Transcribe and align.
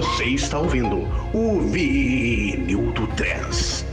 Você 0.00 0.24
está 0.24 0.58
ouvindo 0.58 1.06
o 1.34 1.60
Vinil 1.60 2.90
do 2.92 3.06
Trans. 3.08 3.84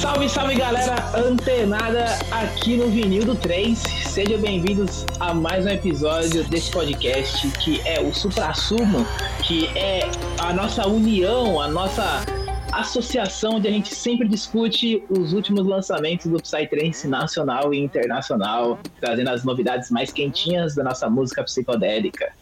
Salve, 0.00 0.28
salve 0.28 0.54
galera 0.54 0.96
antenada 1.16 2.04
aqui 2.30 2.76
no 2.76 2.88
Vinil 2.90 3.24
do 3.24 3.34
3. 3.34 3.78
Sejam 4.10 4.38
bem-vindos 4.40 5.06
a 5.18 5.32
mais 5.32 5.64
um 5.64 5.68
episódio 5.68 6.42
desse 6.44 6.70
podcast 6.70 7.48
que 7.58 7.80
é 7.86 8.00
o 8.00 8.12
Supra 8.12 8.52
Sumo, 8.52 9.06
que 9.50 9.66
é 9.76 10.08
a 10.38 10.52
nossa 10.52 10.86
união, 10.86 11.60
a 11.60 11.66
nossa 11.66 12.24
associação 12.70 13.56
onde 13.56 13.66
a 13.66 13.70
gente 13.72 13.92
sempre 13.92 14.28
discute 14.28 15.02
os 15.10 15.32
últimos 15.32 15.66
lançamentos 15.66 16.28
do 16.30 16.40
Psytrance 16.40 17.08
nacional 17.08 17.74
e 17.74 17.80
internacional, 17.80 18.78
trazendo 19.00 19.28
as 19.28 19.42
novidades 19.42 19.90
mais 19.90 20.12
quentinhas 20.12 20.76
da 20.76 20.84
nossa 20.84 21.10
música 21.10 21.42
psicodélica. 21.42 22.32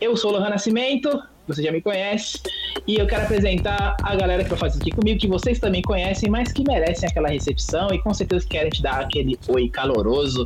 Eu 0.00 0.16
sou 0.16 0.32
o 0.32 0.34
Lohan 0.36 0.48
Nascimento, 0.48 1.22
você 1.46 1.62
já 1.62 1.70
me 1.70 1.80
conhece, 1.80 2.40
e 2.88 2.96
eu 2.96 3.06
quero 3.06 3.22
apresentar 3.22 3.96
a 4.02 4.16
galera 4.16 4.42
que 4.42 4.50
vai 4.50 4.58
fazer 4.58 4.80
aqui 4.80 4.90
comigo, 4.90 5.20
que 5.20 5.28
vocês 5.28 5.60
também 5.60 5.82
conhecem, 5.82 6.28
mas 6.28 6.52
que 6.52 6.64
merecem 6.66 7.08
aquela 7.08 7.28
recepção 7.28 7.86
e 7.92 8.02
com 8.02 8.12
certeza 8.12 8.44
querem 8.48 8.70
te 8.70 8.82
dar 8.82 8.98
aquele 8.98 9.38
oi 9.46 9.68
caloroso. 9.68 10.44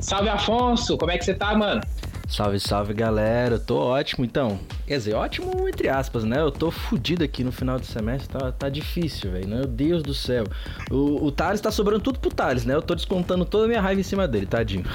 Salve 0.00 0.28
Afonso, 0.28 0.96
como 0.96 1.10
é 1.10 1.18
que 1.18 1.24
você 1.24 1.34
tá, 1.34 1.52
mano? 1.56 1.80
Salve, 2.32 2.58
salve 2.58 2.94
galera, 2.94 3.56
eu 3.56 3.60
tô 3.60 3.76
ótimo 3.76 4.24
então. 4.24 4.58
Quer 4.86 4.96
dizer, 4.96 5.12
ótimo 5.12 5.68
entre 5.68 5.90
aspas, 5.90 6.24
né? 6.24 6.40
Eu 6.40 6.50
tô 6.50 6.70
fudido 6.70 7.22
aqui 7.22 7.44
no 7.44 7.52
final 7.52 7.78
do 7.78 7.84
semestre, 7.84 8.26
tá, 8.26 8.50
tá 8.50 8.70
difícil, 8.70 9.30
velho. 9.30 9.46
Meu 9.46 9.66
Deus 9.66 10.02
do 10.02 10.14
céu. 10.14 10.44
O, 10.90 11.26
o 11.26 11.30
Thales 11.30 11.60
tá 11.60 11.70
sobrando 11.70 12.00
tudo 12.00 12.18
pro 12.18 12.30
Thales, 12.30 12.64
né? 12.64 12.74
Eu 12.74 12.80
tô 12.80 12.94
descontando 12.94 13.44
toda 13.44 13.66
a 13.66 13.68
minha 13.68 13.82
raiva 13.82 14.00
em 14.00 14.04
cima 14.04 14.26
dele, 14.26 14.46
tadinho. 14.46 14.84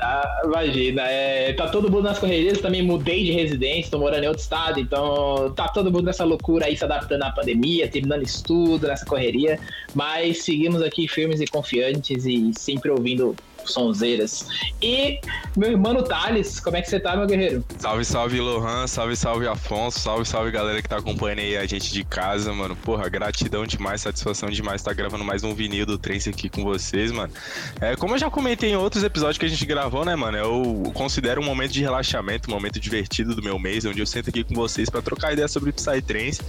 Ah, 0.00 0.42
imagina, 0.44 1.02
é, 1.02 1.52
tá 1.52 1.68
todo 1.68 1.90
mundo 1.90 2.04
nas 2.04 2.18
correrias, 2.18 2.58
também 2.60 2.82
mudei 2.82 3.24
de 3.24 3.32
residência, 3.32 3.90
tô 3.90 3.98
morando 3.98 4.24
em 4.24 4.28
outro 4.28 4.42
estado, 4.42 4.80
então 4.80 5.52
tá 5.54 5.68
todo 5.68 5.92
mundo 5.92 6.04
nessa 6.04 6.24
loucura 6.24 6.66
aí, 6.66 6.76
se 6.76 6.84
adaptando 6.84 7.22
à 7.22 7.30
pandemia, 7.30 7.88
terminando 7.88 8.22
estudo, 8.22 8.88
nessa 8.88 9.04
correria, 9.04 9.60
mas 9.94 10.42
seguimos 10.42 10.82
aqui 10.82 11.06
firmes 11.06 11.40
e 11.40 11.46
confiantes 11.46 12.24
e 12.26 12.52
sempre 12.54 12.90
ouvindo 12.90 13.36
sonzeiras. 13.64 14.46
E 14.80 15.20
meu 15.56 15.70
irmão 15.70 16.02
Thales, 16.02 16.58
como 16.60 16.76
é 16.76 16.82
que 16.82 16.88
você 16.88 16.98
tá, 16.98 17.16
meu 17.16 17.26
guerreiro? 17.26 17.64
Salve, 17.78 18.04
salve 18.04 18.40
Lohan, 18.40 18.86
salve, 18.86 19.16
salve 19.16 19.46
Afonso, 19.46 20.00
salve, 20.00 20.24
salve 20.24 20.50
galera 20.50 20.80
que 20.80 20.88
tá 20.88 20.96
acompanhando 20.96 21.40
aí 21.40 21.56
a 21.56 21.66
gente 21.66 21.92
de 21.92 22.04
casa, 22.04 22.52
mano. 22.52 22.74
Porra, 22.76 23.08
gratidão 23.08 23.66
demais, 23.66 24.00
satisfação 24.00 24.48
demais 24.48 24.80
estar 24.80 24.94
gravando 24.94 25.24
mais 25.24 25.44
um 25.44 25.54
vinil 25.54 25.84
do 25.84 25.98
Trance 25.98 26.30
aqui 26.30 26.48
com 26.48 26.62
vocês, 26.62 27.12
mano. 27.12 27.32
É, 27.80 27.96
como 27.96 28.14
eu 28.14 28.18
já 28.18 28.30
comentei 28.30 28.70
em 28.70 28.76
outros 28.76 29.04
episódios 29.04 29.38
que 29.38 29.44
a 29.44 29.48
gente 29.48 29.64
gravou, 29.66 30.04
né, 30.04 30.16
mano? 30.16 30.36
Eu 30.38 30.90
considero 30.94 31.40
um 31.40 31.44
momento 31.44 31.72
de 31.72 31.80
relaxamento, 31.80 32.50
um 32.50 32.54
momento 32.54 32.80
divertido 32.80 33.34
do 33.34 33.42
meu 33.42 33.58
mês, 33.58 33.84
onde 33.84 34.00
eu 34.00 34.06
sento 34.06 34.30
aqui 34.30 34.42
com 34.42 34.54
vocês 34.54 34.88
pra 34.88 35.02
trocar 35.02 35.32
ideia 35.32 35.48
sobre 35.48 35.72
Psytrance. 35.72 36.40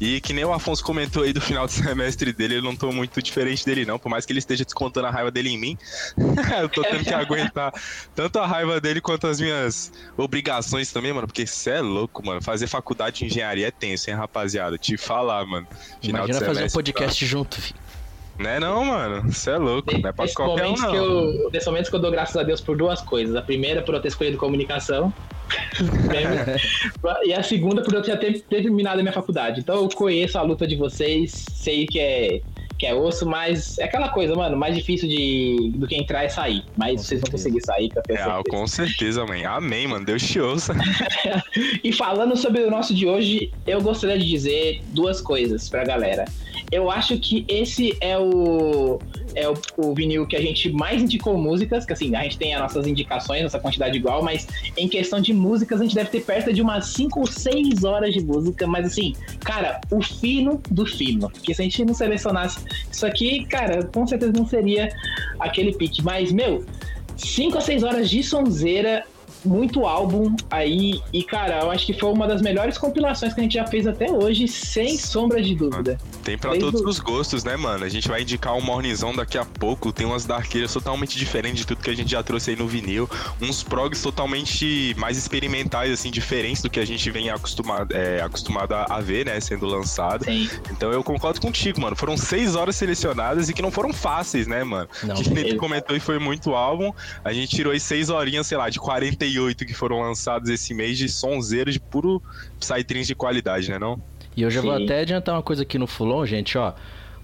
E 0.00 0.20
que 0.20 0.32
nem 0.32 0.44
o 0.44 0.52
Afonso 0.52 0.84
comentou 0.84 1.24
aí 1.24 1.32
do 1.32 1.40
final 1.40 1.66
do 1.66 1.72
semestre 1.72 2.32
dele, 2.32 2.56
eu 2.58 2.62
não 2.62 2.76
tô 2.76 2.92
muito 2.92 3.20
diferente 3.20 3.64
dele, 3.64 3.84
não. 3.84 3.98
Por 3.98 4.08
mais 4.08 4.24
que 4.24 4.32
ele 4.32 4.38
esteja 4.38 4.64
descontando 4.64 5.06
a 5.06 5.10
raiva 5.10 5.30
dele 5.30 5.50
em 5.50 5.58
mim. 5.58 5.78
eu 6.62 6.68
tô 6.68 6.82
tendo 6.82 7.04
que 7.04 7.14
aguentar 7.14 7.72
tanto 8.14 8.38
a 8.38 8.46
raiva 8.46 8.80
dele 8.80 9.00
quanto 9.00 9.26
as 9.26 9.40
minhas 9.40 9.92
obrigações 10.16 10.92
também, 10.92 11.12
mano. 11.12 11.26
Porque 11.26 11.46
cê 11.46 11.70
é 11.70 11.80
louco, 11.80 12.24
mano. 12.24 12.42
Fazer 12.42 12.66
faculdade 12.66 13.18
de 13.18 13.26
engenharia 13.26 13.68
é 13.68 13.70
tenso, 13.70 14.10
hein, 14.10 14.16
rapaziada? 14.16 14.78
Te 14.78 14.96
falar, 14.96 15.44
mano. 15.44 15.66
Final 16.00 16.24
Imagina 16.24 16.38
de 16.38 16.44
fazer 16.44 16.50
um 16.50 16.54
semestre, 16.54 16.78
podcast 16.78 17.26
junto, 17.26 17.60
filho. 17.60 17.78
Tá? 17.78 17.84
Né 18.38 18.58
não, 18.58 18.84
mano? 18.84 19.32
Você 19.32 19.50
é 19.50 19.56
louco. 19.56 19.92
Não 19.92 20.08
é 20.08 20.12
pra 20.12 20.24
Nesses 20.24 20.36
qualquer 20.36 20.66
um, 20.66 20.74
não. 20.74 20.90
que 20.90 20.96
eu, 20.96 21.50
nesses 21.52 21.66
momentos 21.66 21.90
que 21.90 21.96
eu 21.96 22.00
dou 22.00 22.10
graças 22.10 22.36
a 22.36 22.42
Deus 22.42 22.60
por 22.60 22.76
duas 22.76 23.00
coisas. 23.00 23.36
A 23.36 23.42
primeira, 23.42 23.82
por 23.82 23.94
eu 23.94 24.00
ter 24.00 24.08
escolhido 24.08 24.36
comunicação. 24.36 25.12
e 27.24 27.32
a 27.32 27.42
segunda, 27.42 27.82
por 27.82 27.94
eu 27.94 28.02
já 28.02 28.16
ter 28.16 28.40
terminado 28.42 28.98
a 28.98 29.02
minha 29.02 29.12
faculdade. 29.12 29.60
Então 29.60 29.76
eu 29.76 29.88
conheço 29.88 30.36
a 30.36 30.42
luta 30.42 30.66
de 30.66 30.74
vocês, 30.74 31.44
sei 31.52 31.86
que 31.86 32.00
é, 32.00 32.40
que 32.84 32.88
é 32.90 32.94
osso, 32.94 33.24
mas 33.26 33.78
é 33.78 33.84
aquela 33.84 34.10
coisa, 34.10 34.34
mano, 34.36 34.56
mais 34.58 34.76
difícil 34.76 35.08
de, 35.08 35.72
do 35.74 35.86
que 35.86 35.96
entrar 35.96 36.22
é 36.24 36.28
sair. 36.28 36.62
Mas 36.76 37.00
vocês 37.00 37.20
vão 37.22 37.30
conseguir 37.30 37.64
sair, 37.64 37.88
ter 37.88 38.00
É, 38.12 38.16
certeza. 38.18 38.42
com 38.50 38.66
certeza, 38.66 39.24
mãe. 39.24 39.46
Amém, 39.46 39.86
mano. 39.86 40.04
Deus 40.04 40.22
te 40.22 40.38
ouça. 40.38 40.74
E 41.82 41.92
falando 41.92 42.36
sobre 42.36 42.62
o 42.62 42.70
nosso 42.70 42.94
de 42.94 43.06
hoje, 43.06 43.50
eu 43.66 43.80
gostaria 43.80 44.18
de 44.18 44.26
dizer 44.28 44.82
duas 44.88 45.20
coisas 45.20 45.68
pra 45.68 45.84
galera. 45.84 46.24
Eu 46.70 46.90
acho 46.90 47.18
que 47.18 47.44
esse 47.48 47.96
é 48.00 48.18
o 48.18 48.98
é 49.34 49.48
o, 49.48 49.54
o 49.76 49.94
vinil 49.94 50.26
que 50.26 50.36
a 50.36 50.40
gente 50.40 50.70
mais 50.72 51.02
indicou 51.02 51.36
músicas, 51.36 51.84
que 51.84 51.92
assim, 51.92 52.14
a 52.14 52.22
gente 52.22 52.38
tem 52.38 52.54
as 52.54 52.60
nossas 52.60 52.86
indicações, 52.86 53.42
nossa 53.42 53.58
quantidade 53.58 53.96
igual, 53.96 54.22
mas 54.22 54.46
em 54.76 54.88
questão 54.88 55.20
de 55.20 55.32
músicas, 55.32 55.80
a 55.80 55.84
gente 55.84 55.94
deve 55.94 56.10
ter 56.10 56.20
perto 56.20 56.52
de 56.52 56.62
umas 56.62 56.86
5 56.88 57.20
ou 57.20 57.26
6 57.26 57.84
horas 57.84 58.12
de 58.14 58.22
música, 58.22 58.66
mas 58.66 58.86
assim, 58.86 59.14
cara, 59.40 59.80
o 59.90 60.02
fino 60.02 60.60
do 60.70 60.86
fino. 60.86 61.30
Porque 61.30 61.54
se 61.54 61.62
a 61.62 61.64
gente 61.64 61.84
não 61.84 61.94
selecionasse 61.94 62.60
isso 62.90 63.06
aqui, 63.06 63.44
cara, 63.46 63.84
com 63.84 64.06
certeza 64.06 64.32
não 64.32 64.46
seria 64.46 64.88
aquele 65.38 65.74
pique. 65.74 66.02
Mas, 66.02 66.32
meu, 66.32 66.64
5 67.16 67.58
a 67.58 67.60
6 67.60 67.82
horas 67.82 68.10
de 68.10 68.22
sonzeira, 68.22 69.04
muito 69.44 69.86
álbum 69.86 70.34
aí, 70.50 71.00
e 71.12 71.22
cara, 71.22 71.60
eu 71.60 71.70
acho 71.70 71.84
que 71.86 71.92
foi 71.92 72.10
uma 72.12 72.26
das 72.26 72.40
melhores 72.42 72.78
compilações 72.78 73.32
que 73.34 73.40
a 73.40 73.42
gente 73.42 73.54
já 73.54 73.66
fez 73.66 73.86
até 73.86 74.10
hoje, 74.10 74.48
sem 74.48 74.96
sombra 74.96 75.42
de 75.42 75.54
dúvida. 75.54 75.98
Tem 76.22 76.38
pra 76.38 76.50
Desde 76.52 76.66
todos 76.70 76.80
o- 76.80 76.88
os 76.88 76.98
gostos, 76.98 77.44
né, 77.44 77.56
mano? 77.56 77.84
A 77.84 77.88
gente 77.88 78.08
vai 78.08 78.22
indicar 78.22 78.54
um 78.54 78.60
mornizão 78.62 79.14
daqui 79.14 79.36
a 79.36 79.44
pouco. 79.44 79.92
Tem 79.92 80.06
umas 80.06 80.24
darqueiras 80.24 80.72
totalmente 80.72 81.18
diferentes 81.18 81.58
de 81.60 81.66
tudo 81.66 81.82
que 81.82 81.90
a 81.90 81.94
gente 81.96 82.10
já 82.10 82.22
trouxe 82.22 82.50
aí 82.50 82.56
no 82.56 82.66
vinil. 82.66 83.08
Uns 83.40 83.62
progs 83.62 84.00
totalmente 84.02 84.94
mais 84.98 85.16
experimentais, 85.18 85.92
assim, 85.92 86.10
diferentes 86.10 86.62
do 86.62 86.70
que 86.70 86.80
a 86.80 86.86
gente 86.86 87.10
vem 87.10 87.30
acostumado, 87.30 87.94
é, 87.94 88.22
acostumado 88.22 88.72
a, 88.72 88.84
a 88.88 89.00
ver, 89.00 89.26
né, 89.26 89.38
sendo 89.40 89.66
lançado. 89.66 90.24
Sim. 90.24 90.48
Então 90.70 90.90
eu 90.92 91.02
concordo 91.04 91.40
contigo, 91.40 91.80
mano. 91.80 91.94
Foram 91.94 92.16
seis 92.16 92.56
horas 92.56 92.76
selecionadas 92.76 93.48
e 93.48 93.52
que 93.54 93.60
não 93.62 93.70
foram 93.70 93.92
fáceis, 93.92 94.46
né, 94.46 94.64
mano? 94.64 94.88
Não, 95.02 95.14
que 95.14 95.28
nem 95.30 95.42
tu 95.44 95.46
mesmo. 95.48 95.60
comentou 95.60 95.96
e 95.96 96.00
foi 96.00 96.18
muito 96.18 96.54
álbum. 96.54 96.92
A 97.24 97.32
gente 97.32 97.54
tirou 97.54 97.72
aí 97.72 97.80
seis 97.80 98.08
horinhas, 98.08 98.46
sei 98.46 98.56
lá, 98.58 98.70
de 98.70 98.78
48 99.34 99.66
que 99.66 99.74
foram 99.74 100.00
lançados 100.00 100.48
esse 100.48 100.72
mês 100.72 100.96
de 100.96 101.08
sonzeiros 101.08 101.74
de 101.74 101.80
puro 101.80 102.22
Psytrance 102.58 103.06
de 103.06 103.14
qualidade, 103.14 103.70
né 103.70 103.78
não? 103.78 104.00
E 104.36 104.42
eu 104.42 104.50
já 104.50 104.60
vou 104.60 104.76
Sim. 104.76 104.84
até 104.84 105.00
adiantar 105.00 105.34
uma 105.34 105.42
coisa 105.42 105.62
aqui 105.62 105.78
no 105.78 105.86
Fulon, 105.86 106.24
gente, 106.26 106.56
ó. 106.58 106.72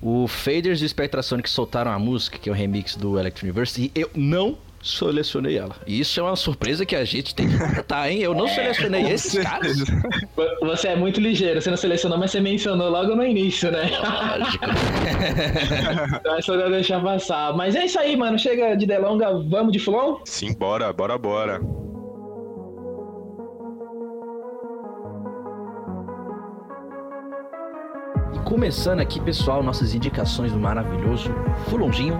O 0.00 0.26
Faders 0.26 0.80
e 0.80 0.84
o 0.84 0.88
Spectrasonic 0.88 1.48
soltaram 1.50 1.90
a 1.90 1.98
música, 1.98 2.38
que 2.38 2.48
é 2.48 2.52
o 2.52 2.54
remix 2.54 2.96
do 2.96 3.18
Electro 3.18 3.44
Universe, 3.44 3.80
e 3.94 4.00
eu 4.00 4.10
não 4.14 4.56
selecionei 4.82 5.58
ela. 5.58 5.76
E 5.86 6.00
isso 6.00 6.18
é 6.20 6.22
uma 6.22 6.36
surpresa 6.36 6.86
que 6.86 6.96
a 6.96 7.04
gente 7.04 7.34
tem 7.34 7.48
que 7.48 7.58
contar, 7.58 8.10
hein? 8.10 8.20
Eu 8.20 8.32
não 8.32 8.48
selecionei 8.48 9.10
esses 9.12 9.42
caras. 9.42 9.76
Você 10.62 10.88
é 10.88 10.96
muito 10.96 11.20
ligeiro, 11.20 11.60
você 11.60 11.68
não 11.68 11.76
selecionou, 11.76 12.16
mas 12.16 12.30
você 12.30 12.40
mencionou 12.40 12.88
logo 12.88 13.14
no 13.14 13.24
início, 13.24 13.70
né? 13.70 13.90
Lógico. 14.38 14.64
Então 16.20 16.36
é 16.36 16.42
só 16.42 16.54
eu 16.54 16.70
deixar 16.70 17.02
passar. 17.02 17.54
Mas 17.54 17.74
é 17.74 17.84
isso 17.84 17.98
aí, 17.98 18.16
mano. 18.16 18.38
Chega 18.38 18.74
de 18.74 18.86
delonga, 18.86 19.32
vamos 19.48 19.72
de 19.72 19.78
fulon? 19.78 20.18
Sim, 20.24 20.54
bora, 20.54 20.92
bora, 20.92 21.18
bora. 21.18 21.60
Começando 28.50 28.98
aqui, 28.98 29.20
pessoal, 29.20 29.62
nossas 29.62 29.94
indicações 29.94 30.50
do 30.50 30.58
maravilhoso 30.58 31.32
Fulonzinho. 31.68 32.18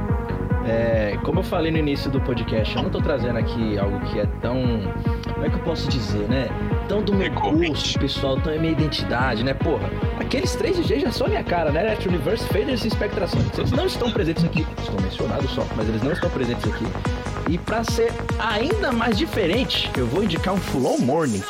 É, 0.64 1.18
como 1.24 1.41
eu 1.41 1.42
falei 1.42 1.72
no 1.72 1.78
início 1.78 2.08
do 2.08 2.21
podcast, 2.21 2.77
eu 2.77 2.84
não 2.84 2.91
tô 2.91 3.00
trazendo 3.00 3.36
aqui 3.36 3.77
algo 3.77 3.98
que 4.06 4.21
é 4.21 4.27
tão. 4.41 4.62
Como 5.34 5.44
é 5.44 5.50
que 5.50 5.56
eu 5.56 5.62
posso 5.65 5.88
dizer, 5.88 6.28
né? 6.28 6.47
Tão 6.88 7.03
do 7.03 7.12
meu 7.12 7.32
gosto, 7.32 7.98
pessoal, 7.98 8.41
tão 8.41 8.53
é 8.53 8.59
minha 8.59 8.71
identidade, 8.71 9.42
né? 9.42 9.54
Porra, 9.54 9.91
aqueles 10.21 10.54
três 10.54 10.77
DJs 10.77 11.03
já 11.03 11.10
são 11.10 11.27
a 11.27 11.30
minha 11.30 11.42
cara, 11.42 11.72
né? 11.72 11.80
Electro 11.80 12.09
Universe, 12.09 12.47
Faders 12.47 12.84
e 12.84 12.91
Spectrações. 12.91 13.47
Eles 13.59 13.72
não 13.72 13.86
estão 13.86 14.12
presentes 14.12 14.44
aqui, 14.44 14.65
estão 14.78 14.94
mencionados 15.03 15.50
só, 15.50 15.66
mas 15.74 15.88
eles 15.88 16.03
não 16.03 16.12
estão 16.12 16.30
presentes 16.30 16.65
aqui. 16.72 16.84
E 17.48 17.59
pra 17.59 17.83
ser 17.83 18.12
ainda 18.38 18.92
mais 18.92 19.18
diferente, 19.18 19.91
eu 19.98 20.06
vou 20.06 20.22
indicar 20.22 20.54
um 20.54 20.59
Fulon 20.59 20.98
Morning. 20.98 21.42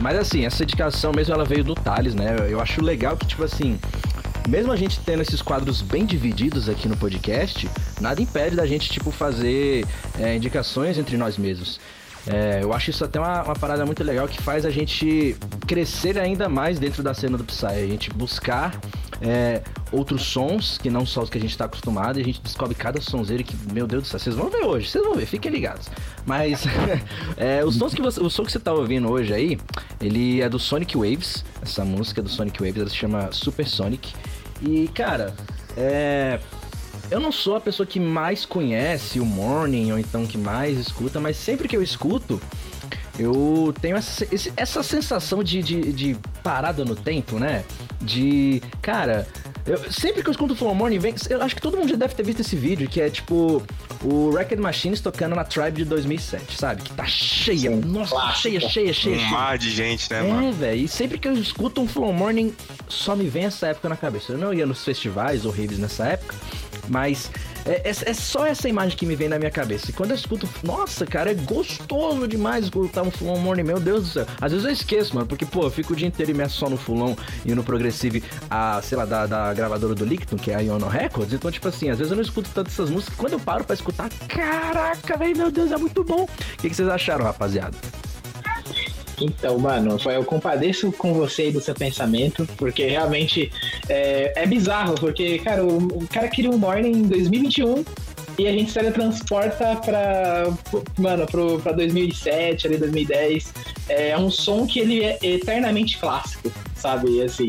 Mas 0.00 0.18
assim, 0.18 0.44
essa 0.44 0.62
indicação 0.62 1.12
mesmo 1.12 1.34
ela 1.34 1.44
veio 1.44 1.62
do 1.64 1.74
Thales, 1.74 2.14
né? 2.14 2.36
Eu- 2.38 2.46
Eu 2.50 2.60
acho 2.60 2.82
legal 2.82 3.16
que, 3.16 3.26
tipo 3.26 3.42
assim, 3.44 3.78
mesmo 4.48 4.72
a 4.72 4.76
gente 4.76 4.98
tendo 5.00 5.22
esses 5.22 5.40
quadros 5.42 5.80
bem 5.82 6.04
divididos 6.04 6.68
aqui 6.68 6.88
no 6.88 6.96
podcast, 6.96 7.68
nada 8.00 8.20
impede 8.20 8.56
da 8.56 8.66
gente, 8.66 8.88
tipo, 8.90 9.10
fazer 9.10 9.86
é, 10.18 10.34
indicações 10.36 10.98
entre 10.98 11.16
nós 11.16 11.36
mesmos. 11.38 11.78
É, 12.26 12.58
eu 12.62 12.72
acho 12.74 12.90
isso 12.90 13.02
até 13.02 13.18
uma, 13.18 13.42
uma 13.42 13.54
parada 13.54 13.86
muito 13.86 14.04
legal 14.04 14.28
que 14.28 14.42
faz 14.42 14.66
a 14.66 14.70
gente 14.70 15.34
crescer 15.66 16.18
ainda 16.18 16.48
mais 16.50 16.78
dentro 16.78 17.02
da 17.02 17.14
cena 17.14 17.38
do 17.38 17.44
Psy. 17.44 17.66
A 17.66 17.86
gente 17.86 18.10
buscar 18.10 18.78
é, 19.22 19.62
outros 19.92 20.22
sons 20.22 20.78
que 20.78 20.88
não 20.90 21.04
só 21.04 21.22
os 21.22 21.30
que 21.30 21.38
a 21.38 21.40
gente 21.40 21.56
tá 21.56 21.64
acostumado 21.64 22.18
e 22.18 22.22
a 22.22 22.24
gente 22.24 22.40
descobre 22.40 22.74
cada 22.74 23.00
sonzeiro 23.00 23.42
que, 23.42 23.56
meu 23.72 23.86
Deus 23.86 24.04
do 24.04 24.08
céu, 24.08 24.20
vocês 24.20 24.36
vão 24.36 24.48
ver 24.48 24.64
hoje, 24.64 24.88
vocês 24.88 25.04
vão 25.04 25.14
ver, 25.14 25.26
fiquem 25.26 25.50
ligados. 25.50 25.88
Mas 26.24 26.64
é, 27.36 27.64
os 27.64 27.76
sons 27.76 27.94
que 27.94 28.00
você, 28.00 28.20
o 28.20 28.30
som 28.30 28.44
que 28.44 28.52
você 28.52 28.60
tá 28.60 28.72
ouvindo 28.72 29.10
hoje 29.10 29.32
aí, 29.32 29.58
ele 30.00 30.40
é 30.40 30.48
do 30.48 30.58
Sonic 30.58 30.96
Waves, 30.96 31.44
essa 31.62 31.84
música 31.84 32.22
do 32.22 32.28
Sonic 32.28 32.60
Waves, 32.60 32.80
ela 32.80 32.88
se 32.88 32.96
chama 32.96 33.32
Super 33.32 33.66
Sonic. 33.66 34.12
E, 34.62 34.88
cara, 34.88 35.34
é. 35.76 36.38
Eu 37.10 37.18
não 37.18 37.32
sou 37.32 37.56
a 37.56 37.60
pessoa 37.60 37.84
que 37.84 37.98
mais 37.98 38.46
conhece 38.46 39.18
o 39.18 39.26
Morning, 39.26 39.90
ou 39.90 39.98
então 39.98 40.24
que 40.24 40.38
mais 40.38 40.78
escuta, 40.78 41.18
mas 41.18 41.36
sempre 41.36 41.66
que 41.66 41.76
eu 41.76 41.82
escuto, 41.82 42.40
eu 43.18 43.74
tenho 43.80 43.96
essa, 43.96 44.24
essa 44.56 44.82
sensação 44.82 45.42
de, 45.42 45.60
de, 45.60 45.92
de 45.92 46.16
parada 46.42 46.84
no 46.84 46.94
tempo, 46.94 47.38
né? 47.38 47.64
De. 48.00 48.62
Cara, 48.80 49.26
eu- 49.66 49.90
sempre 49.92 50.22
que 50.22 50.28
eu 50.28 50.32
escuto 50.32 50.54
o 50.54 50.56
Flow 50.56 50.74
Morning, 50.74 50.98
vem, 50.98 51.14
eu 51.28 51.42
acho 51.42 51.54
que 51.54 51.60
todo 51.60 51.76
mundo 51.76 51.88
já 51.90 51.96
deve 51.96 52.14
ter 52.14 52.22
visto 52.22 52.40
esse 52.40 52.56
vídeo, 52.56 52.88
que 52.88 53.00
é 53.00 53.10
tipo 53.10 53.62
o 54.02 54.30
Racket 54.30 54.58
Machines 54.58 55.00
tocando 55.00 55.36
na 55.36 55.44
Tribe 55.44 55.72
de 55.78 55.84
2007, 55.84 56.56
sabe? 56.56 56.82
Que 56.82 56.92
tá 56.94 57.04
cheia, 57.06 57.70
Sim, 57.70 57.80
nossa, 57.84 58.10
clássico. 58.14 58.40
cheia, 58.42 58.60
cheia, 58.60 58.92
cheia, 58.94 59.16
Um 59.16 59.18
cheia. 59.18 59.30
mar 59.30 59.58
de 59.58 59.70
gente, 59.70 60.10
né, 60.10 60.22
mano? 60.22 60.48
É, 60.48 60.52
velho. 60.52 60.80
E 60.84 60.88
sempre 60.88 61.18
que 61.18 61.28
eu 61.28 61.34
escuto 61.34 61.80
um 61.82 61.86
Flow 61.86 62.10
Morning, 62.12 62.54
só 62.88 63.14
me 63.14 63.28
vem 63.28 63.44
essa 63.44 63.66
época 63.66 63.88
na 63.90 63.96
cabeça. 63.96 64.32
Eu 64.32 64.38
não 64.38 64.54
ia 64.54 64.64
nos 64.64 64.82
festivais 64.82 65.44
ou 65.44 65.50
raves 65.52 65.78
nessa 65.78 66.06
época, 66.06 66.34
mas 66.88 67.30
é, 67.66 67.88
é- 67.90 68.10
é 68.10 68.14
só 68.14 68.46
essa 68.46 68.68
imagem 68.68 68.96
que 68.96 69.06
me 69.06 69.14
vem 69.16 69.28
na 69.28 69.38
minha 69.38 69.50
cabeça. 69.50 69.90
E 69.90 69.92
quando 69.92 70.10
eu 70.10 70.16
escuto, 70.16 70.48
nossa, 70.62 71.04
cara, 71.06 71.30
é 71.30 71.34
gostoso 71.34 72.26
demais 72.28 72.64
escutar 72.64 73.02
um 73.02 73.10
Flow 73.10 73.38
Morning, 73.38 73.62
meu 73.62 73.78
Deus 73.80 74.02
do 74.04 74.08
céu. 74.10 74.26
Às 74.40 74.52
vezes 74.52 74.66
eu 74.66 74.72
esqueço, 74.72 75.14
mano, 75.14 75.26
porque, 75.26 75.44
pô, 75.46 75.62
eu 75.64 75.70
fico 75.70 75.92
o 75.92 75.96
dia 75.96 76.08
inteiro 76.08 76.30
imerso 76.30 76.56
só 76.58 76.68
no 76.68 76.76
Fulon 76.76 77.14
e 77.44 77.54
no 77.54 77.62
Progressive, 77.62 78.22
a, 78.50 78.80
sei 78.82 78.96
lá, 78.98 79.04
da, 79.04 79.26
da 79.26 79.52
gravadora 79.54 79.94
do 79.94 80.04
Licton, 80.04 80.36
que 80.36 80.50
é 80.50 80.54
a 80.56 80.60
Iono 80.60 80.88
Records. 80.88 81.32
Então, 81.32 81.50
tipo 81.50 81.68
assim, 81.68 81.90
às 81.90 81.98
vezes 81.98 82.10
eu 82.10 82.16
não 82.16 82.22
escuto 82.22 82.50
tanto 82.54 82.68
essas 82.68 82.90
músicas. 82.90 83.16
Quando 83.16 83.32
eu 83.34 83.40
paro 83.40 83.64
pra 83.64 83.74
escutar, 83.74 84.08
caraca, 84.28 85.16
velho, 85.16 85.36
meu 85.36 85.50
Deus, 85.50 85.70
é 85.72 85.76
muito 85.76 86.02
bom. 86.04 86.24
O 86.24 86.28
que, 86.58 86.68
que 86.70 86.74
vocês 86.76 86.88
acharam, 86.88 87.24
rapaziada? 87.24 87.76
Então, 89.20 89.58
mano, 89.58 89.98
eu 90.06 90.24
compadeço 90.24 90.90
com 90.92 91.12
você 91.12 91.48
e 91.48 91.52
do 91.52 91.60
seu 91.60 91.74
pensamento, 91.74 92.46
porque 92.56 92.86
realmente 92.86 93.52
é, 93.88 94.32
é 94.34 94.46
bizarro, 94.46 94.94
porque, 94.94 95.38
cara, 95.38 95.64
o, 95.64 95.76
o 95.76 96.08
cara 96.08 96.28
queria 96.28 96.50
um 96.50 96.58
Morning 96.58 96.92
em 96.92 97.02
2021 97.02 97.84
e 98.38 98.46
a 98.46 98.52
gente 98.52 98.70
se 98.70 98.78
teletransporta 98.78 99.76
pra, 99.76 100.44
mano, 100.98 101.26
pro, 101.26 101.58
pra 101.60 101.72
2007, 101.72 102.66
ali, 102.66 102.76
2010. 102.78 103.52
É 103.88 104.16
um 104.16 104.30
som 104.30 104.66
que 104.66 104.80
ele 104.80 105.04
é 105.04 105.18
eternamente 105.22 105.98
clássico, 105.98 106.50
sabe? 106.80 107.10
E, 107.18 107.22
Assim, 107.22 107.46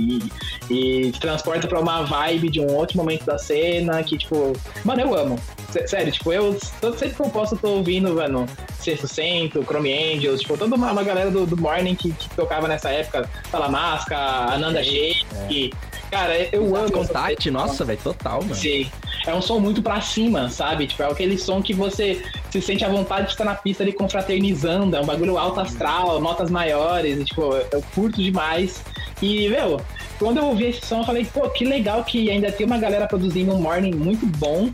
e, 0.69 1.05
e 1.07 1.11
te 1.11 1.19
transporta 1.19 1.67
pra 1.67 1.79
uma 1.79 2.03
vibe 2.03 2.49
de 2.49 2.59
um 2.59 2.73
outro 2.75 2.97
momento 2.97 3.25
da 3.25 3.37
cena 3.37 4.03
que, 4.03 4.17
tipo, 4.17 4.53
mano, 4.85 5.01
eu 5.01 5.15
amo. 5.17 5.39
Sé- 5.71 5.87
Sério, 5.87 6.11
tipo, 6.11 6.31
eu 6.33 6.57
todo 6.81 6.97
sempre 6.97 7.15
que 7.15 7.21
eu 7.21 7.29
posso 7.29 7.55
eu 7.55 7.59
tô 7.59 7.69
ouvindo, 7.69 8.13
mano, 8.13 8.45
Sexto 8.79 9.07
Cento, 9.07 9.63
Chrome 9.63 9.91
Angels, 9.93 10.41
tipo, 10.41 10.57
toda 10.57 10.75
uma, 10.75 10.91
uma 10.91 11.03
galera 11.03 11.31
do, 11.31 11.45
do 11.45 11.55
Morning 11.59 11.95
que, 11.95 12.11
que 12.11 12.29
tocava 12.31 12.67
nessa 12.67 12.89
época, 12.89 13.29
Salamasca, 13.49 14.17
Ananda 14.17 14.83
Shake. 14.83 15.73
Cara, 16.09 16.37
eu 16.53 16.65
amo. 16.75 16.85
essa 16.85 16.91
Contact, 16.93 17.49
nossa, 17.51 17.85
velho, 17.85 17.99
total, 18.03 18.41
mano. 18.41 18.53
Sim. 18.55 18.89
É 19.25 19.33
um 19.33 19.41
som 19.41 19.59
muito 19.59 19.81
pra 19.81 20.01
cima, 20.01 20.49
sabe? 20.49 20.87
Tipo, 20.87 21.03
é 21.03 21.05
aquele 21.05 21.37
som 21.37 21.61
que 21.61 21.73
você 21.73 22.21
se 22.49 22.59
sente 22.61 22.83
à 22.83 22.89
vontade 22.89 23.27
de 23.27 23.31
estar 23.31 23.45
na 23.45 23.53
pista 23.55 23.83
ali 23.83 23.93
confraternizando. 23.93 24.95
É 24.95 24.99
um 24.99 25.05
bagulho 25.05 25.37
alto 25.37 25.59
astral, 25.61 26.19
notas 26.19 26.49
maiores. 26.49 27.17
E, 27.19 27.23
tipo, 27.23 27.41
eu 27.71 27.81
curto 27.95 28.21
demais. 28.21 28.83
E, 29.21 29.49
meu, 29.49 29.79
quando 30.17 30.37
eu 30.37 30.45
ouvi 30.45 30.65
esse 30.65 30.85
som, 30.85 30.99
eu 30.99 31.05
falei, 31.05 31.25
pô, 31.25 31.49
que 31.49 31.63
legal 31.65 32.03
que 32.03 32.29
ainda 32.29 32.51
tem 32.51 32.65
uma 32.65 32.77
galera 32.77 33.07
produzindo 33.07 33.53
um 33.53 33.61
morning 33.61 33.93
muito 33.93 34.25
bom. 34.25 34.69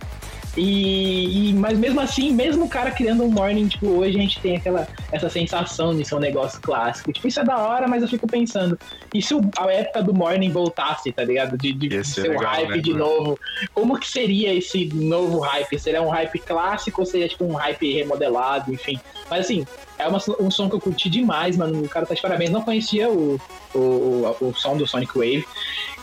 E, 0.56 1.50
e- 1.50 1.54
mas 1.54 1.78
mesmo 1.78 2.00
assim, 2.02 2.32
mesmo 2.34 2.66
o 2.66 2.70
cara 2.70 2.90
criando 2.90 3.24
um 3.24 3.30
morning, 3.30 3.68
tipo, 3.68 3.88
hoje 3.90 4.18
a 4.18 4.22
gente 4.22 4.42
tem 4.42 4.56
aquela 4.56 4.88
essa 5.12 5.30
sensação 5.30 5.96
de 5.96 6.04
ser 6.04 6.16
um 6.16 6.20
negócio 6.20 6.60
clássico. 6.62 7.14
Tipo, 7.14 7.28
isso 7.28 7.40
é 7.40 7.44
da 7.46 7.58
hora, 7.60 7.88
mas 7.88 8.02
eu 8.02 8.08
fico 8.08 8.26
pensando, 8.26 8.78
e 9.14 9.22
se 9.22 9.36
a 9.56 9.72
época 9.72 10.02
do 10.02 10.16
morning 10.16 10.50
voltasse, 10.52 11.12
tá 11.12 11.24
ligado? 11.24 11.56
De, 11.58 11.74
de 11.74 12.04
ser 12.04 12.30
legal, 12.30 12.54
hype 12.54 12.70
né, 12.70 12.78
de 12.80 12.92
mano? 12.92 13.06
novo. 13.06 13.40
Como 13.72 14.00
que 14.00 14.08
seria 14.08 14.52
esse 14.54 14.88
novo 14.96 15.40
hype? 15.40 15.78
Seria 15.80 16.02
um 16.02 16.10
hype 16.10 16.40
clássico 16.40 17.02
ou 17.02 17.06
seria 17.06 17.28
tipo 17.28 17.46
um 17.46 17.54
hype 17.54 17.94
remodelado, 17.94 18.74
enfim? 18.74 19.00
Mas 19.30 19.42
assim, 19.42 19.64
é 19.98 20.08
uma- 20.08 20.20
um 20.40 20.50
som 20.52 20.70
que 20.70 20.76
eu 20.76 20.80
curti 20.82 21.10
demais, 21.10 21.56
mano. 21.58 21.84
O 21.84 21.90
cara 21.90 22.06
tá 22.06 22.14
de 22.14 22.22
parabéns. 22.22 22.50
Não 22.52 22.62
conhecia 22.62 23.10
o, 23.10 23.40
o, 23.74 23.80
o, 23.80 24.36
o 24.50 24.54
som 24.56 24.78
do 24.78 24.88
Sonic 24.88 25.12
Wave. 25.18 25.46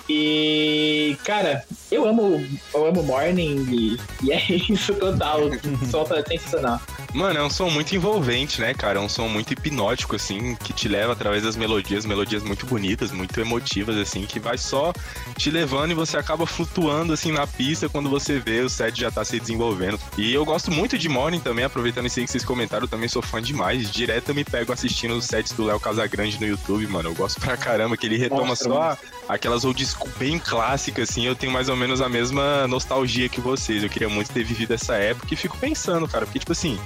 E, 0.08 1.16
cara, 1.24 1.64
eu 1.90 2.06
amo, 2.06 2.46
eu 2.74 2.86
amo 2.86 3.02
Morning 3.02 3.66
e, 3.70 3.98
e 4.22 4.32
é 4.32 4.42
isso 4.70 4.94
total. 4.94 5.40
O 5.46 5.86
som 5.90 6.04
tá 6.04 6.22
sensacional. 6.26 6.80
Mano, 7.14 7.38
é 7.38 7.42
um 7.42 7.48
som 7.48 7.70
muito 7.70 7.94
envolvente, 7.94 8.60
né, 8.60 8.74
cara? 8.74 8.98
É 8.98 9.02
um 9.02 9.08
som 9.08 9.28
muito 9.28 9.52
hipnótico, 9.52 10.16
assim, 10.16 10.56
que 10.56 10.72
te 10.72 10.88
leva 10.88 11.12
através 11.12 11.42
das 11.44 11.56
melodias, 11.56 12.04
melodias 12.04 12.42
muito 12.42 12.66
bonitas, 12.66 13.12
muito 13.12 13.40
emotivas, 13.40 13.96
assim, 13.96 14.26
que 14.26 14.38
vai 14.40 14.58
só 14.58 14.92
te 15.38 15.50
levando 15.50 15.92
e 15.92 15.94
você 15.94 16.16
acaba 16.18 16.44
flutuando, 16.44 17.12
assim, 17.12 17.30
na 17.32 17.46
pista 17.46 17.88
quando 17.88 18.10
você 18.10 18.38
vê 18.40 18.60
o 18.60 18.68
set 18.68 19.00
já 19.00 19.10
tá 19.10 19.24
se 19.24 19.38
desenvolvendo. 19.40 19.98
E 20.18 20.34
eu 20.34 20.44
gosto 20.44 20.70
muito 20.70 20.98
de 20.98 21.08
Morning 21.08 21.40
também, 21.40 21.64
aproveitando 21.64 22.06
isso 22.06 22.18
aí 22.18 22.24
que 22.26 22.30
vocês 22.32 22.44
comentaram, 22.44 22.84
eu 22.84 22.88
também 22.88 23.08
sou 23.08 23.22
fã 23.22 23.40
demais. 23.40 23.83
Direto 23.90 24.30
eu 24.30 24.34
me 24.34 24.44
pego 24.44 24.72
assistindo 24.72 25.14
os 25.14 25.24
sets 25.24 25.52
do 25.52 25.64
Léo 25.64 25.78
Casagrande 25.80 26.38
no 26.40 26.46
YouTube, 26.46 26.86
mano. 26.86 27.10
Eu 27.10 27.14
gosto 27.14 27.40
pra 27.40 27.56
caramba, 27.56 27.96
que 27.96 28.06
ele 28.06 28.16
retoma 28.16 28.46
Mostra, 28.46 28.68
só 28.68 28.82
a- 28.82 28.98
aquelas 29.28 29.64
old 29.64 29.84
school 29.86 30.08
bem 30.18 30.38
clássicas, 30.38 31.10
assim. 31.10 31.26
Eu 31.26 31.34
tenho 31.36 31.52
mais 31.52 31.68
ou 31.68 31.76
menos 31.76 32.00
a 32.00 32.08
mesma 32.08 32.66
nostalgia 32.68 33.28
que 33.28 33.40
vocês. 33.40 33.82
Eu 33.82 33.88
queria 33.88 34.08
muito 34.08 34.30
ter 34.32 34.44
vivido 34.44 34.72
essa 34.74 34.94
época 34.96 35.32
e 35.32 35.36
fico 35.36 35.56
pensando, 35.58 36.06
cara, 36.08 36.24
porque, 36.26 36.38
tipo 36.38 36.52
assim, 36.52 36.78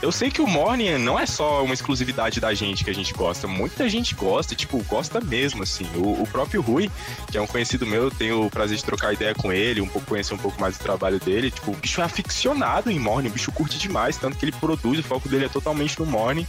eu 0.00 0.12
sei 0.12 0.30
que 0.30 0.40
o 0.40 0.46
Morning 0.46 0.96
não 0.98 1.18
é 1.18 1.26
só 1.26 1.64
uma 1.64 1.74
exclusividade 1.74 2.40
da 2.40 2.54
gente 2.54 2.84
que 2.84 2.90
a 2.90 2.94
gente 2.94 3.12
gosta. 3.12 3.48
Muita 3.48 3.88
gente 3.88 4.14
gosta, 4.14 4.54
tipo, 4.54 4.82
gosta 4.84 5.20
mesmo, 5.20 5.62
assim. 5.62 5.86
O, 5.96 6.22
o 6.22 6.26
próprio 6.26 6.60
Rui, 6.60 6.90
que 7.30 7.36
é 7.36 7.40
um 7.40 7.46
conhecido 7.46 7.86
meu, 7.86 8.04
eu 8.04 8.10
tenho 8.10 8.46
o 8.46 8.50
prazer 8.50 8.76
de 8.76 8.84
trocar 8.84 9.12
ideia 9.12 9.34
com 9.34 9.52
ele, 9.52 9.80
um 9.80 9.88
pouco 9.88 10.06
conhecer 10.06 10.34
um 10.34 10.38
pouco 10.38 10.60
mais 10.60 10.78
do 10.78 10.82
trabalho 10.82 11.18
dele. 11.18 11.50
Tipo, 11.50 11.72
o 11.72 11.76
bicho 11.76 12.00
é 12.00 12.04
aficionado 12.04 12.90
em 12.90 12.98
Morning, 12.98 13.28
o 13.28 13.32
bicho 13.32 13.50
curte 13.50 13.78
demais, 13.78 14.16
tanto 14.16 14.36
que 14.36 14.44
ele 14.44 14.52
produz, 14.52 15.00
o 15.00 15.02
foco 15.02 15.28
dele 15.28 15.46
é 15.46 15.48
totalmente 15.48 15.98
no 15.98 16.06
Morning. 16.06 16.46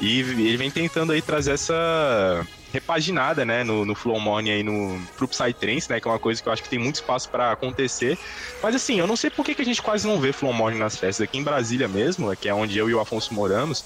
E 0.00 0.20
ele 0.20 0.56
vem 0.56 0.70
tentando 0.70 1.12
aí 1.12 1.22
trazer 1.22 1.52
essa 1.52 2.44
repaginada, 2.72 3.44
né, 3.44 3.64
no, 3.64 3.84
no 3.84 3.94
Flow 3.94 4.18
Morning 4.20 4.50
aí 4.50 4.62
no, 4.62 5.00
pro 5.16 5.28
Psytrance, 5.28 5.90
né, 5.90 6.00
que 6.00 6.08
é 6.08 6.10
uma 6.10 6.18
coisa 6.18 6.42
que 6.42 6.48
eu 6.48 6.52
acho 6.52 6.62
que 6.62 6.68
tem 6.68 6.78
muito 6.78 6.96
espaço 6.96 7.28
pra 7.28 7.52
acontecer. 7.52 8.18
Mas 8.62 8.74
assim, 8.74 8.98
eu 8.98 9.06
não 9.06 9.16
sei 9.16 9.30
por 9.30 9.44
que, 9.44 9.54
que 9.54 9.62
a 9.62 9.64
gente 9.64 9.82
quase 9.82 10.06
não 10.06 10.20
vê 10.20 10.32
Flow 10.32 10.52
Morning 10.52 10.78
nas 10.78 10.96
festas. 10.96 11.24
Aqui 11.24 11.38
em 11.38 11.44
Brasília 11.44 11.88
mesmo, 11.88 12.34
que 12.36 12.48
é 12.48 12.54
onde 12.54 12.78
eu 12.78 12.88
e 12.88 12.94
o 12.94 13.00
Afonso 13.00 13.34
moramos, 13.34 13.84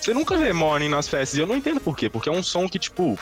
você 0.00 0.12
nunca 0.14 0.36
vê 0.36 0.52
Morning 0.52 0.88
nas 0.88 1.08
festas. 1.08 1.38
E 1.38 1.40
eu 1.40 1.46
não 1.46 1.56
entendo 1.56 1.80
por 1.80 1.96
quê. 1.96 2.08
Porque 2.08 2.28
é 2.28 2.32
um 2.32 2.42
som 2.42 2.68
que, 2.68 2.78
tipo, 2.78 3.18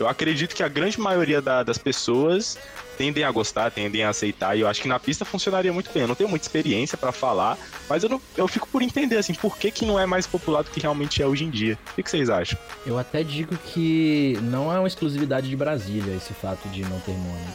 eu 0.00 0.08
acredito 0.08 0.54
que 0.54 0.62
a 0.62 0.68
grande 0.68 0.98
maioria 0.98 1.40
da- 1.40 1.62
das 1.62 1.78
pessoas 1.78 2.58
tendem 2.94 3.24
a 3.24 3.30
gostar, 3.30 3.70
tendem 3.70 4.02
a 4.04 4.08
aceitar. 4.10 4.56
E 4.56 4.60
eu 4.60 4.68
acho 4.68 4.80
que 4.80 4.88
na 4.88 4.98
pista 4.98 5.24
funcionaria 5.24 5.72
muito 5.72 5.90
bem. 5.92 6.02
Eu 6.02 6.08
não 6.08 6.14
tenho 6.14 6.30
muita 6.30 6.44
experiência 6.46 6.96
pra 6.96 7.12
falar, 7.12 7.58
mas 7.88 8.02
eu, 8.02 8.08
não- 8.08 8.20
eu 8.36 8.48
fico 8.48 8.66
por 8.68 8.80
entender, 8.82 9.16
assim, 9.18 9.34
por 9.34 9.58
que, 9.58 9.70
que 9.70 9.84
não 9.84 9.98
é 10.00 10.06
mais 10.06 10.26
popular 10.26 10.62
do 10.62 10.70
que 10.70 10.80
realmente 10.80 11.22
é 11.22 11.26
hoje 11.26 11.44
em 11.44 11.50
dia. 11.50 11.78
O 11.92 11.94
que, 11.96 12.02
que 12.02 12.10
vocês 12.10 12.30
acham? 12.30 12.58
Eu 12.86 12.98
até 12.98 13.22
digo 13.22 13.56
que 13.56 14.38
não 14.42 14.72
é 14.74 14.78
uma 14.78 14.88
exclusividade 14.88 15.48
de 15.48 15.56
Brasília 15.56 16.14
esse 16.14 16.32
fato 16.32 16.68
de 16.68 16.82
não 16.82 16.98
ter 17.00 17.12
Morning. 17.12 17.54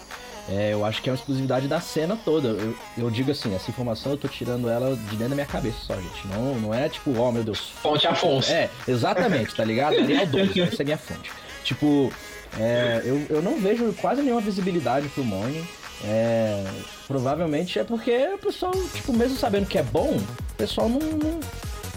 É, 0.51 0.73
eu 0.73 0.83
acho 0.83 0.99
que 1.03 1.09
é 1.09 1.11
uma 1.11 1.17
exclusividade 1.17 1.67
da 1.67 1.79
cena 1.79 2.17
toda. 2.25 2.47
Eu, 2.47 2.75
eu 2.97 3.11
digo 3.11 3.29
assim, 3.31 3.53
essa 3.53 3.69
informação 3.69 4.13
eu 4.13 4.17
tô 4.17 4.27
tirando 4.27 4.67
ela 4.67 4.95
de 4.95 5.09
dentro 5.11 5.29
da 5.29 5.35
minha 5.35 5.45
cabeça 5.45 5.77
só, 5.85 5.93
gente. 5.95 6.27
Não, 6.27 6.55
não 6.55 6.73
é 6.73 6.89
tipo, 6.89 7.15
ó, 7.19 7.31
meu 7.31 7.43
Deus. 7.43 7.69
Fonte 7.83 8.07
Afonso. 8.07 8.51
É, 8.51 8.67
exatamente, 8.87 9.53
tá 9.53 9.63
ligado? 9.63 9.93
Arial 9.99 10.25
12, 10.25 10.59
essa 10.61 10.81
é 10.81 10.83
a 10.83 10.85
minha 10.85 10.97
fonte. 10.97 11.29
Tipo, 11.63 12.11
é, 12.57 13.01
eu, 13.05 13.25
eu 13.29 13.41
não 13.41 13.59
vejo 13.59 13.93
quase 13.93 14.21
nenhuma 14.21 14.41
visibilidade 14.41 15.07
pro 15.09 15.23
Morning. 15.23 15.65
É, 16.03 16.63
provavelmente 17.07 17.77
é 17.77 17.83
porque 17.83 18.29
o 18.33 18.37
pessoal, 18.37 18.71
tipo, 18.93 19.11
mesmo 19.11 19.37
sabendo 19.37 19.67
que 19.67 19.77
é 19.77 19.83
bom, 19.83 20.15
o 20.17 20.55
pessoal 20.55 20.87
não, 20.87 20.99
não, 20.99 21.39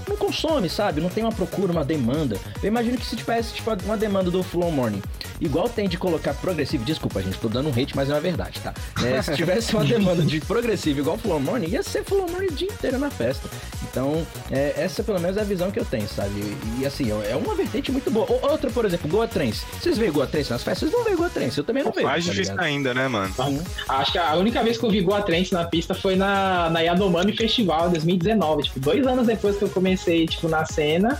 não 0.09 0.17
consome, 0.17 0.69
sabe? 0.69 1.01
Não 1.01 1.09
tem 1.09 1.23
uma 1.25 1.33
procura, 1.33 1.73
uma 1.73 1.85
demanda. 1.85 2.37
Eu 2.63 2.69
imagino 2.69 2.97
que 2.99 3.05
se 3.07 3.17
tivesse, 3.17 3.55
tipo, 3.55 3.71
uma 3.85 3.97
demanda 3.97 4.31
do 4.31 4.43
Flow 4.43 4.71
Morning, 4.71 5.03
igual 5.41 5.69
tem 5.69 5.89
de 5.89 5.97
colocar 5.97 6.35
progressivo, 6.35 6.85
desculpa, 6.85 7.23
gente, 7.23 7.39
tô 7.39 7.49
dando 7.49 7.69
um 7.69 7.73
hate, 7.73 7.95
mas 7.97 8.09
é 8.11 8.15
uma 8.15 8.21
verdade, 8.21 8.61
tá? 8.61 8.73
É, 9.05 9.21
se 9.23 9.35
tivesse 9.35 9.75
uma 9.75 9.85
demanda 9.85 10.23
de 10.23 10.41
progressivo 10.41 11.01
igual 11.01 11.17
Flow 11.19 11.41
Morning, 11.41 11.67
ia 11.69 11.83
ser 11.83 12.05
Flow 12.05 12.29
Morning 12.31 12.47
o 12.49 12.53
dia 12.53 12.69
inteiro 12.69 12.99
na 12.99 13.11
festa. 13.11 13.49
Então, 13.91 14.27
é, 14.51 14.75
essa 14.77 15.03
pelo 15.03 15.21
menos 15.21 15.37
é 15.37 15.41
a 15.41 15.45
visão 15.45 15.71
que 15.71 15.79
eu 15.79 15.85
tenho, 15.85 16.09
sabe? 16.09 16.31
E, 16.41 16.81
e, 16.81 16.87
assim, 16.87 17.11
é 17.11 17.37
uma 17.37 17.55
vertente 17.55 17.91
muito 17.93 18.11
boa. 18.11 18.27
Ou- 18.31 18.41
Outra, 18.53 18.71
por 18.71 18.85
exemplo, 18.85 19.09
Goa 19.09 19.27
Trance. 19.27 19.65
Vocês 19.81 19.97
veem 19.99 20.11
Goa 20.13 20.27
Trance 20.27 20.51
nas 20.51 20.63
festas? 20.63 20.89
Vocês 20.89 20.93
não 20.93 21.05
veem 21.05 21.17
Goa 21.17 21.31
Trance, 21.31 21.57
eu 21.59 21.65
também 21.65 21.83
não 21.83 21.91
vejo. 21.93 22.07
Mais 22.07 22.25
tá 22.25 22.31
difícil 22.33 22.53
ligado? 22.55 22.67
ainda, 22.67 22.95
né, 22.95 23.09
mano? 23.09 23.35
Acho 23.89 24.13
que 24.13 24.19
a 24.19 24.35
única 24.37 24.63
vez 24.63 24.79
que 24.79 24.85
eu 24.85 24.91
vi 24.91 25.01
Goa 25.01 25.23
Trance 25.23 25.53
na 25.53 25.65
pista 25.65 25.95
foi 25.95 26.17
na, 26.17 26.69
na 26.71 26.81
Yanomami 26.81 27.37
Festival 27.37 27.89
em 27.89 27.93
2019. 27.93 28.63
Tipo, 28.65 28.81
dois 28.81 29.07
anos 29.07 29.27
depois 29.27 29.57
que 29.57 29.63
eu 29.63 29.69
comecei, 29.69 29.92
tipo, 30.27 30.49
na 30.49 30.65
cena. 30.65 31.19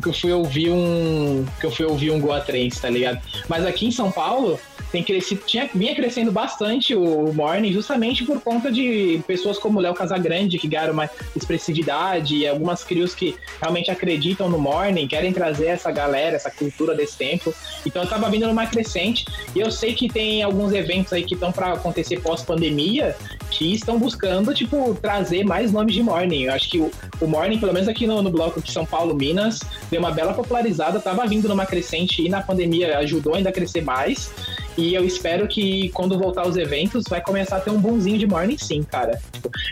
Que 0.00 0.08
eu 0.08 0.12
fui 0.12 0.32
ouvir 0.32 0.70
um. 0.70 1.44
Que 1.60 1.66
eu 1.66 1.70
fui 1.70 1.86
ouvir 1.86 2.10
um 2.10 2.20
Goa 2.20 2.40
Trance, 2.40 2.80
tá 2.80 2.88
ligado? 2.88 3.20
Mas 3.48 3.66
aqui 3.66 3.86
em 3.86 3.90
São 3.90 4.10
Paulo 4.10 4.58
tem 4.92 5.02
crescido, 5.02 5.40
tinha, 5.46 5.68
vinha 5.74 5.94
crescendo 5.94 6.30
bastante 6.30 6.94
o 6.94 7.32
Morning, 7.32 7.72
justamente 7.72 8.24
por 8.24 8.40
conta 8.42 8.70
de 8.70 9.22
pessoas 9.26 9.58
como 9.58 9.80
Léo 9.80 9.94
Casagrande, 9.94 10.58
que 10.58 10.68
ganharam 10.68 10.92
uma 10.92 11.08
expressividade, 11.34 12.36
e 12.36 12.46
algumas 12.46 12.84
crios 12.84 13.14
que 13.14 13.34
realmente 13.58 13.90
acreditam 13.90 14.50
no 14.50 14.58
Morning, 14.58 15.08
querem 15.08 15.32
trazer 15.32 15.68
essa 15.68 15.90
galera, 15.90 16.36
essa 16.36 16.50
cultura 16.50 16.94
desse 16.94 17.16
tempo. 17.16 17.54
Então 17.86 18.02
eu 18.02 18.08
tava 18.08 18.28
vindo 18.28 18.46
numa 18.46 18.66
crescente, 18.66 19.24
e 19.56 19.60
eu 19.60 19.70
sei 19.70 19.94
que 19.94 20.08
tem 20.08 20.42
alguns 20.42 20.74
eventos 20.74 21.10
aí 21.14 21.24
que 21.24 21.34
estão 21.34 21.50
para 21.50 21.72
acontecer 21.72 22.20
pós-pandemia, 22.20 23.16
que 23.50 23.72
estão 23.72 23.98
buscando, 23.98 24.54
tipo, 24.54 24.94
trazer 25.00 25.42
mais 25.42 25.72
nomes 25.72 25.94
de 25.94 26.02
Morning. 26.02 26.42
Eu 26.42 26.52
acho 26.52 26.68
que 26.68 26.78
o, 26.78 26.90
o 27.18 27.26
Morning, 27.26 27.58
pelo 27.58 27.72
menos 27.72 27.88
aqui 27.88 28.06
no, 28.06 28.20
no 28.20 28.30
bloco 28.30 28.60
de 28.60 28.70
São 28.70 28.84
Paulo, 28.84 29.14
Minas, 29.14 29.60
deu 29.92 30.00
uma 30.00 30.10
bela 30.10 30.32
popularizada, 30.32 30.98
tava 30.98 31.26
vindo 31.26 31.46
numa 31.46 31.66
crescente 31.66 32.24
e 32.24 32.28
na 32.30 32.40
pandemia 32.40 32.96
ajudou 33.00 33.34
ainda 33.34 33.50
a 33.50 33.52
crescer 33.52 33.82
mais. 33.82 34.32
E 34.76 34.94
eu 34.94 35.04
espero 35.04 35.46
que 35.46 35.90
quando 35.90 36.18
voltar 36.18 36.48
os 36.48 36.56
eventos, 36.56 37.04
vai 37.06 37.20
começar 37.20 37.58
a 37.58 37.60
ter 37.60 37.70
um 37.70 37.78
bonzinho 37.78 38.18
de 38.18 38.26
morning 38.26 38.56
sim, 38.56 38.82
cara. 38.82 39.20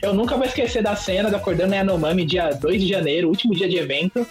Eu 0.02 0.12
nunca 0.12 0.36
vou 0.36 0.44
esquecer 0.44 0.82
da 0.82 0.94
cena 0.94 1.30
do 1.30 1.36
Acordando 1.36 1.74
Yanomami, 1.74 2.26
dia 2.26 2.50
2 2.50 2.82
de 2.82 2.86
janeiro, 2.86 3.28
último 3.28 3.54
dia 3.54 3.66
de 3.66 3.78
evento. 3.78 4.26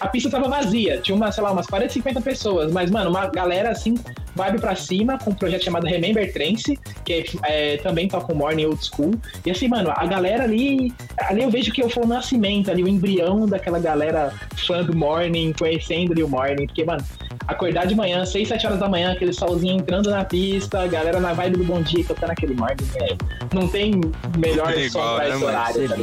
A 0.00 0.08
pista 0.08 0.28
tava 0.28 0.48
vazia, 0.48 0.98
tinha 0.98 1.14
uma, 1.14 1.30
sei 1.30 1.42
lá, 1.42 1.52
umas 1.52 1.66
40, 1.66 1.92
50 1.92 2.20
pessoas, 2.20 2.72
mas, 2.72 2.90
mano, 2.90 3.10
uma 3.10 3.26
galera 3.28 3.70
assim, 3.70 3.94
vibe 4.34 4.60
pra 4.60 4.74
cima, 4.74 5.18
com 5.18 5.30
um 5.30 5.34
projeto 5.34 5.64
chamado 5.64 5.86
Remember 5.86 6.30
Trance, 6.32 6.78
que 7.04 7.24
é, 7.44 7.76
também 7.78 8.08
toca 8.08 8.32
o 8.32 8.36
Morning 8.36 8.66
Old 8.66 8.84
School. 8.84 9.12
E 9.46 9.50
assim, 9.50 9.68
mano, 9.68 9.92
a 9.94 10.04
galera 10.06 10.44
ali, 10.44 10.92
ali 11.18 11.42
eu 11.42 11.50
vejo 11.50 11.72
que 11.72 11.82
eu 11.82 11.88
fui 11.88 12.02
o 12.02 12.06
nascimento, 12.06 12.70
ali, 12.70 12.82
o 12.82 12.88
embrião 12.88 13.46
daquela 13.46 13.78
galera 13.78 14.32
fã 14.66 14.82
do 14.82 14.96
Morning, 14.96 15.52
conhecendo 15.52 16.12
ali 16.12 16.22
o 16.22 16.28
Morning, 16.28 16.66
porque, 16.66 16.84
mano, 16.84 17.04
acordar 17.46 17.86
de 17.86 17.94
manhã, 17.94 18.24
6, 18.24 18.48
7 18.48 18.66
horas 18.66 18.80
da 18.80 18.88
manhã, 18.88 19.12
aquele 19.12 19.32
solzinho 19.32 19.76
entrando 19.76 20.10
na 20.10 20.24
pista, 20.24 20.82
a 20.82 20.86
galera 20.86 21.20
na 21.20 21.32
vibe 21.32 21.58
do 21.58 21.64
bom 21.64 21.80
dia, 21.80 22.04
cantando 22.04 22.32
aquele 22.32 22.54
Morning, 22.54 22.84
é, 22.96 23.16
não 23.54 23.68
tem 23.68 24.00
melhor 24.38 24.72
som 24.90 24.98
pra 24.98 25.18
né, 25.18 25.28
esse 25.28 25.38
mano? 25.38 25.46
horário, 25.46 25.88
tá 25.88 25.96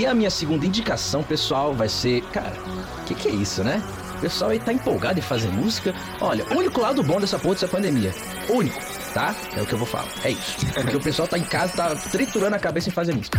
E 0.00 0.06
a 0.06 0.14
minha 0.14 0.30
segunda 0.30 0.64
indicação, 0.64 1.22
pessoal, 1.22 1.74
vai 1.74 1.86
ser. 1.86 2.22
Cara, 2.32 2.56
o 3.00 3.04
que, 3.04 3.14
que 3.14 3.28
é 3.28 3.32
isso, 3.32 3.62
né? 3.62 3.82
O 4.16 4.20
pessoal 4.22 4.50
aí 4.50 4.58
tá 4.58 4.72
empolgado 4.72 5.18
em 5.18 5.22
fazer 5.22 5.48
música. 5.48 5.94
Olha, 6.22 6.42
o 6.46 6.54
único 6.56 6.80
lado 6.80 7.02
bom 7.02 7.20
dessa 7.20 7.38
porra 7.38 7.56
dessa 7.56 7.68
pandemia. 7.68 8.10
Único, 8.48 8.80
tá? 9.12 9.36
É 9.54 9.60
o 9.60 9.66
que 9.66 9.74
eu 9.74 9.78
vou 9.78 9.86
falar. 9.86 10.08
É 10.24 10.30
isso. 10.30 10.56
Porque 10.72 10.96
o 10.96 11.00
pessoal 11.02 11.28
tá 11.28 11.36
em 11.36 11.44
casa, 11.44 11.74
tá 11.76 11.94
triturando 11.94 12.56
a 12.56 12.58
cabeça 12.58 12.88
em 12.88 12.92
fazer 12.92 13.14
música. 13.14 13.38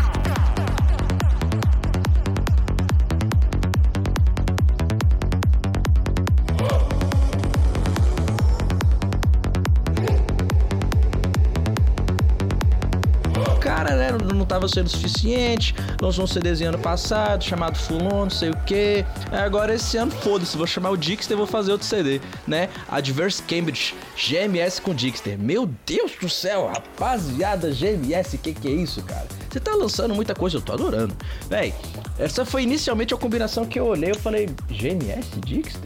Né, 14.62 14.68
não 14.68 14.68
não 14.68 14.68
tava 14.68 14.68
sendo 14.68 14.90
suficiente. 14.90 15.74
Lançou 16.02 16.24
um 16.24 16.28
CDzinho 16.28 16.70
ano 16.70 16.80
passado, 16.80 17.44
chamado 17.44 17.78
Fulon, 17.78 18.24
não 18.24 18.30
sei 18.30 18.50
o 18.50 18.58
que. 18.66 19.04
Agora 19.32 19.74
esse 19.74 19.98
ano, 19.98 20.12
foda-se, 20.12 20.56
vou 20.58 20.68
chamar 20.68 20.92
o 20.92 20.98
Dixter 20.98 21.36
e 21.36 21.38
vou 21.38 21.48
fazer 21.48 21.72
outro 21.72 21.88
CD, 21.88 22.22
né? 22.48 22.70
Adverse 22.90 23.42
Cambridge, 23.44 23.94
GMS 24.16 24.80
com 24.82 24.94
Dixter. 24.94 25.38
Meu 25.40 25.70
Deus 25.86 26.12
do 26.20 26.30
céu, 26.30 26.68
rapaziada, 26.68 27.72
GMS, 27.72 28.38
que 28.38 28.54
que 28.54 28.68
é 28.68 28.72
isso, 28.72 29.02
cara? 29.04 29.26
Você 29.50 29.60
tá 29.60 29.74
lançando 29.74 30.14
muita 30.14 30.34
coisa, 30.36 30.58
eu 30.58 30.62
tô 30.62 30.74
adorando. 30.74 31.16
Véi, 31.50 31.74
essa 32.20 32.46
foi 32.46 32.64
inicialmente 32.64 33.14
a 33.14 33.18
combinação 33.18 33.66
que 33.66 33.80
eu 33.80 33.86
olhei, 33.86 34.12
eu 34.12 34.16
falei, 34.16 34.50
GMS, 34.70 35.28
Dixter? 35.46 35.82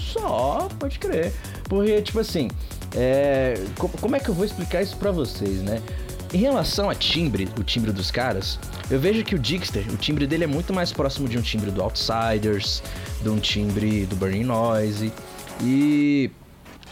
Só, 0.00 0.68
pode 0.78 0.98
crer. 0.98 1.32
Porque, 1.68 2.02
tipo 2.02 2.18
assim, 2.18 2.48
é, 2.96 3.54
co- 3.78 3.88
como 4.00 4.16
é 4.16 4.20
que 4.20 4.28
eu 4.28 4.34
vou 4.34 4.44
explicar 4.44 4.82
isso 4.82 4.96
pra 4.96 5.10
vocês, 5.12 5.62
né? 5.62 5.80
Em 6.32 6.38
relação 6.38 6.88
a 6.88 6.94
timbre, 6.94 7.48
o 7.58 7.64
timbre 7.64 7.90
dos 7.90 8.10
caras, 8.10 8.58
eu 8.88 9.00
vejo 9.00 9.24
que 9.24 9.34
o 9.34 9.38
Dixter, 9.38 9.84
o 9.92 9.96
timbre 9.96 10.28
dele 10.28 10.44
é 10.44 10.46
muito 10.46 10.72
mais 10.72 10.92
próximo 10.92 11.28
de 11.28 11.36
um 11.36 11.42
timbre 11.42 11.72
do 11.72 11.82
Outsiders, 11.82 12.82
de 13.20 13.28
um 13.28 13.38
timbre 13.38 14.06
do 14.06 14.14
Burning 14.14 14.44
Noise. 14.44 15.12
E 15.60 16.30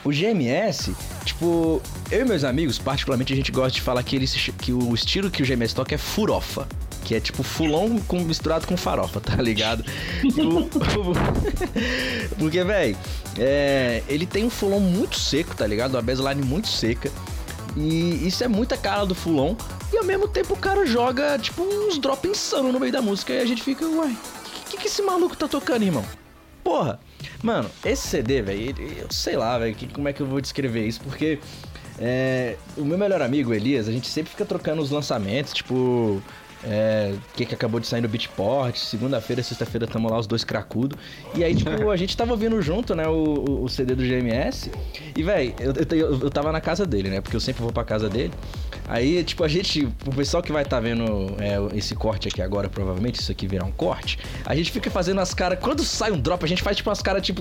o 0.04 0.10
GMS, 0.10 0.92
tipo, 1.24 1.80
eu 2.10 2.22
e 2.22 2.24
meus 2.24 2.42
amigos, 2.42 2.78
particularmente, 2.78 3.32
a 3.32 3.36
gente 3.36 3.52
gosta 3.52 3.72
de 3.72 3.80
falar 3.80 4.02
que, 4.02 4.16
ele, 4.16 4.26
que 4.60 4.72
o 4.72 4.92
estilo 4.92 5.30
que 5.30 5.42
o 5.42 5.46
GMS 5.46 5.74
toca 5.74 5.94
é 5.94 5.98
furofa. 5.98 6.66
Que 7.04 7.14
é 7.14 7.20
tipo 7.20 7.42
fulon 7.42 7.98
com, 8.00 8.20
misturado 8.20 8.66
com 8.66 8.76
farofa, 8.76 9.18
tá 9.18 9.36
ligado? 9.36 9.82
Porque, 12.38 12.62
velho, 12.62 12.96
ele 14.06 14.26
tem 14.26 14.44
um 14.44 14.50
fulon 14.50 14.80
muito 14.80 15.18
seco, 15.18 15.56
tá 15.56 15.66
ligado? 15.66 15.94
Uma 15.94 16.02
baseline 16.02 16.44
muito 16.44 16.68
seca. 16.68 17.10
E 17.76 18.26
isso 18.26 18.42
é 18.42 18.48
muita 18.48 18.76
cara 18.76 19.04
do 19.04 19.14
fulon. 19.14 19.54
E 19.92 19.96
ao 19.96 20.04
mesmo 20.04 20.28
tempo 20.28 20.54
o 20.54 20.56
cara 20.56 20.84
joga, 20.86 21.38
tipo, 21.38 21.62
uns 21.62 21.98
drop 21.98 22.26
insano 22.26 22.72
no 22.72 22.80
meio 22.80 22.92
da 22.92 23.02
música. 23.02 23.32
E 23.32 23.40
a 23.40 23.46
gente 23.46 23.62
fica, 23.62 23.86
uai, 23.86 24.12
o 24.12 24.70
que, 24.70 24.76
que 24.76 24.86
esse 24.86 25.02
maluco 25.02 25.36
tá 25.36 25.48
tocando, 25.48 25.82
irmão? 25.82 26.04
Porra, 26.62 27.00
mano, 27.42 27.70
esse 27.84 28.06
CD, 28.08 28.42
velho, 28.42 28.74
eu 28.98 29.06
sei 29.10 29.36
lá, 29.36 29.58
velho, 29.58 29.76
como 29.92 30.08
é 30.08 30.12
que 30.12 30.20
eu 30.20 30.26
vou 30.26 30.40
descrever 30.40 30.86
isso, 30.86 31.00
porque 31.00 31.38
é, 31.98 32.56
o 32.76 32.84
meu 32.84 32.98
melhor 32.98 33.22
amigo, 33.22 33.52
Elias, 33.52 33.88
a 33.88 33.92
gente 33.92 34.06
sempre 34.08 34.30
fica 34.30 34.44
trocando 34.44 34.82
os 34.82 34.90
lançamentos, 34.90 35.52
tipo, 35.52 36.22
é, 36.64 37.14
que, 37.34 37.46
que 37.46 37.54
acabou 37.54 37.78
de 37.80 37.86
sair 37.86 38.00
no 38.00 38.08
Beatport, 38.08 38.74
segunda-feira, 38.76 39.42
sexta-feira 39.42 39.86
tamo 39.86 40.10
lá 40.10 40.18
os 40.18 40.26
dois 40.26 40.44
cracudo, 40.44 40.96
e 41.34 41.44
aí, 41.44 41.54
tipo, 41.54 41.90
a 41.90 41.96
gente 41.96 42.16
tava 42.16 42.32
ouvindo 42.32 42.60
junto, 42.62 42.94
né, 42.94 43.06
o, 43.06 43.62
o- 43.64 43.68
CD 43.68 43.94
do 43.94 44.02
GMS, 44.02 44.70
e, 45.16 45.22
velho, 45.22 45.54
eu, 45.60 45.72
eu, 45.98 46.20
eu- 46.22 46.30
tava 46.30 46.50
na 46.52 46.60
casa 46.60 46.84
dele, 46.86 47.08
né, 47.10 47.20
porque 47.20 47.36
eu 47.36 47.40
sempre 47.40 47.62
vou 47.62 47.72
pra 47.72 47.84
casa 47.84 48.08
dele, 48.08 48.32
aí, 48.88 49.22
tipo, 49.22 49.44
a 49.44 49.48
gente, 49.48 49.86
o 50.06 50.12
pessoal 50.14 50.42
que 50.42 50.50
vai 50.52 50.64
tá 50.64 50.80
vendo 50.80 51.04
é, 51.38 51.76
esse 51.76 51.94
corte 51.94 52.28
aqui 52.28 52.42
agora, 52.42 52.68
provavelmente, 52.68 53.20
isso 53.20 53.30
aqui 53.30 53.46
virar 53.46 53.64
um 53.64 53.72
corte, 53.72 54.18
a 54.44 54.54
gente 54.54 54.70
fica 54.72 54.90
fazendo 54.90 55.20
as 55.20 55.32
caras, 55.34 55.58
quando 55.60 55.82
sai 55.84 56.10
um 56.10 56.18
drop, 56.20 56.44
a 56.44 56.48
gente 56.48 56.62
faz, 56.62 56.76
tipo, 56.76 56.90
as 56.90 57.00
caras, 57.02 57.22
tipo, 57.22 57.40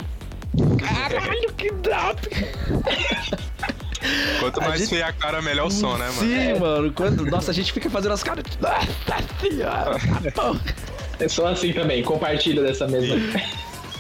caralho, 0.80 1.54
que 1.54 1.72
drop! 1.72 2.22
Quanto 4.40 4.62
A 4.62 4.68
mais 4.70 4.80
gente- 4.80 4.90
feia 4.90 5.08
a 5.08 5.14
cara, 5.14 5.42
melhor 5.42 5.68
o 5.68 5.72
som, 5.72 5.98
né, 5.98 6.10
mano? 6.16 6.20
Sim, 6.20 6.60
mano. 6.60 6.94
Quando, 6.94 7.26
nossa, 7.26 7.52
a 7.52 7.54
gente 7.54 7.72
fica 7.72 7.90
fazendo 7.90 8.12
as 8.14 8.24
caras. 8.24 8.44
Nossa 8.62 9.24
senhora! 9.42 9.98
Eu 11.20 11.30
sou 11.30 11.48
assim 11.48 11.74
também, 11.74 12.04
compartilho 12.04 12.62
dessa 12.64 12.88
mesma. 12.88 13.16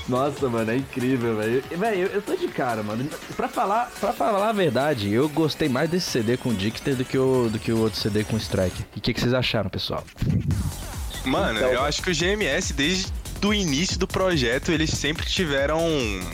Nossa, 0.07 0.47
mano, 0.47 0.71
é 0.71 0.77
incrível, 0.77 1.35
velho. 1.35 1.63
Velho, 1.69 1.97
eu, 2.03 2.07
eu 2.07 2.21
tô 2.21 2.35
de 2.35 2.47
cara, 2.47 2.81
mano. 2.83 3.09
Pra 3.35 3.47
falar, 3.49 3.91
pra 3.99 4.13
falar 4.13 4.49
a 4.49 4.53
verdade, 4.53 5.11
eu 5.11 5.27
gostei 5.27 5.67
mais 5.67 5.89
desse 5.89 6.09
CD 6.11 6.37
com 6.37 6.49
o 6.49 6.53
Dixter 6.53 6.95
do 6.95 7.03
que 7.03 7.17
o, 7.17 7.49
do 7.49 7.59
que 7.59 7.71
o 7.73 7.79
outro 7.79 7.99
CD 7.99 8.23
com 8.23 8.35
o 8.35 8.39
Strike. 8.39 8.85
E 8.95 8.99
o 8.99 9.01
que, 9.01 9.13
que 9.13 9.19
vocês 9.19 9.33
acharam, 9.33 9.69
pessoal? 9.69 10.03
Mano, 11.25 11.57
Então- 11.59 11.71
eu 11.73 11.81
acho 11.83 12.01
que 12.01 12.11
o 12.11 12.13
GMS, 12.15 12.71
desde 12.73 13.07
do 13.41 13.53
início 13.53 13.99
do 13.99 14.07
projeto, 14.07 14.71
eles 14.71 14.89
sempre 14.91 15.25
tiveram 15.25 15.79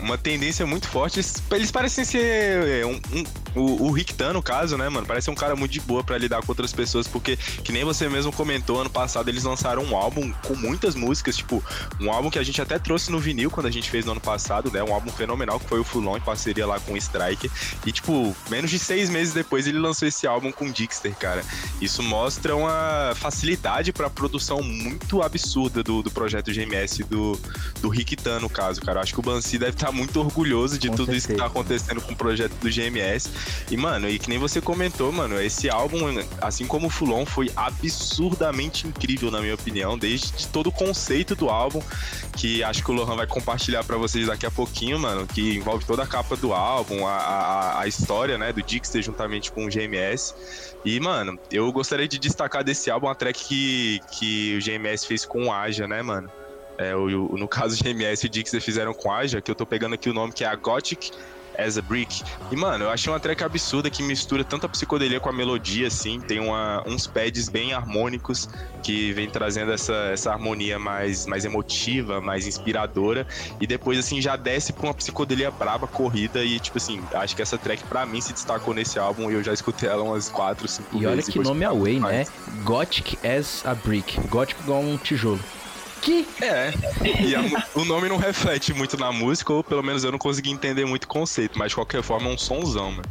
uma 0.02 0.18
tendência 0.18 0.66
muito 0.66 0.88
forte. 0.88 1.18
Eles, 1.20 1.42
eles 1.52 1.72
parecem 1.72 2.06
ser 2.06 2.82
é, 2.82 2.86
um, 2.86 3.00
um- 3.12 3.24
o, 3.56 3.88
o 3.88 3.92
Rick 3.92 4.14
Tan, 4.14 4.34
no 4.34 4.42
caso, 4.42 4.78
né, 4.78 4.90
mano? 4.90 5.06
Parece 5.06 5.30
um 5.30 5.36
cara 5.36 5.56
muito 5.56 5.72
de 5.72 5.80
boa 5.82 6.04
pra 6.04 6.18
lidar 6.18 6.42
com 6.42 6.52
outras 6.52 6.74
pessoas, 6.74 7.08
porque, 7.08 7.38
que 7.38 7.72
nem 7.72 7.84
você 7.84 8.08
mesmo 8.10 8.32
comentou, 8.32 8.82
ano 8.82 8.90
passado 8.90 9.30
eles 9.30 9.44
lançaram 9.44 9.84
um 9.84 9.96
álbum 9.96 10.32
com 10.46 10.56
muitas 10.56 10.96
músicas, 10.96 11.38
tipo, 11.38 11.64
um 12.00 12.12
álbum 12.12 12.30
que 12.30 12.40
a 12.40 12.44
gente 12.44 12.62
até 12.62 12.78
trouxe 12.80 13.12
no 13.12 13.20
vinil 13.20 13.50
quando 13.50 13.68
a 13.68 13.72
gente 13.72 13.90
fez 13.90 14.06
no 14.06 14.12
ano 14.12 14.22
passado, 14.22 14.72
né? 14.72 14.84
Um 14.84 14.94
álbum 14.94 15.12
fenomenal 15.12 15.60
que 15.60 15.68
foi 15.68 15.80
o 15.80 15.84
Fulon, 15.84 16.18
em 16.18 16.22
parceria 16.22 16.66
lá 16.66 16.80
com 16.80 16.94
o 16.94 16.98
Strike. 16.98 17.50
E, 17.86 17.92
tipo, 17.92 18.36
menos 18.50 18.70
de 18.72 18.80
seis 18.80 19.10
meses 19.10 19.34
depois 19.34 19.68
ele 19.68 19.80
lançou 19.80 20.08
esse 20.08 20.26
álbum 20.26 20.52
com 20.52 20.66
o 20.66 20.72
Dixter, 20.72 21.14
cara. 21.16 21.44
Isso 21.82 22.02
mostra 22.02 22.56
uma 22.56 23.14
facilidade 23.16 23.92
pra 23.92 24.10
produção 24.10 24.62
muito 24.62 25.22
absurda 25.22 25.84
do, 25.84 26.02
do 26.02 26.12
projeto 26.12 26.52
GMS 26.52 27.04
do, 27.04 27.40
do 27.82 27.90
Rick 27.90 28.16
Tan, 28.16 28.40
no 28.40 28.50
caso, 28.50 28.82
cara. 28.82 29.00
Eu 29.00 29.04
acho 29.04 29.14
que 29.14 29.20
o 29.20 29.24
Bansi 29.24 29.58
deve 29.58 29.72
estar 29.72 29.92
muito 29.92 30.20
orgulhoso 30.20 30.78
de 30.78 30.90
Com 30.90 30.96
tudo 30.96 31.14
isso 31.16 31.28
que 31.28 31.34
certeza. 31.34 31.40
tá 31.40 31.46
acontecendo 31.46 32.02
com 32.02 32.14
o 32.14 32.16
projeto 32.16 32.54
do 32.54 32.70
GMS. 32.70 33.30
E, 33.72 33.78
mano, 33.78 34.10
e 34.10 34.20
que 34.20 34.30
nem 34.30 34.38
você 34.38 34.60
comentou, 34.62 35.12
mano, 35.12 35.42
esse 35.42 35.70
álbum, 35.70 36.00
assim 36.42 36.66
como 36.66 36.88
o 36.88 36.90
Fulon, 36.90 37.26
foi 37.26 37.50
absurdamente 37.56 38.88
incrível, 38.88 39.32
na 39.32 39.40
minha 39.42 39.56
opinião, 39.56 39.98
desde 39.98 40.48
todo 40.48 40.68
o 40.68 40.72
conceito 40.72 41.36
do 41.36 41.50
álbum, 41.50 41.82
que 42.38 42.64
acho 42.64 42.84
que 42.84 42.92
o 42.92 42.94
Lohan 42.94 43.16
vai 43.16 43.28
compartilhar 43.28 43.84
pra 43.84 43.98
vocês 43.98 44.28
daqui 44.28 44.46
a 44.46 44.52
pouquinho, 44.52 45.00
mano, 45.00 45.26
que 45.28 45.56
envolve 45.56 45.86
toda 45.86 46.04
a 46.04 46.08
capa 46.08 46.36
do 46.36 46.54
álbum, 46.54 47.06
a, 47.08 47.12
a, 47.16 47.82
a 47.82 47.88
história, 47.88 48.38
né, 48.38 48.52
do 48.52 48.62
Dixter 48.62 49.02
juntamente 49.02 49.52
com 49.52 49.66
o 49.66 49.70
GMS. 49.70 50.34
E, 50.86 51.00
mano, 51.00 51.40
eu 51.52 51.72
gostaria 51.72 52.08
de 52.08 52.20
destacar 52.20 52.64
desse 52.64 52.92
álbum 52.92 53.08
a 53.08 53.16
track 53.16 53.44
que, 53.46 54.00
que 54.12 54.58
o 54.58 54.62
GMS 54.62 55.06
fez 55.08 55.26
com 55.26 55.46
o 55.48 55.52
Aja, 55.54 55.88
né, 55.88 56.02
mano? 56.02 56.30
É, 56.78 56.96
o- 56.96 57.38
no 57.38 57.48
caso, 57.48 57.76
o 57.76 57.78
GMS 57.78 58.26
e 58.26 58.28
o 58.28 58.30
Dixter 58.30 58.62
fizeram 58.62 58.94
com 58.94 59.12
Aja, 59.12 59.40
que 59.42 59.50
eu 59.50 59.56
tô 59.56 59.66
pegando 59.66 59.94
aqui 59.96 60.10
o 60.10 60.14
nome 60.14 60.34
que 60.34 60.44
é 60.44 60.48
a 60.48 60.56
Gothic 60.56 61.12
as 61.58 61.78
a 61.78 61.82
Brick. 61.82 62.24
E, 62.52 62.56
mano, 62.56 62.86
eu 62.86 62.90
achei 62.90 63.12
uma 63.12 63.20
track 63.20 63.44
absurda 63.44 63.90
que 63.90 64.02
mistura 64.04 64.44
tanto 64.44 64.66
a 64.66 64.70
psicodelia 64.70 65.20
com 65.20 65.30
a 65.30 65.34
melodia, 65.34 65.88
assim. 65.88 66.20
Tem 66.20 66.40
uma, 66.40 66.84
uns 66.88 67.08
pads 67.08 67.50
bem 67.50 67.74
harmônicos 67.74 68.48
que 68.82 69.14
vem 69.14 69.30
trazendo 69.30 69.72
essa, 69.72 69.94
essa 70.12 70.32
harmonia 70.32 70.78
mais, 70.78 71.26
mais 71.26 71.46
emotiva, 71.46 72.20
mais 72.20 72.48
inspiradora. 72.48 73.26
E 73.60 73.68
depois, 73.68 73.98
assim, 73.98 74.22
já 74.22 74.36
desce 74.36 74.74
pra 74.74 74.88
uma 74.88 74.94
psicodelia 74.94 75.50
braba, 75.52 75.88
corrida. 75.88 76.44
E, 76.44 76.60
tipo 76.60 76.78
assim, 76.78 77.02
acho 77.14 77.36
que 77.36 77.42
essa 77.42 77.58
track 77.58 77.84
pra 77.84 78.06
mim 78.06 78.22
se 78.22 78.34
destacou 78.34 78.74
nesse 78.74 79.00
álbum 79.00 79.30
e 79.32 79.34
eu 79.36 79.44
já 79.44 79.54
escutei 79.54 79.90
ela 79.90 80.04
umas 80.04 80.30
4, 80.30 80.68
5 80.68 80.90
E 80.98 81.06
olha 81.06 81.16
vezes. 81.16 81.34
que 81.34 81.40
nome 81.40 81.66
away, 81.66 82.00
né? 82.00 82.26
Gothic 82.64 83.18
as 83.26 83.66
a 83.66 83.74
Brick. 83.74 84.20
Gothic 84.28 84.60
igual 84.62 84.82
um 84.82 84.98
tijolo. 84.98 85.40
Que? 86.04 86.28
É, 86.42 86.74
e 87.22 87.34
a 87.34 87.42
o 87.74 87.86
nome 87.86 88.10
não 88.10 88.18
reflete 88.18 88.74
muito 88.74 88.98
na 88.98 89.12
música, 89.12 89.54
ou 89.54 89.64
pelo 89.64 89.82
menos 89.82 90.04
eu 90.04 90.12
não 90.12 90.20
consegui 90.20 90.52
entender 90.52 90.86
muito 90.86 91.06
o 91.06 91.08
conceito, 91.08 91.58
mas 91.58 91.70
de 91.70 91.76
qualquer 91.76 92.04
forma 92.04 92.30
é 92.30 92.34
um 92.34 92.38
sonzão, 92.38 92.92
mano. 92.92 93.04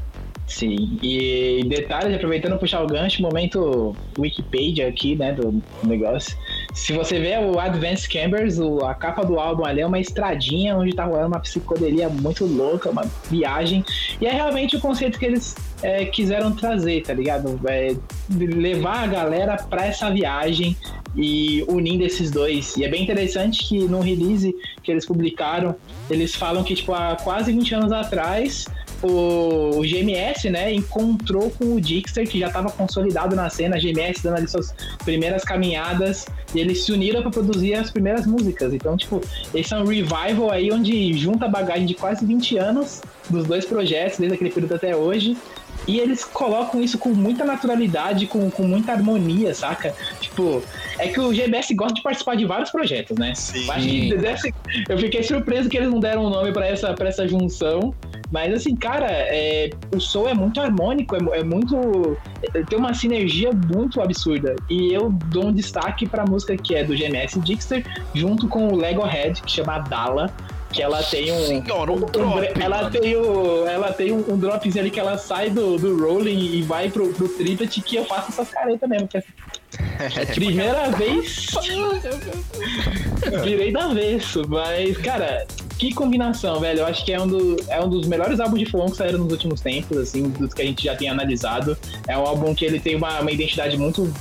Sim, 0.53 0.99
e 1.03 1.65
detalhes, 1.67 2.15
aproveitando 2.15 2.59
puxar 2.59 2.83
o 2.83 2.87
gancho, 2.87 3.23
momento 3.23 3.97
Wikipedia 4.19 4.87
aqui, 4.87 5.17
né, 5.17 5.33
do 5.33 5.63
negócio. 5.83 6.37
Se 6.75 6.93
você 6.93 7.19
vê 7.19 7.39
o 7.39 7.59
Advanced 7.59 8.13
Chambers, 8.13 8.59
o- 8.59 8.85
a 8.85 8.93
capa 8.95 9.25
do 9.25 9.41
álbum 9.41 9.65
ali 9.65 9.81
é 9.81 9.87
uma 9.87 9.99
estradinha 9.99 10.77
onde 10.77 10.95
tá 10.95 11.07
rolando 11.07 11.29
uma 11.29 11.41
psicodelia 11.41 12.11
muito 12.11 12.45
louca, 12.45 12.91
uma 12.91 13.11
viagem. 13.31 13.83
E 14.21 14.27
é 14.27 14.31
realmente 14.31 14.77
o 14.77 14.81
conceito 14.81 15.19
que 15.19 15.25
eles 15.25 15.55
é, 15.83 16.05
quiseram 16.05 16.53
trazer, 16.53 17.03
tá 17.03 17.13
ligado? 17.15 17.59
É, 17.67 17.97
levar 18.39 19.03
a 19.03 19.07
galera 19.09 19.57
pra 19.57 19.87
essa 19.87 20.11
viagem 20.11 20.77
e 21.17 21.65
unindo 21.67 22.05
esses 22.05 22.31
dois. 22.31 22.77
E 22.77 22.85
é 22.85 22.89
bem 22.89 23.03
interessante 23.03 23.67
que 23.67 23.79
no 23.89 24.01
release 24.01 24.55
que 24.83 24.93
eles 24.93 25.05
publicaram, 25.05 25.75
eles 26.09 26.35
falam 26.37 26.63
que, 26.63 26.75
tipo, 26.77 26.93
há 26.93 27.17
quase 27.17 27.53
20 27.53 27.75
anos 27.75 27.91
atrás, 27.91 28.65
o, 29.03 29.79
o 29.79 29.83
GMS, 29.83 30.49
né, 30.51 30.73
encontrou 30.73 31.51
com 31.51 31.75
o 31.75 31.81
Dixter, 31.81 32.29
que 32.29 32.39
já 32.39 32.49
estava 32.49 32.71
consolidado 32.71 33.35
na 33.35 33.49
cena, 33.51 33.79
GMS 33.79 34.23
dando 34.23 34.37
ali 34.37 34.49
suas 34.49 34.75
primeiras 35.05 35.45
caminhadas, 35.45 36.27
e 36.55 36.61
eles 36.61 36.85
se 36.85 36.93
uniram 36.93 37.23
para 37.23 37.31
produzir 37.31 37.75
as 37.75 37.91
primeiras 37.91 38.27
músicas. 38.27 38.73
Então, 38.73 38.97
tipo, 38.97 39.21
esse 39.55 39.75
é 39.75 39.77
um 39.77 39.85
revival 39.85 40.51
aí 40.51 40.71
onde 40.73 41.13
junta 41.19 41.47
a 41.47 41.49
bagagem 41.49 41.87
de 41.87 41.95
quase 41.95 42.25
20 42.25 42.59
anos 42.59 43.01
dos 43.29 43.47
dois 43.47 43.65
projetos, 43.65 44.19
desde 44.19 44.35
aquele 44.35 44.51
período 44.51 44.75
até 44.75 44.95
hoje. 44.95 45.37
E 45.87 45.99
eles 45.99 46.25
colocam 46.25 46.81
isso 46.81 46.97
com 46.97 47.09
muita 47.09 47.45
naturalidade, 47.45 48.27
com, 48.27 48.49
com 48.51 48.63
muita 48.63 48.93
harmonia, 48.93 49.53
saca? 49.53 49.93
Tipo, 50.21 50.63
é 51.05 51.09
que 51.09 51.21
o 51.21 51.33
GBS 51.33 51.75
gosta 51.75 51.95
de 51.95 52.03
participar 52.03 52.37
de 52.37 52.45
vários 52.45 52.71
projetos, 52.71 53.17
né? 53.19 53.35
Sim. 53.35 53.67
Eu 54.13 54.19
deve- 54.23 54.55
eu 54.89 54.99
fiquei 54.99 55.23
surpreso 55.23 55.69
que 55.69 55.77
eles 55.77 55.91
não 55.91 56.01
deram 56.01 56.25
um 56.27 56.31
nome 56.31 56.53
pra 56.53 56.67
essa, 56.67 56.93
pra 56.95 57.09
essa 57.09 57.27
junção. 57.27 57.95
Mas 58.31 58.53
assim, 58.55 58.75
cara, 58.75 59.07
é, 59.11 59.69
o 59.95 60.01
som 60.01 60.27
é 60.27 60.33
muito 60.33 60.59
harmônico, 60.61 61.15
é, 61.17 61.41
é 61.41 61.45
muito. 61.45 62.17
é- 62.55 62.63
tem 62.63 62.79
uma 62.79 62.95
sinergia 62.95 63.51
muito 63.53 64.01
absurda. 64.01 64.55
E 64.71 64.93
eu 64.93 65.11
dou 65.27 65.47
um 65.49 65.53
destaque 65.53 66.07
pra 66.09 66.25
música 66.25 66.57
que 66.57 66.75
é 66.75 66.83
do 66.85 66.95
GMS 66.97 67.39
Dixter, 67.41 67.85
junto 68.15 68.49
com 68.49 68.69
o 68.69 68.77
Lego 68.77 69.03
Head, 69.05 69.43
que 69.43 69.51
chama 69.53 69.79
Dala. 69.81 70.33
Que 70.73 70.83
ela 70.83 71.03
tem 71.03 71.31
um. 71.33 71.47
Senhora, 71.47 71.93
um 71.93 71.97
um 71.97 72.01
drop, 72.07 72.35
bre- 72.35 72.53
ela 72.63 72.77
mano. 72.85 72.91
tem, 72.91 73.17
o, 73.17 73.67
ela 73.67 73.93
tem 73.93 74.13
um, 74.13 74.25
um 74.33 74.39
dropzinho 74.39 74.81
ali 74.81 74.91
que 74.91 74.99
ela 75.01 75.19
sai 75.19 75.51
do, 75.51 75.77
do 75.77 76.03
rolling 76.03 76.39
e 76.39 76.63
vai 76.63 76.89
pro, 76.91 77.13
pro 77.13 77.29
triplet 77.29 77.81
que 77.83 77.97
eu 77.97 78.05
faço 78.05 78.31
essas 78.31 78.49
caretas 78.49 78.89
mesmo. 78.89 79.07
Que 79.09 79.19
é, 79.19 79.25
é 80.01 80.23
a 80.23 80.27
primeira 80.27 80.91
vez. 80.93 81.47
Virei 83.45 83.73
da 83.73 83.85
avesso, 83.85 84.43
mas, 84.49 84.97
cara, 84.99 85.47
que 85.79 85.93
combinação, 85.95 86.61
velho. 86.61 86.81
Eu 86.81 86.87
acho 86.87 87.05
que 87.05 87.13
é 87.13 87.21
um, 87.21 87.27
do, 87.27 87.57
é 87.69 87.81
um 87.81 87.89
dos 87.89 88.07
melhores 88.07 88.41
álbuns 88.41 88.59
de 88.61 88.67
Fulon 88.67 88.87
que 88.91 88.97
saíram 88.97 89.19
nos 89.21 89.33
últimos 89.33 89.61
tempos, 89.61 89.97
assim, 89.99 90.29
dos 90.31 90.53
que 90.55 90.63
a 90.63 90.65
gente 90.65 90.85
já 90.85 90.97
tem 90.97 91.09
analisado. 91.09 91.77
É 92.07 92.17
um 92.17 92.27
álbum 92.27 92.55
que 92.55 92.65
ele 92.65 92.81
tem 92.81 92.97
uma, 92.97 93.21
uma 93.21 93.31
identidade 93.31 93.77
muito. 93.77 94.13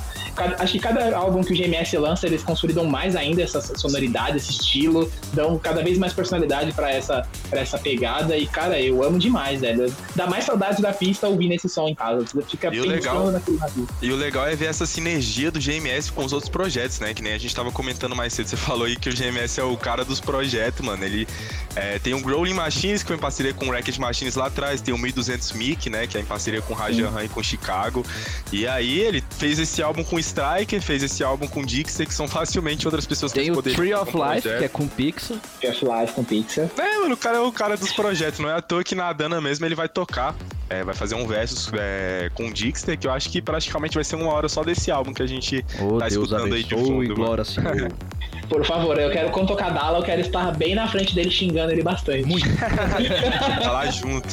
Acho 0.60 0.74
que 0.74 0.80
cada 0.80 1.16
álbum 1.16 1.44
que 1.44 1.54
o 1.54 1.56
GMS 1.56 1.96
lança, 1.98 2.26
eles 2.28 2.44
consolidam 2.44 2.86
mais 2.86 3.16
ainda 3.16 3.42
essa 3.42 3.62
sonoridade, 3.78 4.38
esse 4.38 4.52
estilo, 4.52 5.12
dão 5.34 5.58
cada 5.58 5.84
vez 5.84 5.98
mais 5.98 6.14
personalidade 6.14 6.72
pra 6.74 6.92
essa, 6.92 7.28
pra 7.50 7.60
essa 7.62 7.78
pegada. 7.78 8.38
E, 8.38 8.46
cara, 8.48 8.80
eu 8.80 9.04
amo 9.04 9.18
demais, 9.20 9.62
velho. 9.62 9.94
Dá 10.16 10.28
mais 10.28 10.46
saudade 10.46 10.82
da 10.82 10.94
pista 10.94 11.28
ouvindo 11.28 11.54
esse 11.54 11.68
som 11.70 11.88
em 11.88 11.96
casa. 11.96 12.22
Você 12.26 12.42
fica 12.44 12.74
E 12.74 12.80
o 12.80 12.86
legal- 12.86 13.32
naquilo 13.32 13.58
navio. 13.58 13.88
E 14.02 14.12
o 14.12 14.16
legal 14.16 14.48
é 14.48 14.56
ver 14.56 14.66
essa 14.66 14.86
sinergia 14.86 15.52
do 15.52 15.60
GMS 15.60 16.12
com 16.12 16.24
os 16.26 16.34
outros 16.34 16.50
projetos, 16.50 17.00
né? 17.00 17.14
Que 17.14 17.22
nem 17.22 17.34
a 17.34 17.38
gente 17.38 17.56
tava 17.56 17.72
comentando 17.72 18.16
mais 18.16 18.34
cedo. 18.34 18.48
Você 18.48 18.58
falou 18.58 18.86
aí 18.86 18.96
que 18.96 19.10
o 19.10 19.14
GMS 19.14 19.60
é 19.60 19.64
o 19.64 19.76
cara 19.78 20.04
dos 20.06 20.20
projetos, 20.20 20.86
mano. 20.86 21.04
Ele 21.04 21.28
é, 21.76 22.00
tem 22.00 22.14
o 22.14 22.22
Growling 22.22 22.54
Machines, 22.54 23.02
que 23.04 23.08
foi 23.08 23.16
em 23.18 23.20
parceria 23.20 23.54
com 23.54 23.68
o 23.68 23.72
Racket 23.72 23.98
Machines 23.98 24.36
lá 24.36 24.48
atrás. 24.48 24.82
Tem 24.82 24.94
o 24.94 24.98
1200 24.98 25.52
Mic, 25.54 25.90
né? 25.90 26.08
Que 26.08 26.18
é 26.18 26.22
em 26.22 26.26
parceria 26.26 26.62
com 26.62 26.74
o 26.74 26.76
Rajan 26.76 27.10
Han 27.10 27.24
e 27.26 27.30
com 27.30 27.40
o 27.40 27.44
Chicago. 27.44 28.06
E 28.52 28.68
aí 28.68 29.00
ele 29.00 29.24
fez 29.38 29.60
esse 29.60 29.82
álbum 29.82 30.04
com 30.04 30.20
Striker, 30.22 30.82
fez 30.82 31.04
esse 31.04 31.24
álbum 31.24 31.48
com 31.48 31.62
o 31.62 31.66
Dixter, 31.66 32.08
que 32.08 32.14
são 32.14 32.28
facilmente 32.28 32.88
outras 32.88 33.06
pessoas 33.06 33.32
que 33.34 33.40
Tem 33.40 33.52
o 33.52 33.56
poderiam 33.56 33.78
Tree 33.78 33.94
of 33.94 34.06
Life, 34.12 34.42
projeto. 34.42 34.58
que 34.60 34.66
é 34.66 34.68
com 34.68 34.88
Pixel. 34.88 35.38
Jeff 35.62 35.86
Live 35.86 36.12
com 36.14 36.24
Pixar. 36.24 36.70
É, 36.78 36.98
mano, 37.00 37.14
o 37.14 37.18
cara 37.18 37.38
é 37.38 37.42
o 37.42 37.52
cara 37.52 37.76
dos 37.78 37.92
projetos. 37.92 38.40
Não 38.40 38.50
é 38.50 38.54
à 38.56 38.62
toa 38.62 38.84
que 38.84 38.96
na 38.96 39.12
Dana 39.14 39.40
mesmo 39.42 39.66
ele 39.66 39.76
vai 39.76 39.90
tocar. 39.90 40.34
é, 40.70 40.84
vai 40.86 40.96
fazer 40.96 41.16
um 41.16 41.28
versus 41.28 41.70
é, 41.74 42.30
com 42.34 42.48
o 42.48 42.54
Dixter, 42.54 42.98
que 42.98 43.06
eu 43.06 43.12
acho 43.12 43.30
que 43.30 43.42
praticamente 43.42 43.96
vai 43.96 44.04
ser 44.04 44.16
uma 44.16 44.32
hora 44.32 44.48
só 44.48 44.64
desse 44.64 44.90
álbum 44.90 45.14
que 45.14 45.22
a 45.22 45.28
gente 45.28 45.66
Oh, 45.82 45.98
tá 45.98 46.08
Deus 46.08 46.24
escutando 46.24 46.54
aí 46.56 46.64
de 46.64 46.76
fundo. 46.76 46.94
mano. 46.98 47.16
glória 47.16 47.44
Senhor. 47.44 47.92
Por 48.48 48.66
favor, 48.66 49.00
eu 49.00 49.10
quero, 49.12 49.30
quando 49.32 49.48
tocar 49.48 49.70
Dala, 49.70 50.00
eu 50.00 50.04
quero 50.04 50.20
estar 50.22 50.52
bem 50.58 50.76
na 50.76 50.86
frente 50.88 51.16
dele 51.16 51.30
xingando 51.32 51.72
ele 51.72 51.84
bastante. 51.84 52.26
Muito. 52.26 52.48
Tá 53.64 53.72
lá 53.72 53.86
junto. 53.90 54.28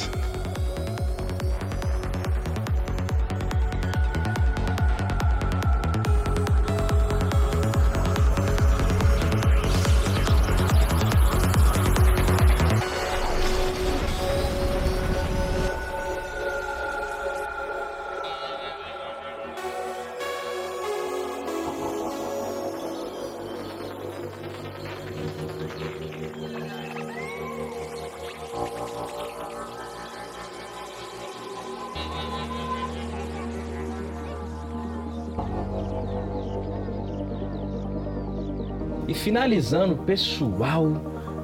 Finalizando, 39.29 39.95
pessoal, 39.95 40.91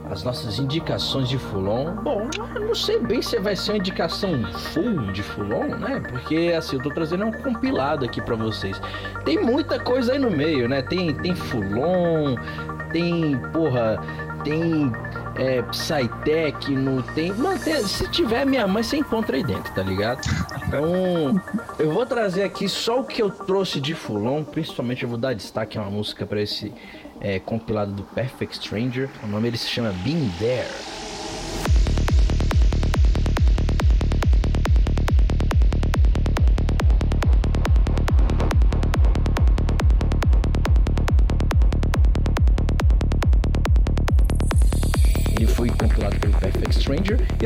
as 0.10 0.24
nossas 0.24 0.58
indicações 0.58 1.30
de 1.30 1.38
Fulon. 1.38 1.94
Bom, 2.02 2.28
eu 2.56 2.62
não 2.62 2.74
sei 2.74 2.98
bem 2.98 3.22
se 3.22 3.38
vai 3.38 3.56
ser 3.56 3.74
uma 3.74 3.78
indicação 3.78 4.44
full 4.52 5.12
de 5.12 5.22
Fulon, 5.22 5.68
né? 5.78 6.02
Porque 6.10 6.52
assim, 6.58 6.78
eu 6.78 6.82
tô 6.82 6.90
trazendo 6.90 7.26
um 7.26 7.32
compilado 7.32 8.04
aqui 8.04 8.20
pra 8.20 8.36
vocês. 8.36 8.82
Tem 9.24 9.40
muita 9.40 9.80
coisa 9.80 10.14
aí 10.14 10.20
no 10.20 10.32
meio, 10.32 10.68
né? 10.68 10.82
Tem, 10.82 11.14
tem 11.14 11.36
Fulon, 11.36 12.36
tem, 12.92 13.38
porra, 13.54 14.00
tem 14.44 14.92
é, 15.38 15.62
Psytecno, 15.64 17.04
tem. 17.14 17.34
Mano, 17.34 17.60
tem- 17.60 17.84
se 17.88 18.08
tiver 18.10 18.46
minha 18.46 18.68
mãe, 18.68 18.84
você 18.84 18.98
encontra 18.98 19.36
aí 19.38 19.44
dentro, 19.44 19.74
tá 19.74 19.82
ligado? 19.84 20.22
Então, 20.68 21.42
eu 21.80 21.92
vou 21.92 22.06
trazer 22.06 22.44
aqui 22.44 22.68
só 22.70 23.00
o 23.02 23.04
que 23.04 23.22
eu 23.22 23.30
trouxe 23.30 23.80
de 23.80 23.94
Fulon, 23.94 24.44
principalmente 24.44 25.04
eu 25.04 25.10
vou 25.10 25.18
dar 25.18 25.34
destaque 25.34 25.78
a 25.78 25.82
uma 25.82 25.92
música 25.92 26.26
pra 26.26 26.42
esse 26.42 26.74
é, 27.22 27.40
compilado 27.40 27.92
do 27.94 28.04
Perfect 28.04 28.58
Stranger. 28.58 29.10
O 29.24 29.28
nome 29.28 29.48
ele 29.48 29.58
se 29.58 29.68
chama 29.68 29.92
Been 30.04 30.30
There. 30.40 30.68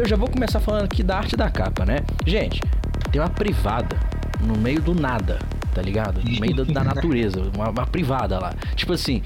Já 0.10 0.16
vou 0.16 0.28
começar 0.28 0.60
falando 0.60 0.86
aqui 0.86 1.04
da 1.04 1.18
arte 1.18 1.38
da 1.38 1.52
capa, 1.52 1.86
né? 1.86 1.98
Gente, 2.26 2.60
tem 3.12 3.22
uma 3.22 3.30
privada 3.30 3.96
no 4.42 4.58
meio 4.58 4.82
do 4.82 4.96
nada, 4.96 5.38
tá 5.72 5.84
ligado? 5.84 6.20
No 6.24 6.40
meio 6.40 6.66
da, 6.66 6.84
natureza, 6.84 7.40
uma, 7.54 7.70
uma 7.70 7.86
privada 7.86 8.40
lá. 8.40 8.56
Tipo 8.76 8.94
assim, 8.94 9.22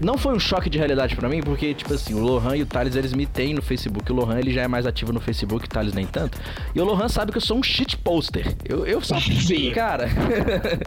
não 0.00 0.16
foi 0.16 0.34
um 0.34 0.40
choque 0.40 0.70
de 0.70 0.78
realidade 0.78 1.14
pra 1.16 1.28
mim, 1.28 1.42
porque, 1.42 1.74
tipo 1.74 1.92
assim, 1.92 2.14
o 2.14 2.18
Lohan 2.20 2.56
e 2.56 2.62
o 2.62 2.66
Thales, 2.66 2.96
eles 2.96 3.12
me 3.12 3.26
têm 3.26 3.52
no 3.52 3.60
Facebook. 3.60 4.10
O 4.10 4.14
Lohan, 4.14 4.38
ele 4.38 4.50
já 4.54 4.62
é 4.62 4.68
mais 4.68 4.86
ativo 4.86 5.12
no 5.12 5.20
Facebook, 5.20 5.66
o 5.66 5.68
Thales 5.68 5.92
nem 5.92 6.06
tanto. 6.06 6.38
E 6.74 6.80
o 6.80 6.84
Lohan 6.84 7.10
sabe 7.10 7.30
que 7.30 7.36
eu 7.36 7.42
sou 7.42 7.58
um 7.58 7.62
shit 7.62 7.98
poster. 7.98 8.56
Eu, 8.66 8.86
eu 8.86 9.02
só... 9.02 9.20
Sim. 9.20 9.70
Cara... 9.72 10.08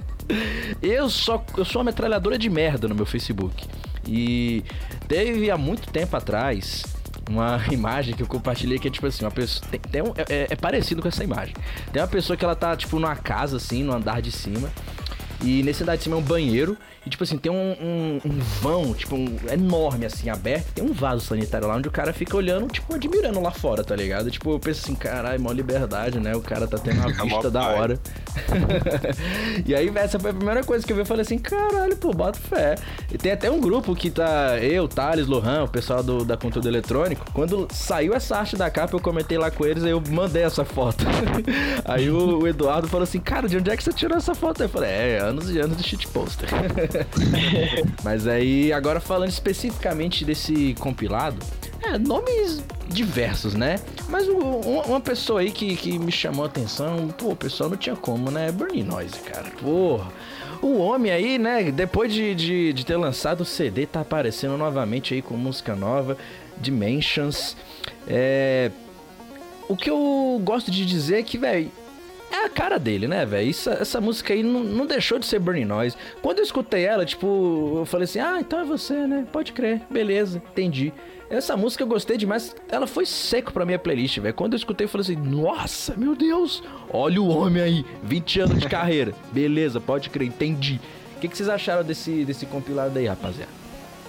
eu 0.82 1.08
só... 1.08 1.46
Eu 1.56 1.66
sou 1.66 1.82
uma 1.82 1.86
metralhadora 1.92 2.36
de 2.36 2.50
merda 2.50 2.88
no 2.88 2.96
meu 2.96 3.06
Facebook. 3.06 3.64
E 4.08 4.64
teve 5.08 5.52
há 5.52 5.58
muito 5.58 5.88
tempo 5.92 6.18
atrás 6.18 6.95
uma 7.30 7.60
imagem 7.72 8.14
que 8.16 8.22
eu 8.24 8.28
compartilhei 8.28 8.78
que 8.80 8.88
é 8.88 8.92
tipo 8.92 9.08
assim, 9.08 9.24
uma 9.26 9.32
pessoa. 9.32 9.66
Tem, 9.70 9.80
tem 9.80 10.02
um- 10.02 10.14
é, 10.30 10.48
é 10.52 10.56
parecido 10.56 11.02
com 11.02 11.08
essa 11.08 11.24
imagem. 11.24 11.56
Tem 11.92 12.02
uma 12.02 12.08
pessoa 12.08 12.36
que 12.38 12.44
ela 12.46 12.56
tá, 12.56 12.76
tipo, 12.76 13.00
numa 13.00 13.16
casa, 13.16 13.58
assim, 13.58 13.84
no 13.84 13.94
andar 13.94 14.22
de 14.22 14.32
cima. 14.32 14.70
E 15.44 15.62
nesse 15.64 15.84
andar 15.84 15.96
de 15.96 16.04
cima 16.04 16.16
é 16.16 16.20
um 16.20 16.24
banheiro. 16.24 16.78
E, 17.06 17.10
tipo 17.10 17.24
assim, 17.24 17.38
tem 17.38 17.52
um, 17.52 17.56
um- 17.80 18.20
um 18.26 18.40
vão, 18.62 18.94
tipo, 18.94 19.16
um, 19.16 19.38
enorme, 19.52 20.06
assim, 20.08 20.28
aberto. 20.30 20.74
Tem 20.74 20.84
um 20.84 20.92
vaso 20.92 21.24
sanitário 21.24 21.68
lá 21.68 21.76
onde 21.76 21.88
o 21.88 21.92
cara 21.92 22.12
fica 22.14 22.36
olhando, 22.36 22.68
tipo, 22.68 22.94
admirando 22.96 23.40
lá 23.40 23.52
fora, 23.52 23.84
tá 23.84 23.96
ligado? 23.96 24.32
Tipo, 24.32 24.52
eu 24.54 24.60
penso 24.60 24.82
assim, 24.84 24.96
caralho, 24.96 25.40
mó 25.40 25.52
liberdade, 25.52 26.20
né? 26.20 26.36
O 26.36 26.42
cara 26.42 26.68
tá 26.68 26.78
tendo 26.80 26.98
uma 27.02 27.12
É 27.12 27.24
vista 27.24 27.52
da 27.52 27.62
pai. 27.62 27.80
hora. 27.80 28.00
e 29.66 29.76
aí, 29.76 29.92
essa 29.96 30.20
foi 30.20 30.32
a 30.32 30.34
primeira 30.34 30.64
coisa 30.64 30.86
que 30.86 30.92
eu 30.92 30.96
vi. 30.96 31.02
Eu 31.04 31.06
falei 31.06 31.22
assim, 31.22 31.38
caralho, 31.38 31.96
pô, 31.98 32.12
bota 32.12 32.40
fé. 32.40 32.76
E 33.12 33.18
tem 33.18 33.32
até 33.32 33.50
um 33.52 33.60
grupo 33.60 33.96
que 33.96 34.10
tá 34.10 34.58
eu, 34.60 34.88
Thales, 34.88 35.28
Lohan, 35.28 35.64
o 35.64 35.68
pessoal 35.68 36.02
do, 36.02 36.24
da 36.26 36.36
Conteúdo 36.38 36.68
Eletrônico. 36.68 37.26
Quando 37.34 37.68
saiu 37.72 38.14
essa 38.14 38.38
arte 38.38 38.56
da 38.56 38.70
capa, 38.70 38.96
eu 38.96 39.00
comentei 39.00 39.38
lá 39.38 39.52
com 39.52 39.66
eles, 39.66 39.84
aí 39.84 39.92
eu 39.92 40.02
mandei 40.10 40.44
essa 40.44 40.66
foto. 40.66 41.06
aí 41.86 42.10
o, 42.10 42.40
o 42.40 42.48
Eduardo 42.48 42.88
falou 42.88 43.04
assim, 43.04 43.20
cara, 43.20 43.48
de 43.48 43.58
onde 43.58 43.70
é 43.70 43.78
que 43.78 43.84
você 43.84 43.94
tirou 43.94 44.18
essa 44.18 44.34
foto? 44.34 44.64
Eu 44.64 44.70
falei, 44.70 44.90
é, 44.90 45.20
anos 45.36 45.50
e 45.54 45.60
anos 45.60 45.78
de 45.78 45.84
shitposter. 45.84 46.48
Mas 48.04 48.26
aí, 48.28 48.72
agora 48.72 49.00
falando 49.00 49.30
especificamente 49.30 50.24
desse 50.24 50.74
compilado, 50.80 51.38
é, 51.84 51.98
nomes 51.98 52.64
diversos, 52.88 53.54
né? 53.54 53.80
Mas 54.10 54.28
o- 54.28 54.38
um- 54.38 54.82
uma 54.82 55.02
pessoa 55.02 55.42
aí 55.42 55.52
que, 55.52 55.76
que 55.76 56.00
me 56.00 56.12
chamou 56.12 56.44
a 56.44 56.48
atenção, 56.48 57.08
pô, 57.18 57.36
pessoal 57.36 57.70
não 57.70 57.78
tinha 57.78 57.96
como, 57.96 58.32
né? 58.32 58.52
Bernie 58.52 58.84
Noise, 58.84 59.20
cara. 59.20 59.50
Porra. 59.62 60.08
O 60.62 60.78
homem 60.78 61.12
aí, 61.12 61.38
né, 61.38 61.70
depois 61.72 62.12
de, 62.14 62.34
de, 62.34 62.74
de 62.74 62.86
ter 62.86 62.96
lançado 62.96 63.42
o 63.42 63.46
CD, 63.46 63.86
tá 63.86 64.02
aparecendo 64.02 64.58
novamente 64.58 65.14
aí 65.14 65.22
com 65.22 65.36
música 65.36 65.76
nova, 65.76 66.18
Dimensions. 66.58 67.56
É. 68.08 68.72
O 69.68 69.76
que 69.76 69.90
eu 69.90 70.40
gosto 70.44 70.72
de 70.72 70.86
dizer 70.86 71.18
é 71.20 71.24
que, 71.24 71.38
velho, 71.38 71.72
é 72.32 72.46
a 72.46 72.50
cara 72.50 72.78
dele, 72.78 73.08
né, 73.08 73.26
velho? 73.26 73.50
Essa, 73.50 73.72
essa 73.74 74.02
música 74.02 74.34
aí 74.34 74.44
não, 74.44 74.64
não 74.64 74.86
deixou 74.86 75.20
de 75.20 75.26
ser 75.26 75.40
Burning 75.40 75.66
Noise. 75.66 75.96
Quando 76.22 76.40
eu 76.40 76.44
escutei 76.44 76.84
ela, 76.86 77.06
tipo, 77.06 77.78
eu 77.78 77.86
falei 77.86 78.06
assim: 78.06 78.20
ah, 78.20 78.38
então 78.40 78.60
é 78.60 78.64
você, 78.64 79.08
né? 79.08 79.26
Pode 79.32 79.54
crer, 79.54 79.82
beleza, 79.90 80.42
entendi. 80.52 80.92
Essa 81.30 81.58
música 81.58 81.84
eu 81.84 81.88
gostei 81.88 82.18
demais, 82.18 82.56
ela 82.70 82.86
foi 82.86 83.06
seco 83.06 83.52
pra 83.52 83.66
minha 83.66 83.80
playlist, 83.80 84.20
velho. 84.20 84.34
Quando 84.34 84.54
eu 84.54 84.58
escutei, 84.58 84.86
eu 84.86 84.90
falei 84.90 85.04
assim: 85.04 85.16
nossa, 85.16 85.96
meu 85.96 86.16
Deus, 86.16 86.64
olha 86.90 87.22
o 87.22 87.28
homem 87.28 87.64
aí, 87.64 87.86
20 88.04 88.40
anos 88.42 88.60
de 88.60 88.68
carreira. 88.68 89.14
beleza, 89.32 89.80
pode 89.80 90.10
crer, 90.10 90.28
entendi. 90.28 90.80
O 91.18 91.20
que, 91.20 91.28
que 91.28 91.38
vocês 91.38 91.50
acharam 91.50 91.84
desse, 91.84 92.26
desse 92.26 92.46
compilado 92.46 93.00
aí, 93.00 93.08
rapaziada? 93.08 93.52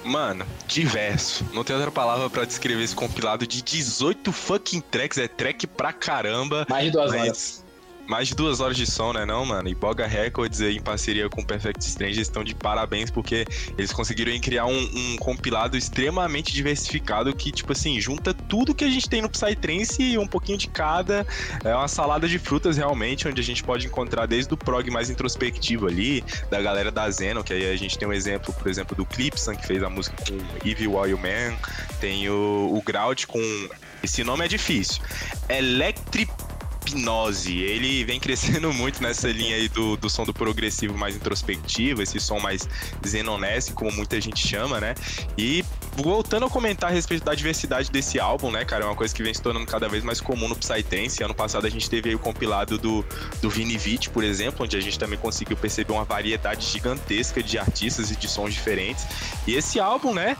Mano, 0.05 0.46
diverso. 0.68 1.44
Não 1.52 1.64
tem 1.64 1.74
outra 1.74 1.90
palavra 1.90 2.31
pra 2.31 2.44
descrever 2.44 2.83
esse 2.85 2.94
compilado 2.94 3.44
de 3.46 3.61
18 3.61 4.31
fucking 4.31 4.81
tracks. 4.81 5.18
É 5.18 5.26
track 5.26 5.66
pra 5.66 5.92
caramba. 5.92 6.64
Mais 6.68 6.87
de 6.87 6.90
duas 6.92 7.11
mas- 7.11 7.20
horas. 7.22 7.65
Mais 8.08 8.28
de 8.28 8.34
duas 8.34 8.60
horas 8.60 8.76
de 8.76 8.86
som, 8.86 9.12
né, 9.12 9.24
não, 9.24 9.44
mano? 9.44 9.68
E 9.68 9.74
Boga 9.74 10.06
Records 10.06 10.60
aí, 10.60 10.76
em 10.76 10.80
parceria 10.80 11.28
com 11.28 11.42
Perfect 11.42 11.84
Strange, 11.84 12.20
estão 12.20 12.44
de 12.44 12.54
parabéns 12.54 13.10
porque 13.10 13.44
eles 13.76 13.92
conseguiram 13.92 14.38
criar 14.40 14.66
um, 14.66 14.90
um 14.94 15.16
compilado 15.16 15.76
extremamente 15.76 16.52
diversificado 16.52 17.34
que, 17.34 17.50
tipo 17.50 17.72
assim, 17.72 18.00
junta 18.00 18.32
tudo 18.32 18.74
que 18.74 18.84
a 18.84 18.88
gente 18.88 19.08
tem 19.08 19.20
no 19.20 19.28
Psytrance 19.28 20.00
e 20.00 20.16
um 20.18 20.26
pouquinho 20.26 20.58
de 20.58 20.68
cada. 20.68 21.26
É 21.64 21.74
uma 21.74 21.88
salada 21.88 22.28
de 22.28 22.38
frutas, 22.38 22.76
realmente, 22.76 23.26
onde 23.26 23.40
a 23.40 23.44
gente 23.44 23.62
pode 23.62 23.86
encontrar 23.86 24.26
desde 24.26 24.52
o 24.54 24.56
prog 24.56 24.88
mais 24.90 25.10
introspectivo 25.10 25.86
ali, 25.86 26.24
da 26.50 26.60
galera 26.60 26.92
da 26.92 27.10
Zeno, 27.10 27.42
que 27.42 27.52
aí 27.52 27.68
a 27.68 27.76
gente 27.76 27.98
tem 27.98 28.06
um 28.06 28.12
exemplo, 28.12 28.54
por 28.54 28.68
exemplo, 28.68 28.96
do 28.96 29.04
Clipson, 29.04 29.56
que 29.56 29.66
fez 29.66 29.82
a 29.82 29.90
música 29.90 30.16
com 30.24 30.68
Evil 30.68 30.94
Oil 30.94 31.18
Man. 31.18 31.56
Tem 32.00 32.28
o, 32.28 32.70
o 32.72 32.82
Grout 32.84 33.26
com. 33.26 33.40
Esse 34.02 34.22
nome 34.22 34.44
é 34.44 34.48
difícil. 34.48 35.02
Electric 35.48 36.30
Hipnose. 36.87 37.59
Ele 37.59 38.05
vem 38.05 38.18
crescendo 38.20 38.72
muito 38.72 39.03
nessa 39.03 39.29
linha 39.29 39.57
aí 39.57 39.68
do, 39.68 39.96
do 39.96 40.09
som 40.09 40.25
do 40.25 40.33
progressivo 40.33 40.96
mais 40.96 41.16
introspectivo, 41.16 42.03
esse 42.03 42.20
som 42.20 42.38
mais 42.38 42.68
xenonesque, 43.05 43.72
como 43.72 43.90
muita 43.92 44.20
gente 44.20 44.46
chama, 44.46 44.81
né? 44.81 44.94
E 45.37 45.64
voltando 45.96 46.46
a 46.46 46.51
comentar 46.51 46.90
a 46.90 46.92
respeito 46.92 47.25
da 47.25 47.35
diversidade 47.35 47.90
desse 47.90 48.20
álbum, 48.20 48.51
né, 48.51 48.64
cara? 48.64 48.85
É 48.85 48.87
uma 48.87 48.96
coisa 48.96 49.14
que 49.14 49.22
vem 49.22 49.33
se 49.33 49.40
tornando 49.40 49.66
cada 49.66 49.88
vez 49.88 50.05
mais 50.05 50.20
comum 50.20 50.49
no 50.49 50.57
Psytrance. 50.57 51.22
Ano 51.22 51.35
passado 51.35 51.66
a 51.66 51.70
gente 51.70 51.88
teve 51.88 52.11
aí 52.11 52.14
o 52.14 52.18
compilado 52.18 52.79
do, 52.79 53.05
do 53.40 53.51
Vini 53.51 53.77
Vici, 53.77 54.11
por 54.11 54.22
exemplo, 54.22 54.64
onde 54.64 54.77
a 54.77 54.81
gente 54.81 54.99
também 54.99 55.18
conseguiu 55.18 55.57
perceber 55.57 55.92
uma 55.92 56.05
variedade 56.05 56.66
gigantesca 56.66 57.42
de 57.42 57.59
artistas 57.59 58.11
e 58.11 58.16
de 58.16 58.29
sons 58.29 58.53
diferentes. 58.53 59.07
E 59.46 59.55
esse 59.55 59.81
álbum, 59.81 60.14
né? 60.14 60.37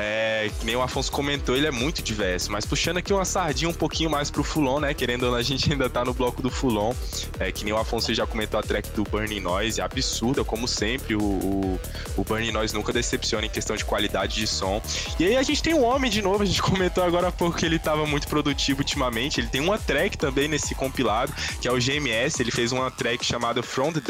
É, 0.00 0.48
que 0.60 0.64
nem 0.64 0.76
o 0.76 0.82
Afonso 0.82 1.10
comentou, 1.10 1.56
ele 1.56 1.66
é 1.66 1.70
muito 1.70 2.02
diverso. 2.02 2.52
Mas 2.52 2.64
puxando 2.64 2.98
aqui 2.98 3.12
uma 3.12 3.24
sardinha 3.24 3.68
um 3.68 3.74
pouquinho 3.74 4.08
mais 4.08 4.30
pro 4.30 4.44
Fulon, 4.44 4.80
né? 4.80 4.94
Querendo 4.94 5.24
ou 5.24 5.32
não, 5.32 5.38
a 5.38 5.42
gente 5.42 5.70
ainda 5.72 5.90
tá 5.90 6.04
no 6.04 6.14
bloco 6.14 6.40
do 6.40 6.50
Fulon. 6.50 6.94
É, 7.38 7.50
que 7.50 7.64
nem 7.64 7.72
o 7.72 7.78
Afonso 7.78 8.14
já 8.14 8.26
comentou 8.26 8.60
a 8.60 8.62
track 8.62 8.90
do 8.90 9.02
Burning 9.04 9.40
Noise, 9.40 9.80
é 9.80 9.84
absurda, 9.84 10.44
como 10.44 10.68
sempre. 10.68 11.16
O, 11.16 11.20
o, 11.20 11.80
o 12.16 12.24
Burning 12.24 12.52
Noise 12.52 12.74
nunca 12.74 12.92
decepciona 12.92 13.46
em 13.46 13.50
questão 13.50 13.76
de 13.76 13.84
qualidade 13.84 14.36
de 14.36 14.46
som. 14.46 14.80
E 15.18 15.24
aí 15.24 15.36
a 15.36 15.42
gente 15.42 15.62
tem 15.62 15.74
o 15.74 15.82
Homem 15.82 16.10
de 16.10 16.22
novo, 16.22 16.42
a 16.42 16.46
gente 16.46 16.62
comentou 16.62 17.02
agora 17.02 17.28
há 17.28 17.32
pouco 17.32 17.56
que 17.56 17.66
ele 17.66 17.78
tava 17.78 18.06
muito 18.06 18.28
produtivo 18.28 18.80
ultimamente. 18.80 19.40
Ele 19.40 19.48
tem 19.48 19.60
uma 19.60 19.78
track 19.78 20.16
também 20.16 20.48
nesse 20.48 20.74
compilado, 20.74 21.32
que 21.60 21.66
é 21.66 21.72
o 21.72 21.78
GMS. 21.78 22.40
Ele 22.40 22.50
fez 22.50 22.72
uma 22.72 22.90
track 22.90 23.24
chamada 23.24 23.62
From 23.62 23.92
the. 23.92 24.08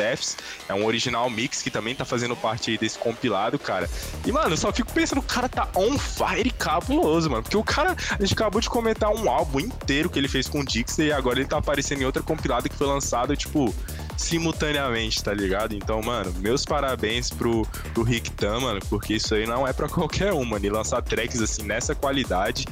É 0.68 0.74
um 0.74 0.85
original 0.85 1.29
mix 1.29 1.61
que 1.61 1.70
também 1.70 1.94
tá 1.94 2.05
fazendo 2.05 2.37
parte 2.37 2.77
desse 2.79 2.98
compilado, 2.98 3.59
cara. 3.59 3.88
E, 4.24 4.33
mano, 4.33 4.53
eu 4.53 4.57
só 4.57 4.72
fico 4.72 4.92
pensando, 4.92 5.18
o 5.18 5.22
cara 5.22 5.48
tá 5.48 5.68
on 5.79 5.99
fire 5.99 6.51
cabuloso, 6.51 7.31
mano. 7.31 7.43
Porque 7.43 7.57
o 7.57 7.64
cara, 7.64 7.97
a 8.11 8.21
gente 8.21 8.35
acabou 8.35 8.61
de 8.61 8.69
comentar 8.69 9.11
um 9.11 9.31
álbum 9.31 9.61
inteiro 9.61 10.11
que 10.11 10.19
ele 10.19 10.29
fez 10.29 10.49
com 10.49 10.61
o 10.61 10.64
Dixie 10.64 11.07
e 11.07 11.12
agora 11.12 11.38
ele 11.38 11.49
tá 11.49 11.59
aparecendo 11.59 12.03
em 12.03 12.05
outra 12.05 12.23
compilada 12.23 12.69
que 12.69 12.75
foi 12.75 12.87
lançada, 12.87 13.37
tipo, 13.37 13.75
simultaneamente, 14.17 15.23
tá 15.23 15.33
ligado? 15.33 15.75
Então, 15.75 16.03
mano, 16.03 16.33
meus 16.38 16.64
parabéns 16.64 17.31
pro, 17.31 17.67
pro 17.95 18.03
Rick 18.03 18.31
Tam, 18.33 18.61
mano, 18.61 18.81
porque 18.88 19.14
isso 19.14 19.35
aí 19.35 19.47
não 19.47 19.67
é 19.67 19.73
pra 19.73 19.88
qualquer 19.91 20.33
um, 20.33 20.45
mano. 20.45 20.64
E 20.64 20.71
lançar 20.71 21.01
tracks 21.03 21.41
assim 21.41 21.62
nessa 21.62 21.95
qualidade 21.95 22.67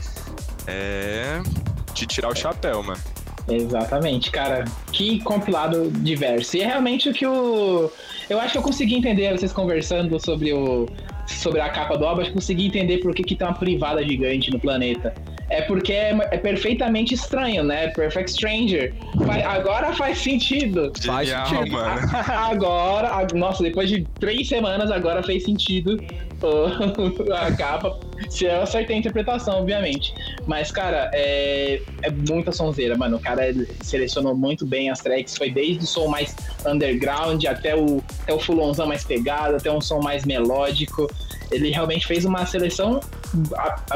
é 0.67 1.41
de 1.95 2.07
tirar 2.07 2.29
o 2.29 2.35
chapéu, 2.35 2.83
mano. 2.83 3.01
Exatamente, 3.49 4.31
cara. 4.31 4.65
Que 4.93 5.21
compilado 5.21 5.91
diverso. 5.91 6.57
E 6.57 6.61
é 6.61 6.67
realmente 6.67 7.09
o 7.09 7.13
que 7.13 7.27
o. 7.27 7.91
Eu 8.29 8.41
acho 8.41 8.53
que 8.53 8.59
eu 8.59 8.63
consegui 8.63 8.97
entender 8.97 9.33
vocês 9.33 9.53
conversando 9.53 10.19
sobre 10.19 10.53
o. 10.53 10.89
Sobre 11.27 11.61
a 11.61 11.69
capa 11.69 11.97
do 11.99 12.07
álbum, 12.07 12.21
acho 12.23 12.31
que 12.31 12.35
consegui 12.37 12.67
entender 12.67 12.99
por 12.99 13.15
que, 13.15 13.23
que 13.23 13.35
tem 13.35 13.47
uma 13.47 13.55
privada 13.55 14.03
gigante 14.03 14.51
no 14.51 14.59
planeta. 14.61 15.13
É 15.49 15.63
porque 15.63 15.93
é, 15.93 16.11
é 16.33 16.37
perfeitamente 16.39 17.15
estranho, 17.15 17.63
né? 17.63 17.89
Perfect 17.89 18.31
Stranger. 18.33 18.93
Agora 19.45 19.93
faz 19.95 20.19
sentido. 20.19 20.93
Faz 21.05 21.29
Genial, 21.29 21.47
sentido. 21.47 21.73
mano. 21.73 22.01
Agora, 22.51 23.09
a- 23.09 23.27
nossa, 23.35 23.63
depois 23.63 23.89
de 23.89 24.03
três 24.19 24.49
semanas, 24.49 24.91
agora 24.91 25.23
fez 25.23 25.45
sentido 25.45 25.99
a 27.37 27.53
capa. 27.57 27.99
Se 28.29 28.45
eu 28.45 28.63
acertei 28.63 28.97
a 28.97 28.99
interpretação, 28.99 29.61
obviamente. 29.61 30.15
Mas, 30.47 30.71
cara, 30.71 31.11
é, 31.13 31.81
é 32.03 32.11
muita 32.11 32.53
sonzeira, 32.53 32.97
mano. 32.97 33.17
O 33.17 33.21
cara 33.21 33.43
selecionou 33.83 34.35
muito 34.35 34.67
bem 34.67 34.91
as 34.91 35.01
tracks. 35.01 35.37
Foi 35.37 35.51
desde 35.51 35.85
o 35.85 35.87
som 35.87 36.09
mais 36.09 36.35
underground 36.67 37.45
até 37.45 37.77
o, 37.77 38.03
até 38.23 38.33
o 38.33 38.39
fulonzão 38.39 38.87
mais 38.87 39.05
pegado, 39.05 39.57
até 39.57 39.71
um 39.71 39.81
som 39.81 40.01
mais 40.01 40.25
melódico. 40.25 41.09
Ele 41.51 41.71
realmente 41.71 42.07
fez 42.07 42.25
uma 42.25 42.45
seleção 42.45 43.01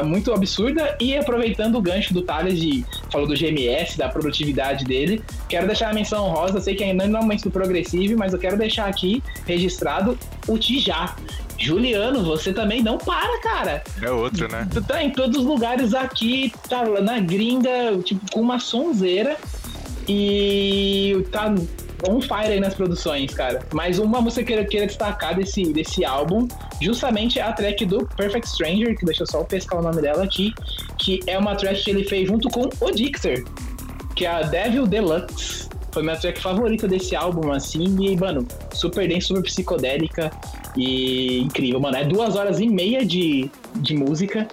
muito 0.03 0.33
absurda 0.33 0.95
e 0.99 1.15
aproveitando 1.15 1.75
o 1.75 1.81
gancho 1.81 2.13
do 2.13 2.21
Thales 2.21 2.59
de 2.59 2.85
falou 3.11 3.27
do 3.27 3.35
GMS, 3.35 3.97
da 3.97 4.09
produtividade 4.09 4.85
dele, 4.85 5.21
quero 5.49 5.67
deixar 5.67 5.89
a 5.89 5.93
menção 5.93 6.25
honrosa, 6.25 6.61
sei 6.61 6.75
que 6.75 6.83
ainda 6.83 7.07
não 7.07 7.19
é 7.19 7.23
muito 7.23 7.43
do 7.43 7.51
progressivo, 7.51 8.17
mas 8.17 8.33
eu 8.33 8.39
quero 8.39 8.57
deixar 8.57 8.87
aqui 8.87 9.23
registrado 9.45 10.17
o 10.47 10.57
Tijá. 10.57 11.15
Juliano, 11.61 12.23
você 12.23 12.51
também 12.51 12.81
não 12.81 12.97
para, 12.97 13.39
cara. 13.41 13.83
É 14.01 14.09
outro, 14.09 14.51
né? 14.51 14.67
Tu 14.71 14.81
tá 14.81 15.03
em 15.03 15.11
todos 15.11 15.37
os 15.37 15.45
lugares 15.45 15.93
aqui, 15.93 16.51
tá 16.67 16.83
na 17.01 17.19
gringa, 17.19 17.97
tipo, 18.03 18.29
com 18.31 18.41
uma 18.41 18.59
sonzeira. 18.59 19.37
E 20.07 21.23
tá 21.31 21.53
on 22.09 22.19
fire 22.19 22.53
aí 22.53 22.59
nas 22.59 22.73
produções, 22.73 23.33
cara. 23.33 23.61
Mas 23.71 23.99
uma 23.99 24.19
música 24.19 24.43
que 24.43 24.53
eu 24.53 24.65
queria 24.65 24.87
destacar 24.87 25.35
desse, 25.35 25.63
desse 25.71 26.03
álbum, 26.03 26.47
justamente 26.81 27.39
é 27.39 27.43
a 27.43 27.53
track 27.53 27.85
do 27.85 28.05
Perfect 28.17 28.49
Stranger, 28.49 28.97
que 28.97 29.05
deixa 29.05 29.23
eu 29.23 29.27
só 29.27 29.43
pescar 29.43 29.79
o 29.79 29.83
nome 29.83 30.01
dela 30.01 30.23
aqui, 30.23 30.53
que 30.97 31.19
é 31.27 31.37
uma 31.37 31.55
track 31.55 31.83
que 31.83 31.91
ele 31.91 32.03
fez 32.03 32.27
junto 32.27 32.49
com 32.49 32.69
o 32.83 32.91
Dixer, 32.91 33.45
que 34.15 34.25
é 34.25 34.29
a 34.29 34.41
Devil 34.41 34.87
Deluxe. 34.87 35.69
Foi 35.91 36.01
minha 36.01 36.15
track 36.15 36.41
favorita 36.41 36.87
desse 36.87 37.15
álbum, 37.15 37.51
assim, 37.51 37.97
e, 37.99 38.15
mano, 38.15 38.47
super 38.73 39.07
denso, 39.07 39.27
super 39.27 39.43
psicodélica 39.43 40.31
e 40.75 41.39
incrível, 41.41 41.79
mano. 41.79 41.97
É 41.97 42.03
duas 42.03 42.35
horas 42.35 42.59
e 42.59 42.67
meia 42.67 43.05
de, 43.05 43.49
de 43.75 43.93
música 43.95 44.47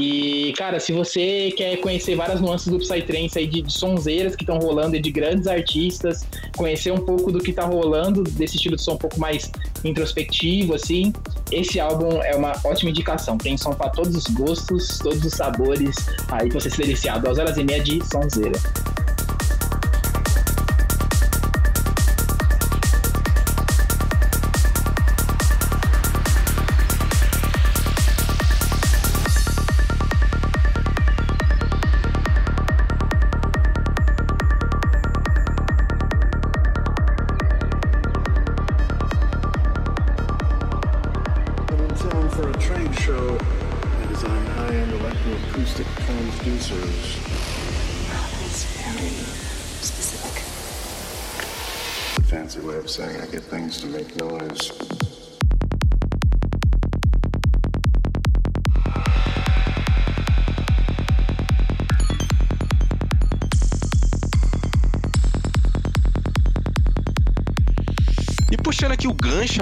E, 0.00 0.52
cara, 0.56 0.78
se 0.78 0.92
você 0.92 1.52
quer 1.56 1.76
conhecer 1.78 2.14
várias 2.14 2.40
nuances 2.40 2.68
do 2.68 2.78
Psytrance 2.78 3.36
aí 3.36 3.48
de, 3.48 3.62
de 3.62 3.72
sonzeiras 3.72 4.36
que 4.36 4.44
estão 4.44 4.56
rolando 4.56 4.94
e 4.94 5.00
de 5.00 5.10
grandes 5.10 5.48
artistas, 5.48 6.24
conhecer 6.56 6.92
um 6.92 6.98
pouco 6.98 7.32
do 7.32 7.40
que 7.40 7.52
tá 7.52 7.64
rolando 7.64 8.22
desse 8.22 8.54
estilo 8.54 8.76
de 8.76 8.82
som 8.82 8.92
um 8.92 8.96
pouco 8.96 9.18
mais 9.18 9.50
introspectivo, 9.84 10.72
assim, 10.74 11.12
esse 11.50 11.80
álbum 11.80 12.22
é 12.22 12.36
uma 12.36 12.52
ótima 12.64 12.90
indicação. 12.90 13.36
Tem 13.36 13.56
som 13.56 13.72
para 13.72 13.90
todos 13.90 14.14
os 14.14 14.24
gostos, 14.28 15.00
todos 15.00 15.24
os 15.24 15.32
sabores, 15.32 15.96
aí 16.30 16.48
pra 16.48 16.60
você 16.60 16.70
se 16.70 16.78
deliciar. 16.78 17.20
Duas 17.20 17.36
horas 17.36 17.56
e 17.56 17.64
meia 17.64 17.82
de 17.82 17.98
sonzeira. 18.08 18.56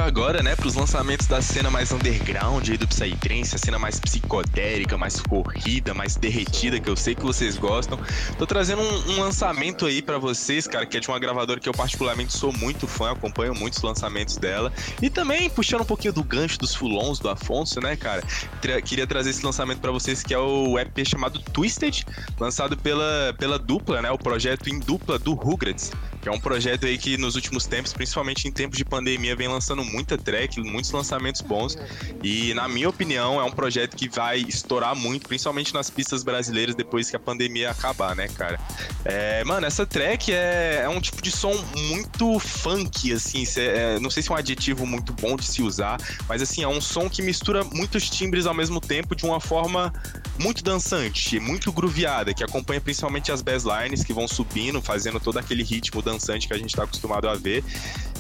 Agora, 0.03 0.43
né, 0.43 0.55
pros 0.57 0.75
lançamentos 0.75 1.27
da 1.27 1.41
cena 1.41 1.71
mais 1.71 1.93
underground 1.93 2.69
aí 2.69 2.77
do 2.77 2.87
Psytrance, 2.87 3.55
a 3.55 3.59
cena 3.59 3.79
mais 3.79 3.99
psicodélica, 3.99 4.97
mais 4.97 5.21
corrida, 5.21 5.95
mais 5.95 6.17
derretida, 6.17 6.79
que 6.79 6.89
eu 6.89 6.97
sei 6.97 7.15
que 7.15 7.23
vocês 7.23 7.57
gostam. 7.57 7.99
Tô 8.39 8.47
trazendo 8.47 8.83
um, 8.83 9.13
um 9.13 9.21
lançamento 9.21 9.87
aí 9.87 10.03
pra 10.03 10.19
vocês, 10.19 10.67
cara, 10.67 10.87
que 10.87 10.97
é 10.97 11.01
de 11.01 11.09
uma 11.09 11.19
gravadora 11.19 11.59
que 11.61 11.69
eu 11.69 11.73
particularmente 11.73 12.33
sou 12.33 12.53
muito 12.53 12.87
fã, 12.87 13.13
acompanho 13.13 13.55
muitos 13.55 13.83
lançamentos 13.83 14.37
dela. 14.37 14.73
E 15.01 15.09
também 15.11 15.49
puxando 15.51 15.81
um 15.83 15.87
pouquinho 15.87 16.13
do 16.13 16.23
gancho 16.23 16.59
dos 16.59 16.75
fulons 16.75 17.19
do 17.19 17.29
Afonso, 17.29 17.81
né, 17.81 17.97
cara? 17.97 18.23
Tra- 18.61 18.81
queria 18.83 19.07
trazer 19.07 19.31
esse 19.31 19.45
lançamento 19.45 19.81
pra 19.81 19.91
vocês 19.91 20.23
que 20.23 20.35
é 20.35 20.39
o 20.39 20.79
EP 20.79 21.07
chamado 21.07 21.39
Twisted, 21.39 22.05
lançado 22.39 22.77
pela, 22.77 23.35
pela 23.39 23.59
dupla, 23.59 24.03
né, 24.03 24.11
o 24.11 24.19
projeto 24.19 24.69
em 24.69 24.79
dupla 24.79 25.19
do 25.19 25.33
Rugrats. 25.35 25.91
Que 26.27 26.31
é 26.31 26.33
um 26.33 26.41
projeto 26.41 26.87
aí 26.87 26.99
que 26.99 27.17
nos 27.17 27.37
últimos 27.37 27.67
tempos, 27.67 27.93
principalmente 27.93 28.49
em 28.49 28.51
tempos 28.51 28.77
de 28.77 28.85
pandemia, 28.85 29.37
vem 29.37 29.47
lançando 29.47 29.85
muita 29.85 30.19
track, 30.19 30.59
muitos 30.59 30.91
lançamentos 30.91 31.41
bons. 31.41 31.79
E 32.21 32.53
na 32.55 32.67
minha 32.67 32.89
opinião, 32.89 33.41
é 33.41 33.45
um 33.45 33.53
projeto 33.53 33.97
que 33.97 34.09
vai 34.09 34.39
estourar 34.41 34.97
muito, 34.97 35.29
principalmente 35.29 35.73
nas 35.73 35.89
pistas 35.89 36.25
brasileiras 36.25 36.75
depois 36.75 37.09
que 37.09 37.15
a 37.15 37.21
pandemia 37.21 37.71
acabar, 37.71 38.17
né, 38.17 38.27
cara? 38.27 38.59
É, 39.05 39.45
mano, 39.45 39.69
essa 39.69 39.87
track 39.87 40.33
é, 40.33 40.81
é 40.83 40.89
um 40.89 41.01
tipo 41.01 41.23
de 41.23 41.31
som 41.31 41.55
muito 41.77 42.41
funk, 42.41 43.13
assim. 43.13 43.45
é, 43.59 44.01
não 44.01 44.11
sei 44.11 44.21
se 44.21 44.29
é 44.29 44.35
um 44.35 44.37
adjetivo 44.37 44.85
muito 44.85 45.13
bom 45.13 45.37
de 45.37 45.47
se 45.47 45.63
usar, 45.63 45.97
mas 46.29 46.43
assim, 46.43 46.61
é 46.61 46.69
um 46.69 46.81
som 46.81 47.09
que 47.09 47.23
mistura 47.23 47.63
muitos 47.63 48.11
timbres 48.11 48.47
ao 48.47 48.55
mesmo 48.55 48.81
tempo 48.81 49.15
de 49.15 49.25
uma 49.25 49.39
forma 49.39 49.93
muito 50.39 50.63
dançante, 50.63 51.39
muito 51.41 51.73
grooveada, 51.73 52.35
que 52.35 52.45
acompanha 52.45 52.81
principalmente 52.81 53.33
as 53.33 53.43
basslines 53.43 54.05
que 54.05 54.13
vão 54.13 54.29
subindo, 54.29 54.81
fazendo 54.83 55.19
todo 55.19 55.39
aquele 55.39 55.63
ritmo 55.63 56.03
dançante 56.03 56.47
que 56.47 56.55
a 56.55 56.59
gente 56.59 56.75
tá 56.75 56.85
acostumado 56.85 57.29
a 57.29 57.35
ver. 57.35 57.65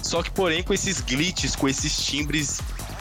Só 0.02 0.22
que, 0.22 0.31
porém, 0.31 0.62
com 0.62 0.72
esses 0.72 1.00
glitches, 1.00 1.57
com 1.57 1.68
esses 1.68 1.96
timbres 1.96 2.61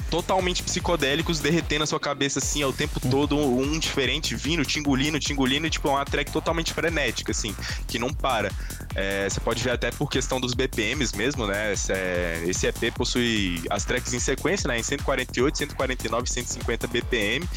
totalmente 0.09 0.63
psicodélicos 0.63 1.39
derretendo 1.39 1.83
a 1.83 1.87
sua 1.87 1.99
cabeça 1.99 2.39
assim 2.39 2.61
ao 2.61 2.73
tempo 2.73 2.99
todo, 2.99 3.37
um 3.37 3.77
diferente 3.77 4.35
vindo, 4.35 4.65
tingulino, 4.65 5.19
tingulino, 5.19 5.67
e 5.67 5.69
tipo, 5.69 5.87
é 5.87 5.91
uma 5.91 6.05
track 6.05 6.31
totalmente 6.31 6.73
frenética, 6.73 7.31
assim, 7.31 7.55
que 7.87 7.99
não 7.99 8.13
para. 8.13 8.51
É, 8.95 9.29
você 9.29 9.39
pode 9.41 9.61
ver 9.61 9.71
até 9.71 9.91
por 9.91 10.09
questão 10.09 10.39
dos 10.39 10.53
BPMs 10.53 11.15
mesmo, 11.17 11.45
né? 11.45 11.73
Esse, 11.73 11.91
é, 11.91 12.43
esse 12.47 12.65
EP 12.65 12.93
possui 12.93 13.61
as 13.69 13.83
tracks 13.83 14.13
em 14.13 14.19
sequência, 14.19 14.67
né? 14.69 14.79
Em 14.79 14.83
148, 14.83 15.57
149, 15.57 16.29
150 16.29 16.87
BPM. 16.87 17.47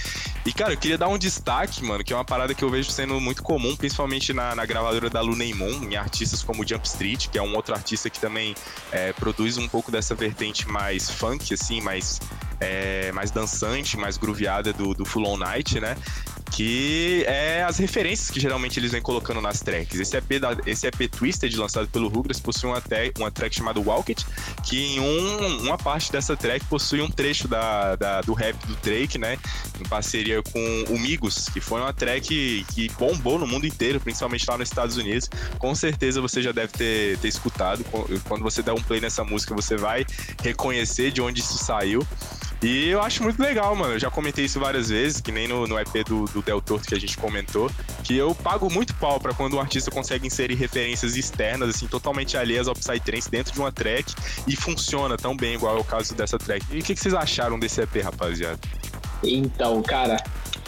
E, 0.45 0.53
cara, 0.53 0.73
eu 0.73 0.77
queria 0.77 0.99
dar 0.99 1.09
um 1.09 1.17
destaque, 1.17 1.85
mano, 1.85 2.03
que 2.03 2.13
é 2.13 2.17
uma 2.17 2.25
parada 2.25 2.55
que 2.55 2.65
eu 2.65 2.71
vejo 2.71 2.91
sendo 2.91 3.21
muito 3.21 3.43
comum, 3.43 3.77
principalmente 3.77 4.33
na, 4.33 4.55
na 4.55 4.67
gravadora 4.67 5.09
da 5.09 5.21
Luna 5.21 5.45
Moon, 5.55 5.85
em 5.85 5.97
artistas 5.97 6.43
como 6.43 6.67
Jump 6.67 6.87
Street, 6.87 7.29
que 7.29 7.39
é 7.39 7.43
um 7.43 7.55
outro 7.55 7.75
artista 7.75 8.11
que 8.11 8.19
também 8.19 8.55
é, 8.91 9.13
produz 9.13 9.57
um 9.57 9.69
pouco 9.69 9.93
dessa 9.93 10.15
vertente 10.15 10.69
mais 10.69 11.09
funk, 11.09 11.55
assim, 11.55 11.81
mais, 11.81 12.21
é, 12.61 13.11
mais 13.13 13.31
dançante, 13.31 13.97
mais 13.97 14.17
grooveada 14.17 14.73
do, 14.73 14.95
do 14.95 15.05
Full 15.05 15.27
On 15.27 15.37
Night, 15.37 15.79
né? 15.81 15.97
Que 16.51 17.25
é 17.27 17.63
as 17.63 17.77
referências 17.79 18.31
que 18.31 18.41
geralmente 18.41 18.81
eles 18.81 18.91
vêm 18.93 19.03
colocando 19.03 19.39
nas 19.41 19.61
tracks. 19.61 20.01
Esse 20.01 20.17
EP, 20.17 20.41
da, 20.41 20.57
esse 20.67 20.87
EP 20.87 21.07
Twisted, 21.11 21.55
lançado 21.57 21.87
pelo 21.89 22.09
Rugrats, 22.09 22.41
possui 22.41 22.71
uma, 22.71 22.81
te- 22.81 23.13
uma 23.19 23.31
track 23.31 23.55
chamada 23.55 23.79
Walk 23.79 24.11
It, 24.11 24.27
que 24.65 24.95
em 24.97 24.99
um- 25.01 25.59
uma 25.65 25.77
parte 25.77 26.11
dessa 26.11 26.35
track 26.37 26.65
possui 26.65 27.03
um 27.03 27.11
trecho 27.11 27.47
da, 27.47 27.97
da- 27.97 28.21
do 28.23 28.33
rap 28.33 28.57
do 28.67 28.75
Drake, 28.77 29.19
né? 29.19 29.37
Em 29.79 29.85
parceria 29.89 30.43
com 30.43 30.85
o 30.89 30.99
Migos, 30.99 31.49
que 31.51 31.61
foi 31.61 31.81
uma 31.83 31.93
track 31.93 32.65
que 32.75 32.89
bombou 32.99 33.39
no 33.39 33.47
mundo 33.47 33.67
inteiro, 33.67 34.01
principalmente 34.01 34.47
lá 34.49 34.57
nos 34.57 34.69
Estados 34.69 34.97
Unidos. 34.97 35.29
Com 35.59 35.75
certeza 35.75 36.21
você 36.21 36.41
já 36.43 36.51
deve 36.51 36.73
ter, 36.73 37.19
ter 37.19 37.29
escutado. 37.29 37.85
Quando 38.27 38.43
você 38.43 38.63
der 38.63 38.73
um 38.73 38.83
play 38.83 39.01
nessa 39.03 39.23
música, 39.23 39.55
você 39.55 39.77
vai 39.77 40.05
reconhecer 40.43 41.11
de 41.13 41.21
onde 41.21 41.41
isso 41.41 41.59
saiu. 41.59 42.05
E 42.63 42.89
eu 42.89 43.01
acho 43.01 43.23
muito 43.23 43.41
legal, 43.41 43.75
mano. 43.77 43.95
Eu 43.95 43.99
já 43.99 44.11
comentei 44.11 44.45
isso 44.45 44.59
várias 44.59 44.89
vezes, 44.89 45.21
que 45.21 45.31
nem 45.31 45.47
no, 45.47 45.67
no 45.67 45.79
EP 45.79 46.05
do, 46.07 46.25
do 46.27 46.43
Del 46.43 46.61
Torto 46.61 46.89
que 46.89 46.95
a 46.95 47.01
gente 47.01 47.17
comentou, 47.17 47.71
que 48.03 48.17
eu 48.17 48.35
pago 48.35 48.71
muito 48.71 48.95
pau 48.97 49.21
pra 49.21 49.33
quando 49.33 49.57
um 49.57 49.61
artista 49.61 49.91
consegue 49.91 50.27
inserir 50.27 50.55
referências 50.55 51.17
externas, 51.17 51.71
assim, 51.71 51.87
totalmente 51.87 52.37
alheias 52.37 52.67
ao 52.67 52.75
Psytrance 52.75 53.31
dentro 53.31 53.53
de 53.53 53.61
uma 53.61 53.71
track 53.71 54.13
e 54.47 54.57
funciona 54.57 55.17
tão 55.17 55.37
bem, 55.37 55.55
igual 55.55 55.77
é 55.77 55.81
o 55.81 55.85
caso 55.85 56.15
dessa 56.15 56.37
track. 56.37 56.67
E 56.71 56.81
o 56.81 56.83
que, 56.83 56.95
que 56.95 57.01
vocês 57.01 57.15
acharam 57.15 57.59
desse 57.59 57.81
EP, 57.81 58.03
rapaziada? 58.03 58.59
Então, 59.23 59.83
cara, 59.83 60.17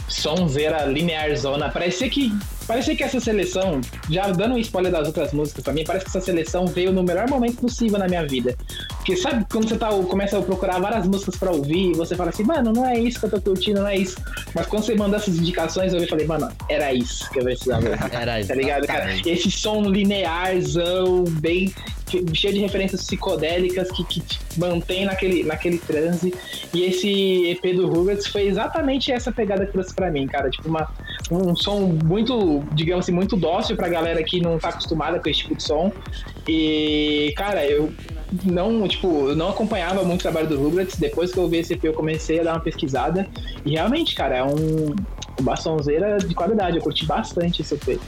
sonzeira 0.08 0.84
linear 0.84 1.34
zona. 1.36 1.70
Parecia 1.70 2.08
que. 2.08 2.32
Parecia 2.66 2.94
que 2.94 3.02
essa 3.02 3.20
seleção, 3.20 3.80
já 4.08 4.30
dando 4.30 4.54
um 4.54 4.58
spoiler 4.58 4.92
das 4.92 5.06
outras 5.06 5.32
músicas 5.32 5.64
pra 5.64 5.72
mim, 5.72 5.84
parece 5.84 6.04
que 6.04 6.10
essa 6.10 6.20
seleção 6.20 6.66
veio 6.66 6.92
no 6.92 7.02
melhor 7.02 7.28
momento 7.28 7.56
possível 7.56 7.98
na 7.98 8.06
minha 8.06 8.26
vida. 8.26 8.56
Porque 8.96 9.16
sabe 9.16 9.44
quando 9.50 9.68
você 9.68 9.76
tá, 9.76 9.88
começa 9.88 10.38
a 10.38 10.42
procurar 10.42 10.78
várias 10.78 11.06
músicas 11.06 11.36
pra 11.36 11.50
ouvir 11.50 11.90
e 11.90 11.94
você 11.94 12.14
fala 12.14 12.30
assim, 12.30 12.44
mano, 12.44 12.72
não 12.72 12.86
é 12.86 12.98
isso 12.98 13.18
que 13.18 13.26
eu 13.26 13.30
tô 13.30 13.40
curtindo, 13.40 13.80
não 13.80 13.88
é 13.88 13.96
isso. 13.96 14.16
Mas 14.54 14.66
quando 14.66 14.84
você 14.84 14.94
manda 14.94 15.16
essas 15.16 15.36
indicações, 15.36 15.92
eu 15.92 16.06
falei, 16.06 16.26
mano, 16.26 16.48
era 16.68 16.92
isso 16.92 17.30
que 17.30 17.40
eu 17.40 17.44
precisava. 17.44 17.80
Era 18.12 18.44
Tá 18.44 18.54
ligado, 18.54 18.86
cara? 18.86 19.14
Esse 19.26 19.50
som 19.50 19.82
linearzão, 19.82 21.24
bem 21.24 21.72
cheio 22.34 22.54
de 22.54 22.60
referências 22.60 23.04
psicodélicas 23.04 23.90
que, 23.90 24.04
que 24.04 24.20
te 24.20 24.40
mantém 24.56 25.04
naquele, 25.04 25.44
naquele 25.44 25.78
transe. 25.78 26.34
E 26.74 26.82
esse 26.82 27.50
EP 27.50 27.76
do 27.76 27.88
Rugrats 27.88 28.26
foi 28.26 28.46
exatamente 28.48 29.12
essa 29.12 29.30
pegada 29.30 29.64
que 29.64 29.72
trouxe 29.72 29.94
pra 29.94 30.10
mim, 30.10 30.26
cara. 30.26 30.50
Tipo, 30.50 30.68
uma, 30.68 30.88
um 31.30 31.54
som 31.54 31.80
muito, 32.04 32.59
digamos 32.72 33.04
assim, 33.04 33.12
muito 33.12 33.36
dócil 33.36 33.76
pra 33.76 33.88
galera 33.88 34.22
que 34.22 34.40
não 34.40 34.58
tá 34.58 34.68
acostumada 34.68 35.18
com 35.18 35.28
esse 35.28 35.40
tipo 35.40 35.54
de 35.54 35.62
som. 35.62 35.92
E, 36.48 37.32
cara, 37.36 37.64
eu 37.66 37.92
não, 38.44 38.86
tipo, 38.86 39.34
não 39.34 39.48
acompanhava 39.50 40.02
muito 40.04 40.20
o 40.20 40.22
trabalho 40.22 40.48
do 40.48 40.62
Rugrats. 40.62 40.98
Depois 40.98 41.32
que 41.32 41.38
eu 41.38 41.48
vi 41.48 41.58
esse 41.58 41.74
EP, 41.74 41.84
eu 41.84 41.92
comecei 41.92 42.40
a 42.40 42.44
dar 42.44 42.52
uma 42.54 42.60
pesquisada. 42.60 43.26
E 43.64 43.72
realmente, 43.72 44.14
cara, 44.14 44.36
é 44.36 44.44
um, 44.44 44.94
uma 45.38 45.54
de 46.26 46.34
qualidade. 46.34 46.76
Eu 46.76 46.82
curti 46.82 47.04
bastante 47.06 47.62
esse 47.62 47.74
EP. 47.74 48.00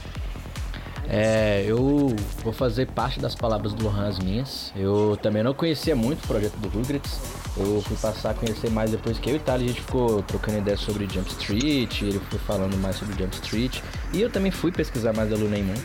É, 1.07 1.63
eu 1.67 2.15
vou 2.43 2.53
fazer 2.53 2.87
parte 2.87 3.19
das 3.19 3.35
palavras 3.35 3.73
do 3.73 3.83
Lohan 3.83 4.07
as 4.07 4.19
minhas. 4.19 4.73
Eu 4.75 5.17
também 5.21 5.43
não 5.43 5.53
conhecia 5.53 5.95
muito 5.95 6.23
o 6.23 6.27
projeto 6.27 6.55
do 6.57 6.69
Rugrats. 6.69 7.42
Eu 7.55 7.81
fui 7.81 7.95
passar 7.97 8.31
a 8.31 8.33
conhecer 8.33 8.69
mais 8.71 8.89
depois 8.89 9.19
que 9.19 9.29
eu 9.29 9.35
e 9.35 9.37
o 9.37 9.39
Thales, 9.39 9.65
a 9.65 9.67
gente 9.67 9.81
ficou 9.81 10.23
trocando 10.23 10.57
ideias 10.57 10.79
sobre 10.79 11.07
Jump 11.07 11.29
Street, 11.29 12.01
ele 12.01 12.19
foi 12.29 12.39
falando 12.39 12.75
mais 12.77 12.95
sobre 12.95 13.15
Jump 13.21 13.35
Street. 13.35 13.79
E 14.11 14.21
eu 14.21 14.29
também 14.29 14.51
fui 14.51 14.71
pesquisar 14.71 15.13
mais 15.13 15.29
da 15.29 15.35
Luna 15.35 15.57
Moon, 15.57 15.75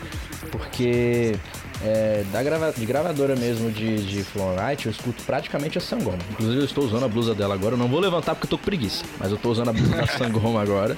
porque 0.51 1.35
é, 1.83 2.23
da 2.31 2.41
grava 2.41 2.71
de 2.71 2.85
gravadora 2.85 3.35
mesmo 3.35 3.69
de, 3.71 4.03
de 4.03 4.25
Night, 4.55 4.87
eu 4.87 4.91
escuto 4.91 5.23
praticamente 5.23 5.77
a 5.77 5.81
Sangoma. 5.81 6.17
Inclusive 6.31 6.59
eu 6.59 6.65
estou 6.65 6.83
usando 6.83 7.05
a 7.05 7.07
blusa 7.07 7.35
dela 7.35 7.53
agora, 7.53 7.75
eu 7.75 7.77
não 7.77 7.87
vou 7.87 7.99
levantar 7.99 8.33
porque 8.33 8.47
eu 8.47 8.49
tô 8.49 8.57
com 8.57 8.65
preguiça, 8.65 9.03
mas 9.19 9.31
eu 9.31 9.37
tô 9.37 9.51
usando 9.51 9.69
a 9.69 9.73
blusa 9.73 9.95
da 9.95 10.07
Sangoma 10.17 10.61
agora. 10.61 10.97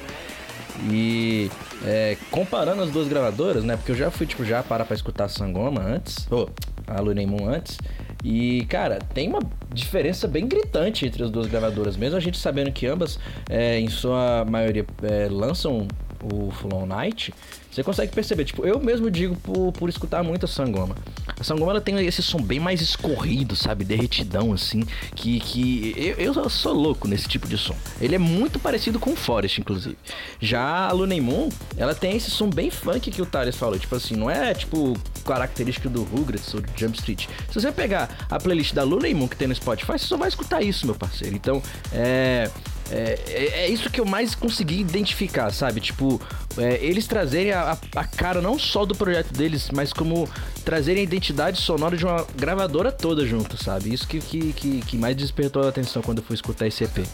E 0.89 1.51
é, 1.85 2.17
comparando 2.31 2.81
as 2.81 2.89
duas 2.89 3.07
gravadoras, 3.07 3.63
né? 3.63 3.75
Porque 3.75 3.91
eu 3.91 3.95
já 3.95 4.09
fui, 4.09 4.25
tipo, 4.25 4.45
já 4.45 4.63
parar 4.63 4.85
pra 4.85 4.95
escutar 4.95 5.25
a 5.25 5.29
Sangoma 5.29 5.81
antes, 5.81 6.25
ou 6.31 6.49
a 6.87 6.99
Lunemon 6.99 7.47
antes. 7.47 7.77
E, 8.23 8.65
cara, 8.65 8.99
tem 9.13 9.27
uma 9.27 9.39
diferença 9.73 10.27
bem 10.27 10.47
gritante 10.47 11.05
entre 11.05 11.23
as 11.23 11.31
duas 11.31 11.47
gravadoras, 11.47 11.97
mesmo 11.97 12.17
a 12.17 12.19
gente 12.19 12.37
sabendo 12.37 12.71
que 12.71 12.85
ambas, 12.85 13.19
é, 13.49 13.79
em 13.79 13.89
sua 13.89 14.45
maioria, 14.45 14.85
é, 15.01 15.27
lançam 15.29 15.87
o 16.23 16.51
Full 16.51 16.73
On 16.73 16.85
Night, 16.85 17.33
você 17.71 17.83
consegue 17.83 18.13
perceber, 18.13 18.43
tipo, 18.43 18.65
eu 18.65 18.79
mesmo 18.79 19.09
digo 19.09 19.35
por, 19.37 19.71
por 19.71 19.89
escutar 19.89 20.21
muito 20.23 20.45
a 20.45 20.47
Sangoma. 20.47 20.95
A 21.39 21.43
Sangoma 21.43 21.71
ela 21.71 21.81
tem 21.81 22.05
esse 22.05 22.21
som 22.21 22.41
bem 22.41 22.59
mais 22.59 22.81
escorrido, 22.81 23.55
sabe? 23.55 23.85
Derretidão, 23.85 24.51
assim. 24.51 24.83
Que, 25.15 25.39
que 25.39 25.93
eu, 25.95 26.33
eu 26.33 26.49
sou 26.49 26.73
louco 26.73 27.07
nesse 27.07 27.29
tipo 27.29 27.47
de 27.47 27.57
som. 27.57 27.75
Ele 28.01 28.15
é 28.15 28.17
muito 28.17 28.59
parecido 28.59 28.99
com 28.99 29.11
o 29.11 29.15
Forest, 29.15 29.61
inclusive. 29.61 29.97
Já 30.39 30.89
a 30.89 30.91
Lunay 30.91 31.21
Moon, 31.21 31.47
ela 31.77 31.95
tem 31.95 32.17
esse 32.17 32.29
som 32.29 32.49
bem 32.49 32.69
funk 32.69 33.09
que 33.09 33.21
o 33.21 33.25
Thales 33.25 33.55
falou. 33.55 33.79
Tipo 33.79 33.95
assim, 33.95 34.15
não 34.17 34.29
é 34.29 34.53
tipo 34.53 34.93
característico 35.25 35.89
do 35.89 36.03
Rugrats 36.03 36.53
ou 36.53 36.59
do 36.59 36.69
Jump 36.77 36.97
Street. 36.97 37.27
Se 37.47 37.53
você 37.53 37.71
pegar 37.71 38.27
a 38.29 38.37
playlist 38.37 38.73
da 38.73 38.83
Lunay 38.83 39.13
Moon 39.13 39.29
que 39.29 39.37
tem 39.37 39.47
no 39.47 39.55
Spotify, 39.55 39.93
você 39.93 40.07
só 40.07 40.17
vai 40.17 40.27
escutar 40.27 40.61
isso, 40.61 40.85
meu 40.85 40.95
parceiro. 40.95 41.35
Então, 41.35 41.63
é. 41.93 42.51
É, 42.91 43.17
é, 43.27 43.45
é, 43.63 43.69
isso 43.69 43.89
que 43.89 44.01
eu 44.01 44.05
mais 44.05 44.35
consegui 44.35 44.81
identificar, 44.81 45.51
sabe? 45.51 45.79
Tipo, 45.79 46.21
é, 46.57 46.77
eles 46.83 47.07
trazerem 47.07 47.53
a, 47.53 47.77
a, 47.95 48.03
cara 48.03 48.41
não 48.41 48.59
só 48.59 48.85
do 48.85 48.93
projeto 48.93 49.31
deles, 49.31 49.69
mas 49.73 49.93
como 49.93 50.29
trazerem 50.65 50.99
a 50.99 51.03
identidade 51.03 51.57
sonora 51.57 51.95
de 51.95 52.05
uma 52.05 52.27
gravadora 52.35 52.91
toda 52.91 53.25
junto, 53.25 53.61
sabe? 53.61 53.93
Isso 53.93 54.05
que, 54.05 54.19
que, 54.19 54.53
que, 54.53 54.81
que 54.81 54.97
mais 54.97 55.15
despertou 55.15 55.63
a 55.63 55.69
atenção 55.69 56.01
quando 56.01 56.17
eu 56.17 56.23
fui 56.23 56.35
escutar 56.35 56.67
esse 56.67 56.83
EP. 56.83 57.07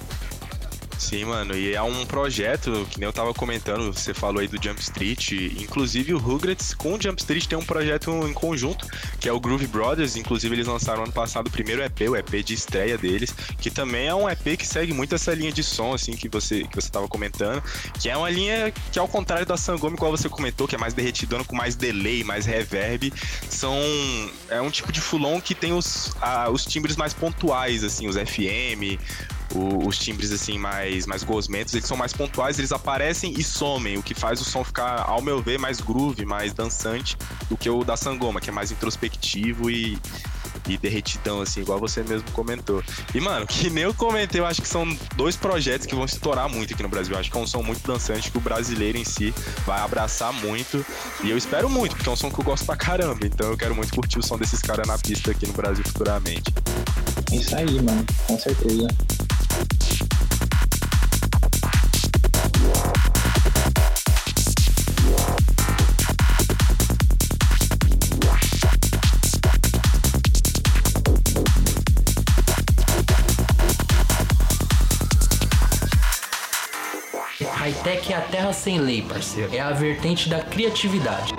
Sim, 0.98 1.26
mano, 1.26 1.56
e 1.56 1.76
é 1.76 1.82
um 1.82 2.06
projeto, 2.06 2.88
que 2.90 3.00
nem 3.00 3.06
eu 3.06 3.14
tava 3.14 3.32
comentando, 3.34 3.94
você 3.94 4.14
falou 4.16 4.42
aí 4.42 4.48
do 4.48 4.62
Jump 4.62 4.82
Street, 4.82 5.32
inclusive 5.62 6.14
o 6.14 6.18
Rugrats 6.18 6.74
com 6.74 6.96
o 6.96 7.02
Jump 7.02 7.22
Street 7.22 7.46
tem 7.46 7.58
um 7.58 7.64
projeto 7.64 8.12
em 8.28 8.34
conjunto, 8.34 8.86
que 9.20 9.30
é 9.30 9.32
o 9.32 9.40
Groove 9.40 9.68
Brothers, 9.68 10.16
inclusive 10.16 10.56
eles 10.56 10.66
lançaram 10.66 11.04
ano 11.04 11.14
passado 11.14 11.48
o 11.48 11.52
primeiro 11.52 11.84
EP, 11.84 12.02
o 12.10 12.16
EP 12.16 12.44
de 12.44 12.56
estreia 12.56 12.98
deles, 12.98 13.34
que 13.60 13.70
também 13.70 14.08
é 14.08 14.16
um 14.16 14.28
EP 14.28 14.58
que 14.58 14.66
segue 14.66 14.92
muito 14.92 15.14
essa 15.14 15.34
linha 15.36 15.52
de 15.52 15.64
som, 15.64 15.94
assim, 15.94 16.14
que 16.14 16.28
você, 16.28 16.64
que 16.64 16.76
você 16.76 16.90
tava 16.90 17.08
comentando, 17.08 17.64
que 18.00 18.10
é 18.10 18.18
uma 18.18 18.30
linha 18.30 18.74
que 18.92 18.98
ao 18.98 19.08
contrário 19.08 19.46
da 19.46 19.56
Sangome, 19.56 19.98
qual 19.98 20.10
você 20.10 20.28
comentou, 20.28 20.68
que 20.68 20.76
é 20.76 20.80
mais 20.80 20.96
derretidona, 20.96 21.44
com 21.44 21.56
mais 21.56 21.76
delay, 21.76 22.24
mais 22.24 22.46
reverb, 22.48 23.14
são, 23.50 23.78
é 24.50 24.60
um 24.60 24.72
tipo 24.72 24.92
de 24.92 25.00
fulon 25.00 25.40
que 25.40 25.54
tem 25.54 25.74
os, 25.74 26.12
a, 26.20 26.50
os 26.50 26.66
timbres 26.66 26.96
mais 26.96 27.14
pontuais, 27.14 27.84
assim, 27.84 28.08
os 28.08 28.16
FM, 28.16 28.98
o, 29.58 29.88
os 29.88 29.98
timbres 29.98 30.32
assim 30.32 30.58
mais 30.58 31.06
mais 31.06 31.24
gosmentos, 31.24 31.74
eles 31.74 31.86
são 31.86 31.98
mais 31.98 32.14
pontuais, 32.14 32.60
eles 32.60 32.72
aparecem 32.72 33.34
e 33.38 33.44
somem, 33.44 33.98
o 33.98 34.04
que 34.04 34.14
faz 34.14 34.40
o 34.42 34.46
som 34.46 34.64
ficar, 34.64 35.04
ao 35.08 35.22
meu 35.22 35.42
ver, 35.42 35.58
mais 35.58 35.82
groove, 35.82 36.26
mais 36.26 36.54
dançante 36.54 37.18
do 37.50 37.58
que 37.58 37.70
o 37.70 37.84
da 37.84 37.98
Sangoma, 37.98 38.40
que 38.40 38.50
é 38.50 38.54
mais 38.54 38.72
introspectivo 38.72 39.70
e 39.70 39.98
e 40.68 40.78
derretidão, 40.78 41.42
assim, 41.42 41.62
igual 41.62 41.80
você 41.80 42.04
mesmo 42.04 42.30
comentou. 42.32 42.84
E, 43.14 43.20
mano, 43.20 43.46
que 43.48 43.70
nem 43.70 43.84
eu 43.84 43.94
comentei, 43.94 44.42
eu 44.42 44.46
acho 44.46 44.62
que 44.62 44.68
são 44.68 44.86
dois 45.16 45.36
projetos 45.36 45.86
que 45.86 45.96
vão 45.96 46.06
estourar 46.06 46.50
muito 46.50 46.74
aqui 46.74 46.84
no 46.84 46.90
Brasil. 46.90 47.14
Eu 47.14 47.20
acho 47.20 47.32
que 47.32 47.38
é 47.38 47.40
um 47.40 47.48
som 47.48 47.62
muito 47.62 47.86
dançante 47.86 48.32
que 48.32 48.38
o 48.38 48.42
brasileiro 48.42 48.98
em 48.98 49.06
si 49.06 49.34
vai 49.66 49.80
abraçar 49.80 50.34
muito. 50.34 50.86
E 51.24 51.30
eu 51.30 51.38
espero 51.38 51.70
muito, 51.70 51.96
porque 51.96 52.10
é 52.10 52.12
um 52.12 52.16
som 52.16 52.30
que 52.30 52.40
eu 52.40 52.44
gosto 52.44 52.66
pra 52.66 52.76
caramba. 52.76 53.26
Então 53.26 53.52
eu 53.52 53.58
quero 53.58 53.76
muito 53.76 53.94
curtir 53.94 54.20
o 54.20 54.24
som 54.24 54.38
desses 54.38 54.62
caras 54.62 54.88
na 54.88 54.98
pista 54.98 55.32
aqui 55.32 55.48
no 55.48 55.54
Brasil 55.54 55.84
futuramente. 55.86 56.54
Isso 57.32 57.56
aí, 57.56 57.82
mano, 57.82 58.06
com 58.28 58.38
certeza. 58.40 58.88
Hightech 77.68 78.14
é 78.14 78.16
a 78.16 78.22
terra 78.22 78.54
sem 78.54 78.80
lei, 78.80 79.02
parceiro. 79.02 79.54
É 79.54 79.60
a 79.60 79.72
vertente 79.72 80.30
da 80.30 80.40
criatividade. 80.40 81.34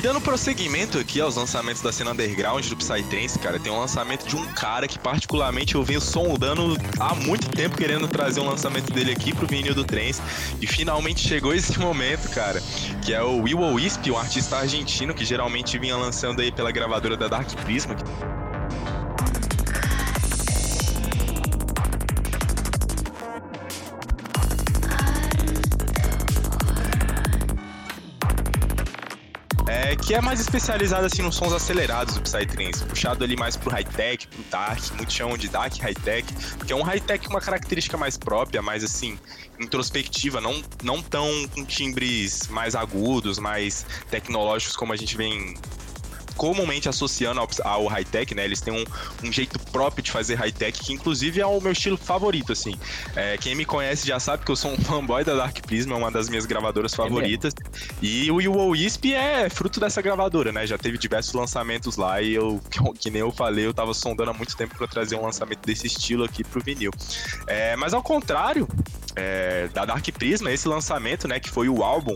E 0.00 0.02
dando 0.02 0.18
prosseguimento 0.18 0.98
aqui 0.98 1.20
aos 1.20 1.36
lançamentos 1.36 1.82
da 1.82 1.92
cena 1.92 2.12
underground 2.12 2.66
do 2.66 2.74
Psytrance, 2.74 3.38
cara, 3.38 3.60
tem 3.60 3.70
um 3.70 3.78
lançamento 3.78 4.26
de 4.26 4.34
um 4.34 4.46
cara 4.54 4.88
que 4.88 4.98
particularmente 4.98 5.74
eu 5.74 5.84
venho 5.84 6.00
sondando 6.00 6.74
há 6.98 7.14
muito 7.14 7.50
tempo 7.50 7.76
querendo 7.76 8.08
trazer 8.08 8.40
um 8.40 8.46
lançamento 8.46 8.90
dele 8.94 9.12
aqui 9.12 9.34
pro 9.34 9.46
vinil 9.46 9.74
do 9.74 9.84
Trance 9.84 10.22
e 10.58 10.66
finalmente 10.66 11.20
chegou 11.20 11.52
esse 11.52 11.76
momento, 11.78 12.30
cara, 12.30 12.62
que 13.04 13.12
é 13.12 13.22
o 13.22 13.42
Will 13.42 13.60
Wisp, 13.74 14.10
um 14.10 14.16
artista 14.16 14.56
argentino 14.56 15.12
que 15.12 15.22
geralmente 15.22 15.78
vinha 15.78 15.98
lançando 15.98 16.40
aí 16.40 16.50
pela 16.50 16.72
gravadora 16.72 17.14
da 17.14 17.28
Dark 17.28 17.52
Prisma. 17.62 17.94
Que 30.10 30.14
é 30.16 30.20
mais 30.20 30.40
especializado 30.40 31.06
assim 31.06 31.22
nos 31.22 31.36
sons 31.36 31.52
acelerados 31.52 32.16
do 32.16 32.20
Psytrance, 32.20 32.84
puxado 32.84 33.22
ali 33.22 33.36
mais 33.36 33.56
pro 33.56 33.70
high-tech, 33.70 34.26
pro 34.26 34.42
dark, 34.50 34.82
muitos 34.96 35.14
chamam 35.14 35.38
de 35.38 35.46
dark 35.46 35.72
high-tech, 35.78 36.26
porque 36.58 36.72
é 36.72 36.74
um 36.74 36.82
high-tech 36.82 37.24
com 37.24 37.32
uma 37.32 37.40
característica 37.40 37.96
mais 37.96 38.16
própria, 38.16 38.60
mais 38.60 38.82
assim, 38.82 39.16
introspectiva, 39.60 40.40
não, 40.40 40.60
não 40.82 41.00
tão 41.00 41.28
com 41.54 41.64
timbres 41.64 42.48
mais 42.48 42.74
agudos, 42.74 43.38
mais 43.38 43.86
tecnológicos 44.10 44.74
como 44.74 44.92
a 44.92 44.96
gente 44.96 45.16
vem 45.16 45.54
comumente 46.36 46.88
associando 46.88 47.40
ao, 47.40 47.48
ao 47.64 47.86
high-tech, 47.86 48.34
né? 48.34 48.44
Eles 48.44 48.60
têm 48.60 48.72
um, 48.72 48.84
um, 49.26 49.32
jeito 49.32 49.58
próprio 49.70 50.02
de 50.02 50.10
fazer 50.10 50.34
high-tech, 50.34 50.78
que 50.78 50.92
inclusive 50.92 51.40
é 51.40 51.46
o 51.46 51.60
meu 51.60 51.72
estilo 51.72 51.96
favorito, 51.96 52.52
assim. 52.52 52.74
É, 53.14 53.36
quem 53.36 53.54
me 53.54 53.64
conhece 53.64 54.06
já 54.06 54.18
sabe 54.18 54.44
que 54.44 54.50
eu 54.50 54.56
sou 54.56 54.72
um 54.72 54.78
fanboy 54.82 55.24
da 55.24 55.34
Dark 55.34 55.58
Prism, 55.60 55.92
é 55.92 55.96
uma 55.96 56.10
das 56.10 56.28
minhas 56.28 56.46
gravadoras 56.46 56.94
favoritas. 56.94 57.52
É 57.52 57.90
e 58.02 58.30
o 58.30 58.36
UO 58.36 58.70
Wisp 58.70 59.12
é 59.12 59.48
fruto 59.48 59.80
dessa 59.80 60.00
gravadora, 60.00 60.52
né? 60.52 60.66
Já 60.66 60.78
teve 60.78 60.98
diversos 60.98 61.34
lançamentos 61.34 61.96
lá 61.96 62.20
e 62.20 62.34
eu, 62.34 62.60
que 62.98 63.10
nem 63.10 63.20
eu 63.20 63.30
falei, 63.30 63.66
eu 63.66 63.74
tava 63.74 63.94
sondando 63.94 64.30
há 64.30 64.34
muito 64.34 64.56
tempo 64.56 64.76
para 64.76 64.86
trazer 64.86 65.16
um 65.16 65.24
lançamento 65.24 65.64
desse 65.64 65.86
estilo 65.86 66.24
aqui 66.24 66.44
pro 66.44 66.62
vinil. 66.62 66.90
É, 67.46 67.76
mas 67.76 67.94
ao 67.94 68.02
contrário, 68.02 68.68
é, 69.16 69.68
da 69.68 69.84
Dark 69.84 70.06
Prisma, 70.12 70.50
esse 70.50 70.68
lançamento, 70.68 71.26
né, 71.26 71.40
que 71.40 71.50
foi 71.50 71.68
o 71.68 71.82
álbum 71.82 72.14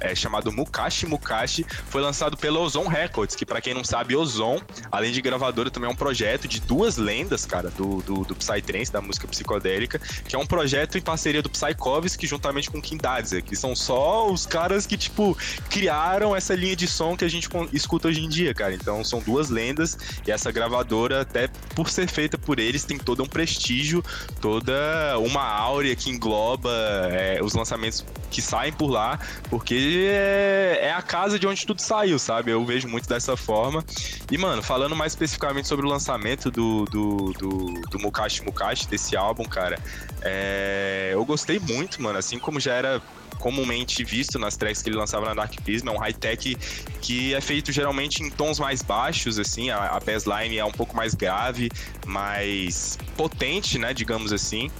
é, 0.00 0.14
chamado 0.14 0.52
Mukashi 0.52 1.06
Mukashi, 1.06 1.64
foi 1.88 2.00
lançado 2.00 2.36
pela 2.36 2.58
Ozon 2.60 2.86
Records, 2.86 3.34
que 3.34 3.46
para 3.46 3.60
quem 3.60 3.74
não 3.74 3.84
sabe, 3.84 4.16
Ozon, 4.16 4.60
além 4.90 5.12
de 5.12 5.20
gravadora, 5.20 5.70
também 5.70 5.88
é 5.88 5.92
um 5.92 5.96
projeto 5.96 6.48
de 6.48 6.60
duas 6.60 6.96
lendas, 6.96 7.44
cara, 7.44 7.70
do, 7.70 8.02
do, 8.02 8.24
do 8.24 8.34
Psytrance, 8.34 8.92
da 8.92 9.00
música 9.00 9.26
psicodélica, 9.28 9.98
que 9.98 10.34
é 10.34 10.38
um 10.38 10.46
projeto 10.46 10.98
em 10.98 11.02
parceria 11.02 11.42
do 11.42 11.50
Psychovski 11.50 12.26
juntamente 12.26 12.70
com 12.70 12.80
Kim 12.80 12.96
Dadze, 12.96 13.42
que 13.42 13.56
são 13.56 13.74
só 13.74 14.30
os 14.30 14.46
caras 14.46 14.86
que, 14.86 14.96
tipo, 14.96 15.36
criaram 15.70 16.34
essa 16.34 16.54
linha 16.54 16.76
de 16.76 16.86
som 16.86 17.16
que 17.16 17.24
a 17.24 17.28
gente 17.28 17.48
escuta 17.72 18.08
hoje 18.08 18.24
em 18.24 18.28
dia, 18.28 18.54
cara. 18.54 18.74
Então 18.74 19.04
são 19.04 19.20
duas 19.20 19.50
lendas 19.50 19.98
e 20.26 20.30
essa 20.30 20.50
gravadora, 20.50 21.22
até 21.22 21.48
por 21.74 21.88
ser 21.90 22.08
feita 22.08 22.38
por 22.38 22.58
eles, 22.58 22.84
tem 22.84 22.98
todo 22.98 23.22
um 23.22 23.26
prestígio, 23.26 24.04
toda 24.40 25.18
uma 25.18 25.42
áurea 25.42 25.94
que 25.94 26.10
engloba 26.10 26.70
é, 27.10 27.40
os 27.42 27.54
lançamentos 27.54 28.04
que 28.30 28.42
saem 28.42 28.72
por 28.72 28.88
lá, 28.88 29.18
porque 29.48 29.74
é, 30.06 30.78
é, 30.82 30.92
a 30.92 31.02
casa 31.02 31.38
de 31.38 31.46
onde 31.46 31.66
tudo 31.66 31.80
saiu, 31.80 32.18
sabe? 32.18 32.50
Eu 32.50 32.64
vejo 32.64 32.88
muito 32.88 33.08
dessa 33.08 33.36
forma. 33.36 33.84
E, 34.30 34.38
mano, 34.38 34.62
falando 34.62 34.96
mais 34.96 35.12
especificamente 35.12 35.68
sobre 35.68 35.86
o 35.86 35.88
lançamento 35.88 36.50
do, 36.50 36.84
do, 36.86 37.32
do, 37.32 37.80
do 37.90 37.98
Mukashi 37.98 38.42
Mukashi, 38.44 38.88
desse 38.88 39.16
álbum, 39.16 39.44
cara, 39.44 39.78
é, 40.22 41.10
eu 41.12 41.24
gostei 41.24 41.58
muito, 41.58 42.02
mano. 42.02 42.18
Assim 42.18 42.38
como 42.38 42.58
já 42.58 42.72
era 42.72 43.02
comumente 43.38 44.02
visto 44.02 44.38
nas 44.38 44.56
tracks 44.56 44.82
que 44.82 44.88
ele 44.88 44.96
lançava 44.96 45.26
na 45.26 45.34
Dark 45.34 45.54
Prism, 45.62 45.88
é 45.88 45.92
um 45.92 45.98
high-tech 45.98 46.56
que 47.00 47.34
é 47.34 47.40
feito 47.40 47.70
geralmente 47.70 48.22
em 48.22 48.30
tons 48.30 48.58
mais 48.58 48.82
baixos, 48.82 49.38
assim, 49.38 49.70
a, 49.70 49.90
a 49.90 50.00
bassline 50.00 50.58
é 50.58 50.64
um 50.64 50.72
pouco 50.72 50.96
mais 50.96 51.14
grave, 51.14 51.70
mais 52.06 52.98
potente, 53.16 53.78
né, 53.78 53.92
digamos 53.92 54.32
assim. 54.32 54.70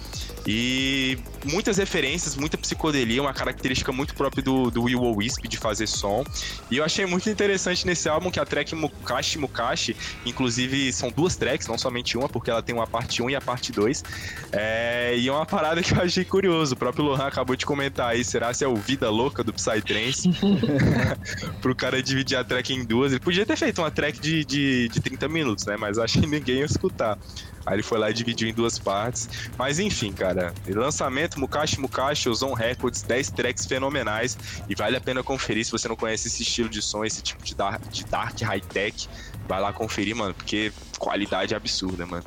E 0.47 1.19
muitas 1.45 1.77
referências, 1.77 2.37
muita 2.37 2.57
psicodelia, 2.57 3.21
uma 3.21 3.35
característica 3.35 3.91
muito 3.91 4.15
própria 4.15 4.43
do, 4.43 4.71
do 4.71 4.85
Will 4.85 5.03
Wisp 5.17 5.49
de 5.49 5.57
fazer 5.57 5.87
som. 5.87 6.25
E 6.71 6.77
eu 6.77 6.85
achei 6.85 7.05
muito 7.05 7.29
interessante 7.29 7.87
nesse 7.87 8.09
álbum 8.09 8.31
que 8.31 8.39
a 8.39 8.45
track 8.45 8.75
Mukashi 8.75 9.39
Mukashi, 9.39 9.97
inclusive 10.25 10.93
são 10.93 11.11
duas 11.11 11.37
tracks, 11.37 11.67
não 11.67 11.77
somente 11.77 12.17
uma, 12.17 12.29
porque 12.29 12.51
ela 12.51 12.63
tem 12.63 12.75
uma 12.75 12.87
parte 12.87 13.23
1 13.23 13.31
e 13.31 13.37
a 13.37 13.41
parte 13.41 13.73
2. 13.73 14.05
É, 14.53 15.17
e 15.17 15.27
é 15.27 15.33
uma 15.33 15.47
parada 15.47 15.83
que 15.83 15.93
eu 15.93 16.01
achei 16.01 16.25
curioso. 16.25 16.75
O 16.75 16.77
próprio 16.77 17.05
Lohan 17.05 17.27
acabou 17.27 17.57
de 17.57 17.67
comentar 17.67 18.11
aí, 18.11 18.25
será 18.25 18.55
se 18.55 18.65
é 18.65 18.69
o 18.69 18.77
Vida 18.77 19.11
Louca 19.11 19.43
do 19.43 19.53
Psytrance? 19.53 20.31
Pro 21.61 21.75
cara 21.75 22.03
dividir 22.03 22.37
a 22.37 22.45
track 22.45 22.73
em 22.73 22.85
duas. 22.85 23.13
Ele 23.13 23.21
podia 23.21 23.45
ter 23.45 23.57
feito 23.57 23.81
uma 23.81 23.91
track 23.91 24.21
de, 24.21 24.45
de, 24.45 24.89
de 24.89 25.01
30 25.01 25.29
minutos, 25.29 25.67
né? 25.67 25.77
Mas 25.77 25.99
acho 25.99 26.21
que 26.21 26.27
ninguém 26.27 26.59
ia 26.59 26.65
escutar. 26.65 27.19
Aí 27.67 27.75
ele 27.75 27.83
foi 27.83 27.99
lá 27.99 28.09
e 28.11 28.15
dividiu 28.15 28.49
em 28.49 28.55
duas 28.55 28.79
partes. 28.79 29.29
Mas 29.59 29.79
enfim, 29.79 30.13
cara. 30.13 30.55
Lançamento 30.69 31.39
Mukashi 31.39 31.81
Mukashi, 31.81 32.29
Ozone 32.29 32.55
Records, 32.55 33.03
10 33.03 33.31
tracks 33.31 33.67
fenomenais. 33.67 34.39
E 34.69 34.75
vale 34.75 34.97
a 34.97 35.01
pena 35.01 35.23
conferir 35.23 35.65
se 35.65 35.73
você 35.73 35.89
não 35.89 35.97
conhece 35.97 36.29
esse 36.29 36.43
estilo 36.43 36.69
de 36.69 36.81
som, 36.81 37.05
esse 37.05 37.23
tipo 37.23 37.45
de 37.45 37.55
dark, 37.55 37.83
de 37.89 38.05
dark 38.05 38.41
high-tech. 38.41 39.09
Vai 39.49 39.61
lá 39.61 39.73
conferir, 39.73 40.15
mano, 40.15 40.33
porque 40.33 40.73
qualidade 40.99 41.55
absurda, 41.55 42.07
mano. 42.07 42.25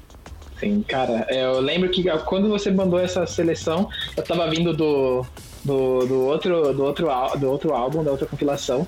Sim, 0.60 0.84
cara, 0.86 1.26
é, 1.30 1.46
eu 1.46 1.62
lembro 1.62 1.90
que 1.90 2.04
quando 2.26 2.50
você 2.50 2.70
mandou 2.70 3.00
essa 3.00 3.26
seleção, 3.26 3.90
eu 4.16 4.24
tava 4.24 4.50
vindo 4.50 4.74
do, 4.76 5.26
do, 5.64 6.06
do, 6.06 6.26
outro, 6.26 6.74
do, 6.74 6.84
outro, 6.84 7.08
do 7.38 7.50
outro 7.50 7.74
álbum, 7.74 8.04
da 8.04 8.12
outra 8.12 8.28
compilação. 8.28 8.86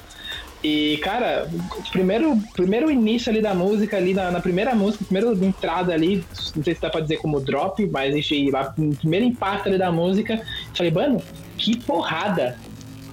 E, 0.63 0.97
cara, 1.01 1.49
primeiro, 1.91 2.37
primeiro 2.53 2.91
início 2.91 3.31
ali 3.31 3.41
da 3.41 3.53
música, 3.53 3.97
ali 3.97 4.13
na, 4.13 4.29
na 4.29 4.39
primeira 4.39 4.75
música, 4.75 5.03
primeira 5.03 5.45
entrada 5.45 5.93
ali, 5.93 6.23
não 6.55 6.63
sei 6.63 6.75
se 6.75 6.81
dá 6.81 6.89
pra 6.89 7.01
dizer 7.01 7.17
como 7.17 7.39
drop, 7.39 7.83
mas 7.87 8.15
enfim, 8.15 8.51
a 8.55 8.65
primeiro 8.65 9.25
impacto 9.25 9.67
ali 9.67 9.77
da 9.77 9.91
música, 9.91 10.41
falei, 10.75 10.91
mano, 10.91 11.21
que 11.57 11.79
porrada! 11.79 12.57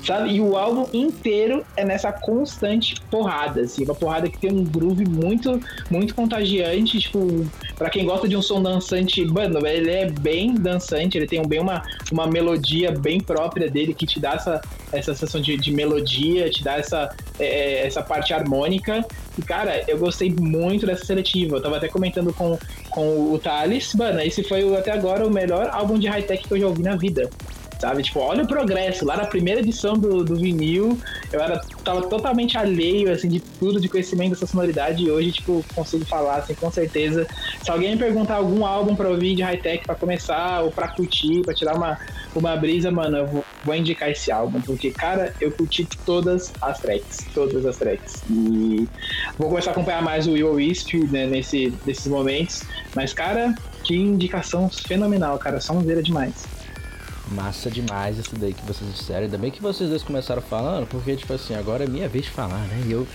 Sabe? 0.08 0.30
E 0.30 0.40
o 0.40 0.56
álbum 0.56 0.86
inteiro 0.90 1.64
é 1.76 1.84
nessa 1.84 2.10
constante 2.10 2.94
porrada, 3.10 3.60
assim, 3.60 3.84
uma 3.84 3.94
porrada 3.94 4.26
que 4.30 4.38
tem 4.38 4.50
um 4.50 4.64
groove 4.64 5.04
muito, 5.04 5.60
muito 5.90 6.14
contagiante, 6.14 6.98
tipo, 6.98 7.46
para 7.76 7.90
quem 7.90 8.06
gosta 8.06 8.26
de 8.26 8.34
um 8.34 8.40
som 8.40 8.62
dançante, 8.62 9.22
mano, 9.26 9.64
ele 9.66 9.90
é 9.90 10.10
bem 10.10 10.54
dançante, 10.54 11.18
ele 11.18 11.26
tem 11.26 11.46
bem 11.46 11.60
uma, 11.60 11.82
uma 12.10 12.26
melodia 12.26 12.90
bem 12.90 13.20
própria 13.20 13.70
dele 13.70 13.92
que 13.92 14.06
te 14.06 14.18
dá 14.18 14.32
essa, 14.32 14.62
essa 14.92 15.14
sensação 15.14 15.42
de, 15.42 15.58
de 15.58 15.70
melodia, 15.72 16.48
te 16.48 16.64
dá 16.64 16.76
essa, 16.76 17.14
é, 17.38 17.86
essa 17.86 18.02
parte 18.02 18.32
harmônica. 18.32 19.04
E, 19.36 19.42
cara, 19.42 19.84
eu 19.86 19.98
gostei 19.98 20.30
muito 20.30 20.86
dessa 20.86 21.04
seletiva. 21.04 21.56
Eu 21.56 21.62
tava 21.62 21.76
até 21.76 21.86
comentando 21.86 22.32
com, 22.32 22.58
com 22.90 23.32
o 23.32 23.38
Thales, 23.38 23.94
mano, 23.94 24.20
esse 24.20 24.42
foi 24.42 24.76
até 24.76 24.90
agora 24.90 25.26
o 25.26 25.30
melhor 25.30 25.68
álbum 25.70 25.98
de 25.98 26.08
high-tech 26.08 26.48
que 26.48 26.54
eu 26.54 26.58
já 26.58 26.66
ouvi 26.66 26.82
na 26.82 26.96
vida 26.96 27.28
sabe? 27.78 28.02
Tipo, 28.02 28.20
olha 28.20 28.42
o 28.42 28.46
progresso. 28.46 29.04
Lá 29.04 29.16
na 29.16 29.26
primeira 29.26 29.60
edição 29.60 29.94
do, 29.94 30.24
do 30.24 30.36
vinil, 30.36 30.98
eu 31.32 31.40
era, 31.40 31.60
tava 31.84 32.02
totalmente 32.02 32.56
alheio, 32.56 33.10
assim, 33.12 33.28
de 33.28 33.40
tudo, 33.40 33.80
de 33.80 33.88
conhecimento 33.88 34.30
dessa 34.30 34.46
sonoridade. 34.46 35.04
E 35.04 35.10
hoje, 35.10 35.32
tipo, 35.32 35.64
consigo 35.74 36.04
falar, 36.04 36.36
assim, 36.36 36.54
com 36.54 36.70
certeza. 36.70 37.26
Se 37.62 37.70
alguém 37.70 37.92
me 37.92 37.96
perguntar 37.96 38.36
algum 38.36 38.66
álbum 38.66 38.94
pra 38.94 39.08
ouvir 39.08 39.34
de 39.34 39.42
high-tech 39.42 39.84
pra 39.84 39.94
começar, 39.94 40.62
ou 40.62 40.70
pra 40.70 40.88
curtir, 40.88 41.42
pra 41.42 41.54
tirar 41.54 41.76
uma, 41.76 41.98
uma 42.34 42.56
brisa, 42.56 42.90
mano, 42.90 43.16
eu 43.18 43.26
vou, 43.26 43.44
vou 43.64 43.74
indicar 43.74 44.10
esse 44.10 44.30
álbum. 44.30 44.60
Porque, 44.60 44.90
cara, 44.90 45.34
eu 45.40 45.50
curti 45.52 45.86
todas 46.04 46.52
as 46.60 46.78
tracks. 46.80 47.26
Todas 47.32 47.64
as 47.64 47.76
tracks. 47.76 48.22
E 48.28 48.88
vou 49.38 49.48
começar 49.48 49.70
a 49.70 49.72
acompanhar 49.72 50.02
mais 50.02 50.26
o 50.26 50.32
Will 50.32 50.52
Wisp, 50.54 50.94
né, 51.10 51.26
nesse, 51.26 51.72
nesses 51.86 52.06
momentos. 52.06 52.62
Mas, 52.94 53.12
cara, 53.12 53.54
que 53.84 53.94
indicação 53.94 54.68
fenomenal, 54.68 55.38
cara. 55.38 55.58
Ver 55.84 56.02
demais. 56.02 56.57
Massa 57.30 57.70
demais 57.70 58.18
isso 58.18 58.34
daí 58.36 58.54
que 58.54 58.64
vocês 58.64 58.90
disseram. 58.94 59.22
Ainda 59.24 59.38
bem 59.38 59.50
que 59.50 59.60
vocês 59.60 59.88
dois 59.90 60.02
começaram 60.02 60.40
falando, 60.42 60.86
porque, 60.86 61.14
tipo 61.16 61.32
assim, 61.32 61.54
agora 61.54 61.84
é 61.84 61.86
minha 61.86 62.08
vez 62.08 62.24
de 62.24 62.30
falar, 62.30 62.58
né? 62.58 62.82
E 62.86 62.92
eu, 62.92 63.06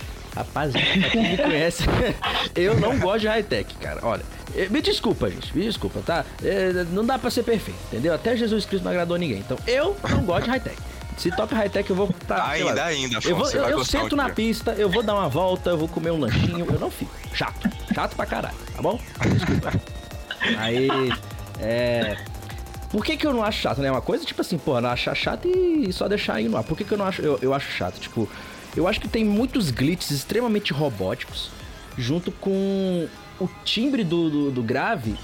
pra 0.52 0.68
quem 1.10 1.30
me 1.30 1.36
conhece, 1.36 1.84
eu 2.54 2.78
não 2.78 2.98
gosto 2.98 3.20
de 3.20 3.28
high-tech, 3.28 3.74
cara. 3.76 4.00
Olha, 4.02 4.22
eh, 4.54 4.68
me 4.68 4.80
desculpa, 4.80 5.28
gente, 5.30 5.56
me 5.56 5.64
desculpa, 5.64 6.00
tá? 6.04 6.24
Eh, 6.42 6.86
não 6.90 7.04
dá 7.04 7.18
pra 7.18 7.30
ser 7.30 7.42
perfeito, 7.42 7.78
entendeu? 7.88 8.14
Até 8.14 8.36
Jesus 8.36 8.64
Cristo 8.64 8.84
não 8.84 8.90
agradou 8.92 9.16
ninguém. 9.16 9.38
Então, 9.38 9.58
eu 9.66 9.96
não 10.08 10.24
gosto 10.24 10.44
de 10.44 10.50
high-tech. 10.50 10.76
Se 11.16 11.30
toca 11.30 11.54
high-tech, 11.54 11.88
eu 11.88 11.96
vou 11.96 12.08
pra. 12.26 12.48
Ainda, 12.48 12.74
lá, 12.74 12.84
ainda, 12.86 13.18
Afonso, 13.18 13.28
Eu, 13.30 13.36
vou, 13.36 13.50
eu, 13.50 13.78
eu 13.78 13.84
sento 13.84 14.16
na 14.16 14.24
dia. 14.24 14.34
pista, 14.34 14.72
eu 14.72 14.88
vou 14.90 15.02
dar 15.02 15.14
uma 15.14 15.28
volta, 15.28 15.70
eu 15.70 15.78
vou 15.78 15.88
comer 15.88 16.10
um 16.10 16.18
lanchinho, 16.18 16.66
eu 16.68 16.78
não 16.78 16.90
fico. 16.90 17.12
Chato. 17.32 17.68
Chato 17.94 18.16
pra 18.16 18.26
caralho, 18.26 18.56
tá 18.74 18.82
bom? 18.82 19.00
Desculpa. 19.32 19.72
Aí. 20.58 20.88
É. 21.60 22.16
Por 22.94 23.04
que, 23.04 23.16
que 23.16 23.26
eu 23.26 23.34
não 23.34 23.42
acho 23.42 23.60
chato, 23.60 23.80
né? 23.80 23.90
Uma 23.90 24.00
coisa 24.00 24.24
tipo 24.24 24.40
assim, 24.40 24.56
pô, 24.56 24.80
não 24.80 24.88
achar 24.88 25.16
chato 25.16 25.48
e 25.48 25.92
só 25.92 26.06
deixar 26.06 26.34
aí 26.34 26.48
no 26.48 26.56
ar. 26.56 26.62
Por 26.62 26.78
que, 26.78 26.84
que 26.84 26.92
eu 26.92 26.98
não 26.98 27.04
acho. 27.04 27.20
Eu, 27.20 27.36
eu 27.42 27.52
acho 27.52 27.68
chato? 27.72 27.98
Tipo, 27.98 28.28
eu 28.76 28.86
acho 28.86 29.00
que 29.00 29.08
tem 29.08 29.24
muitos 29.24 29.72
glitches 29.72 30.12
extremamente 30.12 30.72
robóticos, 30.72 31.50
junto 31.98 32.30
com 32.30 33.08
o 33.40 33.48
timbre 33.64 34.04
do, 34.04 34.30
do, 34.30 34.50
do 34.52 34.62
grave 34.62 35.16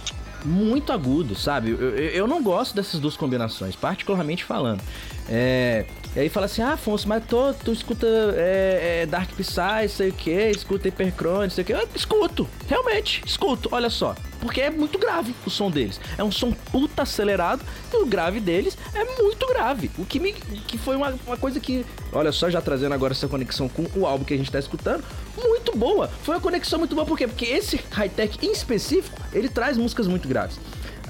muito 0.45 0.93
agudo, 0.93 1.37
sabe? 1.37 1.71
Eu, 1.71 1.79
eu, 1.79 2.11
eu 2.11 2.27
não 2.27 2.43
gosto 2.43 2.75
dessas 2.75 2.99
duas 2.99 3.17
combinações, 3.17 3.77
particularmente 3.77 4.43
falando. 4.43 4.83
É, 5.29 5.87
e 6.17 6.19
aí 6.19 6.29
fala 6.29 6.47
assim, 6.47 6.63
ah, 6.63 6.73
Afonso, 6.73 7.07
mas 7.07 7.25
tô, 7.25 7.55
tu 7.55 7.73
escuta 7.73 8.05
é, 8.37 9.03
é, 9.03 9.07
Dark 9.07 9.31
Psy, 9.31 9.89
sei 9.89 10.09
o 10.09 10.13
que, 10.13 10.51
escuta 10.51 10.89
Hyperchrone, 10.89 11.49
sei 11.53 11.63
o 11.63 11.65
que. 11.65 11.73
Eu 11.73 11.89
escuto, 11.95 12.49
realmente, 12.67 13.23
escuto, 13.25 13.69
olha 13.71 13.89
só. 13.89 14.17
Porque 14.41 14.61
é 14.61 14.71
muito 14.71 14.99
grave 14.99 15.35
o 15.47 15.51
som 15.51 15.71
deles. 15.71 16.01
É 16.17 16.25
um 16.25 16.33
som 16.33 16.53
puta 16.53 17.03
acelerado 17.03 17.65
e 17.93 17.97
o 17.97 18.07
grave 18.07 18.41
deles 18.41 18.77
é 18.95 19.05
muito 19.23 19.47
grave. 19.49 19.91
O 19.99 20.05
que, 20.05 20.19
me, 20.19 20.33
que 20.33 20.79
foi 20.79 20.97
uma, 20.97 21.15
uma 21.27 21.37
coisa 21.37 21.61
que, 21.61 21.85
olha 22.13 22.33
só, 22.33 22.49
já 22.49 22.61
trazendo 22.61 22.95
agora 22.95 23.13
essa 23.13 23.29
conexão 23.29 23.69
com 23.69 23.87
o 23.95 24.07
álbum 24.07 24.25
que 24.25 24.35
a 24.35 24.37
gente 24.37 24.51
tá 24.51 24.59
escutando, 24.59 25.05
muito 25.37 25.77
boa. 25.77 26.09
Foi 26.23 26.35
uma 26.35 26.41
conexão 26.41 26.79
muito 26.79 26.95
boa, 26.95 27.07
por 27.07 27.17
quê? 27.17 27.27
Porque 27.27 27.45
esse 27.45 27.81
high-tech 27.91 28.39
em 28.45 28.53
específico, 28.53 29.21
ele 29.33 29.49
traz 29.49 29.77
músicas 29.77 30.07
muito 30.07 30.29
graves. 30.29 30.59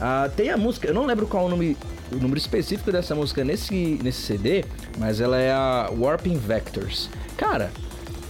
Ah, 0.01 0.31
tem 0.35 0.49
a 0.49 0.57
música, 0.57 0.89
eu 0.89 0.95
não 0.95 1.05
lembro 1.05 1.26
qual 1.26 1.45
o 1.45 1.49
nome 1.49 1.76
o 2.11 2.16
número 2.16 2.39
específico 2.39 2.91
dessa 2.91 3.14
música 3.14 3.45
nesse, 3.45 3.99
nesse 4.03 4.22
CD, 4.22 4.64
mas 4.99 5.20
ela 5.20 5.39
é 5.39 5.53
a 5.53 5.91
Warping 5.97 6.37
Vectors. 6.37 7.09
Cara, 7.37 7.70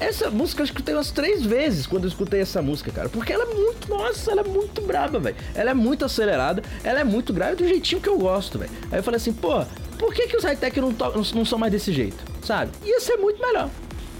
essa 0.00 0.30
música 0.30 0.62
eu 0.62 0.64
escutei 0.64 0.94
umas 0.94 1.10
três 1.10 1.44
vezes 1.44 1.86
quando 1.86 2.04
eu 2.04 2.08
escutei 2.08 2.40
essa 2.40 2.60
música, 2.62 2.90
cara. 2.90 3.08
Porque 3.08 3.32
ela 3.32 3.44
é 3.44 3.54
muito, 3.54 3.88
nossa, 3.88 4.32
ela 4.32 4.40
é 4.40 4.44
muito 4.44 4.80
braba, 4.82 5.18
velho. 5.20 5.36
Ela 5.54 5.70
é 5.70 5.74
muito 5.74 6.04
acelerada, 6.04 6.62
ela 6.82 7.00
é 7.00 7.04
muito 7.04 7.32
grave 7.32 7.56
do 7.56 7.68
jeitinho 7.68 8.00
que 8.00 8.08
eu 8.08 8.18
gosto, 8.18 8.58
velho. 8.58 8.70
Aí 8.90 8.98
eu 8.98 9.02
falei 9.02 9.16
assim, 9.18 9.32
pô, 9.32 9.64
por 9.98 10.12
que, 10.14 10.26
que 10.26 10.36
os 10.36 10.42
high-tech 10.44 10.80
não, 10.80 10.92
to- 10.92 11.12
não, 11.14 11.22
não 11.34 11.44
são 11.44 11.58
mais 11.58 11.70
desse 11.72 11.92
jeito? 11.92 12.16
Sabe? 12.42 12.72
Ia 12.84 12.98
ser 13.00 13.16
muito 13.18 13.40
melhor. 13.40 13.68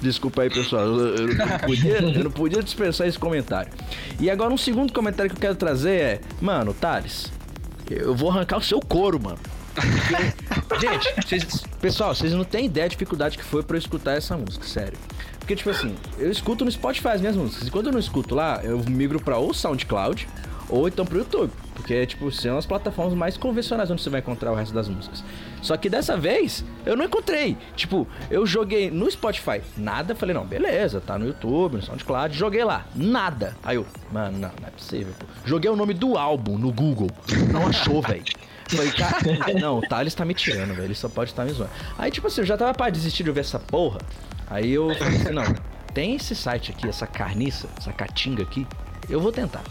Desculpa 0.02 0.42
aí, 0.42 0.50
pessoal. 0.50 0.84
Eu, 0.86 1.16
eu 1.16 1.34
não 1.36 1.58
podia, 1.58 1.98
eu 2.02 2.24
não 2.24 2.30
podia 2.30 2.62
dispensar 2.62 3.06
esse 3.06 3.18
comentário. 3.18 3.72
E 4.18 4.30
agora 4.30 4.52
um 4.52 4.58
segundo 4.58 4.92
comentário 4.92 5.30
que 5.30 5.36
eu 5.36 5.40
quero 5.40 5.54
trazer 5.56 5.90
é, 6.00 6.20
mano, 6.40 6.72
Thales, 6.74 7.30
eu 7.90 8.14
vou 8.14 8.30
arrancar 8.30 8.58
o 8.58 8.62
seu 8.62 8.80
couro, 8.80 9.20
mano. 9.20 9.38
Porque- 9.74 10.80
gente, 10.86 11.14
vocês- 11.26 11.62
pessoal, 11.80 12.14
vocês 12.14 12.32
não 12.32 12.44
têm 12.44 12.66
ideia 12.66 12.86
da 12.86 12.90
dificuldade 12.92 13.36
que 13.38 13.44
foi 13.44 13.62
pra 13.62 13.76
eu 13.76 13.78
escutar 13.78 14.12
essa 14.12 14.36
música, 14.36 14.64
sério. 14.66 14.98
Porque, 15.40 15.56
tipo 15.56 15.70
assim, 15.70 15.96
eu 16.16 16.30
escuto 16.30 16.64
no 16.64 16.70
Spotify 16.70 17.08
as 17.08 17.20
minhas 17.20 17.34
músicas. 17.34 17.66
E 17.66 17.70
quando 17.70 17.86
eu 17.86 17.92
não 17.92 17.98
escuto 17.98 18.34
lá, 18.34 18.60
eu 18.62 18.78
migro 18.88 19.20
pra 19.20 19.36
ou 19.36 19.52
SoundCloud 19.52 20.28
ou 20.68 20.86
então 20.86 21.04
pro 21.04 21.18
YouTube. 21.18 21.50
Porque, 21.74 22.06
tipo, 22.06 22.30
são 22.30 22.56
as 22.56 22.66
plataformas 22.66 23.14
mais 23.14 23.36
convencionais 23.36 23.90
onde 23.90 24.02
você 24.02 24.10
vai 24.10 24.20
encontrar 24.20 24.52
o 24.52 24.54
resto 24.54 24.72
das 24.72 24.88
músicas. 24.88 25.24
Só 25.62 25.76
que 25.76 25.88
dessa 25.90 26.16
vez, 26.16 26.64
eu 26.86 26.96
não 26.96 27.04
encontrei. 27.06 27.56
Tipo, 27.74 28.06
eu 28.30 28.46
joguei 28.46 28.90
no 28.90 29.10
Spotify, 29.10 29.60
nada. 29.76 30.14
Falei, 30.14 30.34
não, 30.34 30.46
beleza, 30.46 31.00
tá 31.00 31.18
no 31.18 31.26
YouTube, 31.26 31.76
no 31.76 31.82
SoundCloud. 31.82 32.36
Joguei 32.36 32.62
lá, 32.62 32.86
nada. 32.94 33.56
Aí 33.62 33.76
eu, 33.76 33.86
mano, 34.12 34.38
não, 34.38 34.50
não 34.60 34.68
é 34.68 34.70
possível, 34.70 35.12
pô. 35.18 35.26
Joguei 35.44 35.70
o 35.70 35.76
nome 35.76 35.94
do 35.94 36.16
álbum 36.16 36.56
no 36.58 36.70
Google. 36.70 37.10
Não 37.50 37.66
achou, 37.66 38.00
velho. 38.06 38.22
Falei, 38.68 38.92
cara, 38.92 39.60
não, 39.60 39.78
o 39.78 39.80
Thales 39.80 40.14
tá 40.14 40.24
me 40.24 40.34
tirando, 40.34 40.74
velho. 40.74 40.84
Ele 40.84 40.94
só 40.94 41.08
pode 41.08 41.30
estar 41.30 41.44
me 41.44 41.50
zoando. 41.50 41.72
Aí, 41.98 42.10
tipo 42.10 42.26
assim, 42.28 42.42
eu 42.42 42.46
já 42.46 42.56
tava 42.56 42.72
pra 42.72 42.88
desistir 42.88 43.24
de 43.24 43.30
ouvir 43.30 43.40
essa 43.40 43.58
porra. 43.58 43.98
Aí 44.50 44.72
eu 44.72 44.92
falei 44.96 45.16
assim, 45.16 45.30
não, 45.30 45.54
tem 45.94 46.16
esse 46.16 46.34
site 46.34 46.72
aqui, 46.72 46.88
essa 46.88 47.06
carniça, 47.06 47.68
essa 47.78 47.92
catinga 47.92 48.42
aqui, 48.42 48.66
eu 49.08 49.20
vou 49.20 49.30
tentar. 49.30 49.62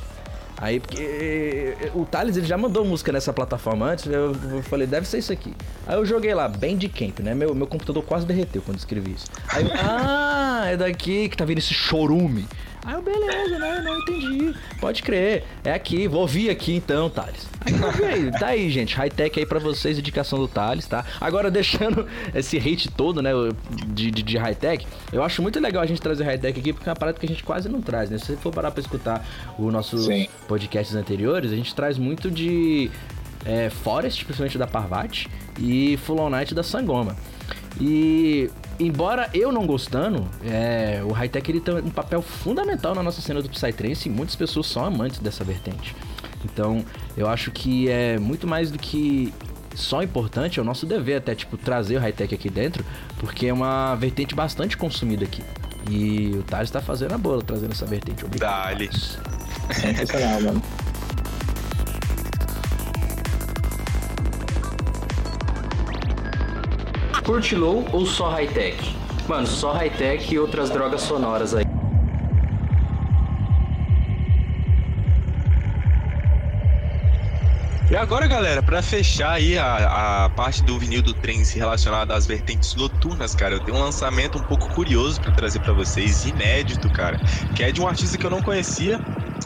Aí, 0.62 0.80
porque 0.80 1.02
eh, 1.02 1.92
o 1.96 2.06
Thales 2.06 2.36
ele 2.36 2.46
já 2.46 2.58
mandou 2.58 2.84
música 2.84 3.14
nessa 3.14 3.32
plataforma 3.32 3.86
antes, 3.86 4.06
eu, 4.08 4.34
falei, 4.64 4.86
deve 4.86 5.08
ser 5.08 5.20
isso 5.20 5.32
aqui. 5.32 5.54
Aí 5.88 5.96
eu 5.96 6.06
joguei 6.06 6.34
lá, 6.34 6.50
Bandcamp, 6.50 7.20
né? 7.22 7.34
Meu, 7.34 7.56
meu 7.56 7.66
computador 7.66 8.04
quase 8.04 8.26
derreteu 8.26 8.62
quando 8.62 8.78
escrevi 8.78 9.12
isso. 9.12 9.26
Aí 9.48 9.64
eu, 9.64 9.70
ah, 10.62 10.68
é 10.68 10.78
daqui 10.78 11.30
que 11.30 11.38
tá 11.38 11.45
vindo 11.45 11.60
esse 11.60 11.74
chorume. 11.74 12.45
Aí 12.86 12.93
eu, 12.93 13.01
beleza, 13.01 13.60
né? 13.60 13.82
Não 13.84 13.99
entendi. 13.99 14.55
Pode 14.80 15.03
crer. 15.03 15.43
É 15.64 15.74
aqui, 15.74 16.07
vou 16.07 16.22
ouvir 16.22 16.49
aqui 16.49 16.76
então, 16.76 17.10
Thales. 17.10 17.47
Aí 17.62 18.32
tá 18.32 18.47
aí, 18.47 18.70
gente. 18.70 18.95
High-tech 18.95 19.38
aí 19.38 19.45
pra 19.45 19.60
vocês, 19.60 19.99
indicação 19.99 20.39
do 20.39 20.47
Thales, 20.47 20.88
tá? 20.88 21.05
Agora, 21.20 21.51
deixando 21.51 22.07
esse 22.34 22.57
hate 22.57 22.89
todo, 22.89 23.22
né, 23.22 23.32
de, 23.88 24.10
de, 24.10 24.24
de 24.24 24.38
high-tech, 24.38 24.88
eu 25.12 25.22
acho 25.22 25.41
muito 25.41 25.60
legal 25.60 25.84
a 25.84 25.86
gente 25.86 26.01
trazer 26.01 26.24
high-tech 26.24 26.57
aqui, 26.57 26.72
porque 26.72 26.88
é 26.88 26.91
uma 26.91 26.95
parada 26.95 27.20
que 27.20 27.26
a 27.26 27.30
gente 27.30 27.43
quase 27.43 27.68
não 27.68 27.82
traz, 27.82 28.10
né? 28.10 28.18
Se 28.18 28.28
você 28.28 28.38
for 28.38 28.51
parar 28.51 28.72
pra 28.72 28.80
escutar 28.80 29.28
os 29.57 29.74
nossos 29.74 30.05
Sim. 30.05 30.28
podcasts 30.47 30.95
anteriores, 30.95 31.51
a 31.51 31.55
gente 31.55 31.76
traz 31.76 31.97
muito 31.97 32.32
de 32.32 32.89
é, 33.45 33.70
Forest, 33.70 34.24
principalmente 34.24 34.57
da 34.57 34.68
Parvati, 34.68 35.30
e 35.60 35.97
Full 35.97 36.20
On 36.20 36.30
Night 36.30 36.55
da 36.55 36.64
Sangoma. 36.64 37.16
E 37.80 38.49
embora 38.80 39.30
eu 39.34 39.52
não 39.52 39.66
gostando, 39.66 40.28
é, 40.44 41.02
o 41.04 41.12
high-tech 41.12 41.52
ele 41.52 41.60
tem 41.60 41.76
um 41.76 41.90
papel 41.90 42.22
fundamental 42.22 42.96
na 42.96 43.04
nossa 43.04 43.22
cena 43.22 43.42
do 43.42 43.50
Psytrance 43.50 44.08
e 44.08 44.12
muitas 44.12 44.36
pessoas 44.36 44.68
são 44.68 44.84
amantes 44.84 45.20
dessa 45.20 45.44
vertente. 45.44 45.96
Então, 46.46 46.86
eu 47.18 47.28
acho 47.28 47.52
que 47.52 47.90
é 47.90 48.18
muito 48.18 48.48
mais 48.48 48.72
do 48.72 48.80
que 48.80 49.34
só 49.76 50.02
importante, 50.02 50.60
é 50.60 50.62
o 50.62 50.66
nosso 50.66 50.86
dever 50.86 51.18
até, 51.18 51.36
tipo, 51.36 51.58
trazer 51.58 51.98
o 51.98 52.00
high-tech 52.00 52.34
aqui 52.34 52.50
dentro, 52.50 52.84
porque 53.18 53.48
é 53.48 53.54
uma 53.54 53.96
vertente 53.96 54.34
bastante 54.34 54.78
consumida 54.78 55.26
aqui. 55.26 55.44
E 55.90 56.32
o 56.38 56.44
Thales 56.44 56.70
tá 56.70 56.82
fazendo 56.82 57.14
a 57.14 57.18
boa, 57.18 57.42
trazendo 57.42 57.72
essa 57.72 57.86
vertente. 57.86 58.24
Obrigado. 58.26 58.78
Dale. 58.78 58.90
Sensacional, 59.74 60.42
mano. 60.42 60.62
Curte 67.30 67.56
low 67.56 67.86
ou 67.94 68.08
só 68.08 68.28
high-tech? 68.28 68.76
Mano, 69.28 69.46
só 69.46 69.72
high-tech 69.72 70.34
e 70.34 70.40
outras 70.40 70.72
drogas 70.72 71.02
sonoras 71.02 71.54
aí. 71.54 71.64
E 77.92 77.96
agora, 77.96 78.28
galera, 78.28 78.62
pra 78.62 78.84
fechar 78.84 79.32
aí 79.32 79.58
a, 79.58 80.26
a 80.26 80.30
parte 80.30 80.64
do 80.64 80.78
vinil 80.78 81.02
do 81.02 81.12
trance 81.16 81.58
relacionada 81.58 82.16
às 82.16 82.28
vertentes 82.28 82.76
noturnas, 82.76 83.34
cara, 83.34 83.56
eu 83.56 83.60
tenho 83.60 83.78
um 83.78 83.82
lançamento 83.82 84.38
um 84.38 84.44
pouco 84.44 84.70
curioso 84.70 85.20
pra 85.20 85.32
trazer 85.32 85.60
pra 85.60 85.74
vocês, 85.74 86.24
inédito, 86.24 86.88
cara, 86.92 87.18
que 87.56 87.64
é 87.64 87.72
de 87.72 87.82
um 87.82 87.88
artista 87.88 88.16
que 88.16 88.24
eu 88.24 88.30
não 88.30 88.44
conhecia, 88.44 89.00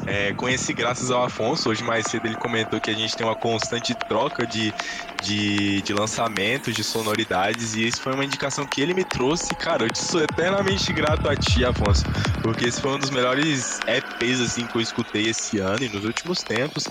é, 0.06 0.34
conheci 0.34 0.74
graças 0.74 1.10
ao 1.10 1.24
Afonso. 1.24 1.70
Hoje 1.70 1.86
mais 1.86 2.06
cedo 2.08 2.26
ele 2.26 2.36
comentou 2.36 2.82
que 2.82 2.92
a 2.92 2.94
gente 2.94 3.16
tem 3.16 3.26
uma 3.26 3.36
constante 3.36 3.96
troca 3.96 4.46
de, 4.46 4.74
de, 5.22 5.82
de 5.82 5.94
lançamentos, 5.94 6.76
de 6.76 6.84
sonoridades, 6.84 7.76
e 7.76 7.88
isso 7.88 8.02
foi 8.02 8.14
uma 8.14 8.26
indicação 8.26 8.68
que 8.68 8.82
ele 8.82 8.94
me 8.94 9.06
trouxe. 9.06 9.56
Cara, 9.56 9.86
eu 9.86 9.90
te 9.90 10.00
sou 10.00 10.22
eternamente 10.22 10.92
grato 10.92 11.30
a 11.30 11.36
ti, 11.38 11.64
Afonso, 11.64 12.04
porque 12.42 12.66
esse 12.66 12.82
foi 12.82 12.92
um 12.92 13.00
dos 13.00 13.10
melhores 13.10 13.80
EPs 13.88 14.42
assim, 14.42 14.68
que 14.68 14.76
eu 14.76 14.82
escutei 14.82 15.30
esse 15.30 15.60
ano 15.60 15.86
e 15.86 15.88
nos 15.88 16.04
últimos 16.04 16.44
tempos. 16.44 16.90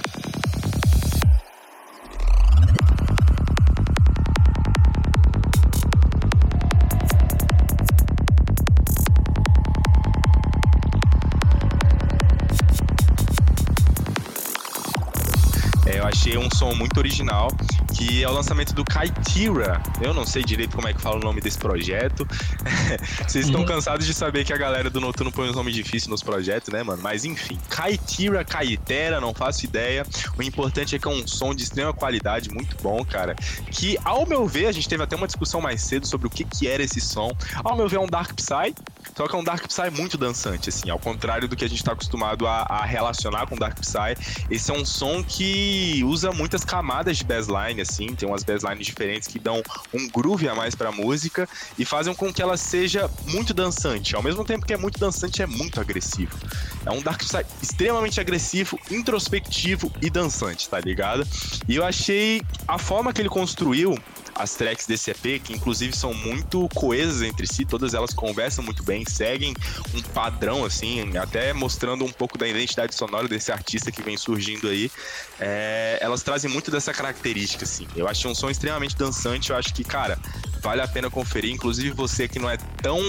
Um 16.42 16.50
som 16.56 16.74
muito 16.74 16.96
original, 16.98 17.48
que 17.96 18.22
é 18.22 18.28
o 18.28 18.32
lançamento 18.32 18.74
do 18.74 18.84
Kaitira. 18.84 19.80
Eu 20.00 20.12
não 20.12 20.26
sei 20.26 20.42
direito 20.44 20.74
como 20.76 20.88
é 20.88 20.92
que 20.92 21.00
fala 21.00 21.16
o 21.16 21.20
nome 21.20 21.40
desse 21.40 21.58
projeto. 21.58 22.26
Vocês 23.26 23.46
estão 23.46 23.60
Uhum. 23.62 23.66
cansados 23.66 24.06
de 24.06 24.12
saber 24.14 24.44
que 24.44 24.52
a 24.52 24.56
galera 24.56 24.90
do 24.90 25.00
Noturno 25.00 25.30
põe 25.30 25.48
uns 25.48 25.54
nomes 25.56 25.74
difíceis 25.74 26.06
nos 26.08 26.22
projetos, 26.22 26.72
né, 26.72 26.82
mano? 26.82 27.00
Mas 27.02 27.24
enfim, 27.24 27.58
Kaitira, 27.68 28.44
Kaitera, 28.44 29.20
não 29.20 29.32
faço 29.32 29.64
ideia. 29.64 30.04
O 30.36 30.42
importante 30.42 30.96
é 30.96 30.98
que 30.98 31.06
é 31.06 31.10
um 31.10 31.26
som 31.26 31.54
de 31.54 31.62
extrema 31.62 31.92
qualidade, 31.92 32.50
muito 32.50 32.76
bom, 32.82 33.04
cara. 33.04 33.34
Que, 33.70 33.96
ao 34.04 34.26
meu 34.26 34.46
ver, 34.46 34.66
a 34.66 34.72
gente 34.72 34.88
teve 34.88 35.02
até 35.02 35.14
uma 35.16 35.26
discussão 35.26 35.60
mais 35.60 35.82
cedo 35.82 36.06
sobre 36.06 36.26
o 36.26 36.30
que, 36.30 36.44
que 36.44 36.66
era 36.66 36.82
esse 36.82 37.00
som. 37.00 37.30
Ao 37.62 37.76
meu 37.76 37.88
ver, 37.88 37.96
é 37.96 38.00
um 38.00 38.06
Dark 38.06 38.32
Psy, 38.34 38.74
só 39.16 39.28
que 39.28 39.34
é 39.34 39.38
um 39.38 39.44
Dark 39.44 39.66
Psy 39.66 39.90
muito 39.90 40.16
dançante, 40.16 40.68
assim, 40.68 40.90
ao 40.90 40.98
contrário 40.98 41.48
do 41.48 41.56
que 41.56 41.64
a 41.64 41.68
gente 41.68 41.82
tá 41.84 41.92
acostumado 41.92 42.46
a, 42.46 42.62
a 42.62 42.84
relacionar 42.84 43.46
com 43.46 43.56
Dark 43.56 43.78
Psy. 43.80 44.16
Esse 44.50 44.70
é 44.70 44.74
um 44.74 44.84
som 44.84 45.22
que 45.22 46.02
usa 46.04 46.32
muitas 46.32 46.64
camadas 46.64 47.18
de 47.18 47.24
bassline, 47.24 47.80
assim, 47.80 48.14
tem 48.14 48.28
umas 48.28 48.42
basslines 48.42 48.86
diferentes 48.86 49.28
que 49.28 49.38
dão 49.38 49.62
um 49.92 50.08
groove 50.08 50.48
a 50.48 50.54
mais 50.54 50.74
pra 50.74 50.90
música 50.90 51.48
e 51.78 51.84
fazem 51.84 52.14
com 52.14 52.32
que 52.32 52.42
ela 52.42 52.56
seja 52.56 53.10
muito 53.26 53.52
dançante. 53.52 54.16
Ao 54.16 54.22
mesmo 54.22 54.44
tempo 54.44 54.66
que 54.66 54.72
é 54.72 54.76
muito 54.76 54.98
dançante, 54.98 55.42
é 55.42 55.46
muito 55.46 55.80
agressivo. 55.80 56.36
É 56.84 56.90
um 56.90 57.02
Dark 57.02 57.22
Psy 57.22 57.44
extremamente 57.62 58.20
agressivo, 58.20 58.78
introspectivo 58.90 59.92
e 60.00 60.08
dançante, 60.08 60.68
tá 60.68 60.80
ligado? 60.80 61.26
E 61.68 61.76
eu 61.76 61.84
achei 61.84 62.42
a 62.66 62.78
forma 62.78 63.12
que 63.12 63.20
ele 63.20 63.28
construiu 63.28 63.96
as 64.34 64.54
tracks 64.54 64.86
desse 64.86 65.10
EP, 65.10 65.42
que 65.42 65.52
inclusive 65.52 65.96
são 65.96 66.14
muito 66.14 66.68
coesas 66.74 67.22
entre 67.22 67.46
si, 67.46 67.64
todas 67.64 67.94
elas 67.94 68.12
conversam 68.12 68.64
muito 68.64 68.82
bem, 68.82 69.04
seguem 69.08 69.54
um 69.94 70.02
padrão, 70.02 70.64
assim, 70.64 71.16
até 71.16 71.52
mostrando 71.52 72.04
um 72.04 72.12
pouco 72.12 72.38
da 72.38 72.46
identidade 72.46 72.94
sonora 72.94 73.28
desse 73.28 73.52
artista 73.52 73.90
que 73.90 74.02
vem 74.02 74.16
surgindo 74.16 74.68
aí. 74.68 74.90
É, 75.38 75.98
elas 76.00 76.22
trazem 76.22 76.50
muito 76.50 76.70
dessa 76.70 76.92
característica, 76.92 77.64
assim. 77.64 77.86
Eu 77.94 78.08
achei 78.08 78.30
um 78.30 78.34
som 78.34 78.50
extremamente 78.50 78.96
dançante, 78.96 79.50
eu 79.50 79.56
acho 79.56 79.72
que, 79.74 79.84
cara, 79.84 80.18
vale 80.60 80.80
a 80.80 80.88
pena 80.88 81.10
conferir. 81.10 81.52
Inclusive 81.52 81.90
você 81.90 82.28
que 82.28 82.38
não 82.38 82.48
é 82.48 82.56
tão 82.80 83.00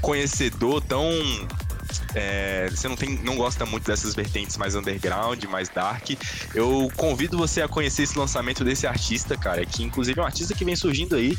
conhecedor, 0.00 0.82
tão 0.82 1.10
é, 2.14 2.68
você 2.70 2.88
não, 2.88 2.96
tem, 2.96 3.18
não 3.22 3.36
gosta 3.36 3.64
muito 3.66 3.86
dessas 3.86 4.14
vertentes 4.14 4.56
mais 4.56 4.74
underground, 4.74 5.42
mais 5.44 5.68
dark, 5.68 6.10
eu 6.54 6.90
convido 6.96 7.36
você 7.36 7.62
a 7.62 7.68
conhecer 7.68 8.02
esse 8.02 8.18
lançamento 8.18 8.64
desse 8.64 8.86
artista, 8.86 9.36
cara, 9.36 9.64
que 9.64 9.82
inclusive 9.82 10.18
é 10.18 10.22
um 10.22 10.26
artista 10.26 10.54
que 10.54 10.64
vem 10.64 10.76
surgindo 10.76 11.16
aí. 11.16 11.36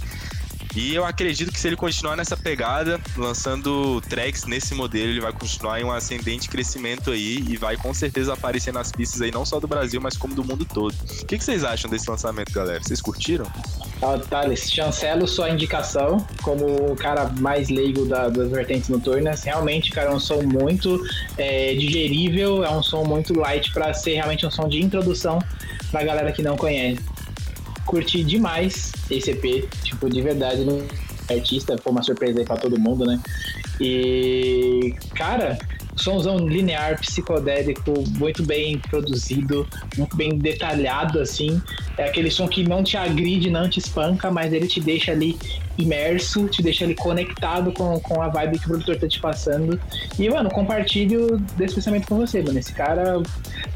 E 0.75 0.93
eu 0.93 1.03
acredito 1.05 1.51
que 1.51 1.59
se 1.59 1.67
ele 1.67 1.75
continuar 1.75 2.15
nessa 2.15 2.37
pegada, 2.37 2.99
lançando 3.17 3.99
tracks 4.01 4.45
nesse 4.45 4.75
modelo, 4.75 5.09
ele 5.09 5.19
vai 5.21 5.33
continuar 5.33 5.81
em 5.81 5.83
um 5.83 5.91
ascendente 5.91 6.47
crescimento 6.47 7.11
aí 7.11 7.43
e 7.49 7.57
vai 7.57 7.75
com 7.75 7.93
certeza 7.93 8.33
aparecer 8.33 8.71
nas 8.73 8.91
pistas 8.91 9.21
aí, 9.21 9.31
não 9.31 9.45
só 9.45 9.59
do 9.59 9.67
Brasil, 9.67 9.99
mas 9.99 10.15
como 10.15 10.35
do 10.35 10.43
mundo 10.43 10.65
todo. 10.65 10.93
O 10.93 11.25
que, 11.25 11.37
que 11.37 11.43
vocês 11.43 11.63
acham 11.63 11.89
desse 11.89 12.09
lançamento, 12.09 12.51
galera? 12.53 12.79
Vocês 12.81 13.01
curtiram? 13.01 13.45
Ó, 14.01 14.17
Thales, 14.17 14.71
chancelo 14.71 15.27
sua 15.27 15.49
indicação 15.49 16.25
como 16.43 16.91
o 16.91 16.95
cara 16.95 17.29
mais 17.39 17.69
leigo 17.69 18.05
da- 18.05 18.29
das 18.29 18.49
vertentes 18.49 18.89
noturnas. 18.89 19.43
Realmente, 19.43 19.89
cara, 19.91 20.11
é 20.11 20.13
um 20.13 20.19
som 20.19 20.41
muito 20.43 21.03
é, 21.37 21.73
digerível, 21.73 22.63
é 22.63 22.69
um 22.69 22.83
som 22.83 23.03
muito 23.03 23.33
light 23.37 23.71
pra 23.73 23.93
ser 23.93 24.13
realmente 24.13 24.45
um 24.45 24.51
som 24.51 24.67
de 24.67 24.79
introdução 24.81 25.39
pra 25.91 26.03
galera 26.03 26.31
que 26.31 26.41
não 26.43 26.55
conhece. 26.55 26.99
Curti 27.89 28.23
demais 28.23 28.91
esse 29.09 29.31
EP, 29.31 29.67
tipo, 29.83 30.07
de 30.07 30.21
verdade, 30.21 30.63
no 30.63 30.85
artista, 31.27 31.75
foi 31.75 31.91
uma 31.91 32.03
surpresa 32.03 32.37
aí 32.39 32.45
pra 32.45 32.55
todo 32.55 32.79
mundo, 32.79 33.03
né? 33.03 33.19
E, 33.81 34.93
cara, 35.15 35.57
somzão 35.95 36.37
linear, 36.37 36.99
psicodélico, 36.99 38.03
muito 38.19 38.43
bem 38.43 38.77
produzido, 38.77 39.67
muito 39.97 40.15
bem 40.15 40.37
detalhado, 40.37 41.19
assim. 41.19 41.59
É 41.97 42.05
aquele 42.05 42.29
som 42.29 42.47
que 42.47 42.63
não 42.63 42.83
te 42.83 42.95
agride, 42.95 43.49
não 43.49 43.67
te 43.67 43.79
espanca, 43.79 44.29
mas 44.29 44.53
ele 44.53 44.67
te 44.67 44.79
deixa 44.79 45.11
ali 45.11 45.35
imerso, 45.81 46.47
te 46.47 46.61
deixa 46.61 46.83
ali 46.83 46.95
conectado 46.95 47.71
com, 47.71 47.99
com 47.99 48.21
a 48.21 48.27
vibe 48.27 48.59
que 48.59 48.65
o 48.65 48.69
produtor 48.69 48.97
tá 48.97 49.07
te 49.07 49.19
passando. 49.19 49.79
E, 50.17 50.29
mano, 50.29 50.49
compartilho 50.49 51.37
desse 51.55 51.75
pensamento 51.75 52.07
com 52.07 52.17
você, 52.17 52.41
mano. 52.41 52.59
Esse 52.59 52.73
cara 52.73 53.21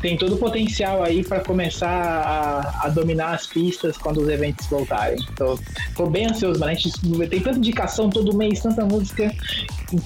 tem 0.01 0.17
todo 0.17 0.35
o 0.35 0.37
potencial 0.37 1.03
aí 1.03 1.23
pra 1.23 1.39
começar 1.39 1.89
a, 1.89 2.85
a 2.85 2.89
dominar 2.89 3.33
as 3.33 3.47
pistas 3.47 3.97
quando 3.97 4.21
os 4.21 4.29
eventos 4.29 4.67
voltarem. 4.67 5.17
Tô, 5.35 5.57
tô 5.95 6.07
bem 6.07 6.25
ansioso, 6.25 6.59
mano. 6.59 6.71
A 6.71 6.75
gente 6.75 6.91
tem 7.29 7.39
tanta 7.39 7.57
indicação 7.57 8.09
todo 8.09 8.35
mês, 8.35 8.59
tanta 8.59 8.85
música 8.85 9.33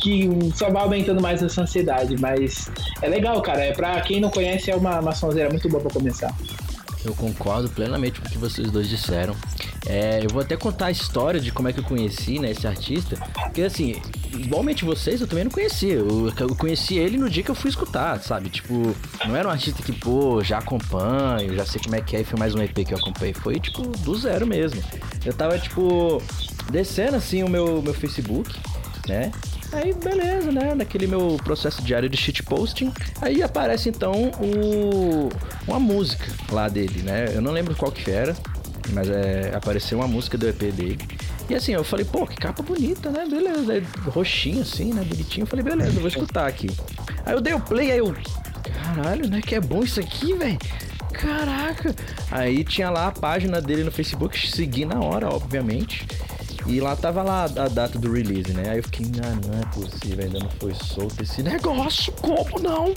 que 0.02 0.30
só 0.56 0.70
vai 0.70 0.84
aumentando 0.84 1.22
mais 1.22 1.42
essa 1.42 1.62
ansiedade. 1.62 2.16
Mas 2.20 2.70
é 3.02 3.08
legal, 3.08 3.42
cara. 3.42 3.64
É 3.64 3.74
pra 3.74 4.00
quem 4.02 4.22
não 4.22 4.30
conhece, 4.30 4.70
é 4.70 4.76
uma, 4.76 5.00
uma 5.00 5.16
sonzeira 5.16 5.50
muito 5.50 5.68
boa 5.68 5.82
pra 5.82 5.92
começar. 5.92 6.34
Eu 7.06 7.14
concordo 7.16 7.70
plenamente 7.70 8.20
com 8.20 8.28
o 8.28 8.32
que 8.32 8.38
vocês 8.38 8.70
dois 8.72 8.90
disseram. 8.90 9.36
É, 9.86 10.24
eu 10.24 10.30
vou 10.30 10.42
até 10.42 10.58
contar 10.58 10.88
a 10.88 10.92
história 10.92 11.40
de 11.40 11.52
como 11.52 11.70
é 11.70 11.74
que 11.74 11.80
eu 11.80 11.84
conheci 11.84 12.40
né, 12.40 12.52
esse 12.52 12.68
artista. 12.68 13.16
Porque 13.34 13.62
assim, 13.62 14.02
igualmente 14.34 14.84
vocês, 14.84 15.22
eu 15.22 15.28
também 15.28 15.46
não 15.46 15.52
conhecia. 15.52 15.94
Eu, 15.94 16.34
eu 16.38 16.56
conheci 16.56 16.98
ele 16.98 17.18
no 17.18 17.30
dia 17.30 17.44
que 17.44 17.52
eu 17.52 17.56
fui 17.56 17.70
escutar, 17.70 18.22
sabe? 18.22 18.50
Tipo, 18.50 18.96
não 19.26 19.36
era 19.36 19.48
um 19.48 19.52
artista 19.52 19.82
que, 19.82 19.94
pô, 19.94 20.44
já 20.44 20.58
acompanho, 20.58 21.56
já 21.56 21.66
sei 21.66 21.82
como 21.82 21.96
é 21.96 22.02
que 22.02 22.16
é, 22.16 22.22
e 22.22 22.24
foi 22.24 22.38
mais 22.38 22.54
um 22.54 22.62
EP 22.62 22.74
que 22.86 22.94
eu 22.94 22.98
acompanhei. 22.98 23.34
Foi, 23.34 23.60
tipo, 23.60 23.84
do 23.84 24.16
zero 24.16 24.46
mesmo. 24.46 24.84
Eu 25.26 25.34
tava, 25.34 25.58
tipo, 25.58 26.22
descendo 26.72 27.16
assim 27.16 27.44
o 27.44 27.50
meu, 27.50 27.82
meu 27.82 27.94
Facebook, 27.94 28.54
né? 29.08 29.32
Aí, 29.72 29.94
beleza, 29.94 30.52
né? 30.52 30.74
Naquele 30.74 31.08
meu 31.08 31.38
processo 31.44 31.82
diário 31.82 32.10
de 32.10 32.18
shitposting. 32.18 32.92
Aí 33.22 33.44
aparece 33.44 33.90
então 33.90 34.32
o, 34.40 35.30
uma 35.68 35.80
música 35.80 36.26
lá 36.52 36.70
dele, 36.70 37.02
né? 37.04 37.26
Eu 37.34 37.42
não 37.42 37.52
lembro 37.52 37.76
qual 37.76 37.92
que 37.92 38.10
era, 38.10 38.36
mas 38.92 39.10
é, 39.10 39.52
apareceu 39.54 40.00
uma 40.00 40.08
música 40.08 40.38
do 40.38 40.48
EP 40.48 40.60
dele. 40.72 41.00
E 41.50 41.56
assim, 41.56 41.74
eu 41.74 41.84
falei, 41.84 42.06
pô, 42.06 42.26
que 42.28 42.36
capa 42.36 42.62
bonita, 42.62 43.10
né? 43.10 43.26
Beleza. 43.30 43.74
Aí, 43.74 43.84
roxinho 44.08 44.62
assim, 44.62 44.94
né? 44.94 45.04
Bonitinho. 45.04 45.44
Eu 45.44 45.48
falei, 45.48 45.64
beleza, 45.64 45.92
eu 45.92 46.02
vou 46.02 46.08
escutar 46.08 46.48
aqui. 46.48 46.70
Aí 47.26 47.34
eu 47.34 47.42
dei 47.42 47.54
o 47.54 47.60
play, 47.60 47.92
aí 47.92 48.00
eu. 48.00 48.16
Caralho, 48.84 49.30
né? 49.30 49.42
Que 49.42 49.56
é 49.56 49.62
bom 49.62 49.84
isso 49.84 50.00
aqui, 50.00 50.34
velho. 50.34 50.58
Caraca! 51.14 51.96
Aí 52.30 52.64
tinha 52.64 52.90
lá 52.90 53.08
a 53.08 53.12
página 53.12 53.60
dele 53.62 53.84
no 53.84 53.92
Facebook, 53.92 54.50
segui 54.50 54.86
na 54.86 55.00
hora, 55.00 55.30
obviamente. 55.30 56.06
E 56.68 56.82
lá 56.82 56.96
tava 56.96 57.24
lá 57.24 57.44
a 57.44 57.68
data 57.68 57.98
do 57.98 58.12
release, 58.12 58.52
né? 58.54 58.72
Aí 58.72 58.78
eu 58.80 58.84
fiquei, 58.84 59.06
ah, 59.24 59.48
não 59.48 59.60
é 59.60 59.66
possível, 59.74 60.26
ainda 60.26 60.40
não 60.40 60.50
foi 60.60 60.74
solto 60.74 61.24
esse 61.24 61.42
negócio, 61.42 62.12
como 62.14 62.60
não? 62.60 62.94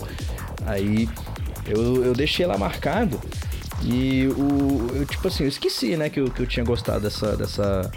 Aí 0.66 1.09
eu, 1.66 2.05
eu 2.05 2.12
deixei 2.12 2.45
lá 2.47 2.59
marcado 2.59 3.21
e 3.83 4.27
o. 4.37 4.91
Eu, 4.95 5.07
tipo 5.07 5.29
assim, 5.29 5.45
eu 5.45 5.49
esqueci, 5.49 5.97
né, 5.97 6.11
que 6.11 6.21
eu, 6.21 6.31
que 6.31 6.43
eu 6.43 6.47
tinha 6.47 6.64
gostado 6.64 7.01
dessa, 7.01 7.37
dessa 7.37 7.91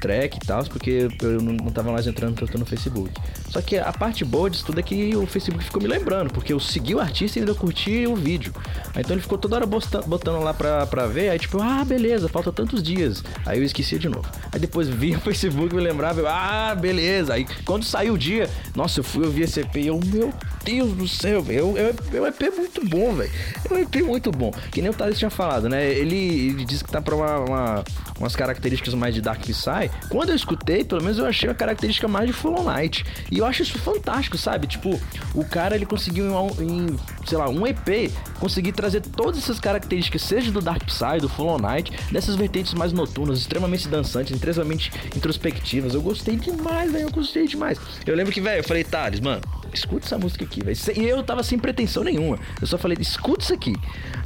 track 0.00 0.36
e 0.36 0.46
tal, 0.46 0.64
porque 0.64 1.08
eu 1.22 1.40
não, 1.40 1.52
não 1.52 1.70
tava 1.70 1.92
mais 1.92 2.06
entrando 2.06 2.34
tanto 2.34 2.58
no 2.58 2.66
Facebook. 2.66 3.10
Só 3.50 3.60
que 3.60 3.76
a 3.76 3.92
parte 3.92 4.24
boa 4.24 4.48
disso 4.48 4.64
tudo 4.64 4.78
é 4.78 4.82
que 4.82 5.14
o 5.16 5.26
Facebook 5.26 5.64
ficou 5.64 5.82
me 5.82 5.88
lembrando, 5.88 6.32
porque 6.32 6.52
eu 6.52 6.60
segui 6.60 6.94
o 6.94 7.00
artista 7.00 7.38
e 7.38 7.40
ainda 7.40 7.52
curti 7.52 8.06
o 8.06 8.14
vídeo. 8.14 8.54
Então 8.96 9.12
ele 9.12 9.20
ficou 9.20 9.36
toda 9.36 9.56
hora 9.56 9.66
botando, 9.66 10.40
lá 10.40 10.54
pra, 10.54 10.86
pra 10.86 11.06
ver, 11.06 11.30
aí 11.30 11.38
tipo, 11.38 11.60
ah, 11.60 11.84
beleza, 11.84 12.28
falta 12.28 12.52
tantos 12.52 12.82
dias. 12.82 13.24
Aí 13.44 13.58
eu 13.58 13.64
esquecia 13.64 13.98
de 13.98 14.08
novo. 14.08 14.28
Aí 14.52 14.60
depois 14.60 14.88
vi 14.88 15.16
o 15.16 15.20
Facebook, 15.20 15.74
me 15.74 15.80
lembrava, 15.80 16.20
eu, 16.20 16.28
ah, 16.28 16.76
beleza. 16.80 17.34
Aí 17.34 17.46
quando 17.64 17.84
saiu 17.84 18.14
o 18.14 18.18
dia, 18.18 18.48
nossa, 18.74 19.00
eu 19.00 19.04
fui 19.04 19.24
ouvir 19.24 19.42
esse 19.42 19.60
EP 19.60 19.76
eu, 19.76 19.98
meu 20.06 20.32
Deus 20.64 20.92
do 20.92 21.08
céu, 21.08 21.42
velho, 21.42 21.74
é 21.76 22.20
um 22.20 22.26
EP 22.26 22.54
muito 22.56 22.86
bom, 22.86 23.14
velho. 23.14 23.30
É 23.68 23.74
um 23.74 23.78
EP 23.78 23.96
muito 24.04 24.30
bom. 24.30 24.52
Que 24.70 24.80
nem 24.80 24.90
o 24.90 24.94
Thales 24.94 25.18
tinha 25.18 25.30
falado, 25.30 25.68
né? 25.68 25.90
Ele, 25.90 26.16
ele 26.16 26.64
disse 26.64 26.84
que 26.84 26.90
tá 26.90 27.00
pra 27.00 27.16
uma, 27.16 27.38
uma, 27.38 27.84
umas 28.18 28.36
características 28.36 28.94
mais 28.94 29.14
de 29.14 29.20
Dark 29.20 29.40
Psy, 29.40 29.90
quando 30.08 30.28
eu 30.28 30.36
escutei, 30.36 30.84
pelo 30.84 31.02
menos 31.02 31.18
eu 31.18 31.26
achei 31.26 31.48
uma 31.48 31.54
característica 31.54 32.06
mais 32.06 32.26
de 32.26 32.32
Full 32.32 32.62
Night. 32.62 33.04
E 33.30 33.39
eu 33.40 33.46
acho 33.46 33.62
isso 33.62 33.78
fantástico, 33.78 34.36
sabe? 34.36 34.66
Tipo, 34.66 35.00
o 35.34 35.44
cara 35.44 35.74
ele 35.74 35.86
conseguiu 35.86 36.26
em, 36.26 36.64
em 36.64 36.96
sei 37.26 37.38
lá, 37.38 37.48
um 37.48 37.66
EP, 37.66 38.10
conseguir 38.38 38.72
trazer 38.72 39.00
todas 39.00 39.38
essas 39.38 39.60
características, 39.60 40.22
seja 40.22 40.50
do 40.50 40.60
Dark 40.60 40.84
Psy, 40.84 41.20
do 41.20 41.28
Full 41.28 41.58
Night, 41.58 41.92
dessas 42.10 42.36
vertentes 42.36 42.74
mais 42.74 42.92
noturnas, 42.92 43.38
extremamente 43.38 43.88
dançantes, 43.88 44.34
extremamente 44.34 44.90
introspectivas. 45.14 45.94
Eu 45.94 46.02
gostei 46.02 46.36
demais, 46.36 46.90
velho, 46.90 47.04
eu 47.04 47.10
gostei 47.10 47.46
demais. 47.46 47.78
Eu 48.06 48.14
lembro 48.14 48.32
que, 48.32 48.40
velho, 48.40 48.60
eu 48.60 48.64
falei, 48.64 48.84
Thales, 48.84 49.20
mano, 49.20 49.42
escuta 49.72 50.06
essa 50.06 50.18
música 50.18 50.44
aqui, 50.44 50.62
velho. 50.62 50.76
E 50.96 51.04
eu 51.04 51.22
tava 51.22 51.42
sem 51.42 51.58
pretensão 51.58 52.02
nenhuma. 52.02 52.38
Eu 52.60 52.66
só 52.66 52.76
falei, 52.76 52.96
escuta 53.00 53.44
isso 53.44 53.54
aqui. 53.54 53.74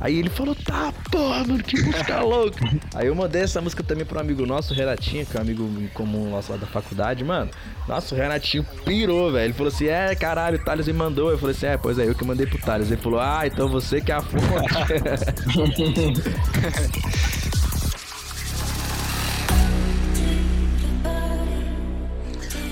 Aí 0.01 0.19
ele 0.19 0.31
falou, 0.31 0.55
tá, 0.55 0.93
porra, 1.11 1.45
mano, 1.45 1.63
que 1.63 1.81
música 1.81 2.21
louca. 2.23 2.59
Aí 2.95 3.07
eu 3.07 3.15
mandei 3.15 3.43
essa 3.43 3.61
música 3.61 3.83
também 3.83 4.05
pra 4.05 4.19
um 4.19 4.21
amigo 4.21 4.47
nosso, 4.47 4.73
o 4.73 4.77
Renatinho, 4.77 5.27
que 5.27 5.37
é 5.37 5.41
um 5.41 5.43
amigo 5.43 5.71
comum 5.93 6.31
nosso 6.31 6.53
lá 6.53 6.59
da 6.59 6.67
faculdade, 6.67 7.23
mano. 7.25 7.51
Nossa, 7.87 8.15
o 8.15 8.19
Renatinho 8.19 8.65
pirou, 9.05 9.31
velho. 9.31 9.45
Ele 9.45 9.53
falou 9.53 9.73
assim, 9.73 9.87
é, 9.87 10.15
caralho, 10.15 10.57
o 10.57 10.65
Thales 10.65 10.87
me 10.87 10.93
mandou. 10.93 11.31
Eu 11.31 11.39
falei 11.39 11.55
assim, 11.55 11.67
é, 11.67 11.77
pois 11.77 11.99
é, 11.99 12.09
eu 12.09 12.15
que 12.15 12.25
mandei 12.25 12.47
pro 12.47 12.59
Thales. 12.59 12.91
Ele 12.91 13.01
falou, 13.01 13.21
ah, 13.21 13.43
então 13.47 13.69
você 13.69 14.01
que 14.01 14.11
é 14.11 14.15
a 14.15 14.23
fonte. 14.23 14.45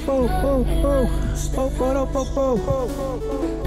Pou, 0.04 0.28
pou, 0.28 0.64
pou, 0.82 1.08
pou, 1.54 1.70
pou, 1.70 2.06
pou, 2.06 2.26
pou, 2.26 2.58
pou. 2.58 3.62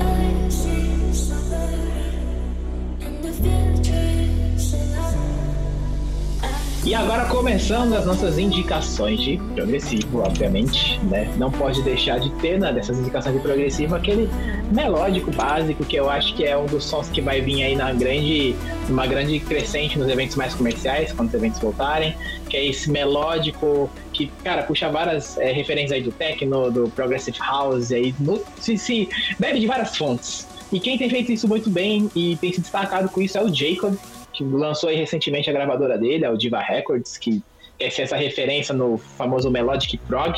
E 6.86 6.94
agora 6.94 7.26
começando 7.26 7.94
as 7.94 8.06
nossas 8.06 8.38
indicações 8.38 9.20
de 9.20 9.38
progressivo, 9.56 10.20
obviamente, 10.20 11.00
né? 11.06 11.34
Não 11.36 11.50
pode 11.50 11.82
deixar 11.82 12.20
de 12.20 12.30
ter 12.36 12.60
né, 12.60 12.72
dessas 12.72 13.00
indicações 13.00 13.36
de 13.36 13.42
progressivo 13.42 13.96
aquele 13.96 14.30
melódico 14.72 15.32
básico 15.32 15.84
que 15.84 15.96
eu 15.96 16.08
acho 16.08 16.36
que 16.36 16.46
é 16.46 16.56
um 16.56 16.68
dos 16.68 16.84
sons 16.84 17.10
que 17.10 17.22
vai 17.22 17.42
vir 17.42 17.64
aí 17.64 17.76
na 17.76 17.92
grande, 17.92 18.56
uma 18.88 19.08
grande 19.08 19.40
crescente 19.40 19.98
nos 19.98 20.08
eventos 20.08 20.36
mais 20.36 20.54
comerciais, 20.54 21.12
quando 21.12 21.30
os 21.30 21.34
eventos 21.34 21.60
voltarem, 21.60 22.16
que 22.48 22.56
é 22.56 22.64
esse 22.64 22.92
melódico 22.92 23.90
que, 24.14 24.28
cara, 24.44 24.62
puxa 24.62 24.88
várias 24.88 25.40
é, 25.40 25.52
referências 25.52 25.92
aí 25.92 26.04
do 26.04 26.12
techno, 26.12 26.70
do 26.70 26.88
progressive 26.92 27.40
house, 27.40 27.92
aí 27.92 28.14
no, 28.20 28.40
se, 28.60 28.78
se 28.78 29.10
bebe 29.40 29.60
de 29.60 29.66
várias 29.66 29.98
fontes. 29.98 30.48
E 30.72 30.80
quem 30.80 31.00
tem 31.00 31.10
feito 31.10 31.32
isso 31.32 31.48
muito 31.48 31.68
bem 31.68 32.12
e 32.16 32.36
tem 32.36 32.54
se 32.54 32.62
destacado 32.62 33.10
com 33.10 33.22
isso 33.22 33.40
é 33.40 33.44
o 33.44 33.52
Jacob, 33.52 33.96
que 34.36 34.44
lançou 34.44 34.90
aí 34.90 34.98
recentemente 34.98 35.50
a 35.50 35.54
gravadora 35.54 35.98
dele, 35.98 36.26
a 36.26 36.34
Diva 36.34 36.60
Records, 36.60 37.18
que 37.18 37.42
é 37.80 37.88
essa 37.88 38.16
referência 38.16 38.74
no 38.74 38.98
famoso 38.98 39.50
Melodic 39.52 39.98
Prog. 39.98 40.34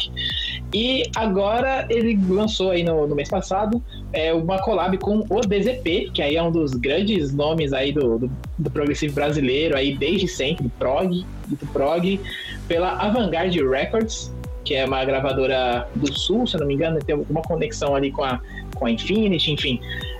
E 0.74 1.04
agora 1.16 1.86
ele 1.90 2.20
lançou 2.28 2.72
aí 2.72 2.84
no, 2.84 3.08
no, 3.08 3.16
mês 3.16 3.30
passado 3.30 3.82
é, 4.12 4.34
uma 4.34 4.60
collab 4.62 4.98
com 4.98 5.24
o 5.30 5.42
DZP, 5.42 6.12
que 6.14 6.22
aí 6.22 6.36
é 6.36 6.42
um 6.42 6.52
dos 6.52 6.74
grandes 6.74 7.34
nomes 7.34 7.74
aí 7.74 7.92
do, 7.92 8.20
do, 8.20 8.32
do 8.58 8.72
progressivo 8.72 9.14
brasileiro, 9.14 9.78
aí 9.78 9.96
desde 9.96 10.28
sempre, 10.28 10.64
do 10.64 10.70
prog, 10.72 11.26
do 11.48 11.68
prog, 11.68 12.20
pela 12.68 12.94
Avantgarde 12.94 13.64
Records, 13.64 14.34
que 14.66 14.74
é 14.74 14.86
uma 14.86 15.06
gravadora 15.06 15.88
do 15.96 16.12
Sul, 16.12 16.46
se 16.46 16.56
eu 16.56 16.62
não 16.62 16.68
me 16.68 16.74
engano, 16.74 17.00
tem 17.00 17.16
alguma 17.16 17.42
conexão 17.42 17.96
ali 17.96 18.12
com 18.12 18.24
a, 18.24 18.42
com 18.76 18.86
a 18.86 18.92
Infinity, 18.92 19.52
enfim. 19.52 19.80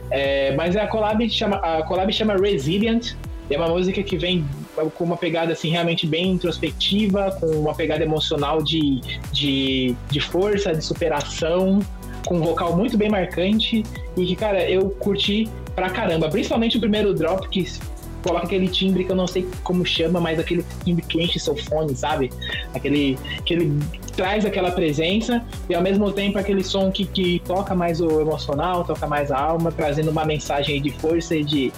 É, 0.10 0.56
mas 0.56 0.76
a 0.78 0.88
collab 0.88 1.30
chama, 1.30 1.58
a 1.58 1.84
collab 1.84 2.12
chama 2.14 2.36
Resilient, 2.38 3.14
é 3.50 3.58
uma 3.58 3.70
música 3.70 4.04
que 4.04 4.18
vem 4.18 4.46
com 4.96 5.04
uma 5.04 5.18
pegada 5.18 5.54
assim 5.54 5.70
realmente 5.70 6.06
bem 6.06 6.32
introspectiva, 6.32 7.32
com 7.40 7.48
uma 7.48 7.74
pegada 7.74 8.04
emocional 8.04 8.62
de, 8.62 9.02
de, 9.32 9.96
de 10.10 10.20
força, 10.20 10.74
de 10.74 10.84
superação, 10.84 11.80
com 12.26 12.36
um 12.36 12.42
vocal 12.42 12.76
muito 12.76 12.98
bem 12.98 13.10
marcante 13.10 13.84
e 14.16 14.26
que, 14.26 14.36
cara, 14.36 14.70
eu 14.70 14.90
curti 14.90 15.50
pra 15.74 15.90
caramba. 15.90 16.30
Principalmente 16.30 16.78
o 16.78 16.80
primeiro 16.80 17.14
drop 17.14 17.48
que 17.50 17.66
coloca 18.22 18.46
aquele 18.46 18.68
timbre 18.68 19.06
que 19.06 19.12
eu 19.12 19.16
não 19.16 19.28
sei 19.28 19.48
como 19.64 19.86
chama, 19.86 20.20
mas 20.20 20.38
aquele 20.38 20.66
timbre 20.84 21.06
que 21.06 21.22
enche 21.24 21.40
seu 21.40 21.56
fone, 21.56 21.96
sabe? 21.96 22.30
Aquele 22.74 23.18
que 23.46 23.54
ele 23.54 23.80
traz 24.16 24.46
aquela 24.46 24.72
presença 24.72 25.44
e 25.70 25.76
ao 25.76 25.82
mesmo 25.82 26.12
tempo 26.12 26.38
aquele 26.38 26.64
som 26.64 26.92
que, 26.92 27.06
que 27.06 27.42
toca 27.46 27.74
mais 27.74 28.02
o 28.02 28.20
emocional, 28.20 28.84
toca 28.84 29.08
mais 29.08 29.32
a 29.32 29.40
alma, 29.40 29.72
trazendo 29.72 30.12
uma 30.12 30.26
mensagem 30.26 30.82
de 30.82 30.90
força 30.92 31.36
e 31.36 31.44
de 31.44 31.72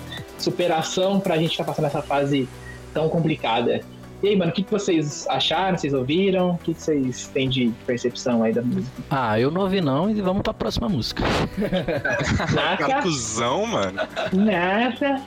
superação 0.43 1.19
pra 1.19 1.37
gente 1.37 1.51
estar 1.51 1.63
tá 1.63 1.71
passando 1.71 1.85
essa 1.85 2.01
fase 2.01 2.47
tão 2.93 3.09
complicada. 3.09 3.81
E 4.21 4.27
aí, 4.27 4.35
mano, 4.35 4.51
o 4.51 4.53
que, 4.53 4.63
que 4.63 4.71
vocês 4.71 5.25
acharam? 5.29 5.77
Vocês 5.77 5.93
ouviram? 5.93 6.51
O 6.51 6.57
que, 6.57 6.73
que 6.73 6.81
vocês 6.81 7.27
têm 7.27 7.47
de 7.47 7.71
percepção 7.87 8.43
aí 8.43 8.51
da 8.51 8.61
música? 8.61 8.91
Ah, 9.09 9.39
eu 9.39 9.49
não 9.49 9.61
ouvi 9.61 9.79
não 9.79 10.09
e 10.09 10.21
vamos 10.21 10.41
pra 10.41 10.53
próxima 10.53 10.89
música. 10.89 11.23
Nossa. 12.53 13.01
Cusão, 13.01 13.65
mano. 13.65 13.97
Nossa. 14.33 15.21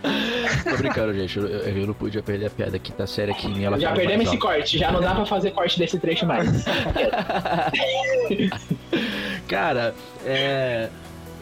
Tô 0.69 0.77
brincando, 0.77 1.15
gente. 1.15 1.39
Eu, 1.39 1.47
eu, 1.47 1.87
não 1.87 1.95
podia 1.95 2.23
perder 2.23 2.47
a 2.47 2.51
piada 2.51 2.77
aqui, 2.77 2.93
tá 2.93 3.07
séria 3.07 3.33
aqui. 3.33 3.65
Ela 3.65 3.81
já 3.81 3.93
perdemos 3.93 4.27
esse 4.27 4.37
corte, 4.37 4.77
já 4.77 4.93
não 4.93 5.01
dá 5.01 5.15
pra 5.15 5.25
fazer 5.25 5.53
corte 5.53 5.79
desse 5.79 5.99
trecho 5.99 6.27
mais. 6.27 6.47
Cara, 9.49 9.95
é 10.27 10.91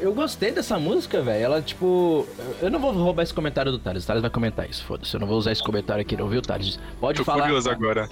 eu 0.01 0.15
gostei 0.15 0.51
dessa 0.51 0.79
música, 0.79 1.23
velho. 1.23 1.45
Ela, 1.45 1.63
tipo. 1.63 2.27
Eu 2.61 2.71
não 2.71 2.81
vou 2.81 2.93
roubar 2.93 3.23
esse 3.23 3.35
comentário 3.35 3.71
do 3.71 3.79
Thales. 3.79 4.05
O 4.05 4.07
Thales 4.07 4.23
vai 4.23 4.31
comentar 4.31 4.69
isso, 4.69 4.85
foda-se. 4.85 5.15
Eu 5.15 5.21
não 5.21 5.27
vou 5.27 5.37
usar 5.37 5.53
esse 5.53 5.63
comentário 5.63 6.01
aqui, 6.03 6.17
não, 6.17 6.29
viu, 6.29 6.43
Thales? 6.43 6.79
Pode 6.99 7.19
Tô 7.19 7.25
falar. 7.25 7.43
curioso 7.43 7.71
agora. 7.71 8.09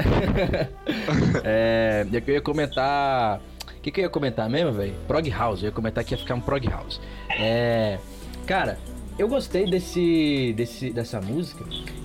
é. 1.45 2.07
Eu 2.13 2.35
ia 2.35 2.41
comentar. 2.41 3.41
O 3.77 3.81
que, 3.81 3.91
que 3.91 4.01
eu 4.01 4.05
ia 4.05 4.11
comentar 4.11 4.49
mesmo, 4.51 4.73
velho? 4.73 4.95
Prog 5.07 5.29
House. 5.31 5.63
Eu 5.63 5.67
ia 5.67 5.73
comentar 5.73 6.05
que 6.05 6.15
ia 6.15 6.19
ficar 6.19 6.35
um 6.35 6.41
Prog 6.41 6.67
House. 6.69 7.01
É. 7.39 7.99
Cara, 8.47 8.79
eu 9.19 9.29
gostei 9.29 9.69
desse, 9.69 10.53
desse, 10.57 10.91
dessa 10.91 11.21
música. 11.21 11.65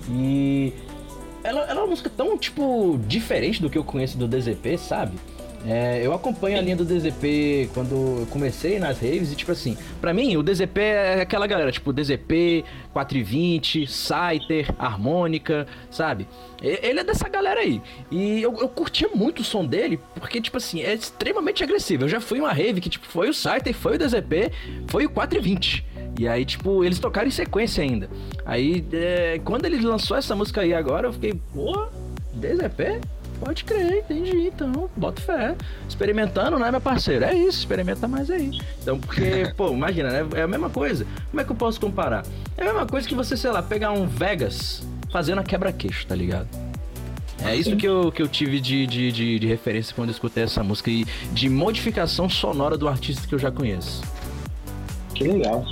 E. 0.10 0.74
Ela, 1.44 1.62
ela 1.64 1.72
é 1.72 1.84
uma 1.84 1.88
música 1.88 2.10
tão, 2.10 2.38
tipo, 2.38 2.98
diferente 3.06 3.62
do 3.62 3.70
que 3.70 3.78
eu 3.78 3.84
conheço 3.84 4.18
do 4.18 4.30
DZP, 4.30 4.78
sabe? 4.78 5.18
É, 5.66 6.06
eu 6.06 6.14
acompanho 6.14 6.58
a 6.58 6.62
linha 6.62 6.76
do 6.76 6.84
DZP 6.84 7.70
quando 7.74 8.20
eu 8.22 8.28
comecei 8.30 8.80
nas 8.80 9.00
raves 9.00 9.32
e, 9.32 9.36
tipo 9.36 9.52
assim, 9.52 9.78
para 10.02 10.14
mim, 10.14 10.36
o 10.36 10.44
DZP 10.44 10.82
é 10.82 11.22
aquela 11.22 11.48
galera, 11.48 11.72
tipo, 11.72 11.94
DZP, 11.94 12.66
420, 12.92 13.88
Scyther, 13.88 14.74
Harmônica, 14.78 15.66
sabe? 15.90 16.28
Ele 16.62 17.00
é 17.00 17.04
dessa 17.04 17.30
galera 17.30 17.62
aí. 17.62 17.82
E 18.12 18.42
eu, 18.42 18.58
eu 18.58 18.68
curtia 18.68 19.10
muito 19.16 19.40
o 19.40 19.44
som 19.44 19.66
dele, 19.66 20.00
porque, 20.16 20.42
tipo 20.42 20.58
assim, 20.58 20.82
é 20.82 20.94
extremamente 20.94 21.64
agressivo. 21.64 22.04
Eu 22.04 22.10
já 22.10 22.20
fui 22.20 22.40
uma 22.40 22.52
rave 22.52 22.82
que, 22.82 22.90
tipo, 22.90 23.06
foi 23.06 23.30
o 23.30 23.34
Scyther, 23.34 23.74
foi 23.74 23.96
o 23.96 24.00
DZP, 24.00 24.52
foi 24.88 25.06
o 25.06 25.10
420. 25.10 25.86
E 26.20 26.28
aí, 26.28 26.46
tipo, 26.46 26.84
eles 26.84 27.00
tocaram 27.00 27.28
em 27.28 27.32
sequência 27.32 27.84
ainda. 27.84 28.10
Aí, 28.46 28.86
é, 28.94 29.40
quando 29.44 29.66
ele 29.66 29.80
lançou 29.82 30.16
essa 30.16 30.36
música 30.36 30.62
aí 30.62 30.74
agora, 30.74 31.08
eu 31.08 31.14
fiquei, 31.14 31.34
pô, 31.54 31.88
DZP? 32.34 33.02
Pode 33.44 33.66
crer, 33.66 33.98
entendi. 33.98 34.48
Então, 34.48 34.90
bota 34.96 35.22
fé. 35.22 35.56
Experimentando, 35.88 36.58
né, 36.58 36.72
meu 36.72 36.80
parceiro? 36.80 37.26
É 37.26 37.34
isso, 37.34 37.60
experimenta 37.60 38.08
mais 38.08 38.30
aí. 38.32 38.58
Então, 38.82 38.98
porque, 38.98 39.52
pô, 39.58 39.72
imagina, 39.72 40.10
né? 40.10 40.28
É 40.36 40.42
a 40.44 40.48
mesma 40.48 40.70
coisa. 40.70 41.06
Como 41.30 41.42
é 41.42 41.44
que 41.44 41.52
eu 41.52 41.56
posso 41.56 41.80
comparar? 41.80 42.26
É 42.58 42.62
a 42.62 42.66
mesma 42.66 42.86
coisa 42.86 43.08
que 43.08 43.14
você, 43.14 43.36
sei 43.36 43.52
lá, 43.52 43.62
pegar 43.62 43.92
um 43.92 44.08
Vegas 44.08 44.82
fazendo 45.12 45.40
a 45.40 45.44
quebra-queixo, 45.44 46.08
tá 46.08 46.16
ligado? 46.16 46.48
É 47.46 47.54
isso 47.56 47.76
que 47.76 47.86
eu, 47.86 48.10
que 48.10 48.22
eu 48.22 48.28
tive 48.28 48.62
de, 48.62 48.88
de, 48.88 49.12
de, 49.12 49.40
de 49.40 49.48
referência 49.48 49.94
quando 49.94 50.10
eu 50.10 50.14
escutei 50.14 50.44
essa 50.44 50.64
música 50.64 50.90
e 50.90 51.06
de 51.34 51.50
modificação 51.50 52.30
sonora 52.30 52.78
do 52.78 52.88
artista 52.88 53.28
que 53.28 53.36
eu 53.36 53.40
já 53.40 53.52
conheço. 53.52 54.02
Que 55.14 55.26
legal. 55.26 55.66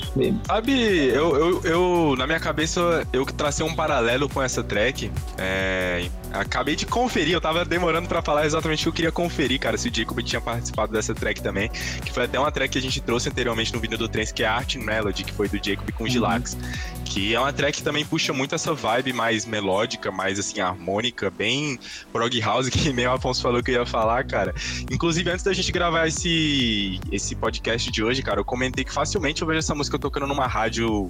Sabe, 0.46 1.08
eu, 1.08 1.36
eu, 1.36 1.62
eu, 1.64 2.16
na 2.18 2.28
minha 2.28 2.40
cabeça, 2.40 3.08
eu 3.12 3.26
tracei 3.26 3.66
um 3.66 3.74
paralelo 3.74 4.30
com 4.30 4.42
essa 4.42 4.64
track. 4.64 5.12
É, 5.38 6.08
acabei 6.32 6.76
de 6.76 6.86
conferir, 6.86 7.34
eu 7.34 7.42
tava 7.42 7.66
demorando 7.66 8.08
para 8.08 8.22
falar 8.22 8.46
exatamente 8.46 8.82
o 8.82 8.84
que 8.84 8.90
eu 8.90 8.94
queria 8.94 9.12
conferir, 9.12 9.60
cara, 9.60 9.78
se 9.78 9.90
o 9.90 9.96
Jacob 9.96 10.22
tinha 10.22 10.40
participado 10.40 10.94
dessa 10.94 11.14
track 11.14 11.42
também. 11.42 11.70
Que 12.04 12.12
foi 12.12 12.26
até 12.26 12.40
uma 12.40 12.52
track 12.52 12.72
que 12.72 12.78
a 12.78 12.82
gente 12.82 13.02
trouxe 13.02 13.30
anteriormente 13.30 13.74
no 13.74 13.80
vídeo 13.80 13.98
do 13.98 14.08
Trens, 14.08 14.32
que 14.32 14.44
é 14.44 14.48
Art 14.48 14.76
Melody, 14.76 15.24
que 15.24 15.34
foi 15.34 15.50
do 15.50 15.58
Jacob 15.58 15.92
com 15.92 16.04
o 16.04 16.08
uhum. 16.08 16.12
Gilax. 16.12 16.58
Que 17.06 17.34
é 17.34 17.40
uma 17.40 17.52
track 17.52 17.80
que 17.80 17.84
também 17.84 18.06
puxa 18.06 18.32
muito 18.32 18.56
essa 18.56 18.74
vibe 18.74 19.12
mais 19.12 19.46
melódica, 19.46 20.12
mais 20.12 20.40
assim, 20.40 20.62
harmônica, 20.62 21.30
bem 21.30 21.80
prog 22.14 22.40
house, 22.40 22.70
que 22.72 22.94
nem 22.94 23.08
o 23.08 23.12
Afonso 23.12 23.42
falou 23.42 23.62
que 23.62 23.72
eu 23.72 23.82
ia 23.82 23.86
falar, 23.86 24.24
cara. 24.26 24.54
Inclusive, 24.90 25.30
antes 25.30 25.44
da 25.44 25.52
gente 25.52 25.72
gravar 25.72 26.08
esse, 26.08 27.00
esse 27.12 27.36
podcast 27.36 27.90
de 27.92 28.04
hoje, 28.04 28.22
cara, 28.22 28.40
eu 28.40 28.46
comentei 28.46 28.84
que 28.84 28.94
facilmente 28.94 29.31
eu 29.40 29.48
vejo 29.48 29.60
essa 29.60 29.74
música 29.74 29.98
tocando 29.98 30.28
numa 30.28 30.48
rádio 30.48 31.10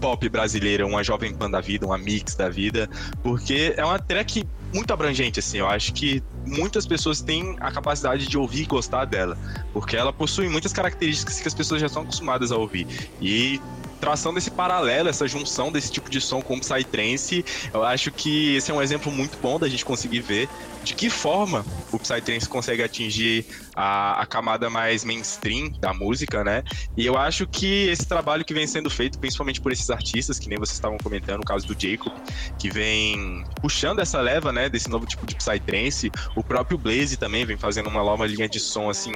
pop 0.00 0.28
brasileira, 0.28 0.84
uma 0.84 1.04
Jovem 1.04 1.32
Pan 1.32 1.48
da 1.48 1.60
vida, 1.60 1.86
uma 1.86 1.98
Mix 1.98 2.34
da 2.34 2.48
vida, 2.48 2.90
porque 3.22 3.74
é 3.76 3.84
uma 3.84 3.98
track 3.98 4.44
muito 4.74 4.92
abrangente, 4.92 5.38
assim. 5.38 5.58
Eu 5.58 5.68
acho 5.68 5.92
que 5.92 6.22
muitas 6.46 6.86
pessoas 6.86 7.20
têm 7.20 7.56
a 7.60 7.70
capacidade 7.70 8.26
de 8.26 8.38
ouvir 8.38 8.62
e 8.62 8.66
gostar 8.66 9.04
dela, 9.04 9.36
porque 9.72 9.96
ela 9.96 10.12
possui 10.12 10.48
muitas 10.48 10.72
características 10.72 11.40
que 11.40 11.46
as 11.46 11.54
pessoas 11.54 11.80
já 11.80 11.86
estão 11.86 12.02
acostumadas 12.02 12.50
a 12.50 12.56
ouvir. 12.56 12.86
E 13.20 13.60
traçando 14.00 14.38
esse 14.38 14.50
paralelo, 14.50 15.08
essa 15.08 15.28
junção 15.28 15.70
desse 15.70 15.92
tipo 15.92 16.10
de 16.10 16.20
som 16.20 16.40
com 16.40 16.56
o 16.56 16.60
Psytrance, 16.60 17.44
eu 17.72 17.84
acho 17.84 18.10
que 18.10 18.56
esse 18.56 18.70
é 18.70 18.74
um 18.74 18.82
exemplo 18.82 19.12
muito 19.12 19.38
bom 19.38 19.58
da 19.58 19.68
gente 19.68 19.84
conseguir 19.84 20.20
ver 20.20 20.48
de 20.82 20.94
que 20.94 21.10
forma 21.10 21.64
o 21.92 21.98
Psytrance 21.98 22.48
consegue 22.48 22.82
atingir 22.82 23.44
a, 23.74 24.22
a, 24.22 24.26
camada 24.26 24.70
mais 24.70 25.04
mainstream 25.04 25.70
da 25.78 25.92
música, 25.92 26.42
né? 26.42 26.62
E 26.96 27.04
eu 27.04 27.18
acho 27.18 27.46
que 27.46 27.88
esse 27.88 28.06
trabalho 28.06 28.44
que 28.44 28.54
vem 28.54 28.66
sendo 28.66 28.88
feito, 28.88 29.18
principalmente 29.18 29.60
por 29.60 29.72
esses 29.72 29.90
artistas, 29.90 30.38
que 30.38 30.48
nem 30.48 30.58
vocês 30.58 30.76
estavam 30.76 30.96
comentando, 30.98 31.40
o 31.40 31.44
caso 31.44 31.66
do 31.66 31.74
Jacob, 31.78 32.12
que 32.58 32.70
vem 32.70 33.44
puxando 33.60 33.98
essa 33.98 34.20
leva, 34.20 34.52
né, 34.52 34.68
desse 34.68 34.88
novo 34.88 35.04
tipo 35.04 35.26
de 35.26 35.34
Psytrance, 35.34 36.10
o 36.34 36.42
próprio 36.42 36.78
Blaze 36.78 37.16
também 37.16 37.44
vem 37.44 37.58
fazendo 37.58 37.88
uma 37.88 38.02
nova 38.02 38.26
linha 38.26 38.48
de 38.48 38.58
som, 38.58 38.88
assim, 38.88 39.12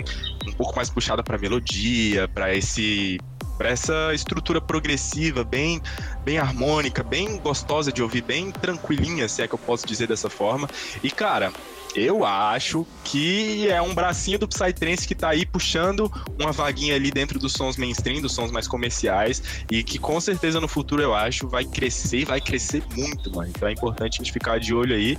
um 0.47 0.53
pouco 0.53 0.77
mais 0.77 0.91
puxada 0.91 1.23
para 1.23 1.39
melodia, 1.39 2.29
para 2.29 2.55
esse 2.55 3.19
essa 3.59 4.13
estrutura 4.15 4.61
progressiva, 4.61 5.45
bem, 5.45 5.81
bem 6.25 6.39
harmônica, 6.39 7.03
bem 7.03 7.37
gostosa 7.39 7.93
de 7.93 8.03
ouvir, 8.03 8.23
bem 8.23 8.51
tranquilinha, 8.51 9.29
se 9.29 9.43
é 9.43 9.49
que 9.49 9.55
eu 9.55 9.59
posso 9.59 9.87
dizer 9.87 10.09
dessa 10.09 10.29
forma. 10.29 10.69
E 11.03 11.11
cara, 11.11 11.53
eu 11.95 12.25
acho 12.25 12.85
que 13.05 13.69
é 13.69 13.81
um 13.81 13.95
bracinho 13.95 14.39
do 14.39 14.49
Psytrance 14.49 15.07
que 15.07 15.15
tá 15.15 15.29
aí 15.29 15.47
puxando 15.47 16.11
uma 16.39 16.51
vaguinha 16.51 16.97
ali 16.97 17.11
dentro 17.11 17.39
dos 17.39 17.53
sons 17.53 17.77
mainstream, 17.77 18.21
dos 18.21 18.33
sons 18.33 18.51
mais 18.51 18.67
comerciais, 18.67 19.65
e 19.71 19.85
que 19.85 19.99
com 19.99 20.21
certeza 20.21 20.61
no 20.61 20.67
futuro 20.67 21.01
eu 21.01 21.15
acho 21.15 21.47
vai 21.47 21.65
crescer, 21.65 22.25
vai 22.25 22.41
crescer 22.41 22.83
muito, 22.97 23.33
mano. 23.33 23.49
Então 23.49 23.69
é 23.69 23.73
importante 23.73 24.21
a 24.21 24.25
gente 24.25 24.33
ficar 24.33 24.59
de 24.59 24.75
olho 24.75 24.95
aí 24.97 25.17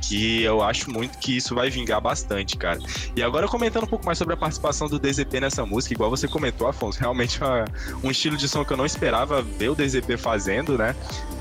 que 0.00 0.42
eu 0.42 0.62
acho 0.62 0.90
muito 0.90 1.18
que 1.18 1.36
isso 1.36 1.54
vai 1.54 1.70
vingar 1.70 2.00
bastante, 2.00 2.56
cara. 2.56 2.78
E 3.14 3.22
agora 3.22 3.46
comentando 3.46 3.84
um 3.84 3.88
pouco 3.88 4.04
mais 4.04 4.18
sobre 4.18 4.34
a 4.34 4.36
participação 4.36 4.88
do 4.88 4.98
DZP 4.98 5.40
nessa 5.40 5.64
música, 5.64 5.94
igual 5.94 6.10
você 6.10 6.26
comentou, 6.26 6.66
Afonso, 6.66 6.98
realmente 6.98 7.40
é 7.42 7.64
um 8.02 8.10
estilo 8.10 8.36
de 8.36 8.48
som 8.48 8.64
que 8.64 8.72
eu 8.72 8.76
não 8.76 8.86
esperava 8.86 9.42
ver 9.42 9.70
o 9.70 9.74
DZP 9.74 10.16
fazendo, 10.16 10.76
né? 10.76 10.94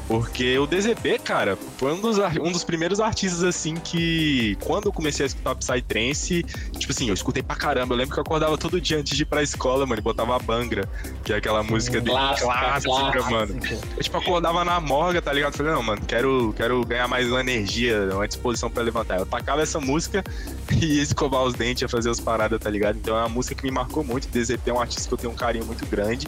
Porque 0.09 0.57
o 0.57 0.65
DZP, 0.65 1.19
cara, 1.19 1.55
foi 1.77 1.93
um 1.93 2.01
dos, 2.01 2.17
um 2.41 2.51
dos 2.51 2.63
primeiros 2.63 2.99
artistas, 2.99 3.43
assim, 3.43 3.75
que 3.75 4.57
quando 4.65 4.87
eu 4.87 4.91
comecei 4.91 5.23
a 5.23 5.27
escutar 5.27 5.53
Psytrance, 5.53 6.41
tipo 6.79 6.91
assim, 6.91 7.09
eu 7.09 7.13
escutei 7.13 7.43
pra 7.43 7.55
caramba. 7.55 7.93
Eu 7.93 7.99
lembro 7.99 8.15
que 8.15 8.19
eu 8.19 8.23
acordava 8.23 8.57
todo 8.57 8.81
dia 8.81 8.97
antes 8.97 9.15
de 9.15 9.21
ir 9.21 9.27
pra 9.27 9.43
escola, 9.43 9.85
mano, 9.85 10.01
e 10.01 10.03
botava 10.03 10.35
a 10.35 10.39
Bangra, 10.39 10.89
que 11.23 11.31
é 11.31 11.35
aquela 11.35 11.61
música 11.61 12.01
dele 12.01 12.17
clássica, 12.17 12.47
clássica, 12.47 12.89
clássica, 12.89 13.29
mano. 13.29 13.59
Eu, 13.95 14.03
tipo, 14.03 14.17
acordava 14.17 14.65
na 14.65 14.79
morga, 14.79 15.21
tá 15.21 15.31
ligado? 15.31 15.55
Falei, 15.55 15.73
não, 15.73 15.83
mano, 15.83 16.01
quero, 16.07 16.55
quero 16.57 16.83
ganhar 16.83 17.07
mais 17.07 17.27
uma 17.27 17.41
energia, 17.41 18.09
uma 18.11 18.27
disposição 18.27 18.67
pra 18.67 18.81
levantar. 18.81 19.19
Eu 19.19 19.27
tacava 19.27 19.61
essa 19.61 19.79
música 19.79 20.23
e 20.73 20.95
ia 20.95 21.03
escovar 21.03 21.43
os 21.43 21.53
dentes, 21.53 21.83
ia 21.83 21.87
fazer 21.87 22.09
as 22.09 22.19
paradas, 22.19 22.59
tá 22.59 22.69
ligado? 22.71 22.97
Então 22.97 23.15
é 23.15 23.19
uma 23.19 23.29
música 23.29 23.53
que 23.53 23.63
me 23.63 23.69
marcou 23.69 24.03
muito. 24.03 24.25
O 24.25 24.31
DZP 24.31 24.71
é 24.71 24.73
um 24.73 24.81
artista 24.81 25.07
que 25.07 25.13
eu 25.13 25.19
tenho 25.19 25.33
um 25.33 25.35
carinho 25.35 25.67
muito 25.67 25.85
grande. 25.85 26.25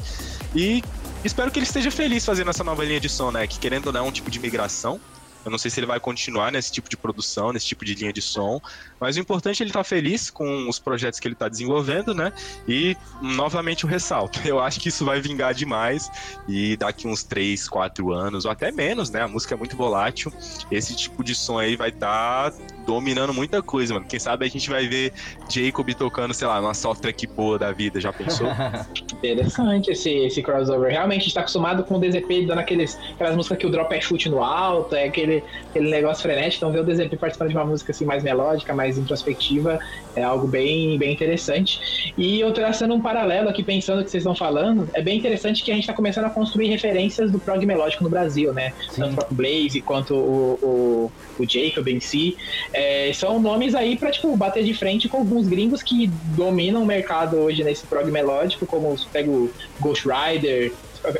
E 0.56 0.84
Espero 1.24 1.52
que 1.52 1.60
ele 1.60 1.66
esteja 1.66 1.92
feliz 1.92 2.26
fazendo 2.26 2.50
essa 2.50 2.64
nova 2.64 2.84
linha 2.84 3.00
de 3.00 3.08
som, 3.08 3.32
né? 3.32 3.46
Que 3.46 3.60
querendo 3.60 3.92
não 3.92 4.00
é 4.00 4.04
um 4.04 4.12
tipo 4.12 4.32
de 4.32 4.40
migração. 4.40 5.00
Eu 5.46 5.52
não 5.52 5.58
sei 5.58 5.70
se 5.70 5.80
ele 5.80 5.88
vai 5.88 6.00
continuar 6.00 6.52
nesse 6.52 6.72
tipo 6.72 6.90
de 6.90 6.98
produção, 6.98 7.54
nesse 7.54 7.68
tipo 7.68 7.86
de 7.86 7.94
linha 7.94 8.12
de 8.12 8.22
som, 8.22 8.60
mas 9.02 9.18
o 9.18 9.20
importante 9.20 9.62
é 9.62 9.64
ele 9.64 9.72
estar 9.72 9.80
tá 9.80 9.84
feliz 9.84 10.30
com 10.30 10.70
os 10.70 10.78
projetos 10.78 11.20
que 11.20 11.28
ele 11.28 11.34
está 11.34 11.50
desenvolvendo, 11.50 12.14
né? 12.14 12.32
E 12.68 12.96
novamente 13.20 13.84
o 13.84 13.88
ressalto. 13.88 14.40
Eu 14.46 14.60
acho 14.60 14.80
que 14.80 14.90
isso 14.90 15.04
vai 15.04 15.20
vingar 15.20 15.56
demais 15.56 16.10
e 16.48 16.78
daqui 16.78 17.08
uns 17.08 17.24
3, 17.24 17.68
4 17.68 18.14
anos, 18.14 18.46
ou 18.46 18.52
até 18.52 18.72
menos, 18.72 19.10
né? 19.10 19.22
A 19.22 19.28
música 19.28 19.56
é 19.56 19.58
muito 19.58 19.76
volátil. 19.76 20.32
Esse 20.70 20.96
tipo 20.96 21.24
de 21.24 21.34
som 21.34 21.58
aí 21.58 21.76
vai 21.76 21.90
estar 21.90 22.52
tá 22.52 22.58
dominando 22.86 23.34
muita 23.34 23.62
coisa, 23.64 23.96
mano. 23.96 24.06
Quem 24.08 24.20
sabe 24.20 24.46
a 24.46 24.50
gente 24.50 24.70
vai 24.70 24.88
ver 24.88 25.14
Jacob 25.50 25.90
tocando, 25.96 26.34
sei 26.34 26.48
lá, 26.48 26.60
uma 26.60 26.76
softtrack 26.76 27.26
boa 27.28 27.58
da 27.58 27.72
vida, 27.72 28.00
já 28.00 28.14
pensou? 28.14 28.48
Interessante 29.12 29.92
esse, 29.92 30.10
esse 30.10 30.44
crossover. 30.44 30.92
Realmente 30.92 31.22
a 31.22 31.24
gente 31.24 31.34
tá 31.34 31.42
acostumado 31.42 31.84
com 31.84 31.96
o 31.96 32.00
DZP 32.00 32.46
dando 32.46 32.60
aqueles, 32.60 33.00
aquelas 33.14 33.36
músicas 33.36 33.58
que 33.58 33.66
o 33.66 33.70
drop 33.72 33.92
é 33.96 34.00
chute 34.00 34.30
no 34.30 34.44
alto, 34.44 34.96
é 34.96 35.06
aquele, 35.06 35.44
aquele 35.70 35.90
negócio 35.90 36.22
frenético. 36.22 36.58
Então 36.58 36.72
ver 36.72 36.82
o 36.82 36.84
DZP 36.84 37.18
participando 37.18 37.50
de 37.50 37.56
uma 37.56 37.66
música 37.66 37.92
assim 37.92 38.06
mais 38.06 38.24
melódica, 38.24 38.74
mais 38.74 38.91
introspectiva, 38.98 39.80
é 40.16 40.24
algo 40.24 40.48
bem, 40.48 40.98
bem 40.98 41.14
interessante. 41.14 42.14
E 42.18 42.40
eu 42.40 42.52
traçando 42.52 42.94
um 42.94 43.02
paralelo 43.02 43.50
aqui, 43.50 43.64
pensando 43.64 44.02
o 44.02 44.04
que 44.04 44.12
vocês 44.12 44.22
estão 44.22 44.36
falando, 44.36 44.90
é 44.94 45.02
bem 45.02 45.18
interessante 45.18 45.64
que 45.64 45.72
a 45.72 45.76
gente 45.76 45.88
tá 45.88 45.94
começando 45.94 46.26
a 46.26 46.30
construir 46.30 46.68
referências 46.68 47.32
do 47.32 47.40
prog 47.40 47.66
melódico 47.66 48.04
no 48.04 48.10
Brasil, 48.10 48.54
né? 48.54 48.74
Sim. 48.90 49.02
Tanto 49.02 49.26
o 49.32 49.36
Blaze 49.36 49.82
quanto 49.82 50.14
o, 50.16 50.60
o, 50.62 51.12
o 51.40 51.50
Jacob 51.50 51.88
em 51.88 52.00
si. 52.00 52.38
É, 52.74 53.12
são 53.14 53.40
nomes 53.40 53.76
aí 53.76 53.98
pra, 53.98 54.12
tipo, 54.12 54.36
bater 54.36 54.64
de 54.64 54.74
frente 54.74 55.08
com 55.08 55.18
alguns 55.18 55.48
gringos 55.48 55.82
que 55.82 56.08
dominam 56.36 56.84
o 56.84 56.86
mercado 56.86 57.38
hoje 57.38 57.64
nesse 57.64 57.86
prog 57.86 58.10
melódico, 58.10 58.66
como 58.66 58.96
pega 59.12 59.30
o 59.30 59.52
Ghost 59.80 60.08
Rider, 60.08 60.72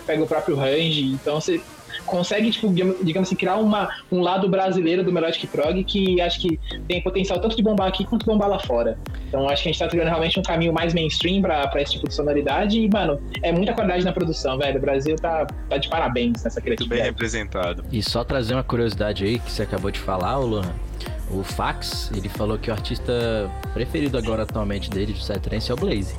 pega 0.06 0.24
o 0.24 0.28
próprio 0.28 0.56
Range, 0.56 1.06
então 1.14 1.40
você 1.40 1.60
consegue, 2.12 2.52
tipo, 2.52 2.68
digamos 3.02 3.30
assim, 3.30 3.36
criar 3.36 3.56
uma, 3.56 3.90
um 4.12 4.20
lado 4.20 4.50
brasileiro 4.50 5.02
do 5.02 5.14
Melodic 5.14 5.48
Prog 5.48 5.82
que 5.86 6.20
acho 6.20 6.42
que 6.42 6.60
tem 6.86 7.02
potencial 7.02 7.40
tanto 7.40 7.56
de 7.56 7.64
bombar 7.64 7.88
aqui 7.88 8.04
quanto 8.04 8.26
bombar 8.26 8.50
lá 8.50 8.60
fora. 8.60 9.00
Então 9.30 9.48
acho 9.48 9.64
que 9.64 9.70
a 9.70 9.72
gente 9.72 9.80
tá 9.80 9.88
trilhando 9.88 10.10
realmente 10.10 10.38
um 10.38 10.44
caminho 10.44 10.74
mais 10.74 10.94
mainstream 10.94 11.42
pra, 11.42 11.66
pra 11.68 11.82
esse 11.82 11.94
tipo 11.94 12.10
de 12.10 12.14
sonoridade 12.14 12.80
e, 12.82 12.90
mano, 12.90 13.20
é 13.42 13.54
muita 13.54 13.74
qualidade 13.74 14.04
na 14.04 14.12
produção, 14.12 14.58
velho. 14.58 14.78
O 14.78 14.82
Brasil 14.82 15.16
tá, 15.16 15.48
tá 15.70 15.78
de 15.78 15.88
parabéns 15.88 16.44
nessa 16.44 16.60
criatividade. 16.60 16.80
Muito 16.80 16.90
bem 16.90 17.04
representado. 17.04 17.86
E 17.90 18.04
só 18.04 18.26
trazer 18.26 18.54
uma 18.54 18.64
curiosidade 18.64 19.24
aí 19.24 19.40
que 19.40 19.50
você 19.50 19.64
acabou 19.64 19.90
de 19.90 20.00
falar, 20.00 20.38
Luan. 20.38 20.70
O 21.30 21.44
Fax, 21.44 22.12
ele 22.14 22.28
falou 22.28 22.58
que 22.58 22.70
o 22.70 22.74
artista 22.74 23.50
preferido 23.74 24.18
agora 24.18 24.44
atualmente 24.44 24.90
dele, 24.90 25.14
de 25.14 25.20
Psytrance, 25.20 25.72
é 25.72 25.74
o 25.74 25.78
Blaze. 25.78 26.14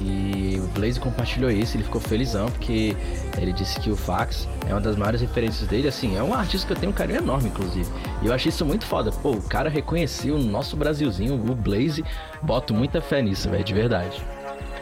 E 0.00 0.47
o 0.47 0.47
Blaze 0.68 1.00
compartilhou 1.00 1.50
isso, 1.50 1.76
ele 1.76 1.84
ficou 1.84 2.00
felizão, 2.00 2.46
porque 2.50 2.96
ele 3.36 3.52
disse 3.52 3.78
que 3.80 3.90
o 3.90 3.96
Fax 3.96 4.48
é 4.68 4.72
uma 4.72 4.80
das 4.80 4.96
maiores 4.96 5.20
referências 5.20 5.68
dele, 5.68 5.88
assim, 5.88 6.16
é 6.16 6.22
um 6.22 6.34
artista 6.34 6.66
que 6.66 6.72
eu 6.72 6.76
tenho 6.76 6.92
um 6.92 6.94
carinho 6.94 7.18
enorme, 7.18 7.48
inclusive. 7.48 7.88
E 8.22 8.26
eu 8.26 8.32
achei 8.32 8.50
isso 8.50 8.64
muito 8.64 8.86
foda. 8.86 9.10
Pô, 9.10 9.32
o 9.32 9.42
cara 9.42 9.68
reconheceu 9.68 10.36
o 10.36 10.38
nosso 10.38 10.76
Brasilzinho, 10.76 11.34
o 11.34 11.54
Blaze, 11.54 12.04
boto 12.42 12.74
muita 12.74 13.00
fé 13.00 13.22
nisso, 13.22 13.50
velho, 13.50 13.64
de 13.64 13.74
verdade. 13.74 14.22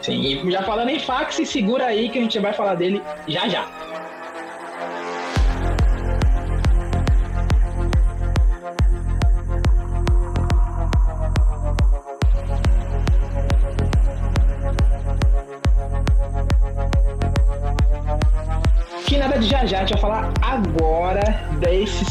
Sim, 0.01 0.21
e 0.21 0.51
já 0.51 0.63
falando 0.63 0.89
em 0.89 0.99
Fax, 0.99 1.35
segura 1.47 1.85
aí 1.85 2.09
que 2.09 2.17
a 2.17 2.21
gente 2.21 2.39
vai 2.39 2.53
falar 2.53 2.75
dele 2.75 3.01
já 3.27 3.47
já. 3.49 3.76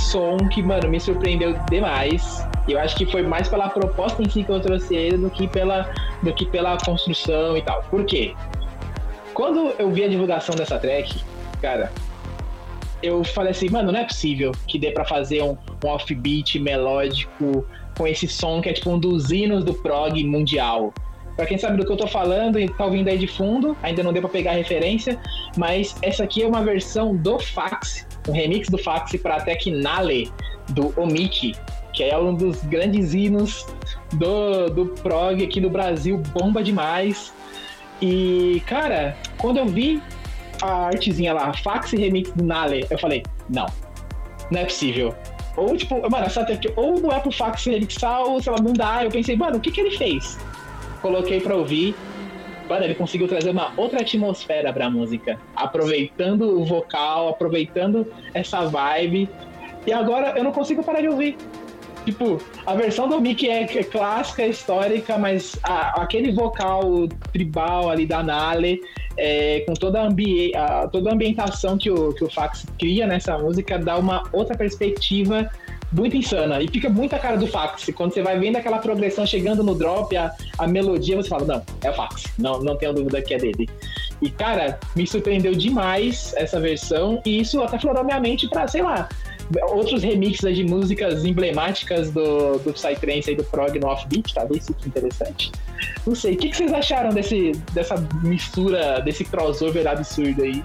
Som 0.07 0.37
que, 0.49 0.63
mano, 0.63 0.89
me 0.89 1.01
surpreendeu 1.01 1.55
demais. 1.71 2.47
Eu 2.69 2.79
acho 2.79 2.97
que 2.97 3.07
foi 3.07 3.23
mais 3.23 3.49
pela 3.49 3.69
proposta 3.69 4.23
em 4.23 4.29
si 4.29 4.43
que 4.45 4.51
eu 4.51 4.61
trouxe 4.61 4.95
ele 4.95 5.17
do 5.17 5.31
que 5.31 5.47
pela, 5.49 5.91
do 6.23 6.33
que 6.33 6.47
pela 6.47 6.77
construção 6.79 7.57
e 7.57 7.63
tal. 7.63 7.83
Por 7.85 8.05
quê? 8.05 8.35
Quando 9.35 9.75
eu 9.79 9.91
vi 9.91 10.05
a 10.05 10.09
divulgação 10.09 10.55
dessa 10.55 10.79
track, 10.79 11.23
cara, 11.61 11.93
eu 13.03 13.23
falei 13.23 13.51
assim, 13.51 13.69
mano, 13.69 13.93
não 13.93 14.01
é 14.01 14.05
possível 14.05 14.53
que 14.67 14.79
dê 14.79 14.91
para 14.91 15.05
fazer 15.05 15.43
um, 15.43 15.57
um 15.85 15.89
offbeat 15.89 16.59
melódico 16.59 17.65
com 17.97 18.07
esse 18.07 18.27
som 18.29 18.61
que 18.61 18.69
é 18.69 18.73
tipo 18.73 18.91
um 18.91 18.99
dos 18.99 19.31
hinos 19.31 19.65
do 19.65 19.75
prog 19.75 20.23
mundial. 20.25 20.93
Para 21.37 21.45
quem 21.45 21.59
sabe 21.59 21.77
do 21.77 21.85
que 21.85 21.93
eu 21.93 21.97
tô 21.97 22.07
falando 22.07 22.59
e 22.59 22.67
tá 22.67 22.87
ouvindo 22.87 23.09
aí 23.09 23.19
de 23.19 23.27
fundo, 23.27 23.77
ainda 23.83 24.03
não 24.03 24.13
deu 24.13 24.23
para 24.23 24.31
pegar 24.31 24.53
a 24.53 24.55
referência, 24.55 25.21
mas 25.57 25.95
essa 26.01 26.25
aqui 26.25 26.43
é 26.43 26.47
uma 26.47 26.65
versão 26.65 27.15
do 27.15 27.39
Fax, 27.39 28.06
um 28.29 28.33
remix 28.33 28.69
do 28.69 28.79
Fax 28.79 29.17
para 29.17 29.41
Tecnale 29.41 30.33
do 30.71 30.93
Omiki, 31.01 31.55
que 31.93 32.05
é 32.05 32.19
um 32.19 32.35
dos 32.35 32.63
grandes 32.65 33.15
hinos 33.15 33.67
do, 34.15 34.69
do 34.69 34.87
prog 35.03 35.43
aqui 35.43 35.61
do 35.61 35.71
Brasil, 35.71 36.19
bomba 36.39 36.63
demais. 36.63 37.33
E, 38.03 38.63
cara, 38.67 39.17
quando 39.39 39.59
eu 39.59 39.67
vi 39.67 40.03
a 40.63 40.87
artezinha 40.89 41.33
lá, 41.33 41.53
Fax 41.53 41.93
Remix 41.93 42.31
do 42.33 42.45
Nale, 42.45 42.87
eu 42.91 42.99
falei, 42.99 43.23
não, 43.49 43.67
não 44.51 44.61
é 44.61 44.65
possível. 44.65 45.15
Ou, 45.57 45.75
tipo, 45.77 45.95
mano, 46.11 46.27
essa 46.27 46.43
aqui, 46.43 46.71
ou 46.77 47.01
não 47.01 47.11
é 47.11 47.19
pro 47.19 47.33
Fax 47.33 47.65
remixar, 47.65 48.21
ou 48.21 48.43
sei 48.43 48.53
lá, 48.53 48.59
não 48.61 48.75
dá. 48.75 49.05
Eu 49.05 49.11
pensei, 49.11 49.37
mano, 49.37 49.57
o 49.57 49.61
que 49.61 49.71
que 49.71 49.81
ele 49.81 49.97
fez? 49.97 50.37
coloquei 51.07 51.41
para 51.41 51.55
ouvir. 51.55 51.95
Mano, 52.69 52.85
ele 52.85 52.95
conseguiu 52.95 53.29
trazer 53.29 53.51
uma 53.51 53.73
outra 53.77 54.01
atmosfera 54.01 54.73
pra 54.73 54.91
música, 54.91 55.39
aproveitando 55.55 56.61
o 56.61 56.65
vocal, 56.65 57.29
aproveitando 57.29 58.07
essa 58.35 58.67
vibe. 58.67 59.29
E 59.87 59.93
agora 59.93 60.35
eu 60.37 60.43
não 60.43 60.53
consigo 60.53 60.83
parar 60.83 61.01
de 61.01 61.09
ouvir. 61.09 61.37
Tipo, 62.05 62.41
a 62.65 62.75
versão 62.75 63.09
do 63.09 63.21
Mickey 63.21 63.49
é, 63.49 63.63
é 63.63 63.83
clássica, 63.83 64.43
é 64.43 64.49
histórica, 64.49 65.19
mas 65.19 65.59
a, 65.65 66.03
aquele 66.03 66.33
vocal 66.33 67.09
tribal 67.33 67.91
ali 67.91 68.07
da 68.07 68.23
Nale, 68.23 68.81
é, 69.17 69.65
com 69.67 69.75
toda 69.75 70.01
a, 70.01 70.07
ambi 70.07 70.55
a, 70.55 70.87
toda 70.87 71.11
a 71.11 71.15
ambientação 71.15 71.77
que 71.77 71.91
o, 71.91 72.13
que 72.15 72.23
o 72.23 72.31
Fax 72.31 72.65
cria 72.79 73.09
nessa 73.09 73.37
música, 73.39 73.77
dá 73.77 73.97
uma 73.97 74.23
outra 74.33 74.57
perspectiva 74.57 75.51
muito 75.97 76.17
insana. 76.17 76.61
E 76.61 76.69
fica 76.69 76.89
muito 76.89 77.15
a 77.15 77.19
cara 77.19 77.37
do 77.37 77.47
fax. 77.47 77.91
Quando 77.95 78.13
você 78.13 78.23
vai 78.23 78.39
vendo 78.39 78.57
aquela 78.57 78.79
progressão 78.79 79.27
chegando 79.27 79.65
no 79.65 79.75
drop, 79.75 80.15
a, 80.17 80.33
a 80.59 80.67
melodia, 80.67 81.17
você 81.17 81.29
fala, 81.29 81.45
não, 81.47 81.63
é 81.83 81.91
o 81.91 81.95
fax. 81.95 82.25
Não, 82.39 82.61
não 82.61 82.77
tenho 82.77 82.93
dúvida 82.93 83.23
que 83.23 83.35
é 83.35 83.39
dele. 83.39 83.69
E, 84.21 84.31
cara, 84.31 84.79
me 84.95 85.07
surpreendeu 85.07 85.55
demais 85.55 86.35
essa 86.37 86.61
versão. 86.61 87.21
E 87.25 87.41
isso 87.41 87.63
até 87.63 87.79
florou 87.79 88.05
minha 88.05 88.21
mente 88.21 88.49
pra, 88.49 88.69
sei 88.69 88.83
lá, 88.83 89.09
outros 89.71 90.03
remixes 90.03 90.57
de 90.57 90.65
músicas 90.65 91.25
emblemáticas 91.25 92.11
do, 92.11 92.59
do 92.59 92.73
Psytrance 92.73 93.31
e 93.31 93.37
do 93.37 93.45
Prog 93.45 93.79
no 93.79 93.89
Offbeat, 93.89 94.35
talvez 94.35 94.67
fique 94.67 94.89
interessante. 94.89 95.53
Não 96.07 96.15
sei, 96.15 96.35
o 96.35 96.37
que, 96.37 96.51
que 96.51 96.57
vocês 96.57 96.73
acharam 96.73 97.11
desse, 97.11 97.53
dessa 97.73 97.97
mistura, 98.23 99.01
desse 99.01 99.25
crossover 99.25 99.87
absurdo 99.87 100.43
aí? 100.43 100.63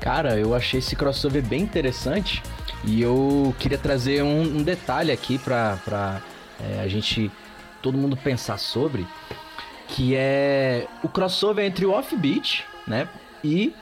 Cara, 0.00 0.38
eu 0.38 0.54
achei 0.54 0.80
esse 0.80 0.96
crossover 0.96 1.42
bem 1.42 1.62
interessante 1.62 2.42
e 2.86 3.00
eu 3.00 3.54
queria 3.58 3.78
trazer 3.78 4.22
um, 4.22 4.58
um 4.58 4.62
detalhe 4.62 5.10
aqui 5.10 5.38
pra 5.38 6.20
é, 6.60 6.80
a 6.80 6.88
gente, 6.88 7.30
todo 7.82 7.98
mundo 7.98 8.16
pensar 8.16 8.58
sobre, 8.58 9.06
que 9.88 10.14
é 10.14 10.86
o 11.02 11.08
crossover 11.08 11.64
entre 11.64 11.84
o 11.86 11.90
Offbeat, 11.90 12.64
né, 12.86 13.08
e 13.42 13.74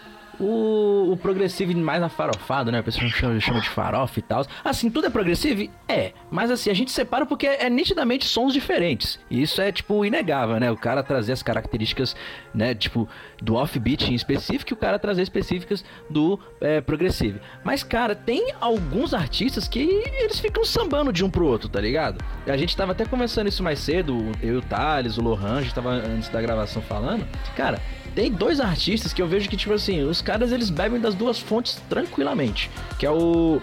o, 0.44 1.12
o 1.12 1.16
progressivo 1.16 1.76
mais 1.78 2.02
afarofado, 2.02 2.72
né? 2.72 2.78
A 2.78 2.82
pessoa 2.82 3.08
chama, 3.08 3.38
chama 3.40 3.60
de 3.60 3.68
farofa 3.68 4.18
e 4.18 4.22
tal. 4.22 4.44
Assim, 4.64 4.90
tudo 4.90 5.06
é 5.06 5.10
progressivo? 5.10 5.70
É. 5.88 6.12
Mas 6.30 6.50
assim, 6.50 6.70
a 6.70 6.74
gente 6.74 6.90
separa 6.90 7.26
porque 7.26 7.46
é, 7.46 7.68
nitidamente 7.68 8.24
sons 8.24 8.52
diferentes. 8.52 9.18
E 9.30 9.42
isso 9.42 9.60
é, 9.60 9.70
tipo, 9.70 10.04
inegável, 10.04 10.58
né? 10.58 10.70
O 10.70 10.76
cara 10.76 11.02
trazer 11.02 11.32
as 11.32 11.42
características, 11.42 12.16
né? 12.54 12.74
Tipo, 12.74 13.08
do 13.40 13.54
offbeat 13.54 14.10
em 14.10 14.14
específico 14.14 14.72
e 14.72 14.74
o 14.74 14.76
cara 14.76 14.98
trazer 14.98 15.22
específicas 15.22 15.84
do 16.08 16.38
é, 16.60 16.80
progressivo. 16.80 17.38
Mas, 17.64 17.82
cara, 17.82 18.14
tem 18.14 18.52
alguns 18.60 19.14
artistas 19.14 19.68
que 19.68 19.80
eles 19.80 20.38
ficam 20.38 20.64
sambando 20.64 21.12
de 21.12 21.24
um 21.24 21.30
pro 21.30 21.46
outro, 21.46 21.68
tá 21.68 21.80
ligado? 21.80 22.22
A 22.46 22.56
gente 22.56 22.76
tava 22.76 22.92
até 22.92 23.04
conversando 23.04 23.48
isso 23.48 23.62
mais 23.62 23.78
cedo, 23.78 24.32
eu, 24.42 24.58
o 24.58 24.62
Thales, 24.62 25.18
o 25.18 25.22
Lohan, 25.22 25.58
a 25.58 25.62
gente 25.62 25.74
tava 25.74 25.90
antes 25.90 26.28
da 26.28 26.40
gravação 26.40 26.80
falando. 26.82 27.26
Cara, 27.56 27.80
tem 28.14 28.30
dois 28.30 28.60
artistas 28.60 29.12
que 29.12 29.22
eu 29.22 29.26
vejo 29.26 29.48
que, 29.48 29.56
tipo 29.56 29.72
assim, 29.72 30.02
os 30.02 30.20
caras 30.20 30.52
eles 30.52 30.70
bebem 30.70 31.00
das 31.00 31.14
duas 31.14 31.38
fontes 31.38 31.80
tranquilamente. 31.88 32.70
Que 32.98 33.06
é 33.06 33.10
o, 33.10 33.60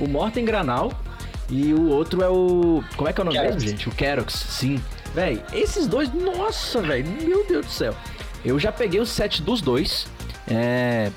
o 0.00 0.08
Morten 0.08 0.44
Granal 0.44 0.92
e 1.50 1.72
o 1.72 1.88
outro 1.88 2.22
é 2.22 2.28
o. 2.28 2.82
Como 2.96 3.08
é 3.08 3.12
que 3.12 3.20
é 3.20 3.22
o 3.22 3.24
nome 3.24 3.40
mesmo, 3.40 3.60
gente? 3.60 3.88
O 3.88 3.92
Kerox, 3.92 4.32
sim. 4.34 4.80
Véi, 5.14 5.42
esses 5.52 5.86
dois, 5.86 6.12
nossa, 6.12 6.82
velho, 6.82 7.06
meu 7.22 7.46
Deus 7.46 7.66
do 7.66 7.72
céu. 7.72 7.94
Eu 8.44 8.58
já 8.58 8.70
peguei 8.70 9.00
o 9.00 9.06
set 9.06 9.42
dos 9.42 9.60
dois. 9.60 10.06
É. 10.46 11.10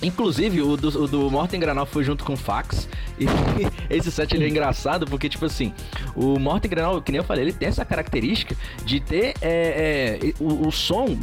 Inclusive, 0.00 0.62
o 0.62 0.76
do, 0.76 1.02
o 1.02 1.08
do 1.08 1.30
Morten 1.30 1.58
Granal 1.58 1.84
foi 1.84 2.04
junto 2.04 2.24
com 2.24 2.34
o 2.34 2.36
Fax. 2.36 2.88
E 3.18 3.26
esse 3.90 4.12
set 4.12 4.32
ele 4.32 4.44
é 4.44 4.48
engraçado 4.48 5.06
porque, 5.06 5.28
tipo 5.28 5.44
assim, 5.44 5.72
o 6.14 6.38
Morten 6.38 6.70
Granal, 6.70 7.02
que 7.02 7.10
nem 7.10 7.18
eu 7.18 7.24
falei, 7.24 7.44
ele 7.44 7.52
tem 7.52 7.68
essa 7.68 7.84
característica 7.84 8.54
de 8.84 9.00
ter 9.00 9.34
é, 9.40 10.20
é, 10.22 10.34
o, 10.38 10.68
o 10.68 10.70
som 10.70 11.18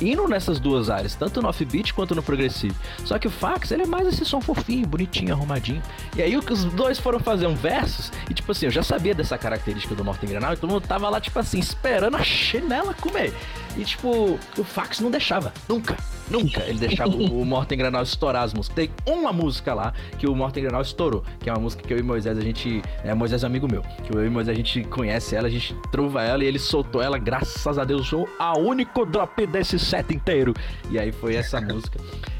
indo 0.00 0.26
nessas 0.28 0.60
duas 0.60 0.90
áreas, 0.90 1.14
tanto 1.14 1.42
no 1.42 1.48
offbeat 1.48 1.92
quanto 1.94 2.14
no 2.14 2.22
progressivo. 2.22 2.74
Só 3.04 3.18
que 3.18 3.26
o 3.26 3.30
Fax, 3.30 3.70
ele 3.70 3.82
é 3.82 3.86
mais 3.86 4.06
esse 4.06 4.24
som 4.24 4.40
fofinho, 4.40 4.86
bonitinho, 4.86 5.32
arrumadinho. 5.34 5.82
E 6.16 6.22
aí 6.22 6.36
os 6.36 6.64
dois 6.64 6.98
foram 6.98 7.18
fazer 7.18 7.46
um 7.46 7.54
versus, 7.54 8.12
e 8.30 8.34
tipo 8.34 8.52
assim, 8.52 8.66
eu 8.66 8.72
já 8.72 8.82
sabia 8.82 9.14
dessa 9.14 9.36
característica 9.36 9.94
do 9.94 10.04
Morten 10.04 10.28
Granal, 10.28 10.54
e 10.54 10.56
todo 10.56 10.70
mundo 10.70 10.86
tava 10.86 11.08
lá, 11.08 11.20
tipo 11.20 11.38
assim, 11.38 11.58
esperando 11.58 12.16
a 12.16 12.22
chinela 12.22 12.94
comer. 12.94 13.34
E 13.76 13.84
tipo, 13.84 14.38
o 14.56 14.64
Fax 14.64 15.00
não 15.00 15.10
deixava, 15.10 15.52
nunca. 15.68 15.96
Nunca 16.30 16.62
ele 16.64 16.78
deixava 16.78 17.10
o 17.10 17.44
Morten 17.44 17.78
Granal 17.78 18.02
estourar 18.02 18.42
as 18.42 18.52
músicas. 18.52 18.76
Tem 18.76 18.90
uma 19.06 19.32
música 19.32 19.74
lá 19.74 19.92
que 20.18 20.26
o 20.26 20.34
Morten 20.34 20.64
Granal 20.64 20.82
estourou, 20.82 21.24
que 21.40 21.48
é 21.48 21.52
uma 21.52 21.60
música 21.60 21.82
que 21.82 21.92
eu 21.92 21.98
e 21.98 22.02
Moisés 22.02 22.36
a 22.36 22.40
gente. 22.40 22.82
É, 23.04 23.14
Moisés 23.14 23.42
é 23.42 23.46
amigo 23.46 23.66
meu. 23.70 23.82
Que 23.82 24.16
eu 24.16 24.24
e 24.24 24.30
Moisés 24.30 24.56
a 24.56 24.56
gente 24.56 24.84
conhece 24.84 25.34
ela, 25.34 25.46
a 25.46 25.50
gente 25.50 25.74
trova 25.90 26.22
ela 26.22 26.44
e 26.44 26.46
ele 26.46 26.58
soltou 26.58 27.02
ela, 27.02 27.18
graças 27.18 27.78
a 27.78 27.84
Deus, 27.84 28.08
sou 28.08 28.28
a 28.38 28.58
único 28.58 29.06
drop 29.06 29.46
desse 29.46 29.78
set 29.78 30.14
inteiro. 30.14 30.54
E 30.90 30.98
aí 30.98 31.12
foi 31.12 31.34
essa 31.34 31.60
música. 31.60 31.98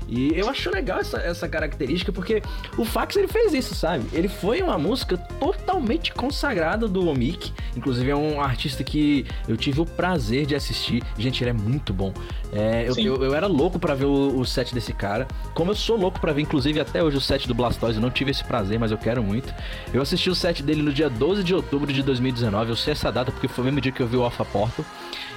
E 0.08 0.32
eu 0.34 0.48
acho 0.48 0.70
legal 0.70 1.00
essa, 1.00 1.18
essa 1.18 1.46
característica, 1.46 2.10
porque 2.10 2.42
o 2.78 2.84
Fax 2.84 3.16
ele 3.16 3.28
fez 3.28 3.52
isso, 3.52 3.74
sabe? 3.74 4.04
Ele 4.12 4.26
foi 4.26 4.62
uma 4.62 4.78
música 4.78 5.18
totalmente 5.18 6.12
consagrada 6.12 6.88
do 6.88 7.06
Omik. 7.08 7.52
Inclusive 7.76 8.10
é 8.10 8.16
um 8.16 8.40
artista 8.40 8.82
que 8.82 9.26
eu 9.46 9.56
tive 9.56 9.80
o 9.80 9.86
prazer 9.86 10.46
de 10.46 10.54
assistir. 10.54 11.02
Gente, 11.18 11.42
ele 11.42 11.50
é 11.50 11.52
muito 11.52 11.92
bom. 11.92 12.12
É, 12.52 12.88
eu, 12.88 12.96
eu, 12.96 13.24
eu, 13.24 13.34
era 13.34 13.46
louco 13.46 13.78
para 13.78 13.94
ver 13.94 14.06
o, 14.06 14.40
o, 14.40 14.46
set 14.46 14.74
desse 14.74 14.94
cara. 14.94 15.28
Como 15.52 15.70
eu 15.70 15.74
sou 15.74 15.96
louco 15.96 16.18
para 16.18 16.32
ver, 16.32 16.40
inclusive, 16.40 16.80
até 16.80 17.02
hoje 17.02 17.18
o 17.18 17.20
set 17.20 17.46
do 17.46 17.54
Blastoise. 17.54 17.98
Eu 17.98 18.02
não 18.02 18.10
tive 18.10 18.30
esse 18.30 18.42
prazer, 18.42 18.78
mas 18.78 18.90
eu 18.90 18.96
quero 18.96 19.22
muito. 19.22 19.54
Eu 19.92 20.00
assisti 20.00 20.30
o 20.30 20.34
set 20.34 20.62
dele 20.62 20.82
no 20.82 20.92
dia 20.92 21.10
12 21.10 21.44
de 21.44 21.54
outubro 21.54 21.92
de 21.92 22.02
2019. 22.02 22.70
Eu 22.70 22.76
sei 22.76 22.92
essa 22.92 23.12
data 23.12 23.30
porque 23.30 23.46
foi 23.46 23.62
o 23.62 23.64
mesmo 23.66 23.80
dia 23.80 23.92
que 23.92 24.02
eu 24.02 24.06
vi 24.06 24.16
o 24.16 24.22
Alpha 24.22 24.44
Portal. 24.44 24.84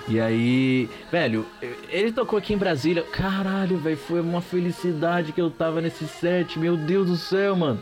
E 0.08 0.20
aí, 0.20 0.90
velho, 1.12 1.46
ele 1.90 2.12
tocou 2.12 2.40
aqui 2.40 2.54
em 2.54 2.58
Brasília. 2.58 3.04
Caralho, 3.04 3.78
velho, 3.78 3.98
foi 3.98 4.20
uma 4.20 4.42
felicidade 4.42 4.61
que 5.34 5.42
eu 5.42 5.50
tava 5.50 5.82
nesse 5.82 6.08
set. 6.08 6.58
Meu 6.60 6.78
Deus 6.78 7.08
do 7.08 7.18
céu, 7.18 7.56
mano. 7.56 7.80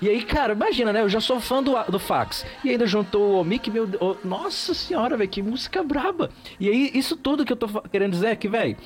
E 0.00 0.08
aí, 0.08 0.22
cara, 0.22 0.52
imagina, 0.52 0.92
né? 0.92 1.00
Eu 1.00 1.08
já 1.08 1.20
sou 1.20 1.40
fã 1.40 1.62
do, 1.62 1.74
do 1.84 1.98
Fax. 1.98 2.44
E 2.64 2.70
ainda 2.70 2.86
juntou 2.86 3.40
o 3.40 3.44
Mick, 3.44 3.70
meu. 3.70 3.88
Oh, 4.00 4.16
nossa 4.24 4.74
senhora, 4.74 5.16
velho, 5.16 5.30
que 5.30 5.42
música 5.42 5.82
braba. 5.82 6.30
E 6.58 6.68
aí, 6.68 6.90
isso 6.94 7.16
tudo 7.16 7.44
que 7.44 7.52
eu 7.52 7.56
tô 7.56 7.68
querendo 7.82 8.12
dizer 8.12 8.28
é 8.28 8.36
que, 8.36 8.48
velho, 8.48 8.76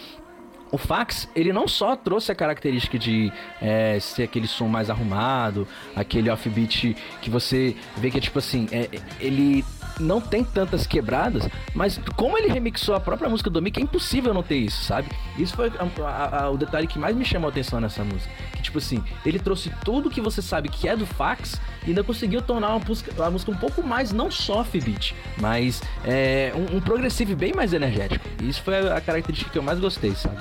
o 0.71 0.77
fax, 0.77 1.29
ele 1.35 1.53
não 1.53 1.69
só 1.69 1.95
trouxe 1.95 2.33
a 2.33 2.35
característica 2.35 2.99
de 2.99 3.33
é, 3.63 3.99
ser 4.01 4.25
aquele 4.25 4.49
som 4.49 4.67
mais 4.67 4.91
arrumado, 4.91 5.67
aquele 5.95 6.29
offbeat 6.29 6.97
que 7.23 7.31
você 7.31 7.77
vê 7.97 8.11
que 8.11 8.19
é 8.19 8.21
tipo 8.21 8.39
assim, 8.39 8.69
é, 8.73 8.89
ele 9.21 9.65
não 9.99 10.21
tem 10.21 10.45
tantas 10.45 10.87
quebradas, 10.87 11.49
mas 11.75 11.99
como 12.17 12.37
ele 12.37 12.49
remixou 12.49 12.95
a 12.95 13.01
própria 13.01 13.29
música 13.29 13.51
do 13.51 13.61
Mick, 13.63 13.79
é 13.79 13.83
impossível 13.83 14.35
não 14.35 14.43
ter 14.43 14.57
isso, 14.57 14.85
sabe? 14.85 15.09
Isso 15.39 15.55
foi 15.55 15.73
a, 15.79 16.05
a, 16.05 16.45
a, 16.45 16.51
o 16.51 16.57
detalhe 16.57 16.87
que 16.87 16.99
mais 16.99 17.17
me 17.17 17.25
chamou 17.25 17.49
a 17.49 17.51
atenção 17.51 17.81
nessa 17.81 18.05
música. 18.05 18.31
Que, 18.53 18.63
tipo 18.63 18.79
assim, 18.79 19.03
ele 19.25 19.39
trouxe 19.39 19.71
tudo 19.85 20.11
que 20.11 20.21
você 20.21 20.43
sabe 20.43 20.69
que 20.69 20.89
é 20.89 20.97
do 20.97 21.07
fax 21.07 21.61
e 21.85 21.91
ainda 21.91 22.05
conseguiu 22.05 22.43
tornar 22.43 22.71
uma 22.71 22.85
música, 22.85 23.31
música 23.31 23.51
um 23.51 23.57
pouco 23.57 23.83
mais, 23.83 24.13
não 24.13 24.31
só 24.31 24.61
offbeat, 24.61 25.15
mas 25.41 25.83
é, 26.05 26.53
um, 26.55 26.77
um 26.77 26.81
progressivo 26.81 27.35
bem 27.37 27.53
mais 27.55 27.73
energético. 27.73 28.27
E 28.43 28.49
isso 28.49 28.63
foi 28.63 28.77
a 28.91 29.01
característica 29.01 29.51
que 29.51 29.59
eu 29.59 29.63
mais 29.63 29.79
gostei, 29.79 30.15
sabe? 30.15 30.37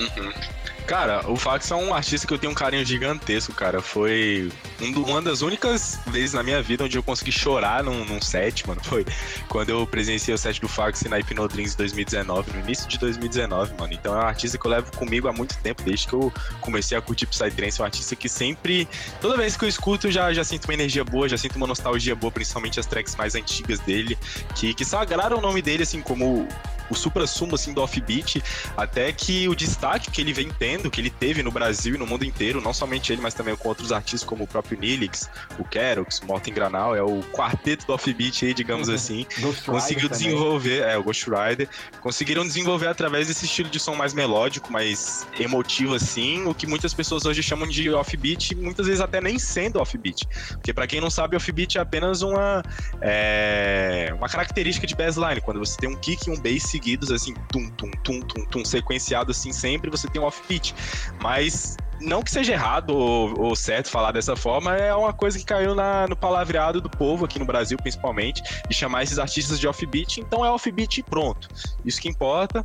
Uhum. 0.00 0.32
Cara, 0.86 1.30
o 1.30 1.34
Fax 1.34 1.70
é 1.70 1.74
um 1.74 1.94
artista 1.94 2.26
que 2.26 2.34
eu 2.34 2.38
tenho 2.38 2.52
um 2.52 2.54
carinho 2.54 2.84
gigantesco, 2.84 3.54
cara. 3.54 3.80
Foi 3.80 4.52
um 4.80 5.04
uma 5.04 5.22
das 5.22 5.40
únicas 5.40 5.98
vezes 6.08 6.34
na 6.34 6.42
minha 6.42 6.62
vida 6.62 6.84
onde 6.84 6.98
eu 6.98 7.02
consegui 7.02 7.32
chorar 7.32 7.82
num, 7.82 8.04
num 8.04 8.20
set, 8.20 8.68
mano. 8.68 8.82
Foi 8.84 9.06
quando 9.48 9.70
eu 9.70 9.86
presenciei 9.86 10.34
o 10.34 10.38
set 10.38 10.60
do 10.60 10.68
Fax 10.68 11.02
na 11.04 11.18
Hipnodreams 11.18 11.74
2019, 11.74 12.52
no 12.52 12.60
início 12.60 12.86
de 12.86 12.98
2019, 12.98 13.74
mano. 13.78 13.94
Então 13.94 14.14
é 14.14 14.24
um 14.24 14.28
artista 14.28 14.58
que 14.58 14.66
eu 14.66 14.70
levo 14.70 14.92
comigo 14.92 15.26
há 15.26 15.32
muito 15.32 15.56
tempo, 15.58 15.82
desde 15.82 16.06
que 16.06 16.12
eu 16.12 16.30
comecei 16.60 16.98
a 16.98 17.00
curtir 17.00 17.26
Psytrance. 17.26 17.80
É 17.80 17.82
um 17.82 17.86
artista 17.86 18.14
que 18.14 18.28
sempre, 18.28 18.86
toda 19.22 19.38
vez 19.38 19.56
que 19.56 19.64
eu 19.64 19.68
escuto, 19.68 20.10
já, 20.10 20.34
já 20.34 20.44
sinto 20.44 20.66
uma 20.66 20.74
energia 20.74 21.02
boa, 21.02 21.26
já 21.26 21.38
sinto 21.38 21.56
uma 21.56 21.66
nostalgia 21.66 22.14
boa, 22.14 22.30
principalmente 22.30 22.78
as 22.78 22.84
tracks 22.84 23.16
mais 23.16 23.34
antigas 23.34 23.80
dele, 23.80 24.18
que, 24.54 24.74
que 24.74 24.84
sagraram 24.84 25.38
o 25.38 25.40
nome 25.40 25.62
dele, 25.62 25.82
assim, 25.82 26.02
como 26.02 26.46
o 26.90 26.94
supra-sumo 26.94 27.54
assim 27.54 27.72
do 27.72 27.80
offbeat, 27.82 28.42
até 28.76 29.12
que 29.12 29.48
o 29.48 29.54
destaque 29.54 30.10
que 30.10 30.20
ele 30.20 30.32
vem 30.32 30.48
tendo, 30.58 30.90
que 30.90 31.00
ele 31.00 31.10
teve 31.10 31.42
no 31.42 31.50
Brasil 31.50 31.94
e 31.94 31.98
no 31.98 32.06
mundo 32.06 32.24
inteiro, 32.24 32.60
não 32.60 32.74
somente 32.74 33.12
ele, 33.12 33.22
mas 33.22 33.34
também 33.34 33.56
com 33.56 33.68
outros 33.68 33.92
artistas 33.92 34.24
como 34.24 34.44
o 34.44 34.46
próprio 34.46 34.78
Nilix, 34.78 35.30
o 35.58 35.64
Kerox, 35.64 36.18
o 36.20 36.26
Morten 36.26 36.52
Granal, 36.52 36.94
é 36.94 37.02
o 37.02 37.22
quarteto 37.32 37.86
do 37.86 37.92
offbeat 37.92 38.44
aí, 38.44 38.54
digamos 38.54 38.88
uhum. 38.88 38.94
assim, 38.94 39.26
Ghost 39.40 39.64
conseguiu 39.64 40.08
Rider 40.08 40.18
desenvolver, 40.18 40.80
também. 40.80 40.94
é, 40.94 40.98
o 40.98 41.02
Ghost 41.02 41.24
Rider, 41.30 41.68
conseguiram 42.00 42.44
desenvolver 42.44 42.88
através 42.88 43.28
desse 43.28 43.44
estilo 43.44 43.68
de 43.68 43.78
som 43.78 43.94
mais 43.94 44.12
melódico, 44.12 44.72
mais 44.72 45.26
emotivo 45.38 45.94
assim, 45.94 46.44
o 46.46 46.54
que 46.54 46.66
muitas 46.66 46.92
pessoas 46.92 47.24
hoje 47.24 47.42
chamam 47.42 47.66
de 47.66 47.90
offbeat, 47.90 48.54
muitas 48.54 48.86
vezes 48.86 49.00
até 49.00 49.20
nem 49.20 49.38
sendo 49.38 49.80
offbeat, 49.80 50.26
porque 50.52 50.72
para 50.72 50.86
quem 50.86 51.00
não 51.00 51.10
sabe, 51.10 51.36
offbeat 51.36 51.78
é 51.78 51.80
apenas 51.80 52.22
uma 52.22 52.62
é, 53.00 54.12
uma 54.16 54.28
característica 54.28 54.86
de 54.86 54.94
bassline, 54.94 55.40
quando 55.40 55.58
você 55.58 55.76
tem 55.76 55.88
um 55.88 55.96
kick 55.96 56.28
e 56.28 56.30
um 56.30 56.36
bass 56.36 56.73
seguidos, 56.74 57.12
assim, 57.12 57.34
tum, 57.52 57.70
tum, 57.70 57.90
tum, 58.02 58.20
tum, 58.20 58.44
tum, 58.46 58.64
sequenciado 58.64 59.30
assim 59.30 59.52
sempre, 59.52 59.88
você 59.88 60.08
tem 60.08 60.20
um 60.20 60.24
off-pitch. 60.24 60.72
Mas 61.22 61.76
não 62.04 62.22
que 62.22 62.30
seja 62.30 62.52
errado 62.52 62.90
ou, 62.90 63.40
ou, 63.40 63.56
certo 63.56 63.90
falar 63.90 64.12
dessa 64.12 64.36
forma, 64.36 64.76
é 64.76 64.94
uma 64.94 65.12
coisa 65.12 65.38
que 65.38 65.44
caiu 65.44 65.74
na, 65.74 66.06
no 66.06 66.16
palavreado 66.16 66.80
do 66.80 66.90
povo 66.90 67.24
aqui 67.24 67.38
no 67.38 67.44
Brasil, 67.44 67.76
principalmente, 67.78 68.42
de 68.68 68.74
chamar 68.74 69.02
esses 69.02 69.18
artistas 69.18 69.58
de 69.58 69.66
offbeat, 69.66 70.20
então 70.20 70.44
é 70.44 70.50
offbeat 70.50 70.98
e 70.98 71.02
pronto. 71.02 71.48
Isso 71.84 72.00
que 72.00 72.08
importa. 72.08 72.64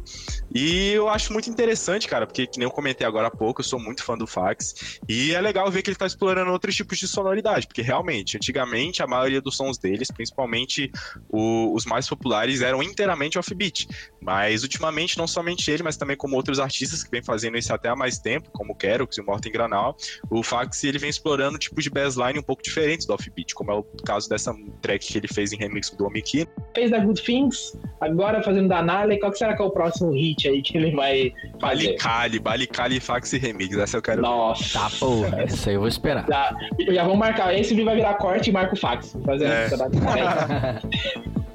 E 0.54 0.92
eu 0.92 1.08
acho 1.08 1.32
muito 1.32 1.50
interessante, 1.50 2.08
cara, 2.08 2.28
porque 2.28 2.48
que 2.48 2.60
nem 2.60 2.66
eu 2.66 2.72
comentei 2.72 3.06
agora 3.08 3.28
há 3.28 3.32
pouco, 3.32 3.62
eu 3.62 3.66
sou 3.66 3.80
muito 3.80 4.04
fã 4.04 4.18
do 4.18 4.28
Fax, 4.28 5.00
e 5.08 5.34
é 5.34 5.42
legal 5.42 5.70
ver 5.72 5.82
que 5.82 5.90
ele 5.90 5.98
tá 5.98 6.06
explorando 6.06 6.52
outros 6.52 6.76
tipos 6.76 6.98
de 6.98 7.08
sonoridade, 7.08 7.68
porque 7.68 7.82
realmente, 7.82 8.38
antigamente, 8.38 9.02
a 9.02 9.08
maioria 9.08 9.42
dos 9.42 9.56
sons 9.56 9.78
deles, 9.78 10.12
principalmente 10.12 10.92
o, 11.30 11.74
os 11.74 11.86
mais 11.86 12.08
populares, 12.08 12.62
eram 12.62 12.84
inteiramente 12.84 13.40
offbeat. 13.40 13.88
Mas 14.22 14.64
ultimamente, 14.64 15.18
não 15.18 15.28
somente 15.28 15.72
ele, 15.72 15.84
mas 15.84 15.98
também 15.98 16.18
como 16.18 16.36
outros 16.36 16.60
artistas 16.60 17.04
que 17.04 17.10
vem 17.10 17.24
fazendo 17.24 17.58
isso 17.58 17.74
até 17.74 17.90
há 17.90 17.96
mais 17.96 18.20
tempo, 18.20 18.50
como 18.52 18.74
o 18.74 18.76
Kerox 18.76 19.18
e 19.18 19.22
o 19.22 19.29
Morten 19.30 19.52
Granal, 19.52 19.96
o 20.30 20.42
Fax 20.44 20.84
ele 20.84 20.98
vem 20.98 21.10
explorando 21.10 21.58
tipos 21.58 21.84
de 21.84 21.90
bassline 21.90 22.40
um 22.40 22.44
pouco 22.44 22.64
diferentes 22.64 23.06
do 23.06 23.14
offbeat, 23.14 23.54
como 23.54 23.72
é 23.72 23.76
o 23.76 23.84
caso 24.06 24.28
dessa 24.28 24.54
track 24.82 25.06
que 25.06 25.18
ele 25.18 25.28
fez 25.28 25.52
em 25.54 25.58
remix 25.58 25.90
do 25.92 26.06
Omiki. 26.06 26.48
Fez 26.74 26.92
da 26.92 27.00
Good 27.00 27.22
Things, 27.22 27.78
agora 28.02 28.42
fazendo 28.42 28.68
da 28.68 28.82
Nale, 28.82 29.20
qual 29.20 29.32
que 29.32 29.38
será 29.38 29.56
que 29.56 29.62
é 29.62 29.66
o 29.66 29.70
próximo 29.72 30.12
hit 30.12 30.48
aí 30.48 30.62
que 30.62 30.78
ele 30.78 30.92
vai 30.96 31.32
fazer? 31.60 31.86
Balicali, 31.88 32.40
Balicali 32.40 33.00
Fax 33.00 33.32
remix, 33.34 33.78
essa 33.78 33.98
eu 33.98 34.02
quero 34.02 34.22
Nossa. 34.22 34.80
Tá, 34.80 34.90
porra. 35.00 35.42
Essa 35.44 35.70
aí 35.70 35.76
eu 35.76 35.80
vou 35.80 35.88
esperar. 35.88 36.26
Já, 36.28 36.56
já 36.92 37.04
vamos 37.04 37.20
marcar. 37.20 37.54
Esse 37.54 37.70
vídeo 37.72 37.86
vai 37.86 37.96
virar 37.96 38.16
corte 38.16 38.50
e 38.50 38.54
marca 38.54 38.74
o 38.74 38.78
fax. 38.78 39.16
Fazendo 39.26 39.52
É. 39.52 39.66
essa 39.66 39.78
batalha 39.78 40.82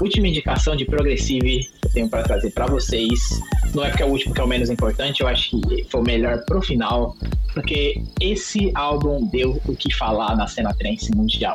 última 0.00 0.28
indicação 0.28 0.74
de 0.74 0.84
Progressive 0.84 1.60
que 1.80 1.86
eu 1.86 1.92
tenho 1.92 2.08
para 2.08 2.22
trazer 2.22 2.50
para 2.52 2.66
vocês. 2.66 3.40
Não 3.74 3.84
é 3.84 3.90
porque 3.90 4.02
é 4.02 4.06
o 4.06 4.10
último 4.10 4.34
que 4.34 4.40
é 4.40 4.44
o 4.44 4.48
menos 4.48 4.70
importante, 4.70 5.20
eu 5.20 5.28
acho 5.28 5.50
que 5.50 5.84
foi 5.90 6.00
o 6.00 6.04
melhor 6.04 6.44
pro 6.44 6.60
final, 6.60 7.16
porque 7.54 8.02
esse 8.20 8.72
álbum 8.74 9.28
deu 9.30 9.60
o 9.66 9.76
que 9.76 9.92
falar 9.94 10.36
na 10.36 10.46
cena 10.46 10.74
trance 10.74 11.10
mundial. 11.14 11.54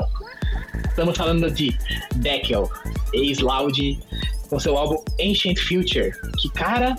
Estamos 0.87 1.17
falando 1.17 1.51
de 1.51 1.77
Deckel, 2.15 2.69
ex-Loud, 3.13 3.99
com 4.49 4.59
seu 4.59 4.77
álbum 4.77 5.03
Ancient 5.19 5.59
Future, 5.59 6.11
que 6.39 6.49
cara, 6.49 6.95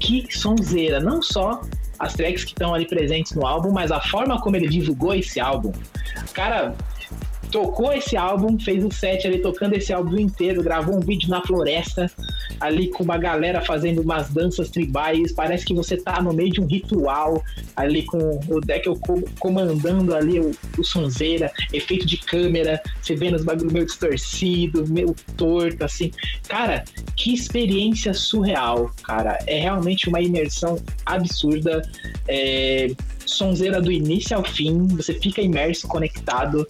que 0.00 0.26
sonzeira, 0.30 0.98
não 0.98 1.22
só 1.22 1.60
as 1.98 2.14
tracks 2.14 2.44
que 2.44 2.52
estão 2.52 2.74
ali 2.74 2.86
presentes 2.86 3.32
no 3.32 3.46
álbum, 3.46 3.72
mas 3.72 3.90
a 3.90 4.00
forma 4.00 4.40
como 4.40 4.56
ele 4.56 4.68
divulgou 4.68 5.14
esse 5.14 5.40
álbum. 5.40 5.72
Cara, 6.32 6.74
tocou 7.50 7.92
esse 7.92 8.16
álbum, 8.16 8.58
fez 8.58 8.84
o 8.84 8.90
set 8.90 9.26
ali 9.26 9.38
tocando 9.38 9.74
esse 9.74 9.92
álbum 9.92 10.18
inteiro, 10.18 10.62
gravou 10.62 10.96
um 10.96 11.00
vídeo 11.00 11.28
na 11.28 11.42
floresta, 11.42 12.10
ali 12.60 12.88
com 12.88 13.02
uma 13.02 13.18
galera 13.18 13.60
fazendo 13.60 14.02
umas 14.02 14.30
danças 14.30 14.70
tribais, 14.70 15.32
parece 15.32 15.64
que 15.64 15.74
você 15.74 15.96
tá 15.96 16.20
no 16.20 16.32
meio 16.32 16.50
de 16.50 16.60
um 16.60 16.66
ritual, 16.66 17.42
ali 17.76 18.02
com 18.02 18.40
o 18.48 18.60
Deckel 18.60 18.96
co- 18.96 19.24
comandando 19.38 20.14
ali 20.14 20.40
o, 20.40 20.50
o 20.76 20.84
sonzeira, 20.84 21.50
efeito 21.72 22.06
de 22.06 22.18
câmera, 22.18 22.80
você 23.02 23.14
vendo 23.14 23.36
os 23.36 23.44
bagulho 23.44 23.72
meio 23.72 23.86
distorcido, 23.86 24.86
meio 24.88 25.14
torto, 25.36 25.84
assim. 25.84 26.10
Cara, 26.48 26.84
que 27.16 27.32
experiência 27.32 28.12
surreal, 28.14 28.90
cara. 29.02 29.38
É 29.46 29.58
realmente 29.58 30.08
uma 30.08 30.20
imersão 30.20 30.78
absurda. 31.06 31.82
É, 32.26 32.88
sonzeira 33.24 33.80
do 33.80 33.92
início 33.92 34.36
ao 34.36 34.42
fim, 34.42 34.86
você 34.88 35.14
fica 35.14 35.40
imerso, 35.42 35.86
conectado. 35.86 36.66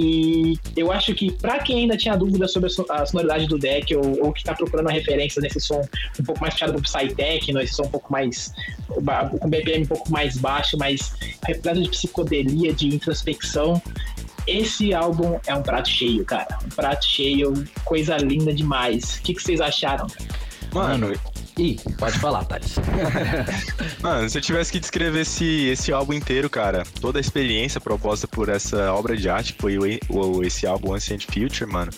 E 0.00 0.56
eu 0.76 0.92
acho 0.92 1.12
que 1.12 1.32
pra 1.32 1.58
quem 1.58 1.80
ainda 1.80 1.96
tinha 1.96 2.16
dúvida 2.16 2.46
sobre 2.46 2.68
a 2.68 2.70
so- 2.70 2.86
a 2.88 3.04
sonoridade 3.04 3.48
do 3.48 3.58
deck 3.58 3.94
ou, 3.96 4.26
ou 4.26 4.32
que 4.32 4.44
tá 4.44 4.54
procurando 4.54 4.86
uma 4.86 4.92
referência 4.92 5.42
nesse 5.42 5.60
som 5.60 5.80
um 6.20 6.24
pouco 6.24 6.40
mais 6.40 6.54
puxado 6.54 6.72
pro 6.74 6.82
Psytechno, 6.82 7.60
esse 7.60 7.74
som 7.74 7.82
um 7.82 7.88
pouco 7.90 8.12
mais 8.12 8.52
com 8.86 9.48
BPM 9.50 9.82
um 9.82 9.88
pouco 9.88 10.08
mais 10.10 10.36
baixo, 10.36 10.76
mas 10.78 11.12
repleto 11.44 11.82
de 11.82 11.88
psicodelia, 11.90 12.72
de 12.72 12.86
introspecção, 12.94 13.82
esse 14.46 14.94
álbum 14.94 15.38
é 15.46 15.54
um 15.54 15.62
prato 15.62 15.88
cheio, 15.88 16.24
cara. 16.24 16.46
Um 16.64 16.68
prato 16.68 17.04
cheio, 17.04 17.52
coisa 17.84 18.16
linda 18.16 18.54
demais. 18.54 19.16
O 19.16 19.22
que, 19.22 19.34
que 19.34 19.42
vocês 19.42 19.60
acharam? 19.60 20.06
Mano, 20.72 21.12
Ih, 21.58 21.76
pode 21.98 22.16
falar, 22.20 22.44
Thales. 22.44 22.76
Mano, 24.00 24.30
se 24.30 24.38
eu 24.38 24.42
tivesse 24.42 24.70
que 24.70 24.78
descrever 24.78 25.22
esse, 25.22 25.66
esse 25.66 25.92
álbum 25.92 26.12
inteiro, 26.12 26.48
cara, 26.48 26.84
toda 27.00 27.18
a 27.18 27.20
experiência 27.20 27.80
proposta 27.80 28.28
por 28.28 28.48
essa 28.48 28.92
obra 28.94 29.16
de 29.16 29.28
arte, 29.28 29.54
que 29.54 29.60
foi 29.60 29.76
o, 29.76 29.82
o- 30.08 30.44
esse 30.44 30.66
álbum 30.68 30.94
Ancient 30.94 31.24
Future, 31.24 31.68
mano, 31.68 31.90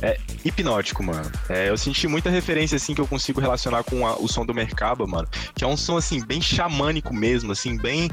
é 0.00 0.16
hipnótico, 0.44 1.02
mano. 1.02 1.28
É, 1.48 1.68
eu 1.68 1.76
senti 1.76 2.06
muita 2.06 2.30
referência, 2.30 2.76
assim, 2.76 2.94
que 2.94 3.00
eu 3.00 3.06
consigo 3.06 3.40
relacionar 3.40 3.82
com 3.82 4.06
a- 4.06 4.16
o 4.16 4.28
som 4.28 4.46
do 4.46 4.54
Merkaba, 4.54 5.04
mano, 5.08 5.26
que 5.56 5.64
é 5.64 5.66
um 5.66 5.76
som, 5.76 5.96
assim, 5.96 6.24
bem 6.24 6.40
xamânico 6.40 7.12
mesmo, 7.12 7.50
assim, 7.50 7.76
bem 7.76 8.08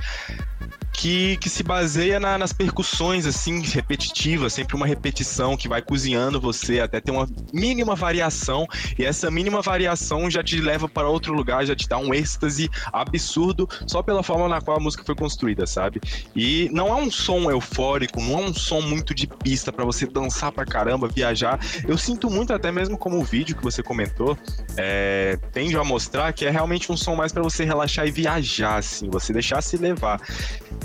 que, 0.97 1.37
que 1.37 1.47
se 1.47 1.61
baseia 1.61 2.19
na- 2.19 2.39
nas 2.39 2.51
percussões, 2.51 3.27
assim, 3.27 3.61
repetitivas, 3.61 4.51
sempre 4.51 4.75
uma 4.75 4.87
repetição 4.87 5.55
que 5.55 5.69
vai 5.69 5.79
cozinhando 5.79 6.41
você 6.41 6.79
até 6.79 6.99
ter 6.99 7.11
uma 7.11 7.29
mínima 7.53 7.95
variação, 7.95 8.65
e 8.97 9.05
essa 9.05 9.29
mínima 9.29 9.61
variação 9.61 10.29
já 10.29 10.43
te 10.43 10.59
leva 10.59 10.89
para 10.89 11.07
outro 11.07 11.33
lugar, 11.33 11.63
já 11.67 11.75
te 11.75 11.87
dá 11.87 11.99
um 11.99 12.15
êxtase 12.15 12.67
absurdo 12.91 13.69
só 13.85 14.01
pela 14.01 14.23
forma 14.23 14.49
na 14.49 14.59
qual 14.59 14.77
a 14.77 14.79
música 14.79 15.03
foi 15.05 15.13
construída, 15.13 15.67
sabe? 15.67 16.01
E 16.35 16.67
não 16.73 16.87
é 16.87 16.95
um 16.95 17.11
som 17.11 17.49
eufórico, 17.51 18.19
não 18.19 18.39
é 18.39 18.41
um 18.47 18.53
som 18.53 18.81
muito 18.81 19.13
de 19.13 19.27
pista 19.27 19.71
para 19.71 19.85
você 19.85 20.07
dançar 20.07 20.51
pra 20.51 20.65
caramba, 20.65 21.07
viajar. 21.07 21.59
Eu 21.87 21.97
sinto 21.97 22.27
muito, 22.27 22.51
até 22.53 22.71
mesmo 22.71 22.97
como 22.97 23.19
o 23.19 23.23
vídeo 23.23 23.55
que 23.55 23.63
você 23.63 23.83
comentou, 23.83 24.35
é, 24.75 25.37
tende 25.53 25.77
a 25.77 25.83
mostrar 25.83 26.33
que 26.33 26.43
é 26.43 26.49
realmente 26.49 26.91
um 26.91 26.97
som 26.97 27.15
mais 27.15 27.31
para 27.31 27.43
você 27.43 27.63
relaxar 27.63 28.07
e 28.07 28.11
viajar, 28.11 28.77
assim, 28.77 29.07
você 29.11 29.31
deixar 29.31 29.61
se 29.61 29.77
levar 29.77 30.19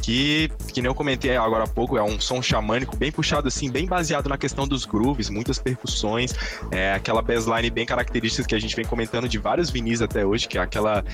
que, 0.03 0.51
que 0.73 0.83
nem 0.83 0.91
eu 0.91 0.95
comentei 0.95 1.37
agora 1.37 1.65
há 1.65 1.67
pouco, 1.67 1.97
é 1.97 2.03
um 2.03 2.21
som 2.21 2.43
xamânico 2.43 2.97
bem 2.97 3.11
puxado, 3.11 3.49
assim, 3.49 3.71
bem 3.71 3.87
baseado 3.87 4.29
na 4.29 4.37
questão 4.37 4.67
dos 4.67 4.85
grooves, 4.85 5.31
muitas 5.31 5.59
percussões, 5.59 6.35
é 6.71 6.93
aquela 6.93 7.23
bassline 7.23 7.71
bem 7.71 7.87
característica 7.87 8.47
que 8.47 8.55
a 8.55 8.59
gente 8.59 8.75
vem 8.75 8.85
comentando 8.85 9.29
de 9.29 9.39
vários 9.39 9.71
vinis 9.71 10.03
até 10.03 10.27
hoje, 10.27 10.49
que 10.49 10.59
é 10.59 10.61
aquela 10.61 11.05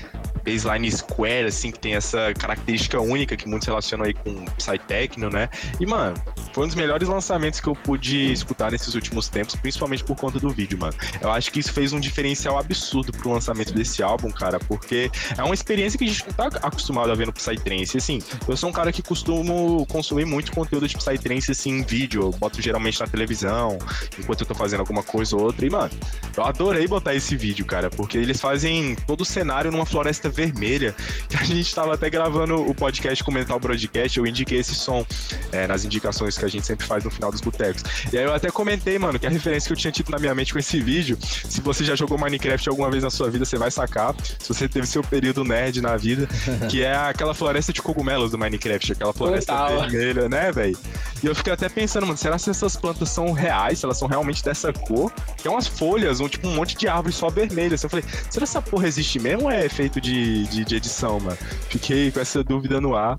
bassline 0.43 0.91
square, 0.91 1.45
assim, 1.45 1.71
que 1.71 1.79
tem 1.79 1.95
essa 1.95 2.33
característica 2.33 2.99
única 2.99 3.37
que 3.37 3.47
muitos 3.47 3.67
relacionam 3.67 4.05
aí 4.05 4.13
com 4.13 4.45
Psytechno, 4.57 5.29
né? 5.29 5.49
E, 5.79 5.85
mano, 5.85 6.15
foi 6.53 6.63
um 6.63 6.67
dos 6.67 6.75
melhores 6.75 7.07
lançamentos 7.07 7.59
que 7.59 7.67
eu 7.67 7.75
pude 7.75 8.31
escutar 8.31 8.71
nesses 8.71 8.95
últimos 8.95 9.29
tempos, 9.29 9.55
principalmente 9.55 10.03
por 10.03 10.15
conta 10.15 10.39
do 10.39 10.49
vídeo, 10.49 10.77
mano. 10.79 10.93
Eu 11.21 11.31
acho 11.31 11.51
que 11.51 11.59
isso 11.59 11.71
fez 11.71 11.93
um 11.93 11.99
diferencial 11.99 12.57
absurdo 12.57 13.11
pro 13.11 13.31
lançamento 13.31 13.73
desse 13.73 14.01
álbum, 14.01 14.31
cara, 14.31 14.59
porque 14.59 15.11
é 15.37 15.43
uma 15.43 15.53
experiência 15.53 15.97
que 15.97 16.05
a 16.05 16.07
gente 16.07 16.25
não 16.25 16.33
tá 16.33 16.47
acostumado 16.63 17.11
a 17.11 17.15
ver 17.15 17.27
no 17.27 17.33
Psytrance. 17.33 17.97
Assim, 17.97 18.19
eu 18.47 18.57
sou 18.57 18.68
um 18.69 18.73
cara 18.73 18.91
que 18.91 19.01
costumo 19.01 19.85
consumir 19.87 20.25
muito 20.25 20.51
conteúdo 20.51 20.87
de 20.87 20.95
Psytrance, 20.95 21.51
assim, 21.51 21.71
em 21.71 21.83
vídeo. 21.83 22.21
Eu 22.21 22.31
boto 22.31 22.61
geralmente 22.61 22.99
na 22.99 23.07
televisão, 23.07 23.77
enquanto 24.17 24.41
eu 24.41 24.47
tô 24.47 24.55
fazendo 24.55 24.81
alguma 24.81 25.03
coisa 25.03 25.35
ou 25.35 25.43
outra. 25.43 25.65
E, 25.65 25.69
mano, 25.69 25.91
eu 26.37 26.43
adorei 26.43 26.87
botar 26.87 27.15
esse 27.15 27.35
vídeo, 27.35 27.65
cara, 27.65 27.89
porque 27.89 28.17
eles 28.17 28.39
fazem 28.39 28.95
todo 29.07 29.21
o 29.21 29.25
cenário 29.25 29.71
numa 29.71 29.85
floresta 29.85 30.29
vermelha. 30.29 30.95
Que 31.29 31.37
a 31.37 31.43
gente 31.43 31.73
tava 31.75 31.93
até 31.93 32.09
gravando 32.09 32.55
o 32.55 32.73
podcast 32.73 33.23
com 33.23 33.29
o 33.29 33.33
Mental 33.33 33.59
Broadcast, 33.59 34.17
eu 34.17 34.25
indiquei 34.25 34.59
esse 34.59 34.73
som 34.73 35.05
é, 35.51 35.67
nas 35.67 35.85
indicações 35.85 36.37
que 36.37 36.45
a 36.45 36.47
gente 36.47 36.65
sempre 36.65 36.85
faz 36.87 37.03
no 37.03 37.11
final 37.11 37.31
dos 37.31 37.41
botecos. 37.41 37.83
E 38.11 38.17
aí 38.17 38.23
eu 38.23 38.33
até 38.33 38.49
comentei, 38.49 38.97
mano, 38.97 39.19
que 39.19 39.27
a 39.27 39.29
referência 39.29 39.67
que 39.67 39.73
eu 39.73 39.77
tinha 39.77 39.91
tido 39.91 40.09
na 40.09 40.17
minha 40.17 40.33
mente 40.33 40.51
com 40.51 40.59
esse 40.59 40.79
vídeo, 40.79 41.17
se 41.21 41.61
você 41.61 41.83
já 41.83 41.95
jogou 41.95 42.17
Minecraft 42.17 42.69
alguma 42.69 42.89
vez 42.89 43.03
na 43.03 43.09
sua 43.09 43.29
vida, 43.29 43.45
você 43.45 43.57
vai 43.57 43.69
sacar. 43.69 44.15
Se 44.39 44.47
você 44.47 44.67
teve 44.67 44.87
seu 44.87 45.03
período 45.03 45.43
nerd 45.43 45.81
na 45.81 45.95
vida, 45.97 46.27
que 46.69 46.83
é 46.83 46.95
aquela 46.95 47.33
floresta 47.33 47.73
de 47.73 47.81
cogumelos 47.81 48.31
do 48.31 48.37
Minecraft, 48.37 48.58
aquela 48.67 49.13
floresta 49.13 49.53
Total. 49.53 49.81
vermelha, 49.81 50.27
né, 50.29 50.51
velho? 50.51 50.77
E 51.21 51.27
eu 51.27 51.35
fiquei 51.35 51.53
até 51.53 51.67
pensando, 51.67 52.05
mano, 52.05 52.17
será 52.17 52.37
que 52.37 52.49
essas 52.49 52.75
plantas 52.75 53.09
são 53.09 53.31
reais? 53.31 53.79
Se 53.79 53.85
elas 53.85 53.97
são 53.97 54.07
realmente 54.07 54.43
dessa 54.43 54.71
cor? 54.71 55.11
Tem 55.41 55.51
umas 55.51 55.67
folhas, 55.67 56.19
um, 56.19 56.27
tipo 56.27 56.47
um 56.47 56.55
monte 56.55 56.77
de 56.77 56.87
árvore 56.87 57.13
só 57.13 57.29
vermelhas. 57.29 57.83
Eu 57.83 57.89
falei, 57.89 58.05
será 58.29 58.29
que 58.31 58.43
essa 58.43 58.61
porra 58.61 58.87
existe 58.87 59.19
mesmo 59.19 59.45
ou 59.45 59.51
é 59.51 59.65
efeito 59.65 59.99
de, 59.99 60.47
de, 60.47 60.65
de 60.65 60.75
edição, 60.75 61.19
mano? 61.19 61.37
Fiquei 61.69 62.11
com 62.11 62.19
essa 62.19 62.43
dúvida 62.43 62.79
no 62.79 62.95
ar. 62.95 63.17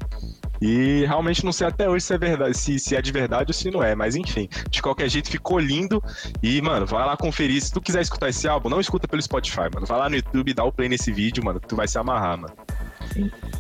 E 0.61 1.07
realmente 1.07 1.43
não 1.45 1.53
sei 1.53 1.67
até 1.67 1.89
hoje 1.89 2.05
se 2.05 2.13
é 2.13 2.19
verdade, 2.19 2.57
se, 2.57 2.79
se 2.79 2.95
é 2.95 3.01
de 3.01 3.11
verdade 3.11 3.47
ou 3.49 3.55
se 3.55 3.71
não 3.71 3.83
é, 3.83 3.95
mas 3.95 4.15
enfim, 4.15 4.47
de 4.69 4.83
qualquer 4.83 5.09
jeito 5.09 5.31
ficou 5.31 5.59
lindo. 5.59 6.03
E, 6.43 6.61
mano, 6.61 6.85
vai 6.85 7.05
lá 7.07 7.17
conferir. 7.17 7.61
Se 7.63 7.73
tu 7.73 7.81
quiser 7.81 8.03
escutar 8.03 8.29
esse 8.29 8.47
álbum, 8.47 8.69
não 8.69 8.81
escuta 8.81 9.09
pelo 9.09 9.23
Spotify, 9.23 9.69
mano. 9.73 9.87
Vai 9.87 9.99
lá 9.99 10.09
no 10.11 10.17
YouTube, 10.17 10.53
dá 10.53 10.65
o 10.65 10.73
play 10.73 10.89
nesse 10.89 11.11
vídeo, 11.11 11.43
mano, 11.43 11.61
que 11.61 11.67
tu 11.67 11.77
vai 11.77 11.89
se 11.89 11.99
amarrar, 11.99 12.39
mano. 12.39 12.55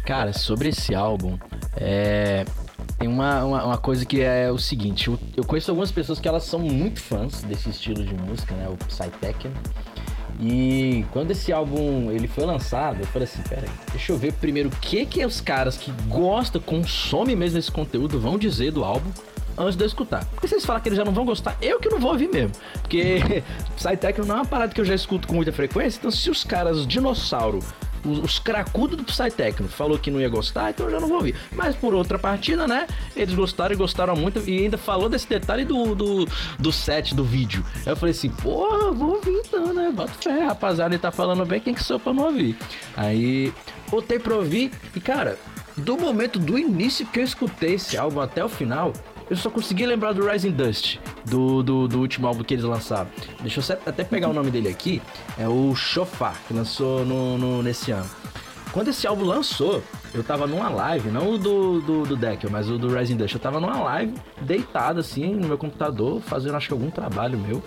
Cara, 0.05 0.33
sobre 0.33 0.69
esse 0.69 0.95
álbum, 0.95 1.39
é... 1.77 2.45
tem 2.99 3.09
uma, 3.09 3.45
uma, 3.45 3.65
uma 3.65 3.79
coisa 3.79 4.05
que 4.05 4.21
é 4.21 4.51
o 4.51 4.59
seguinte: 4.59 5.09
eu, 5.09 5.19
eu 5.37 5.45
conheço 5.45 5.71
algumas 5.71 5.91
pessoas 5.91 6.21
que 6.21 6.29
elas 6.29 6.45
são 6.45 6.61
muito 6.61 7.01
fãs 7.01 7.43
desse 7.43 7.71
estilo 7.71 8.05
de 8.05 8.15
música, 8.15 8.55
né? 8.55 8.69
O 8.69 8.77
Psytechno. 8.77 9.53
E 10.43 11.05
quando 11.13 11.33
esse 11.33 11.53
álbum 11.53 12.11
ele 12.11 12.27
foi 12.27 12.47
lançado, 12.47 13.01
eu 13.01 13.07
falei 13.07 13.29
assim, 13.29 13.43
peraí, 13.43 13.69
deixa 13.91 14.11
eu 14.11 14.17
ver 14.17 14.33
primeiro 14.33 14.71
o 14.71 14.73
que 14.73 15.05
que 15.05 15.25
os 15.25 15.39
caras 15.39 15.77
que 15.77 15.93
gostam, 16.09 16.63
consomem 16.63 17.37
mesmo 17.37 17.59
esse 17.59 17.71
conteúdo 17.71 18.19
vão 18.19 18.39
dizer 18.39 18.73
do 18.73 18.83
álbum 18.83 19.11
antes 19.59 19.77
de 19.77 19.85
eu 19.85 19.87
escutar. 19.87 20.25
Porque 20.27 20.49
se 20.49 20.55
eles 20.55 20.65
falarem 20.65 20.83
que 20.83 20.89
eles 20.89 20.97
já 20.97 21.05
não 21.05 21.13
vão 21.13 21.27
gostar, 21.27 21.59
eu 21.61 21.79
que 21.79 21.91
não 21.91 21.99
vou 21.99 22.13
ouvir 22.13 22.29
mesmo. 22.31 22.53
Porque 22.81 23.43
Psytechno 23.77 24.25
não 24.25 24.37
é 24.37 24.39
uma 24.39 24.47
parada 24.47 24.73
que 24.73 24.81
eu 24.81 24.85
já 24.85 24.95
escuto 24.95 25.29
com 25.29 25.35
muita 25.35 25.53
frequência, 25.53 25.99
então 25.99 26.11
se 26.11 26.31
os 26.31 26.43
caras 26.43 26.87
dinossauro 26.87 27.59
os, 28.05 28.19
os 28.19 28.39
cracudos 28.39 28.97
do 28.97 29.05
Psytechno 29.05 29.69
falou 29.69 29.99
que 29.99 30.11
não 30.11 30.21
ia 30.21 30.29
gostar, 30.29 30.71
então 30.71 30.87
eu 30.87 30.93
já 30.93 31.01
não 31.01 31.09
vou 31.09 31.19
ouvir. 31.19 31.35
Mas 31.53 31.75
por 31.77 31.95
outra 31.95 32.19
partida, 32.19 32.67
né? 32.67 32.87
Eles 33.15 33.35
gostaram 33.35 33.75
e 33.75 33.77
gostaram 33.77 34.17
muito 34.17 34.41
e 34.49 34.65
ainda 34.65 34.79
falou 34.79 35.09
desse 35.09 35.29
detalhe 35.29 35.65
do, 35.65 35.95
do, 35.95 36.29
do 36.59 36.73
set, 36.73 37.15
do 37.15 37.25
vídeo. 37.25 37.65
Eu 37.87 37.97
falei 37.97 38.13
assim, 38.13 38.31
porra, 38.31 38.93
vou 38.93 39.17
ouvir 39.17 39.43
então, 39.47 39.73
né? 39.73 39.91
Bota 39.95 40.13
fé, 40.21 40.45
rapaziada, 40.45 40.95
ele 40.95 41.03
tá 41.03 41.11
falando 41.11 41.45
bem, 41.45 41.61
quem 41.61 41.75
que 41.75 41.83
sou 41.83 41.99
pra 41.99 42.13
não 42.13 42.25
ouvir? 42.25 42.57
Aí, 42.97 43.53
botei 43.91 44.19
pra 44.19 44.35
ouvir 44.35 44.71
e, 44.95 45.01
cara, 45.01 45.39
do 45.77 45.97
momento 45.97 46.39
do 46.39 46.59
início 46.59 47.07
que 47.07 47.21
eu 47.21 47.25
escutei 47.25 47.75
esse 47.75 47.97
álbum 47.97 48.21
até 48.21 48.45
o 48.45 48.49
final, 48.49 48.93
eu 49.31 49.37
só 49.37 49.49
consegui 49.49 49.87
lembrar 49.87 50.13
do 50.13 50.29
Rising 50.29 50.51
Dust, 50.51 50.99
do, 51.25 51.63
do, 51.63 51.87
do, 51.87 52.01
último 52.01 52.27
álbum 52.27 52.43
que 52.43 52.53
eles 52.53 52.65
lançaram. 52.65 53.09
Deixa 53.41 53.61
eu 53.61 53.79
até 53.87 54.03
pegar 54.03 54.29
o 54.29 54.33
nome 54.33 54.51
dele 54.51 54.69
aqui. 54.69 55.01
É 55.39 55.49
o 55.49 55.73
Shofar, 55.75 56.37
que 56.49 56.53
lançou 56.53 57.05
no, 57.07 57.39
no, 57.39 57.63
nesse 57.63 57.93
ano. 57.93 58.11
Quando 58.73 58.89
esse 58.89 59.07
álbum 59.07 59.25
lançou, 59.25 59.83
eu 60.13 60.25
tava 60.25 60.49
numa 60.49 60.69
live, 60.69 61.11
não 61.11 61.35
o 61.35 61.39
do, 61.39 61.81
do, 61.81 62.17
do 62.17 62.51
mas 62.51 62.69
o 62.69 62.77
do 62.77 62.93
Rising 62.93 63.17
Dust. 63.17 63.35
Eu 63.35 63.41
tava 63.41 63.61
numa 63.61 63.81
live, 63.81 64.15
deitado 64.41 64.99
assim, 64.99 65.35
no 65.35 65.47
meu 65.47 65.59
computador, 65.59 66.21
fazendo 66.21 66.57
acho 66.57 66.67
que 66.67 66.73
algum 66.73 66.91
trabalho 66.91 67.39
meu. 67.39 67.63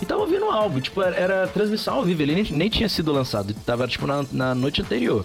E 0.00 0.06
tava 0.06 0.22
ouvindo 0.22 0.46
o 0.46 0.50
álbum, 0.50 0.80
tipo, 0.80 1.02
era, 1.02 1.16
era 1.16 1.46
transmissão 1.48 1.96
ao 1.96 2.04
vivo, 2.04 2.22
ele 2.22 2.34
nem, 2.34 2.44
nem 2.52 2.70
tinha 2.70 2.88
sido 2.88 3.12
lançado, 3.12 3.52
tava 3.66 3.86
tipo 3.86 4.06
na, 4.06 4.24
na 4.32 4.54
noite 4.54 4.80
anterior. 4.80 5.24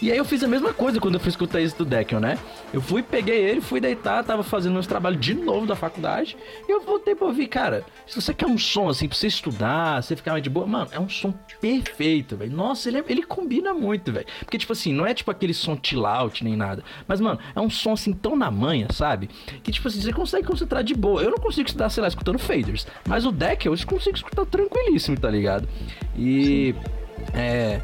E 0.00 0.12
aí 0.12 0.18
eu 0.18 0.24
fiz 0.24 0.42
a 0.42 0.48
mesma 0.48 0.72
coisa 0.72 1.00
quando 1.00 1.14
eu 1.14 1.20
fui 1.20 1.30
escutar 1.30 1.60
isso 1.60 1.78
do 1.78 1.84
Deckel, 1.84 2.20
né? 2.20 2.38
Eu 2.72 2.80
fui, 2.80 3.02
peguei 3.02 3.42
ele, 3.42 3.60
fui 3.60 3.80
deitar, 3.80 4.22
tava 4.22 4.42
fazendo 4.42 4.74
meus 4.74 4.86
trabalhos 4.86 5.18
de 5.18 5.32
novo 5.34 5.66
da 5.66 5.74
faculdade. 5.74 6.36
E 6.68 6.70
eu 6.70 6.82
voltei 6.82 7.14
pra 7.14 7.26
ouvir, 7.26 7.46
cara, 7.46 7.84
se 8.06 8.20
você 8.20 8.34
quer 8.34 8.46
um 8.46 8.58
som 8.58 8.88
assim 8.88 9.08
pra 9.08 9.16
você 9.16 9.28
estudar, 9.28 10.02
você 10.02 10.14
ficar 10.14 10.32
mais 10.32 10.42
de 10.42 10.50
boa, 10.50 10.66
mano, 10.66 10.90
é 10.92 11.00
um 11.00 11.08
som 11.08 11.32
perfeito, 11.60 12.36
velho. 12.36 12.54
Nossa, 12.54 12.88
ele, 12.88 12.98
é, 12.98 13.04
ele 13.08 13.22
combina 13.22 13.72
muito, 13.72 14.12
velho. 14.12 14.26
Porque, 14.40 14.58
tipo 14.58 14.72
assim, 14.72 14.92
não 14.92 15.06
é 15.06 15.14
tipo 15.14 15.30
aquele 15.30 15.54
som 15.54 15.78
chill 15.82 16.04
out 16.04 16.44
nem 16.44 16.54
nada. 16.54 16.84
Mas, 17.08 17.20
mano, 17.20 17.38
é 17.54 17.60
um 17.60 17.70
som 17.70 17.92
assim 17.92 18.12
tão 18.12 18.36
na 18.36 18.50
manha, 18.50 18.88
sabe? 18.92 19.30
Que, 19.62 19.72
tipo 19.72 19.88
assim, 19.88 20.00
você 20.02 20.12
consegue 20.12 20.46
concentrar 20.46 20.84
de 20.84 20.94
boa. 20.94 21.22
Eu 21.22 21.30
não 21.30 21.38
consigo 21.38 21.66
estudar, 21.66 21.88
sei 21.88 22.02
lá, 22.02 22.08
escutando 22.08 22.38
faders. 22.38 22.86
Mas 23.08 23.24
o 23.24 23.32
Deckel 23.32 23.72
eu 23.72 23.74
escutar 24.12 24.46
tranquilíssimo, 24.46 25.18
tá 25.18 25.30
ligado? 25.30 25.68
E. 26.16 26.74
Sim. 26.74 26.90
É, 27.32 27.80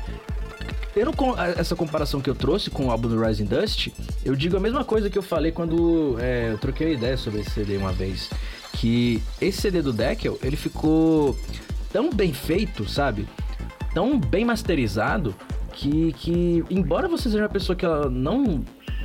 Tendo 0.93 1.12
essa 1.57 1.77
comparação 1.77 2.21
que 2.21 2.29
eu 2.29 2.35
trouxe 2.35 2.68
com 2.68 2.87
o 2.87 2.91
álbum 2.91 3.09
do 3.09 3.25
Rising 3.25 3.45
Dust, 3.45 3.89
eu 4.25 4.35
digo 4.35 4.57
a 4.57 4.61
mesma 4.61 4.85
coisa 4.85 5.09
que 5.09 5.16
eu 5.16 5.23
falei 5.23 5.53
quando 5.53 6.16
é, 6.18 6.51
eu 6.51 6.59
troquei 6.59 6.89
a 6.89 6.91
ideia 6.91 7.16
sobre 7.16 7.41
esse 7.41 7.51
CD 7.51 7.77
uma 7.77 7.93
vez. 7.93 8.29
Que 8.73 9.23
esse 9.41 9.61
CD 9.61 9.83
do 9.83 9.93
Deckel, 9.93 10.39
ele 10.43 10.57
ficou 10.57 11.39
tão 11.93 12.11
bem 12.12 12.33
feito, 12.33 12.89
sabe? 12.89 13.29
Tão 13.95 14.18
bem 14.18 14.45
masterizado, 14.45 15.35
que, 15.73 16.12
que 16.14 16.64
embora 16.68 17.09
você 17.09 17.31
seja 17.31 17.45
uma 17.45 17.49
pessoa 17.49 17.77
que 17.77 17.85
ela 17.85 18.11
não 18.11 18.64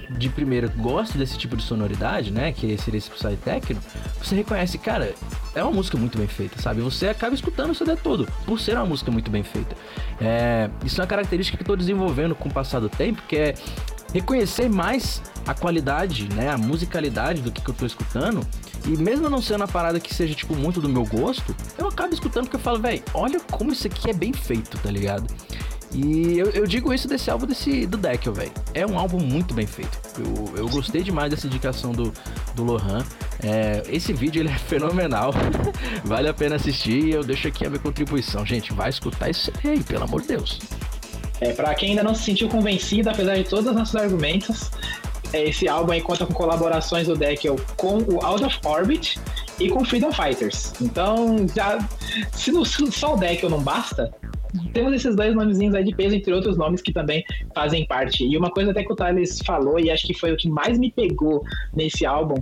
de 0.10 0.30
primeira 0.30 0.68
gosta 0.68 1.18
desse 1.18 1.38
tipo 1.38 1.56
de 1.56 1.64
sonoridade, 1.64 2.32
né? 2.32 2.51
Que 2.51 2.78
seria 2.78 2.97
esse 2.97 3.10
Psy 3.10 3.38
Techno, 3.43 3.80
você 4.22 4.36
reconhece, 4.36 4.78
cara, 4.78 5.14
é 5.53 5.64
uma 5.64 5.72
música 5.72 5.97
muito 5.97 6.18
bem 6.18 6.28
feita, 6.28 6.62
sabe? 6.62 6.82
Você 6.82 7.08
acaba 7.08 7.34
escutando 7.34 7.72
o 7.72 7.76
CD 7.76 7.95
todo, 7.95 8.28
por 8.45 8.60
ser 8.60 8.76
uma 8.76 8.86
música 8.86 9.12
muito 9.12 9.32
bem 9.32 9.43
feita. 9.43 9.76
É, 10.20 10.70
isso 10.84 10.99
é 10.99 11.03
uma 11.03 11.08
característica 11.08 11.58
que 11.58 11.64
eu 11.64 11.68
tô 11.68 11.76
desenvolvendo 11.76 12.36
com 12.36 12.49
o 12.49 12.53
passar 12.53 12.80
do 12.80 12.89
tempo, 12.89 13.22
que 13.28 13.36
é 13.36 13.56
reconhecer 14.14 14.70
mais 14.70 15.22
a 15.45 15.53
qualidade, 15.53 16.30
né, 16.34 16.49
a 16.49 16.58
musicalidade 16.58 17.41
do 17.41 17.51
que, 17.51 17.62
que 17.62 17.70
eu 17.70 17.74
tô 17.74 17.86
escutando. 17.86 18.45
E 18.86 18.89
mesmo 18.89 19.30
não 19.30 19.41
sendo 19.41 19.62
uma 19.62 19.68
parada 19.68 19.99
que 19.99 20.14
seja, 20.14 20.34
tipo, 20.34 20.56
muito 20.56 20.80
do 20.80 20.88
meu 20.88 21.06
gosto, 21.06 21.56
eu 21.78 21.88
acabo 21.88 22.14
escutando 22.14 22.43
porque 22.43 22.56
eu 22.56 22.62
falo, 22.62 22.80
velho, 22.80 23.03
olha 23.14 23.39
como 23.39 23.72
isso 23.72 23.88
aqui 23.88 24.10
é 24.10 24.14
bem 24.14 24.32
feito, 24.32 24.78
tá 24.78 24.91
ligado? 24.91 25.26
E 25.96 26.38
eu, 26.38 26.50
eu, 26.50 26.68
digo 26.68 26.93
isso 26.93 27.08
desse 27.08 27.32
álbum 27.32 27.46
desse, 27.46 27.88
do 27.88 27.96
Deckel, 27.96 28.34
velho. 28.34 28.52
É 28.74 28.86
um 28.86 29.00
álbum 29.00 29.18
muito 29.18 29.54
bem 29.54 29.66
feito. 29.66 29.98
Eu, 30.20 30.58
eu 30.58 30.70
gostei 30.70 31.02
demais 31.02 31.32
dessa 31.32 31.48
indicação 31.48 31.93
do, 31.93 32.12
do 32.54 32.66
Lohan. 32.66 33.06
É, 33.41 33.82
esse 33.88 34.12
vídeo 34.12 34.41
ele 34.41 34.50
é 34.50 34.58
fenomenal. 34.60 35.34
vale 36.04 36.28
a 36.28 36.34
pena 36.34 36.58
assistir 36.58 37.06
e 37.06 37.12
eu 37.12 37.24
deixo 37.24 37.48
aqui 37.48 37.66
a 37.66 37.70
minha 37.70 37.80
contribuição. 37.82 38.46
Gente, 38.46 38.74
vai 38.74 38.89
escutar 38.89 39.30
isso 39.30 39.50
aí, 39.64 39.82
pelo 39.84 40.04
amor 40.04 40.22
de 40.22 40.28
Deus. 40.28 40.60
É, 41.39 41.54
pra 41.54 41.74
quem 41.76 41.91
ainda 41.91 42.04
não 42.04 42.14
se 42.14 42.24
sentiu 42.24 42.50
convencido, 42.50 43.10
apesar 43.10 43.38
de 43.38 43.46
todos 43.46 43.68
os 43.68 43.76
nossos 43.76 43.96
argumentos, 43.96 44.72
esse 45.43 45.67
álbum 45.67 45.91
aí 45.91 46.01
conta 46.01 46.25
com 46.25 46.33
colaborações 46.33 47.07
do 47.07 47.15
Deckel 47.15 47.55
com 47.77 47.97
o 47.99 48.23
Out 48.23 48.43
of 48.43 48.59
Orbit 48.65 49.19
e 49.59 49.69
com 49.69 49.83
Freedom 49.83 50.11
Fighters. 50.11 50.73
Então, 50.81 51.45
já 51.55 51.79
se, 52.31 52.51
no, 52.51 52.65
se 52.65 52.91
só 52.91 53.15
o 53.15 53.17
Deckel 53.17 53.49
não 53.49 53.61
basta, 53.61 54.11
temos 54.73 54.93
esses 54.93 55.15
dois 55.15 55.36
nomezinhos 55.36 55.75
aí 55.75 55.83
de 55.83 55.95
peso, 55.95 56.15
entre 56.15 56.33
outros 56.33 56.57
nomes 56.57 56.81
que 56.81 56.93
também 56.93 57.23
fazem 57.53 57.86
parte. 57.86 58.25
E 58.25 58.38
uma 58.38 58.49
coisa 58.49 58.71
até 58.71 58.83
que 58.83 58.91
o 58.91 58.95
Thales 58.95 59.39
falou, 59.45 59.79
e 59.79 59.89
acho 59.91 60.05
que 60.05 60.13
foi 60.13 60.31
o 60.31 60.38
que 60.38 60.49
mais 60.49 60.77
me 60.77 60.91
pegou 60.91 61.43
nesse 61.73 62.05
álbum, 62.05 62.36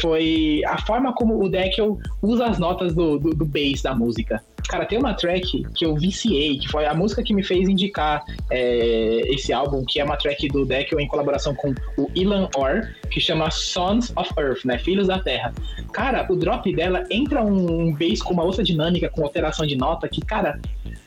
foi 0.00 0.62
a 0.66 0.78
forma 0.84 1.12
como 1.14 1.42
o 1.42 1.48
Deckel 1.48 1.98
usa 2.22 2.46
as 2.46 2.58
notas 2.58 2.94
do, 2.94 3.18
do, 3.18 3.30
do 3.30 3.44
bass 3.44 3.82
da 3.82 3.94
música. 3.94 4.42
Cara, 4.68 4.84
tem 4.84 4.98
uma 4.98 5.14
track 5.14 5.64
que 5.74 5.84
eu 5.84 5.94
viciei, 5.96 6.58
que 6.58 6.68
foi 6.68 6.86
a 6.86 6.94
música 6.94 7.22
que 7.22 7.34
me 7.34 7.42
fez 7.42 7.68
indicar 7.68 8.24
é, 8.50 9.22
esse 9.26 9.52
álbum, 9.52 9.84
que 9.84 10.00
é 10.00 10.04
uma 10.04 10.16
track 10.16 10.48
do 10.48 10.64
Deckel 10.64 11.00
em 11.00 11.08
colaboração 11.08 11.54
com 11.54 11.74
o 11.96 12.10
Ilan 12.14 12.48
Orr, 12.56 12.94
que 13.10 13.20
chama 13.20 13.50
Sons 13.50 14.12
of 14.16 14.32
Earth, 14.38 14.64
né? 14.64 14.78
Filhos 14.78 15.08
da 15.08 15.18
Terra. 15.18 15.52
Cara, 15.92 16.26
o 16.30 16.36
drop 16.36 16.72
dela 16.74 17.04
entra 17.10 17.42
um 17.42 17.92
bass 17.92 18.22
com 18.22 18.34
uma 18.34 18.44
outra 18.44 18.62
dinâmica, 18.62 19.08
com 19.08 19.22
alteração 19.22 19.66
de 19.66 19.76
nota, 19.76 20.08
que, 20.08 20.20
cara, 20.20 20.60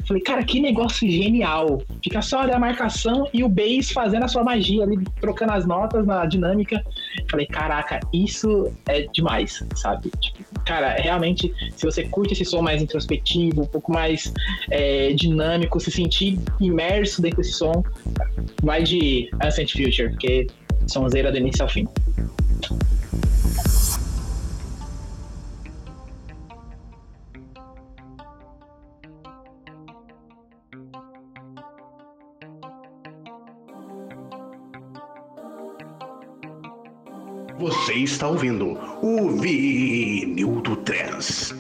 Falei, 0.08 0.22
cara, 0.22 0.44
que 0.44 0.60
negócio 0.60 1.10
genial. 1.10 1.82
Fica 2.04 2.22
só 2.22 2.42
a 2.42 2.60
marcação 2.60 3.28
e 3.34 3.44
o 3.44 3.50
bass 3.50 3.92
fazendo 3.92 4.24
a 4.24 4.28
sua 4.28 4.44
magia 4.44 4.84
ali, 4.84 5.02
trocando 5.22 5.54
as 5.54 5.66
notas 5.66 6.06
na 6.06 6.26
dinâmica. 6.26 6.84
Falei, 7.30 7.46
caraca, 7.46 8.00
isso 8.12 8.72
é 8.88 9.08
demais, 9.14 9.64
sabe? 9.76 10.12
Tipo, 10.20 10.44
cara, 10.66 10.96
realmente, 10.96 11.54
se 11.76 11.86
você 11.86 12.04
curte 12.04 12.34
esse 12.34 12.46
som 12.46 12.62
mais 12.62 12.82
introspectivo, 12.82 13.62
um 13.62 13.68
pouco 13.68 13.92
mais 13.92 14.34
é, 14.70 15.14
dinâmico, 15.14 15.80
se 15.80 15.92
sentir 15.92 16.40
imerso 16.60 17.22
dentro 17.22 17.38
desse 17.38 17.54
som, 17.54 17.84
vai 18.62 18.84
de 18.84 19.30
Ancient 19.44 19.72
Future, 19.72 20.10
porque 20.10 20.48
sonzeira 20.88 21.32
do 21.32 21.38
início 21.38 21.64
ao 21.64 21.70
fim. 21.70 21.88
Você 37.64 37.94
está 37.94 38.28
ouvindo 38.28 38.78
o 39.02 39.30
Vinil 39.40 40.60
do 40.60 40.76
Trans. 40.76 41.56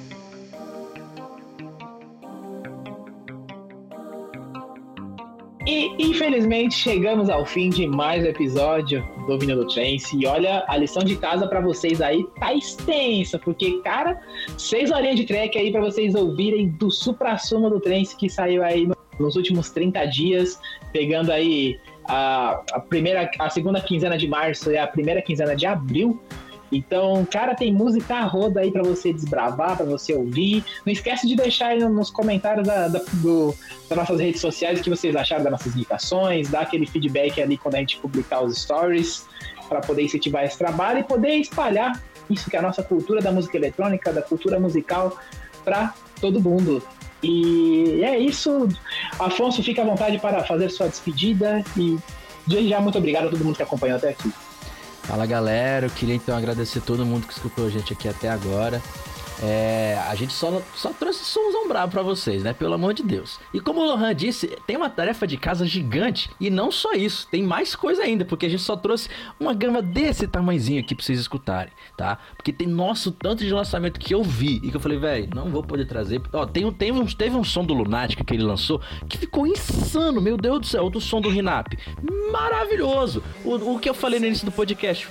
E 5.65 5.95
infelizmente 5.97 6.75
chegamos 6.75 7.29
ao 7.29 7.45
fim 7.45 7.69
de 7.69 7.87
mais 7.87 8.21
um 8.21 8.27
episódio 8.27 9.01
do 9.27 9.39
Vinil 9.39 9.55
do 9.55 9.67
Trance. 9.67 10.13
E 10.17 10.25
olha, 10.25 10.65
a 10.67 10.75
lição 10.75 11.05
de 11.05 11.15
casa 11.15 11.47
para 11.47 11.61
vocês 11.61 12.01
aí 12.01 12.21
tá 12.37 12.53
extensa, 12.53 13.39
porque, 13.39 13.79
cara, 13.81 14.19
seis 14.57 14.91
horinhas 14.91 15.15
de 15.15 15.25
track 15.25 15.57
aí 15.57 15.71
para 15.71 15.79
vocês 15.79 16.15
ouvirem 16.15 16.67
do 16.67 16.91
supra-sumo 16.91 17.69
do 17.69 17.79
Trance 17.79 18.13
que 18.17 18.27
saiu 18.27 18.61
aí 18.61 18.89
nos 19.17 19.37
últimos 19.37 19.69
30 19.69 20.05
dias, 20.07 20.59
pegando 20.91 21.31
aí 21.31 21.79
a, 22.05 22.61
a, 22.71 22.79
primeira, 22.79 23.29
a 23.39 23.49
segunda 23.49 23.81
quinzena 23.81 24.17
de 24.17 24.27
março 24.27 24.71
e 24.71 24.77
a 24.77 24.87
primeira 24.87 25.21
quinzena 25.21 25.55
de 25.55 25.65
abril. 25.65 26.21
Então, 26.71 27.23
cara, 27.29 27.53
tem 27.53 27.71
música 27.71 28.21
roda 28.21 28.61
aí 28.61 28.71
para 28.71 28.81
você 28.81 29.13
desbravar, 29.13 29.77
para 29.77 29.85
você 29.85 30.13
ouvir. 30.13 30.63
Não 30.83 30.91
esquece 30.91 31.27
de 31.27 31.35
deixar 31.35 31.67
aí 31.67 31.79
nos 31.79 32.09
comentários 32.09 32.65
da, 32.65 32.87
da, 32.87 32.99
do, 33.13 33.53
das 33.87 33.97
nossas 33.97 34.19
redes 34.19 34.41
sociais 34.41 34.79
o 34.79 34.83
que 34.83 34.89
vocês 34.89 35.15
acharam 35.15 35.43
das 35.43 35.51
nossas 35.51 35.75
indicações, 35.75 36.49
dar 36.49 36.61
aquele 36.61 36.87
feedback 36.87 37.39
ali 37.41 37.57
quando 37.57 37.75
a 37.75 37.79
gente 37.79 37.97
publicar 37.97 38.41
os 38.41 38.57
stories, 38.57 39.27
para 39.69 39.81
poder 39.81 40.03
incentivar 40.03 40.43
esse 40.43 40.57
trabalho 40.57 40.99
e 40.99 41.03
poder 41.03 41.35
espalhar 41.35 42.01
isso 42.29 42.49
que 42.49 42.55
é 42.55 42.59
a 42.59 42.61
nossa 42.61 42.81
cultura 42.81 43.21
da 43.21 43.31
música 43.31 43.57
eletrônica, 43.57 44.11
da 44.11 44.21
cultura 44.21 44.59
musical, 44.59 45.17
para 45.63 45.93
todo 46.19 46.41
mundo. 46.41 46.81
E 47.23 48.03
é 48.03 48.19
isso. 48.19 48.67
Afonso, 49.17 49.63
fica 49.63 49.81
à 49.81 49.85
vontade 49.85 50.19
para 50.19 50.43
fazer 50.43 50.69
sua 50.69 50.87
despedida 50.87 51.63
e 51.77 51.97
desde 52.45 52.69
já 52.69 52.81
muito 52.81 52.97
obrigado 52.97 53.27
a 53.27 53.29
todo 53.29 53.43
mundo 53.43 53.55
que 53.55 53.63
acompanhou 53.63 53.97
até 53.97 54.09
aqui. 54.09 54.31
Fala 55.03 55.25
galera, 55.25 55.85
eu 55.85 55.89
queria 55.89 56.15
então 56.15 56.35
agradecer 56.35 56.81
todo 56.81 57.05
mundo 57.05 57.27
que 57.27 57.33
escutou 57.33 57.67
a 57.67 57.69
gente 57.69 57.93
aqui 57.93 58.07
até 58.07 58.29
agora. 58.29 58.81
É, 59.45 60.01
a 60.07 60.15
gente 60.15 60.31
só, 60.31 60.61
só 60.73 60.93
trouxe 60.93 61.25
somzão 61.25 61.67
brabo 61.67 61.91
pra 61.91 62.01
vocês, 62.01 62.43
né? 62.43 62.53
Pelo 62.53 62.73
amor 62.73 62.93
de 62.93 63.03
Deus. 63.03 63.41
E 63.53 63.59
como 63.59 63.81
o 63.81 63.85
Lohan 63.85 64.15
disse, 64.15 64.47
tem 64.65 64.77
uma 64.77 64.89
tarefa 64.89 65.27
de 65.27 65.35
casa 65.35 65.65
gigante. 65.65 66.29
E 66.39 66.49
não 66.49 66.71
só 66.71 66.93
isso, 66.93 67.27
tem 67.29 67.43
mais 67.43 67.75
coisa 67.75 68.03
ainda, 68.03 68.23
porque 68.23 68.45
a 68.45 68.49
gente 68.49 68.63
só 68.63 68.77
trouxe 68.77 69.09
uma 69.37 69.53
grama 69.53 69.81
desse 69.81 70.27
tamanhozinho 70.27 70.79
aqui 70.79 70.95
pra 70.95 71.03
vocês 71.03 71.19
escutarem, 71.19 71.73
tá? 71.97 72.19
Porque 72.37 72.53
tem 72.53 72.67
nosso 72.67 73.11
tanto 73.11 73.43
de 73.43 73.53
lançamento 73.53 73.99
que 73.99 74.15
eu 74.15 74.23
vi 74.23 74.61
e 74.63 74.69
que 74.69 74.77
eu 74.77 74.79
falei, 74.79 74.97
velho, 74.97 75.29
não 75.35 75.49
vou 75.49 75.61
poder 75.61 75.85
trazer. 75.85 76.21
Ó, 76.31 76.45
tem, 76.45 76.71
tem 76.71 76.93
um, 76.93 77.05
teve 77.05 77.35
um 77.35 77.43
som 77.43 77.65
do 77.65 77.73
Lunática 77.73 78.23
que 78.23 78.33
ele 78.33 78.43
lançou 78.43 78.79
que 79.09 79.17
ficou 79.17 79.45
insano, 79.45 80.21
meu 80.21 80.37
Deus 80.37 80.61
do 80.61 80.67
céu. 80.67 80.85
Outro 80.85 81.01
som 81.01 81.19
do 81.19 81.27
Rinap. 81.29 81.73
Maravilhoso. 82.31 83.21
O, 83.43 83.73
o 83.73 83.79
que 83.79 83.89
eu 83.89 83.93
falei 83.93 84.21
no 84.21 84.25
início 84.25 84.45
do 84.45 84.53
podcast. 84.53 85.09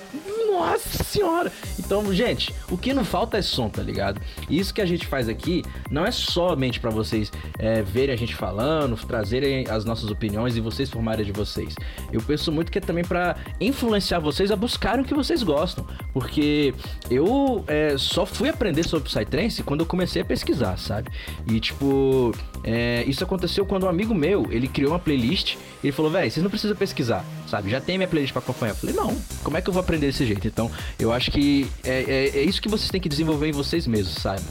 Nossa 0.51 1.03
senhora! 1.03 1.51
Então, 1.79 2.13
gente, 2.13 2.53
o 2.69 2.77
que 2.77 2.93
não 2.93 3.03
falta 3.03 3.37
é 3.37 3.41
som, 3.41 3.69
tá 3.69 3.81
ligado? 3.81 4.21
Isso 4.49 4.73
que 4.73 4.81
a 4.81 4.85
gente 4.85 5.05
faz 5.07 5.29
aqui 5.29 5.63
não 5.89 6.05
é 6.05 6.11
somente 6.11 6.79
para 6.79 6.89
vocês 6.89 7.31
é, 7.57 7.81
verem 7.81 8.13
a 8.13 8.17
gente 8.17 8.35
falando, 8.35 8.95
trazerem 9.05 9.65
as 9.69 9.85
nossas 9.85 10.09
opiniões 10.09 10.55
e 10.55 10.61
vocês 10.61 10.89
formarem 10.89 11.25
de 11.25 11.31
vocês. 11.31 11.75
Eu 12.11 12.21
penso 12.21 12.51
muito 12.51 12.71
que 12.71 12.77
é 12.77 12.81
também 12.81 13.03
para 13.03 13.35
influenciar 13.59 14.19
vocês 14.19 14.51
a 14.51 14.55
buscarem 14.55 15.03
o 15.03 15.07
que 15.07 15.13
vocês 15.13 15.43
gostam. 15.43 15.85
Porque 16.13 16.73
eu 17.09 17.63
é, 17.67 17.97
só 17.97 18.25
fui 18.25 18.49
aprender 18.49 18.83
sobre 18.83 19.09
Psytrance 19.09 19.63
quando 19.63 19.81
eu 19.81 19.85
comecei 19.85 20.21
a 20.21 20.25
pesquisar, 20.25 20.77
sabe? 20.77 21.09
E 21.47 21.59
tipo, 21.59 22.31
é, 22.63 23.03
isso 23.05 23.23
aconteceu 23.23 23.65
quando 23.65 23.83
um 23.83 23.89
amigo 23.89 24.15
meu, 24.15 24.47
ele 24.49 24.67
criou 24.67 24.91
uma 24.91 24.99
playlist, 24.99 25.57
ele 25.83 25.91
falou, 25.91 26.09
velho, 26.09 26.31
vocês 26.31 26.41
não 26.41 26.49
precisam 26.49 26.75
pesquisar, 26.75 27.25
sabe? 27.47 27.69
Já 27.69 27.81
tem 27.81 27.97
minha 27.97 28.07
playlist 28.07 28.31
para 28.31 28.41
acompanhar. 28.41 28.71
Eu 28.71 28.77
falei, 28.77 28.95
não, 28.95 29.15
como 29.43 29.57
é 29.57 29.61
que 29.61 29.69
eu 29.69 29.73
vou 29.73 29.81
aprender 29.81 30.07
desse 30.07 30.25
jeito? 30.25 30.47
Então, 30.47 30.71
eu 30.97 31.11
acho 31.11 31.29
que 31.29 31.67
é, 31.83 32.03
é, 32.07 32.39
é 32.39 32.43
isso 32.43 32.61
que 32.61 32.69
vocês 32.69 32.89
têm 32.89 33.01
que 33.01 33.09
desenvolver 33.09 33.49
em 33.49 33.51
vocês 33.51 33.85
mesmos, 33.85 34.15
sabe? 34.15 34.41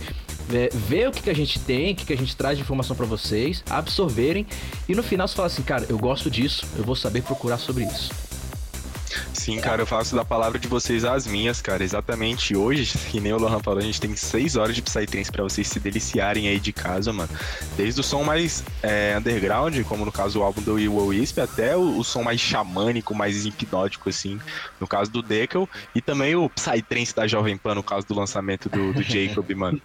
É, 0.52 0.68
ver 0.74 1.08
o 1.08 1.12
que, 1.12 1.22
que 1.22 1.30
a 1.30 1.34
gente 1.34 1.58
tem, 1.60 1.92
o 1.92 1.96
que, 1.96 2.04
que 2.04 2.12
a 2.12 2.16
gente 2.16 2.36
traz 2.36 2.58
de 2.58 2.62
informação 2.62 2.94
para 2.94 3.06
vocês, 3.06 3.64
absorverem 3.70 4.46
e 4.88 4.94
no 4.94 5.02
final 5.02 5.26
você 5.26 5.34
fala 5.34 5.46
assim, 5.46 5.62
cara, 5.62 5.86
eu 5.88 5.98
gosto 5.98 6.30
disso, 6.30 6.66
eu 6.76 6.84
vou 6.84 6.96
saber 6.96 7.22
procurar 7.22 7.58
sobre 7.58 7.84
isso. 7.84 8.10
Sim, 9.32 9.60
cara, 9.60 9.82
eu 9.82 9.86
faço 9.86 10.14
da 10.14 10.24
palavra 10.24 10.58
de 10.58 10.68
vocês 10.68 11.04
as 11.04 11.26
minhas, 11.26 11.60
cara. 11.60 11.82
Exatamente 11.82 12.56
hoje, 12.56 12.96
que 13.10 13.20
nem 13.20 13.32
o 13.32 13.38
Lohan 13.38 13.60
falou, 13.60 13.80
a 13.80 13.82
gente 13.82 14.00
tem 14.00 14.14
seis 14.16 14.56
horas 14.56 14.74
de 14.74 14.82
Psytrance 14.82 15.30
pra 15.30 15.42
vocês 15.42 15.68
se 15.68 15.80
deliciarem 15.80 16.48
aí 16.48 16.60
de 16.60 16.72
casa, 16.72 17.12
mano. 17.12 17.30
Desde 17.76 18.00
o 18.00 18.04
som 18.04 18.22
mais 18.22 18.62
é, 18.82 19.16
underground, 19.18 19.80
como 19.84 20.04
no 20.04 20.12
caso 20.12 20.40
o 20.40 20.42
álbum 20.42 20.62
do 20.62 20.74
Will 20.74 21.06
Wisp, 21.06 21.38
até 21.38 21.76
o, 21.76 21.98
o, 21.98 22.04
som 22.04 22.22
mais 22.22 22.40
xamânico, 22.40 23.14
mais 23.14 23.44
hipnótico, 23.44 24.08
assim, 24.08 24.40
no 24.80 24.86
caso 24.86 25.10
do 25.10 25.22
Deckel, 25.22 25.68
e 25.94 26.00
também 26.00 26.34
o 26.34 26.48
Psytrance 26.48 27.14
da 27.14 27.26
Jovem 27.26 27.56
Pan, 27.56 27.74
no 27.74 27.82
caso 27.82 28.06
do 28.06 28.14
lançamento 28.14 28.68
do, 28.68 28.92
do 28.92 29.02
Jacob, 29.02 29.48
mano. 29.54 29.80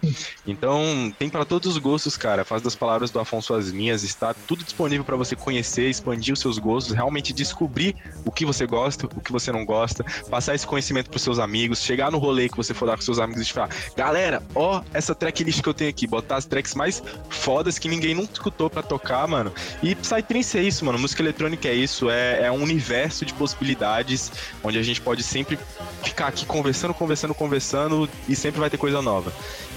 Então, 0.46 1.12
tem 1.18 1.28
para 1.28 1.44
todos 1.44 1.72
os 1.72 1.78
gostos, 1.78 2.16
cara. 2.16 2.44
Faz 2.44 2.62
das 2.62 2.74
palavras 2.74 3.10
do 3.10 3.18
Afonso 3.18 3.54
as 3.54 3.72
minhas, 3.72 4.02
está 4.02 4.34
tudo 4.34 4.64
disponível 4.64 5.04
para 5.04 5.16
você 5.16 5.34
conhecer, 5.34 5.88
expandir 5.88 6.32
os 6.32 6.40
seus 6.40 6.58
gostos, 6.58 6.94
realmente 6.94 7.32
descobrir 7.32 7.96
o 8.24 8.30
que 8.30 8.44
você 8.44 8.66
gosta, 8.66 9.08
o 9.18 9.20
que 9.20 9.32
você 9.32 9.52
não 9.52 9.64
gosta, 9.64 10.04
passar 10.30 10.54
esse 10.54 10.66
conhecimento 10.66 11.10
pros 11.10 11.22
seus 11.22 11.38
amigos, 11.38 11.82
chegar 11.82 12.10
no 12.10 12.18
rolê 12.18 12.48
que 12.48 12.56
você 12.56 12.72
for 12.72 12.86
dar 12.86 12.96
com 12.96 13.02
seus 13.02 13.18
amigos 13.18 13.46
e 13.46 13.52
falar, 13.52 13.70
galera, 13.96 14.42
ó, 14.54 14.82
essa 14.92 15.14
tracklist 15.14 15.62
que 15.62 15.68
eu 15.68 15.74
tenho 15.74 15.90
aqui, 15.90 16.06
botar 16.06 16.36
as 16.36 16.46
tracks 16.46 16.74
mais 16.74 17.02
fodas 17.28 17.78
que 17.78 17.88
ninguém 17.88 18.14
nunca 18.14 18.32
escutou 18.32 18.70
pra 18.70 18.82
tocar, 18.82 19.26
mano. 19.26 19.52
E 19.82 19.94
Psytrance 19.94 20.58
é 20.58 20.62
isso, 20.62 20.84
mano. 20.84 20.98
Música 20.98 21.22
eletrônica 21.22 21.68
é 21.68 21.74
isso, 21.74 22.10
é, 22.10 22.44
é 22.44 22.52
um 22.52 22.62
universo 22.62 23.24
de 23.24 23.34
possibilidades 23.34 24.30
onde 24.62 24.78
a 24.78 24.82
gente 24.82 25.00
pode 25.00 25.22
sempre 25.22 25.58
ficar 26.02 26.28
aqui 26.28 26.46
conversando, 26.46 26.94
conversando, 26.94 27.34
conversando 27.34 28.08
e 28.28 28.34
sempre 28.34 28.60
vai 28.60 28.70
ter 28.70 28.78
coisa 28.78 29.02
nova. 29.02 29.32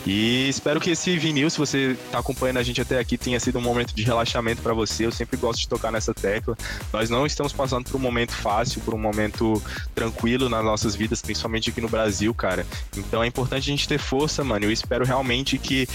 E 0.06 0.50
espero 0.50 0.80
que 0.80 0.92
esse 0.92 1.18
vinil, 1.18 1.50
se 1.50 1.58
você 1.58 1.96
tá 2.12 2.20
acompanhando 2.20 2.58
a 2.58 2.64
gente 2.64 2.82
até 2.82 2.98
aqui, 2.98 3.18
tenha 3.18 3.40
sido 3.40 3.60
um 3.60 3.62
momento 3.62 3.94
de 3.94 4.04
relaxamento 4.04 4.62
para 4.62 4.74
você. 4.74 5.06
Eu 5.06 5.12
sempre 5.12 5.38
gosto 5.38 5.60
de 5.60 5.68
tocar 5.68 5.92
nessa 5.92 6.14
tecla. 6.14 6.58
Nós 6.92 7.10
não 7.10 7.26
estamos 7.26 7.54
passando 7.54 7.86
por 7.86 7.98
um 7.98 8.00
momento 8.00 8.34
fácil, 8.34 8.82
por 8.82 8.96
um 8.96 9.00
momento 9.00 9.62
tranquilo 9.94 10.50
nas 10.50 10.64
nossas 10.64 10.96
vidas, 10.96 11.22
principalmente 11.22 11.70
aqui 11.70 11.82
no 11.82 11.90
Brasil, 11.90 12.34
cara. 12.34 12.66
Então 12.98 13.24
é 13.24 13.28
importante 13.28 13.64
a 13.70 13.72
gente 13.72 13.88
ter 13.88 14.00
força, 14.00 14.44
mano. 14.44 14.66
Eu 14.66 14.72
espero 14.72 15.06
realmente 15.06 15.58
que 15.58 15.88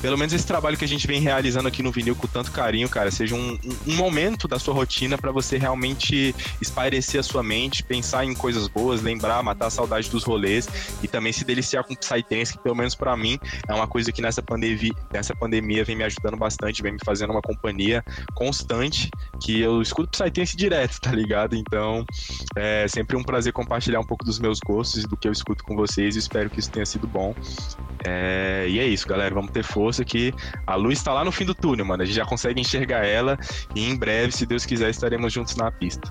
pelo 0.00 0.16
menos 0.16 0.32
esse 0.32 0.46
trabalho 0.46 0.76
que 0.76 0.84
a 0.84 0.88
gente 0.88 1.06
vem 1.06 1.20
realizando 1.20 1.68
aqui 1.68 1.82
no 1.82 1.92
vinil 1.92 2.16
com 2.16 2.26
tanto 2.26 2.50
carinho, 2.50 2.88
cara, 2.88 3.10
seja 3.10 3.34
um, 3.34 3.58
um 3.86 3.96
momento 3.96 4.48
da 4.48 4.58
sua 4.58 4.72
rotina 4.74 5.18
para 5.18 5.30
você 5.30 5.58
realmente 5.58 6.34
espairecer 6.60 7.20
a 7.20 7.22
sua 7.22 7.42
mente, 7.42 7.82
pensar 7.82 8.24
em 8.24 8.34
coisas 8.34 8.68
boas, 8.68 9.02
lembrar, 9.02 9.42
matar 9.42 9.66
a 9.66 9.70
saudade 9.70 10.08
dos 10.08 10.24
rolês 10.24 10.68
e 11.02 11.08
também 11.08 11.32
se 11.32 11.44
deliciar 11.44 11.84
com 11.84 11.94
Psytrance, 11.94 12.52
que 12.52 12.58
pelo 12.58 12.74
menos 12.74 12.94
para 12.94 13.16
mim 13.16 13.38
é 13.68 13.74
uma 13.74 13.86
coisa 13.86 14.10
que 14.10 14.22
nessa 14.22 14.42
pandemia, 14.42 14.92
nessa 15.12 15.34
pandemia 15.34 15.84
vem 15.84 15.96
me 15.96 16.04
ajudando 16.04 16.36
bastante, 16.36 16.82
vem 16.82 16.92
me 16.92 16.98
fazendo 17.04 17.30
uma 17.30 17.42
companhia 17.42 18.04
constante, 18.34 19.10
que 19.40 19.60
eu 19.60 19.82
escuto 19.82 20.10
Psytrance 20.10 20.56
direto, 20.56 21.00
tá 21.00 21.12
ligado? 21.12 21.54
Então, 21.56 22.04
é 22.56 22.86
sempre 22.88 23.16
um 23.16 23.22
prazer 23.22 23.52
compartilhar 23.52 24.00
um 24.00 24.06
pouco 24.06 24.24
dos 24.24 24.38
meus 24.38 24.60
gostos 24.60 25.04
e 25.04 25.06
do 25.06 25.16
que 25.16 25.28
eu 25.28 25.32
escuto 25.32 25.64
com 25.64 25.76
vocês 25.76 26.16
espero 26.16 26.48
que 26.48 26.60
isso 26.60 26.70
tenha 26.70 26.86
sido 26.86 27.06
bom. 27.06 27.34
É, 28.06 28.66
e 28.68 28.78
é 28.78 28.86
isso, 28.86 29.06
galera, 29.06 29.34
vamos 29.34 29.50
ter 29.50 29.62
força 29.62 29.89
força 29.90 30.04
que 30.04 30.32
a 30.66 30.76
luz 30.76 30.98
está 30.98 31.12
lá 31.12 31.24
no 31.24 31.32
fim 31.32 31.44
do 31.44 31.54
túnel, 31.54 31.84
mano. 31.84 32.02
A 32.02 32.06
gente 32.06 32.14
já 32.14 32.24
consegue 32.24 32.60
enxergar 32.60 33.04
ela 33.04 33.36
e 33.74 33.88
em 33.88 33.96
breve, 33.96 34.32
se 34.32 34.46
Deus 34.46 34.64
quiser, 34.64 34.90
estaremos 34.90 35.32
juntos 35.32 35.56
na 35.56 35.70
pista. 35.70 36.08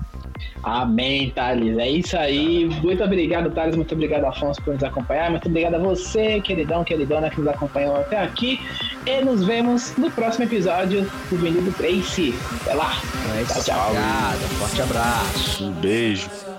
Amém, 0.62 1.30
Thales. 1.30 1.78
É 1.78 1.88
isso 1.88 2.16
aí. 2.16 2.66
Muito 2.82 3.02
obrigado, 3.02 3.50
Thales. 3.50 3.74
Muito 3.74 3.94
obrigado, 3.94 4.24
Afonso, 4.24 4.60
por 4.62 4.74
nos 4.74 4.84
acompanhar. 4.84 5.30
Muito 5.30 5.48
obrigado 5.48 5.74
a 5.74 5.78
você, 5.78 6.40
queridão, 6.40 6.84
queridona, 6.84 7.30
que 7.30 7.40
nos 7.40 7.48
acompanhou 7.48 7.96
até 7.96 8.18
aqui. 8.22 8.60
E 9.06 9.24
nos 9.24 9.44
vemos 9.44 9.96
no 9.96 10.10
próximo 10.10 10.44
episódio 10.44 11.02
do 11.30 11.36
Vinil 11.36 11.72
Trace. 11.72 12.34
Até 12.60 12.74
lá. 12.74 12.92
É 13.38 13.44
tchau, 13.44 13.62
tchau. 13.62 13.86
Obrigado. 13.88 14.40
Forte 14.58 14.82
abraço. 14.82 15.64
Um 15.64 15.72
beijo. 15.72 16.49